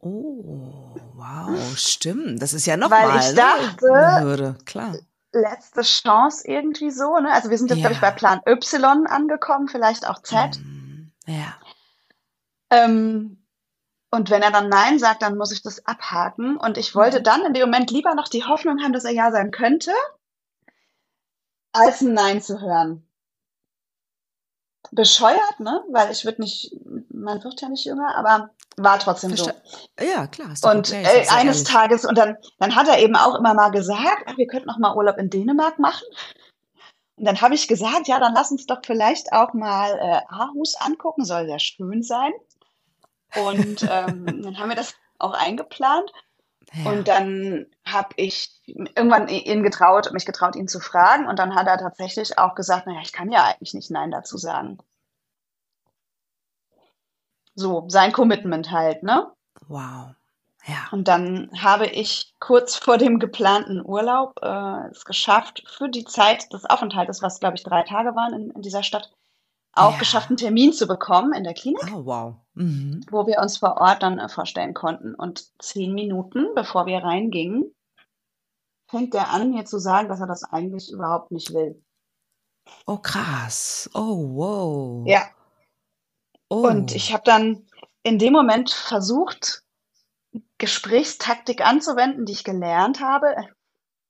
Oh, 0.00 0.94
wow, 1.24 1.76
stimmt. 1.78 2.40
Das 2.42 2.52
ist 2.54 2.66
ja 2.66 2.76
noch 2.76 2.90
Weil 2.90 3.08
mal, 3.08 3.20
ich 3.20 3.28
ne, 3.30 3.34
dachte- 3.34 4.20
Hürde, 4.22 4.58
klar. 4.64 4.94
Letzte 5.32 5.82
Chance 5.82 6.46
irgendwie 6.46 6.90
so. 6.90 7.18
Ne? 7.18 7.32
Also 7.32 7.50
wir 7.50 7.58
sind 7.58 7.68
jetzt, 7.70 7.80
glaube 7.80 7.94
ich, 7.94 8.00
Ja. 8.00 8.10
bei 8.10 8.14
Plan 8.16 8.40
Y 8.46 9.06
angekommen, 9.06 9.68
vielleicht 9.68 10.06
auch 10.08 10.22
Z. 10.22 10.58
Mhm. 10.58 11.12
Ja, 11.26 11.54
Ähm, 12.70 13.44
und 14.10 14.30
wenn 14.30 14.42
er 14.42 14.50
dann 14.52 14.68
Nein 14.68 14.98
sagt, 15.00 15.22
dann 15.22 15.36
muss 15.36 15.50
ich 15.52 15.62
das 15.62 15.84
abhaken. 15.86 16.56
Und 16.56 16.78
ich 16.78 16.94
wollte 16.94 17.20
dann 17.22 17.44
in 17.44 17.52
dem 17.52 17.62
Moment 17.68 17.90
lieber 17.90 18.14
noch 18.14 18.28
die 18.28 18.44
Hoffnung 18.44 18.80
haben, 18.82 18.92
dass 18.92 19.04
er 19.04 19.10
Ja 19.12 19.32
sein 19.32 19.50
könnte, 19.50 19.92
als 21.72 22.00
ein 22.00 22.14
Nein 22.14 22.40
zu 22.42 22.60
hören. 22.60 23.04
Bescheuert, 24.92 25.58
ne? 25.58 25.82
Weil 25.90 26.12
ich 26.12 26.24
würde 26.24 26.42
nicht, 26.42 26.72
man 27.24 27.42
wird 27.42 27.60
ja 27.60 27.68
nicht 27.68 27.84
jünger, 27.84 28.14
aber 28.16 28.50
war 28.76 28.98
trotzdem 28.98 29.36
so. 29.36 29.44
Verste 29.44 29.62
ja, 30.00 30.26
klar. 30.26 30.50
Und 30.62 30.88
okay, 30.88 31.02
äh, 31.02 31.28
eines 31.28 31.58
ehrlich. 31.58 31.64
Tages, 31.64 32.04
und 32.04 32.18
dann, 32.18 32.36
dann 32.58 32.74
hat 32.74 32.88
er 32.88 32.98
eben 32.98 33.16
auch 33.16 33.34
immer 33.36 33.54
mal 33.54 33.70
gesagt, 33.70 34.24
ach, 34.26 34.36
wir 34.36 34.46
könnten 34.46 34.66
noch 34.66 34.78
mal 34.78 34.94
Urlaub 34.94 35.18
in 35.18 35.30
Dänemark 35.30 35.78
machen. 35.78 36.04
Und 37.16 37.26
dann 37.26 37.40
habe 37.40 37.54
ich 37.54 37.68
gesagt, 37.68 38.08
ja, 38.08 38.18
dann 38.18 38.34
lass 38.34 38.50
uns 38.50 38.66
doch 38.66 38.80
vielleicht 38.84 39.32
auch 39.32 39.52
mal 39.54 39.90
äh, 39.92 40.34
Aarhus 40.34 40.74
angucken, 40.80 41.24
soll 41.24 41.46
sehr 41.46 41.60
schön 41.60 42.02
sein. 42.02 42.32
Und 43.36 43.82
ähm, 43.90 44.42
dann 44.42 44.58
haben 44.58 44.68
wir 44.68 44.76
das 44.76 44.94
auch 45.18 45.32
eingeplant. 45.32 46.10
Ja. 46.72 46.90
Und 46.90 47.06
dann 47.06 47.66
habe 47.84 48.08
ich 48.16 48.60
irgendwann 48.66 49.28
ihn 49.28 49.62
getraut, 49.62 50.12
mich 50.12 50.26
getraut, 50.26 50.56
ihn 50.56 50.66
zu 50.66 50.80
fragen. 50.80 51.28
Und 51.28 51.38
dann 51.38 51.54
hat 51.54 51.68
er 51.68 51.78
tatsächlich 51.78 52.38
auch 52.38 52.56
gesagt, 52.56 52.86
naja, 52.86 53.00
ich 53.02 53.12
kann 53.12 53.30
ja 53.30 53.44
eigentlich 53.44 53.74
nicht 53.74 53.92
Nein 53.92 54.10
dazu 54.10 54.36
sagen. 54.36 54.78
So, 57.54 57.84
sein 57.88 58.12
Commitment 58.12 58.70
halt, 58.70 59.02
ne? 59.02 59.30
wow. 59.68 60.08
Ja. 60.66 60.88
Und 60.92 61.08
dann 61.08 61.50
habe 61.62 61.86
ich 61.86 62.32
kurz 62.40 62.74
vor 62.76 62.96
dem 62.96 63.18
geplanten 63.18 63.84
Urlaub 63.84 64.40
äh, 64.42 64.88
es 64.90 65.04
geschafft, 65.04 65.62
für 65.68 65.90
die 65.90 66.04
Zeit 66.06 66.50
des 66.54 66.64
Aufenthaltes, 66.64 67.20
was 67.20 67.38
glaube 67.38 67.56
ich 67.56 67.62
drei 67.62 67.82
Tage 67.82 68.14
waren 68.16 68.32
in, 68.32 68.50
in 68.50 68.62
dieser 68.62 68.82
Stadt, 68.82 69.10
auch 69.74 69.92
Ja. 69.92 69.98
geschafft, 69.98 70.30
einen 70.30 70.38
Termin 70.38 70.72
zu 70.72 70.86
bekommen 70.86 71.34
in 71.34 71.44
der 71.44 71.52
Klinik, 71.52 71.82
Oh, 71.94 72.06
wow. 72.06 72.34
Mhm. 72.54 73.04
wo 73.10 73.26
wir 73.26 73.40
uns 73.40 73.58
vor 73.58 73.76
Ort 73.76 74.02
dann 74.02 74.18
äh, 74.18 74.28
vorstellen 74.30 74.72
konnten. 74.72 75.14
Und 75.14 75.44
zehn 75.62 75.92
Minuten, 75.92 76.46
bevor 76.54 76.86
wir 76.86 76.98
reingingen, 77.04 77.74
fängt 78.88 79.14
er 79.14 79.30
an, 79.30 79.50
mir 79.50 79.66
zu 79.66 79.78
sagen, 79.78 80.08
dass 80.08 80.20
er 80.20 80.26
das 80.26 80.44
eigentlich 80.44 80.90
überhaupt 80.90 81.30
nicht 81.30 81.52
will. 81.52 81.82
Oh, 82.86 82.96
krass. 82.96 83.90
Oh, 83.92 84.16
wow. 84.34 85.06
Ja. 85.06 85.24
Oh. 86.54 86.68
Und 86.68 86.94
ich 86.94 87.12
habe 87.12 87.24
dann 87.24 87.66
in 88.04 88.20
dem 88.20 88.32
Moment 88.32 88.70
versucht, 88.70 89.64
Gesprächstaktik 90.58 91.66
anzuwenden, 91.66 92.26
die 92.26 92.32
ich 92.32 92.44
gelernt 92.44 93.00
habe 93.00 93.34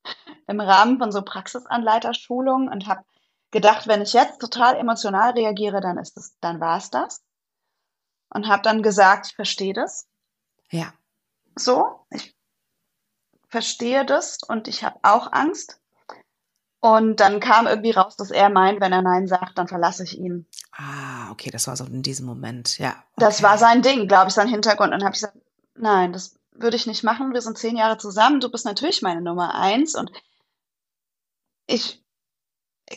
im 0.46 0.60
Rahmen 0.60 0.98
von 0.98 1.10
so 1.10 1.22
Praxisanleiterschulungen 1.22 2.68
und 2.68 2.86
habe 2.86 3.02
gedacht, 3.50 3.86
wenn 3.86 4.02
ich 4.02 4.12
jetzt 4.12 4.40
total 4.40 4.76
emotional 4.76 5.30
reagiere, 5.30 5.80
dann 5.80 5.96
ist 5.96 6.18
es, 6.18 6.36
dann 6.40 6.60
war 6.60 6.76
es 6.76 6.90
das. 6.90 7.22
Und 8.28 8.46
habe 8.46 8.62
dann 8.62 8.82
gesagt, 8.82 9.28
ich 9.28 9.36
verstehe 9.36 9.72
das 9.72 10.06
Ja. 10.70 10.92
so, 11.56 12.04
ich 12.10 12.36
verstehe 13.48 14.04
das 14.04 14.38
und 14.46 14.68
ich 14.68 14.84
habe 14.84 14.98
auch 15.02 15.32
Angst. 15.32 15.80
Und 16.84 17.20
dann 17.20 17.40
kam 17.40 17.66
irgendwie 17.66 17.92
raus, 17.92 18.14
dass 18.14 18.30
er 18.30 18.50
meint, 18.50 18.78
wenn 18.82 18.92
er 18.92 19.00
Nein 19.00 19.26
sagt, 19.26 19.56
dann 19.56 19.68
verlasse 19.68 20.04
ich 20.04 20.18
ihn. 20.18 20.46
Ah, 20.70 21.30
okay, 21.30 21.50
das 21.50 21.66
war 21.66 21.78
so 21.78 21.86
in 21.86 22.02
diesem 22.02 22.26
Moment. 22.26 22.76
Ja. 22.76 23.02
Das 23.16 23.36
okay. 23.36 23.44
war 23.44 23.56
sein 23.56 23.80
Ding, 23.80 24.06
glaube 24.06 24.28
ich, 24.28 24.34
sein 24.34 24.48
Hintergrund. 24.48 24.92
Und 24.92 25.00
dann 25.00 25.04
habe 25.06 25.14
ich 25.14 25.22
gesagt, 25.22 25.38
nein, 25.74 26.12
das 26.12 26.38
würde 26.52 26.76
ich 26.76 26.86
nicht 26.86 27.02
machen. 27.02 27.32
Wir 27.32 27.40
sind 27.40 27.56
zehn 27.56 27.78
Jahre 27.78 27.96
zusammen. 27.96 28.38
Du 28.38 28.50
bist 28.50 28.66
natürlich 28.66 29.00
meine 29.00 29.22
Nummer 29.22 29.54
eins. 29.54 29.94
Und 29.94 30.12
ich 31.66 32.04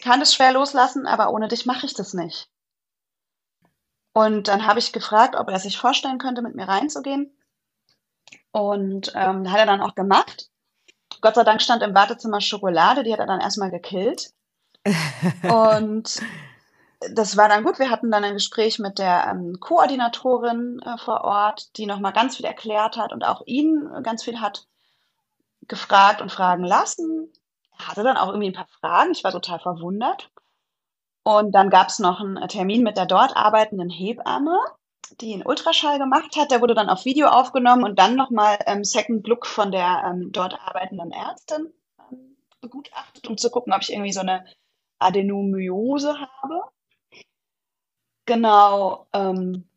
kann 0.02 0.20
das 0.20 0.34
schwer 0.34 0.52
loslassen, 0.52 1.08
aber 1.08 1.32
ohne 1.32 1.48
dich 1.48 1.66
mache 1.66 1.86
ich 1.86 1.94
das 1.94 2.14
nicht. 2.14 2.50
Und 4.12 4.50
dann 4.50 4.68
habe 4.68 4.80
ich 4.80 4.92
gefragt, 4.92 5.38
ob 5.38 5.48
er 5.48 5.60
sich 5.60 5.78
vorstellen 5.78 6.18
könnte, 6.18 6.42
mit 6.42 6.56
mir 6.56 6.68
reinzugehen. 6.68 7.34
Und 8.52 9.14
ähm, 9.16 9.50
hat 9.50 9.60
er 9.60 9.66
dann 9.66 9.82
auch 9.82 9.96
gemacht. 9.96 10.50
Gott 11.22 11.36
sei 11.36 11.44
Dank 11.44 11.62
stand 11.62 11.84
im 11.84 11.96
Wartezimmer 11.96 12.42
Schokolade, 12.42 13.04
die 13.04 13.12
hat 13.12 13.20
er 13.20 13.28
dann 13.28 13.42
erstmal 13.42 13.72
gekillt. 13.72 14.32
Und 15.44 16.22
das 17.00 17.38
war 17.38 17.48
dann 17.50 17.64
gut. 17.64 17.80
Wir 17.80 17.90
hatten 17.90 18.10
dann 18.10 18.24
ein 18.24 18.34
Gespräch 18.34 18.80
mit 18.80 19.00
der 19.00 19.28
ähm, 19.32 19.58
Koordinatorin 19.60 20.80
äh, 20.84 20.98
vor 20.98 21.22
Ort, 21.22 21.78
die 21.78 21.86
nochmal 21.86 22.14
ganz 22.14 22.38
viel 22.38 22.46
erklärt 22.46 22.98
hat 22.98 23.14
und 23.14 23.24
auch 23.24 23.44
ihn 23.46 23.88
ganz 24.04 24.24
viel 24.24 24.42
hat 24.42 24.66
gefragt 25.68 26.22
und 26.22 26.32
fragen 26.32 26.64
lassen. 26.64 27.32
Er 27.78 27.90
hatte 27.90 28.04
dann 28.04 28.18
auch 28.18 28.30
irgendwie 28.30 28.48
ein 28.48 28.54
paar 28.54 28.68
Fragen. 28.80 29.12
Ich 29.12 29.24
war 29.24 29.32
total 29.32 29.60
verwundert. 29.60 30.32
Und 31.24 31.52
dann 31.52 31.70
gab 31.70 31.90
es 31.90 32.00
noch 32.00 32.22
einen 32.22 32.48
Termin 32.48 32.84
mit 32.84 32.98
der 32.98 33.06
dort 33.06 33.36
arbeitenden 33.36 33.90
Hebamme, 33.90 34.58
die 35.22 35.34
einen 35.34 35.46
Ultraschall 35.46 36.00
gemacht 36.00 36.36
hat. 36.36 36.52
Der 36.52 36.62
wurde 36.62 36.76
dann 36.76 36.90
auf 36.90 37.06
Video 37.06 37.28
aufgenommen 37.28 37.84
und 37.84 37.98
dann 37.98 38.16
nochmal 38.16 38.58
ähm, 38.66 38.84
Second 38.84 39.26
Look 39.28 39.46
von 39.46 39.72
der 39.72 40.04
ähm, 40.06 40.32
dort 40.32 40.60
arbeitenden 40.60 41.12
Ärztin 41.12 41.74
ähm, 42.12 42.38
begutachtet, 42.62 43.28
um 43.28 43.38
zu 43.38 43.50
gucken, 43.50 43.74
ob 43.74 43.82
ich 43.82 43.92
irgendwie 43.92 44.14
so 44.14 44.22
eine 44.22 44.46
Adenomyose 45.00 46.16
habe. 46.20 46.62
Genau. 48.26 49.08
Ähm, 49.14 49.68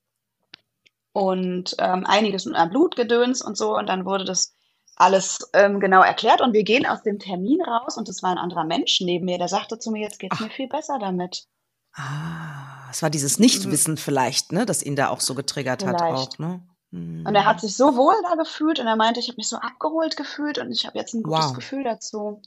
und 1.13 1.75
ähm, 1.79 2.07
einiges 2.07 2.47
mit 2.47 2.57
einem 2.57 2.71
Blutgedöns 2.71 3.43
und 3.43 3.57
so. 3.57 3.77
Und 3.77 3.89
dann 3.89 4.05
wurde 4.05 4.25
das 4.25 4.55
alles 4.97 5.51
ähm, 5.55 5.81
genau 5.81 6.03
erklärt. 6.03 6.41
Und 6.41 6.53
wir 6.53 6.65
gehen 6.65 6.87
aus 6.87 7.03
dem 7.03 7.19
Termin 7.19 7.63
raus 7.63 7.97
und 7.97 8.09
es 8.09 8.23
war 8.23 8.31
ein 8.31 8.39
anderer 8.39 8.65
Mensch 8.65 9.01
neben 9.01 9.25
mir, 9.25 9.39
der 9.39 9.49
sagte 9.49 9.79
zu 9.79 9.91
mir, 9.91 10.03
jetzt 10.03 10.19
geht's 10.19 10.37
Ach. 10.39 10.45
mir 10.45 10.51
viel 10.51 10.69
besser 10.69 10.99
damit. 10.99 11.47
Ah, 11.95 12.89
es 12.91 13.03
war 13.03 13.11
dieses 13.11 13.39
Nichtwissen 13.39 13.97
vielleicht, 13.97 14.53
ne, 14.53 14.65
das 14.67 14.83
ihn 14.83 14.97
da 14.97 15.09
auch 15.09 15.21
so 15.21 15.35
getriggert 15.35 15.85
hat 15.85 16.01
Vielleicht. 16.01 16.35
auch, 16.35 16.39
ne? 16.39 16.61
Hm. 16.93 17.25
Und 17.27 17.35
er 17.35 17.45
hat 17.45 17.61
sich 17.61 17.77
so 17.77 17.97
wohl 17.97 18.15
da 18.29 18.35
gefühlt 18.35 18.79
und 18.81 18.87
er 18.87 18.97
meinte, 18.97 19.21
ich 19.21 19.29
habe 19.29 19.37
mich 19.37 19.49
so 19.49 19.57
abgeholt 19.57 20.17
gefühlt 20.17 20.59
und 20.59 20.73
ich 20.73 20.87
habe 20.87 20.99
jetzt 20.99 21.15
ein 21.15 21.23
gutes 21.23 21.47
Wow. 21.47 21.53
Gefühl 21.55 21.85
dazu. 21.85 22.43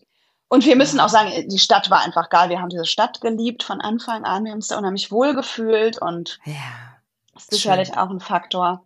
Und 0.49 0.65
wir 0.65 0.75
müssen 0.75 0.99
auch 0.99 1.09
sagen, 1.09 1.31
die 1.47 1.59
Stadt 1.59 1.89
war 1.89 2.01
einfach 2.01 2.29
geil. 2.29 2.49
Wir 2.49 2.59
haben 2.61 2.69
diese 2.69 2.85
Stadt 2.85 3.21
geliebt 3.21 3.63
von 3.63 3.81
Anfang 3.81 4.23
an. 4.25 4.43
Wir 4.43 4.51
haben 4.51 4.57
uns 4.57 4.67
da 4.67 4.77
unheimlich 4.77 5.11
wohl 5.11 5.33
gefühlt 5.33 5.97
und 6.01 6.39
Ja. 6.45 6.53
das 7.33 7.43
ist 7.43 7.51
sicherlich 7.51 7.97
auch 7.97 8.09
ein 8.09 8.19
Faktor. 8.19 8.85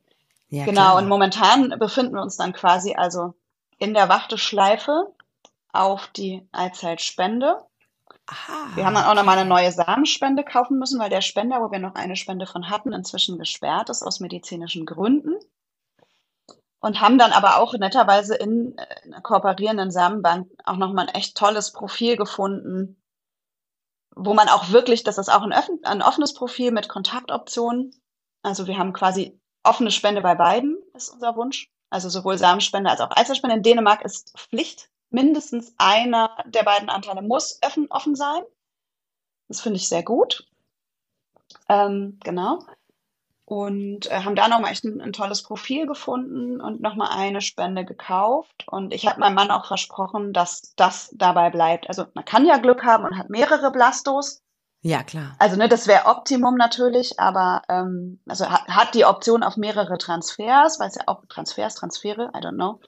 ja 0.50 0.64
Genau, 0.66 0.82
klar. 0.82 0.96
und 0.98 1.08
momentan 1.10 1.70
befinden 1.80 2.14
wir 2.16 2.22
uns 2.22 2.38
dann 2.38 2.54
quasi 2.54 2.96
also 2.96 3.34
in 3.80 3.94
der 3.94 4.10
Warteschleife 4.10 5.12
auf 5.74 6.08
die 6.16 6.48
Eizellspende. 6.52 7.64
Aha. 8.28 8.68
Wir 8.76 8.86
haben 8.86 8.94
dann 8.96 9.06
auch 9.06 9.14
nochmal 9.16 9.38
eine 9.38 9.48
neue 9.50 9.72
Samenspende 9.72 10.44
kaufen 10.44 10.78
müssen, 10.80 11.00
weil 11.00 11.10
der 11.10 11.22
Spender, 11.22 11.62
wo 11.62 11.72
wir 11.72 11.80
noch 11.80 11.96
eine 11.96 12.16
Spende 12.16 12.46
von 12.46 12.70
hatten, 12.70 12.92
inzwischen 12.94 13.38
gesperrt 13.40 13.90
ist 13.90 14.04
aus 14.04 14.20
medizinischen 14.20 14.86
Gründen. 14.86 15.36
Und 16.80 17.02
haben 17.02 17.18
dann 17.18 17.32
aber 17.32 17.58
auch 17.58 17.74
netterweise 17.74 18.36
in 18.36 18.78
äh, 18.78 18.86
einer 19.06 19.22
kooperierenden 19.22 19.90
Samenbank 19.92 20.48
auch 20.64 20.76
nochmal 20.78 21.08
ein 21.08 21.16
echt 21.16 21.36
tolles 21.36 21.72
Profil 21.72 22.18
gefunden, 22.18 23.02
wo 24.16 24.34
man 24.34 24.48
auch 24.50 24.70
wirklich, 24.72 25.04
das 25.04 25.18
ist 25.18 25.30
auch 25.30 25.42
ein, 25.42 25.54
öffn- 25.54 25.84
ein 25.86 26.02
offenes 26.02 26.34
Profil 26.34 26.72
mit 26.72 26.88
Kontaktoptionen. 26.88 27.96
Also 28.44 28.68
wir 28.68 28.78
haben 28.78 28.94
quasi 28.94 29.40
offene 29.64 29.90
Spende 29.92 30.22
bei 30.22 30.36
beiden, 30.36 30.78
ist 30.94 31.10
unser 31.10 31.36
Wunsch. 31.36 31.72
Also 31.90 32.10
sowohl 32.10 32.38
Samenspende 32.38 32.90
als 32.90 33.00
auch 33.02 33.10
Eizellspende. 33.16 33.56
In 33.56 33.64
Dänemark 33.64 34.04
ist 34.04 34.38
Pflicht. 34.38 34.90
Mindestens 35.10 35.74
einer 35.78 36.36
der 36.46 36.64
beiden 36.64 36.90
Anteile 36.90 37.22
muss 37.22 37.60
offen, 37.66 37.88
offen 37.90 38.16
sein. 38.16 38.44
Das 39.48 39.62
finde 39.62 39.78
ich 39.78 39.88
sehr 39.88 40.04
gut. 40.04 40.48
Ähm, 41.70 42.20
genau. 42.24 42.60
Und 43.46 44.12
äh, 44.12 44.24
haben 44.24 44.36
da 44.36 44.50
nochmal 44.50 44.74
echt 44.74 44.84
ein, 44.84 45.00
ein 45.00 45.14
tolles 45.14 45.42
Profil 45.42 45.86
gefunden 45.86 46.60
und 46.60 46.82
nochmal 46.82 47.18
eine 47.18 47.40
Spende 47.40 47.86
gekauft. 47.86 48.66
Und 48.68 48.94
ich 48.94 49.08
habe 49.08 49.22
meinem 49.22 49.36
Mann 49.36 49.52
auch 49.52 49.66
versprochen, 49.66 50.34
dass 50.34 50.74
das 50.76 51.12
dabei 51.16 51.50
bleibt. 51.50 51.88
Also 51.88 52.06
man 52.14 52.26
kann 52.26 52.46
ja 52.46 52.58
Glück 52.58 52.84
haben 52.84 53.06
und 53.06 53.18
hat 53.18 53.30
mehrere 53.30 53.72
Blastos. 53.72 54.44
Ja, 54.82 55.02
klar. 55.04 55.36
Also 55.40 55.56
ne, 55.56 55.70
das 55.70 55.88
wäre 55.88 56.08
Optimum 56.08 56.56
natürlich, 56.56 57.20
aber 57.20 57.62
ähm, 57.70 58.20
also 58.28 58.50
hat, 58.50 58.68
hat 58.68 58.94
die 58.96 59.06
Option 59.06 59.44
auf 59.44 59.56
mehrere 59.56 59.98
Transfers, 59.98 60.80
weil 60.80 60.90
es 60.90 60.96
ja 60.96 61.04
auch 61.08 61.26
Transfers, 61.30 61.76
Transfere, 61.76 62.32
I 62.36 62.40
don't 62.40 62.56
know. 62.56 62.82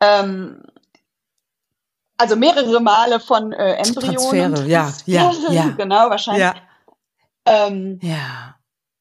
Ähm, 0.00 0.62
also 2.18 2.36
mehrere 2.36 2.80
Male 2.80 3.20
von 3.20 3.52
äh, 3.52 3.74
Embryonen. 3.74 4.54
Transfere, 4.54 4.68
ja, 4.68 4.92
ja, 5.06 5.32
ja. 5.50 5.68
genau, 5.70 6.10
wahrscheinlich. 6.10 6.42
Ja. 6.42 6.54
Ähm, 7.44 7.98
Ja. 8.02 8.56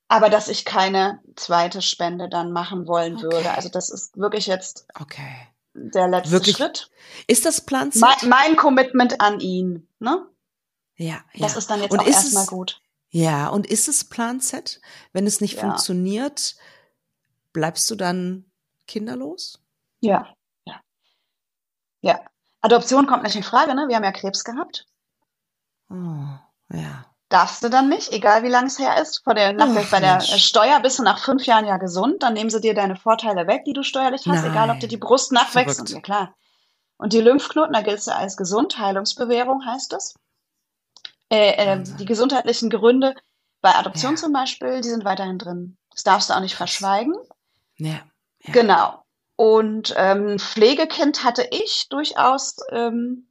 aber 0.08 0.30
dass 0.30 0.48
ich 0.48 0.66
keine 0.66 1.20
zweite 1.36 1.82
Spende 1.82 2.30
dann 2.30 2.52
machen 2.52 2.88
wollen 2.88 3.16
Okay. 3.18 3.24
würde. 3.24 3.52
Also 3.52 3.70
das 3.70 3.90
ist 3.90 4.18
wirklich 4.18 4.48
jetzt 4.48 4.88
Okay. 5.00 5.48
der 5.74 6.08
letzte 6.08 6.32
Wirklich? 6.32 6.56
Schritt. 6.58 6.90
Ist 7.28 7.46
das 7.46 7.62
Plan 7.62 7.92
Z? 7.92 8.02
Mein, 8.02 8.30
mein 8.30 8.56
Commitment 8.56 9.22
an 9.22 9.40
ihn. 9.40 9.88
Ne? 10.00 10.26
ja, 10.96 11.22
Das 11.38 11.52
ja. 11.54 11.58
ist 11.60 11.70
dann 11.70 11.82
jetzt 11.82 11.92
Und 11.92 12.00
auch 12.00 12.08
erstmal 12.08 12.46
gut. 12.48 12.82
Ja, 13.10 13.50
und 13.50 13.68
ist 13.68 13.88
es 13.88 14.06
Plan 14.06 14.40
Z? 14.40 14.80
Wenn 15.14 15.28
es 15.28 15.42
nicht 15.42 15.56
Ja. 15.56 15.62
funktioniert, 15.62 16.56
bleibst 17.54 17.90
du 17.92 17.96
dann 17.96 18.46
kinderlos? 18.88 19.62
Ja, 20.00 20.34
ja. 20.66 20.82
Ja. 22.02 22.20
Adoption 22.62 23.08
kommt 23.08 23.24
nicht 23.24 23.36
in 23.36 23.44
Frage, 23.44 23.74
ne? 23.76 23.88
Wir 23.88 23.96
haben 23.96 24.04
ja 24.04 24.12
Krebs 24.12 24.44
gehabt. 24.44 24.86
Oh, 25.90 25.96
ja. 26.74 27.06
Darfst 27.30 27.64
du 27.64 27.70
dann 27.70 27.88
nicht, 27.90 28.12
egal 28.12 28.44
wie 28.44 28.50
lange 28.50 28.68
es 28.68 28.78
her 28.78 29.02
ist. 29.02 29.24
Vor 29.24 29.34
der, 29.34 29.54
nach, 29.54 29.68
Ach, 29.70 29.90
bei 29.90 30.00
der 30.00 30.18
Mensch. 30.18 30.44
Steuer 30.46 30.80
bist 30.82 31.00
du 31.00 31.04
nach 31.04 31.20
fünf 31.20 31.46
Jahren 31.46 31.66
ja 31.66 31.78
gesund, 31.78 32.24
dann 32.24 32.34
nehmen 32.34 32.50
sie 32.50 32.60
dir 32.62 32.74
deine 32.74 32.96
Vorteile 32.98 33.48
weg, 33.48 33.64
die 33.66 33.74
du 33.74 33.84
steuerlich 33.84 34.28
hast, 34.28 34.44
egal 34.46 34.70
ob 34.70 34.80
dir 34.80 34.88
die 34.88 34.96
Nein. 34.98 35.08
Brust 35.08 35.32
nachwächst. 35.32 35.80
Und, 35.80 35.90
ja 35.90 36.02
klar. 36.02 36.36
Und 36.98 37.14
die 37.14 37.22
Lymphknoten, 37.22 37.74
da 37.74 37.82
gilt 37.82 38.06
du 38.06 38.14
als 38.14 38.36
gesund, 38.38 38.78
Heilungsbewährung 38.78 39.66
heißt 39.66 39.94
es. 39.94 40.14
Äh, 41.32 41.52
äh, 41.54 41.82
die 41.82 42.06
gesundheitlichen 42.06 42.70
Gründe 42.70 43.16
bei 43.62 43.74
Adoption 43.76 44.16
Ja. 44.16 44.18
zum 44.18 44.34
Beispiel, 44.34 44.82
die 44.82 44.90
sind 44.90 45.06
weiterhin 45.06 45.40
drin. 45.40 45.78
Das 45.92 46.04
darfst 46.04 46.30
du 46.30 46.34
auch 46.34 46.42
nicht 46.42 46.56
verschweigen. 46.56 47.16
Ja. 47.78 48.02
Ja. 48.44 48.54
Genau. 48.54 49.01
Und 49.42 49.96
ähm, 49.98 50.38
Pflegekind 50.38 51.24
hatte 51.24 51.48
ich 51.50 51.88
durchaus 51.90 52.58
ähm, 52.70 53.26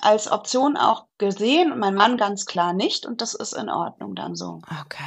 als 0.00 0.30
Option 0.30 0.76
auch 0.76 1.06
gesehen 1.18 1.72
und 1.72 1.80
mein 1.80 1.96
Mann 1.96 2.16
ganz 2.16 2.46
klar 2.46 2.72
nicht. 2.72 3.04
Und 3.04 3.20
das 3.20 3.34
ist 3.34 3.52
in 3.52 3.68
Ordnung 3.68 4.14
dann 4.14 4.36
so. 4.36 4.62
Okay. 4.84 5.02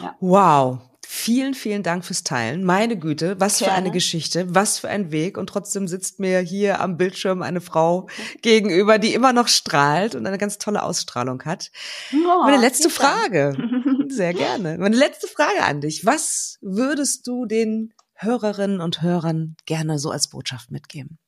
Ja. 0.00 0.16
Wow. 0.18 0.78
Vielen, 1.06 1.54
vielen 1.54 1.84
Dank 1.84 2.04
fürs 2.04 2.24
Teilen. 2.24 2.64
Meine 2.64 2.98
Güte, 2.98 3.38
was 3.38 3.58
für 3.58 3.66
Gerne. 3.66 3.78
eine 3.78 3.90
Geschichte, 3.92 4.52
was 4.56 4.80
für 4.80 4.88
ein 4.88 5.12
Weg. 5.12 5.38
Und 5.38 5.46
trotzdem 5.46 5.86
sitzt 5.86 6.18
mir 6.18 6.40
hier 6.40 6.80
am 6.80 6.96
Bildschirm 6.96 7.42
eine 7.42 7.60
Frau 7.60 8.08
gegenüber, 8.42 8.98
die 8.98 9.14
immer 9.14 9.32
noch 9.32 9.46
strahlt 9.46 10.16
und 10.16 10.26
eine 10.26 10.38
ganz 10.38 10.58
tolle 10.58 10.82
Ausstrahlung 10.82 11.44
hat. 11.44 11.70
Oh, 12.12 12.42
Meine 12.42 12.60
letzte. 12.60 12.90
Frage. 12.90 13.56
Sehr 14.08 14.34
gerne. 14.34 14.78
Meine 14.78 14.96
letzte 14.96 15.28
Frage 15.28 15.62
an 15.62 15.80
dich. 15.80 16.04
Was 16.04 16.58
würdest 16.60 17.28
du 17.28 17.46
den 17.46 17.93
Hörerinnen 18.14 18.80
und 18.80 19.02
Hörern 19.02 19.56
gerne 19.66 19.98
so 19.98 20.10
als 20.10 20.28
Botschaft 20.28 20.70
mitgeben? 20.70 21.18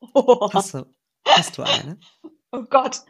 Hast 0.52 0.74
du, 0.74 0.86
hast 1.26 1.58
du 1.58 1.62
eine? 1.62 1.98
Oh 2.52 2.62
Gott. 2.62 3.02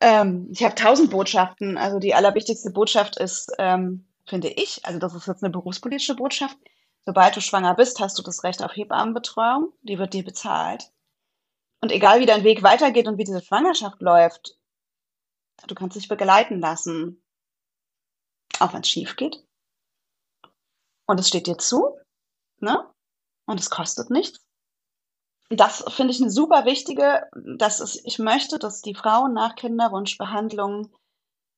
Ähm, 0.00 0.48
ich 0.50 0.64
habe 0.64 0.74
tausend 0.74 1.10
Botschaften. 1.10 1.78
Also 1.78 1.98
die 1.98 2.14
allerwichtigste 2.14 2.70
Botschaft 2.70 3.16
ist, 3.18 3.52
ähm, 3.58 4.06
finde 4.26 4.48
ich, 4.48 4.84
also 4.84 4.98
das 4.98 5.14
ist 5.14 5.26
jetzt 5.28 5.44
eine 5.44 5.52
berufspolitische 5.52 6.16
Botschaft. 6.16 6.56
Sobald 7.04 7.36
du 7.36 7.40
schwanger 7.40 7.74
bist, 7.74 8.00
hast 8.00 8.18
du 8.18 8.22
das 8.22 8.42
Recht 8.44 8.62
auf 8.62 8.74
Hebammenbetreuung. 8.74 9.72
Die 9.82 9.98
wird 9.98 10.14
dir 10.14 10.24
bezahlt. 10.24 10.90
Und 11.80 11.92
egal 11.92 12.20
wie 12.20 12.26
dein 12.26 12.44
Weg 12.44 12.62
weitergeht 12.62 13.08
und 13.08 13.18
wie 13.18 13.24
diese 13.24 13.42
Schwangerschaft 13.42 14.00
läuft, 14.00 14.56
du 15.66 15.74
kannst 15.74 15.96
dich 15.96 16.08
begleiten 16.08 16.60
lassen. 16.60 17.22
Auch 18.60 18.72
wenn 18.72 18.82
es 18.82 18.88
schief 18.88 19.16
geht. 19.16 19.44
Und 21.06 21.20
es 21.20 21.28
steht 21.28 21.46
dir 21.46 21.58
zu, 21.58 21.98
ne? 22.58 22.88
Und 23.46 23.60
es 23.60 23.70
kostet 23.70 24.10
nichts. 24.10 24.40
Das 25.50 25.84
finde 25.88 26.12
ich 26.12 26.20
eine 26.20 26.30
super 26.30 26.64
wichtige, 26.64 27.28
dass 27.34 27.80
es, 27.80 28.02
ich 28.04 28.18
möchte, 28.18 28.58
dass 28.58 28.80
die 28.80 28.94
Frauen 28.94 29.34
nach 29.34 29.54
Kinderwunschbehandlung 29.54 30.90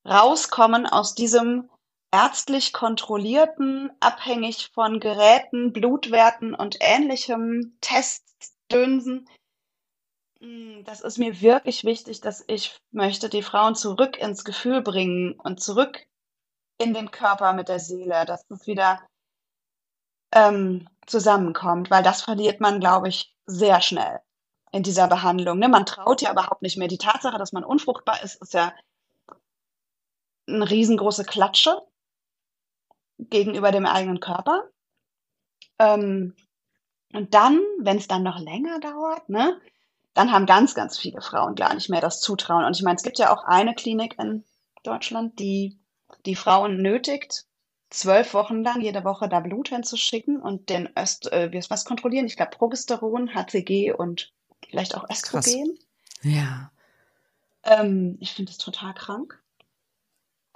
rauskommen 0.05 0.85
aus 0.85 1.15
diesem 1.15 1.69
ärztlich 2.11 2.73
kontrollierten, 2.73 3.91
abhängig 3.99 4.71
von 4.73 4.99
Geräten, 4.99 5.73
Blutwerten 5.73 6.53
und 6.53 6.77
ähnlichem 6.79 7.77
Testdönsen. 7.81 9.27
Mm, 10.39 10.83
Das 10.83 11.01
ist 11.01 11.17
mir 11.17 11.41
wirklich 11.41 11.83
wichtig, 11.83 12.21
dass 12.21 12.43
ich 12.47 12.77
möchte 12.91 13.29
die 13.29 13.43
Frauen 13.43 13.75
zurück 13.75 14.17
ins 14.17 14.43
Gefühl 14.43 14.81
bringen 14.81 15.39
und 15.39 15.61
zurück 15.61 16.05
in 16.77 16.93
den 16.93 17.11
Körper 17.11 17.53
mit 17.53 17.69
der 17.69 17.79
Seele, 17.79 18.25
dass 18.25 18.43
es 18.49 18.67
wieder 18.67 19.05
ähm, 20.35 20.87
zusammenkommt, 21.07 21.89
weil 21.89 22.03
das 22.03 22.21
verliert 22.21 22.59
man, 22.59 22.79
glaube 22.79 23.07
ich, 23.07 23.35
sehr 23.47 23.81
schnell 23.81 24.19
in 24.71 24.83
dieser 24.83 25.07
Behandlung. 25.07 25.57
Ne? 25.57 25.69
Man 25.69 25.85
traut 25.85 26.21
ja 26.21 26.31
überhaupt 26.31 26.61
nicht 26.61 26.77
mehr. 26.77 26.87
Die 26.87 26.97
Tatsache, 26.97 27.37
dass 27.37 27.53
man 27.53 27.63
unfruchtbar 27.63 28.21
ist, 28.23 28.41
ist 28.41 28.53
ja 28.53 28.73
eine 30.47 30.69
riesengroße 30.69 31.23
Klatsche 31.23 31.81
gegenüber 33.17 33.71
dem 33.71 33.85
eigenen 33.85 34.19
Körper. 34.19 34.69
Ähm, 35.79 36.35
und 37.13 37.33
dann, 37.33 37.61
wenn 37.79 37.97
es 37.97 38.07
dann 38.07 38.23
noch 38.23 38.39
länger 38.39 38.79
dauert, 38.79 39.29
ne, 39.29 39.59
dann 40.13 40.31
haben 40.31 40.45
ganz, 40.45 40.75
ganz 40.75 40.97
viele 40.97 41.21
Frauen 41.21 41.55
gar 41.55 41.73
nicht 41.73 41.89
mehr 41.89 42.01
das 42.01 42.19
Zutrauen. 42.19 42.65
Und 42.65 42.75
ich 42.75 42.83
meine, 42.83 42.95
es 42.95 43.03
gibt 43.03 43.19
ja 43.19 43.33
auch 43.33 43.45
eine 43.45 43.73
Klinik 43.73 44.19
in 44.19 44.43
Deutschland, 44.83 45.39
die 45.39 45.79
die 46.25 46.35
Frauen 46.35 46.81
nötigt, 46.81 47.45
zwölf 47.89 48.33
Wochen 48.33 48.63
lang 48.63 48.81
jede 48.81 49.03
Woche 49.03 49.29
da 49.29 49.39
Blut 49.39 49.69
hinzuschicken 49.69 50.41
und 50.41 50.69
den 50.69 50.89
Öst, 50.97 51.31
äh, 51.31 51.51
was 51.69 51.85
kontrollieren? 51.85 52.25
Ich 52.25 52.35
glaube 52.35 52.51
Progesteron, 52.51 53.33
HCG 53.33 53.93
und 53.93 54.33
vielleicht 54.67 54.95
auch 54.95 55.09
Östrogen. 55.09 55.77
Ja. 56.21 56.71
Ähm, 57.63 58.17
ich 58.19 58.33
finde 58.33 58.51
das 58.51 58.57
total 58.57 58.93
krank. 58.93 59.41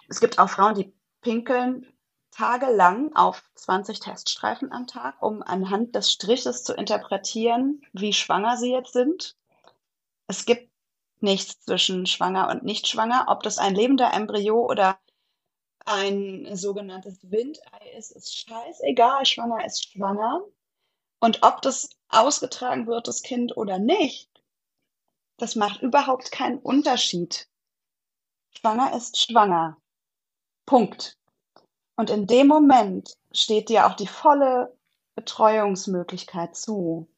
Es 0.08 0.20
gibt 0.20 0.40
auch 0.40 0.50
Frauen, 0.50 0.76
die 0.76 0.94
pinkeln 1.22 1.86
tagelang 2.32 3.16
auf 3.16 3.44
20 3.56 4.00
Teststreifen 4.00 4.72
am 4.72 4.88
Tag, 4.88 5.22
um 5.22 5.44
anhand 5.44 5.96
des 5.96 6.12
Striches 6.12 6.64
zu 6.64 6.74
interpretieren, 6.74 7.82
wie 7.94 8.14
schwanger 8.14 8.58
sie 8.58 8.72
jetzt 8.72 8.94
sind. 8.94 9.36
Es 10.28 10.46
gibt 10.46 10.70
nichts 11.22 11.60
zwischen 11.62 12.06
schwanger 12.06 12.50
und 12.50 12.64
nicht 12.64 12.88
schwanger. 12.88 13.26
Ob 13.28 13.44
das 13.44 13.58
ein 13.58 13.76
lebender 13.76 14.14
Embryo 14.14 14.66
oder 14.66 14.98
ein 15.90 16.56
sogenanntes 16.56 17.20
Windei 17.32 17.92
ist, 17.98 18.12
ist 18.12 18.48
scheißegal. 18.48 19.26
Schwanger 19.26 19.66
ist 19.66 19.92
schwanger. 19.92 20.44
Und 21.20 21.42
ob 21.42 21.62
das 21.62 21.90
ausgetragen 22.10 22.88
wird, 22.88 23.08
das 23.08 23.24
Kind 23.24 23.58
oder 23.58 23.80
nicht, 23.80 24.30
das 25.38 25.56
macht 25.56 25.82
überhaupt 25.82 26.32
keinen 26.32 26.60
Unterschied. 26.60 27.50
Schwanger 28.52 28.96
ist 28.96 29.20
schwanger. 29.20 29.78
Punkt. 30.66 31.18
Und 31.96 32.10
in 32.10 32.28
dem 32.28 32.48
Moment 32.48 33.18
steht 33.32 33.70
dir 33.70 33.88
auch 33.88 33.96
die 33.96 34.08
volle 34.08 34.78
Betreuungsmöglichkeit 35.16 36.56
zu. 36.56 37.10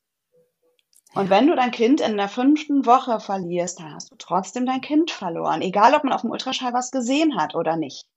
Und 1.14 1.30
wenn 1.30 1.48
du 1.48 1.56
dein 1.56 1.72
Kind 1.72 1.99
in 1.99 2.15
der 2.15 2.30
fünften 2.30 2.85
Woche 2.85 3.19
verlierst, 3.19 3.80
dann 3.80 3.93
hast 3.93 4.11
du 4.11 4.15
trotzdem 4.15 4.65
dein 4.65 4.80
Kind 4.80 5.11
verloren. 5.11 5.61
Egal, 5.61 5.93
ob 5.93 6.06
man 6.06 6.14
auf 6.14 6.22
dem 6.22 6.31
Ultraschall 6.31 6.73
was 6.73 6.89
gesehen 6.89 7.35
hat 7.35 7.53
oder 7.53 7.76
nicht. 7.76 8.07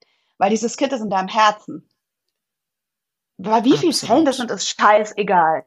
Weil 0.44 0.50
dieses 0.50 0.76
Kind 0.76 0.92
ist 0.92 1.00
in 1.00 1.08
deinem 1.08 1.28
Herzen. 1.28 1.88
Bei 3.38 3.64
wie 3.64 3.78
vielen. 3.78 3.94
Fällen 3.94 4.26
das 4.26 4.36
sind, 4.36 4.50
ist 4.50 4.68
scheißegal. 4.78 5.64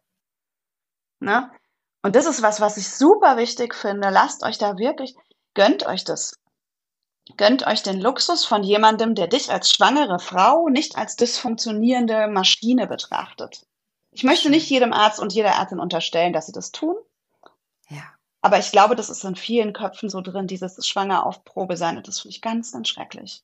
Ne? 1.20 1.50
Und 2.04 2.16
das 2.16 2.28
ist 2.28 2.44
was, 2.44 2.62
was 2.62 2.78
ich 2.78 2.88
super 2.88 3.38
wichtig 3.38 3.74
finde. 3.74 4.12
Lasst 4.12 4.44
euch 4.44 4.60
da 4.60 4.78
wirklich, 4.78 5.16
gönnt 5.56 5.88
euch 5.88 6.04
das. 6.04 6.40
Gönnt 7.38 7.66
euch 7.66 7.82
den 7.82 8.00
Luxus 8.00 8.46
von 8.46 8.62
jemandem, 8.62 9.16
der 9.16 9.26
dich 9.26 9.52
als 9.52 9.72
schwangere 9.72 10.20
Frau 10.20 10.70
nicht 10.70 10.96
als 10.96 11.16
dysfunktionierende 11.16 12.28
Maschine 12.28 12.86
betrachtet. 12.86 13.66
Ich 14.12 14.24
möchte 14.24 14.52
nicht 14.52 14.70
jedem 14.70 14.94
Arzt 14.94 15.20
und 15.20 15.34
jeder 15.34 15.54
Ärztin 15.54 15.80
unterstellen, 15.80 16.34
dass 16.34 16.46
sie 16.46 16.54
das 16.54 16.72
tun. 16.72 16.96
Ja. 17.90 18.04
Aber 18.42 18.60
ich 18.60 18.72
glaube, 18.72 18.96
das 18.96 19.10
ist 19.10 19.24
in 19.24 19.36
vielen 19.36 19.74
Köpfen 19.74 20.08
so 20.08 20.22
drin, 20.22 20.46
dieses 20.46 20.86
Schwanger 20.88 21.26
auf 21.26 21.44
Probe 21.46 21.78
sein. 21.78 21.98
Und 21.98 22.08
das 22.08 22.20
finde 22.20 22.36
ich 22.36 22.44
ganz, 22.44 22.74
ganz 22.74 22.90
schrecklich. 22.90 23.44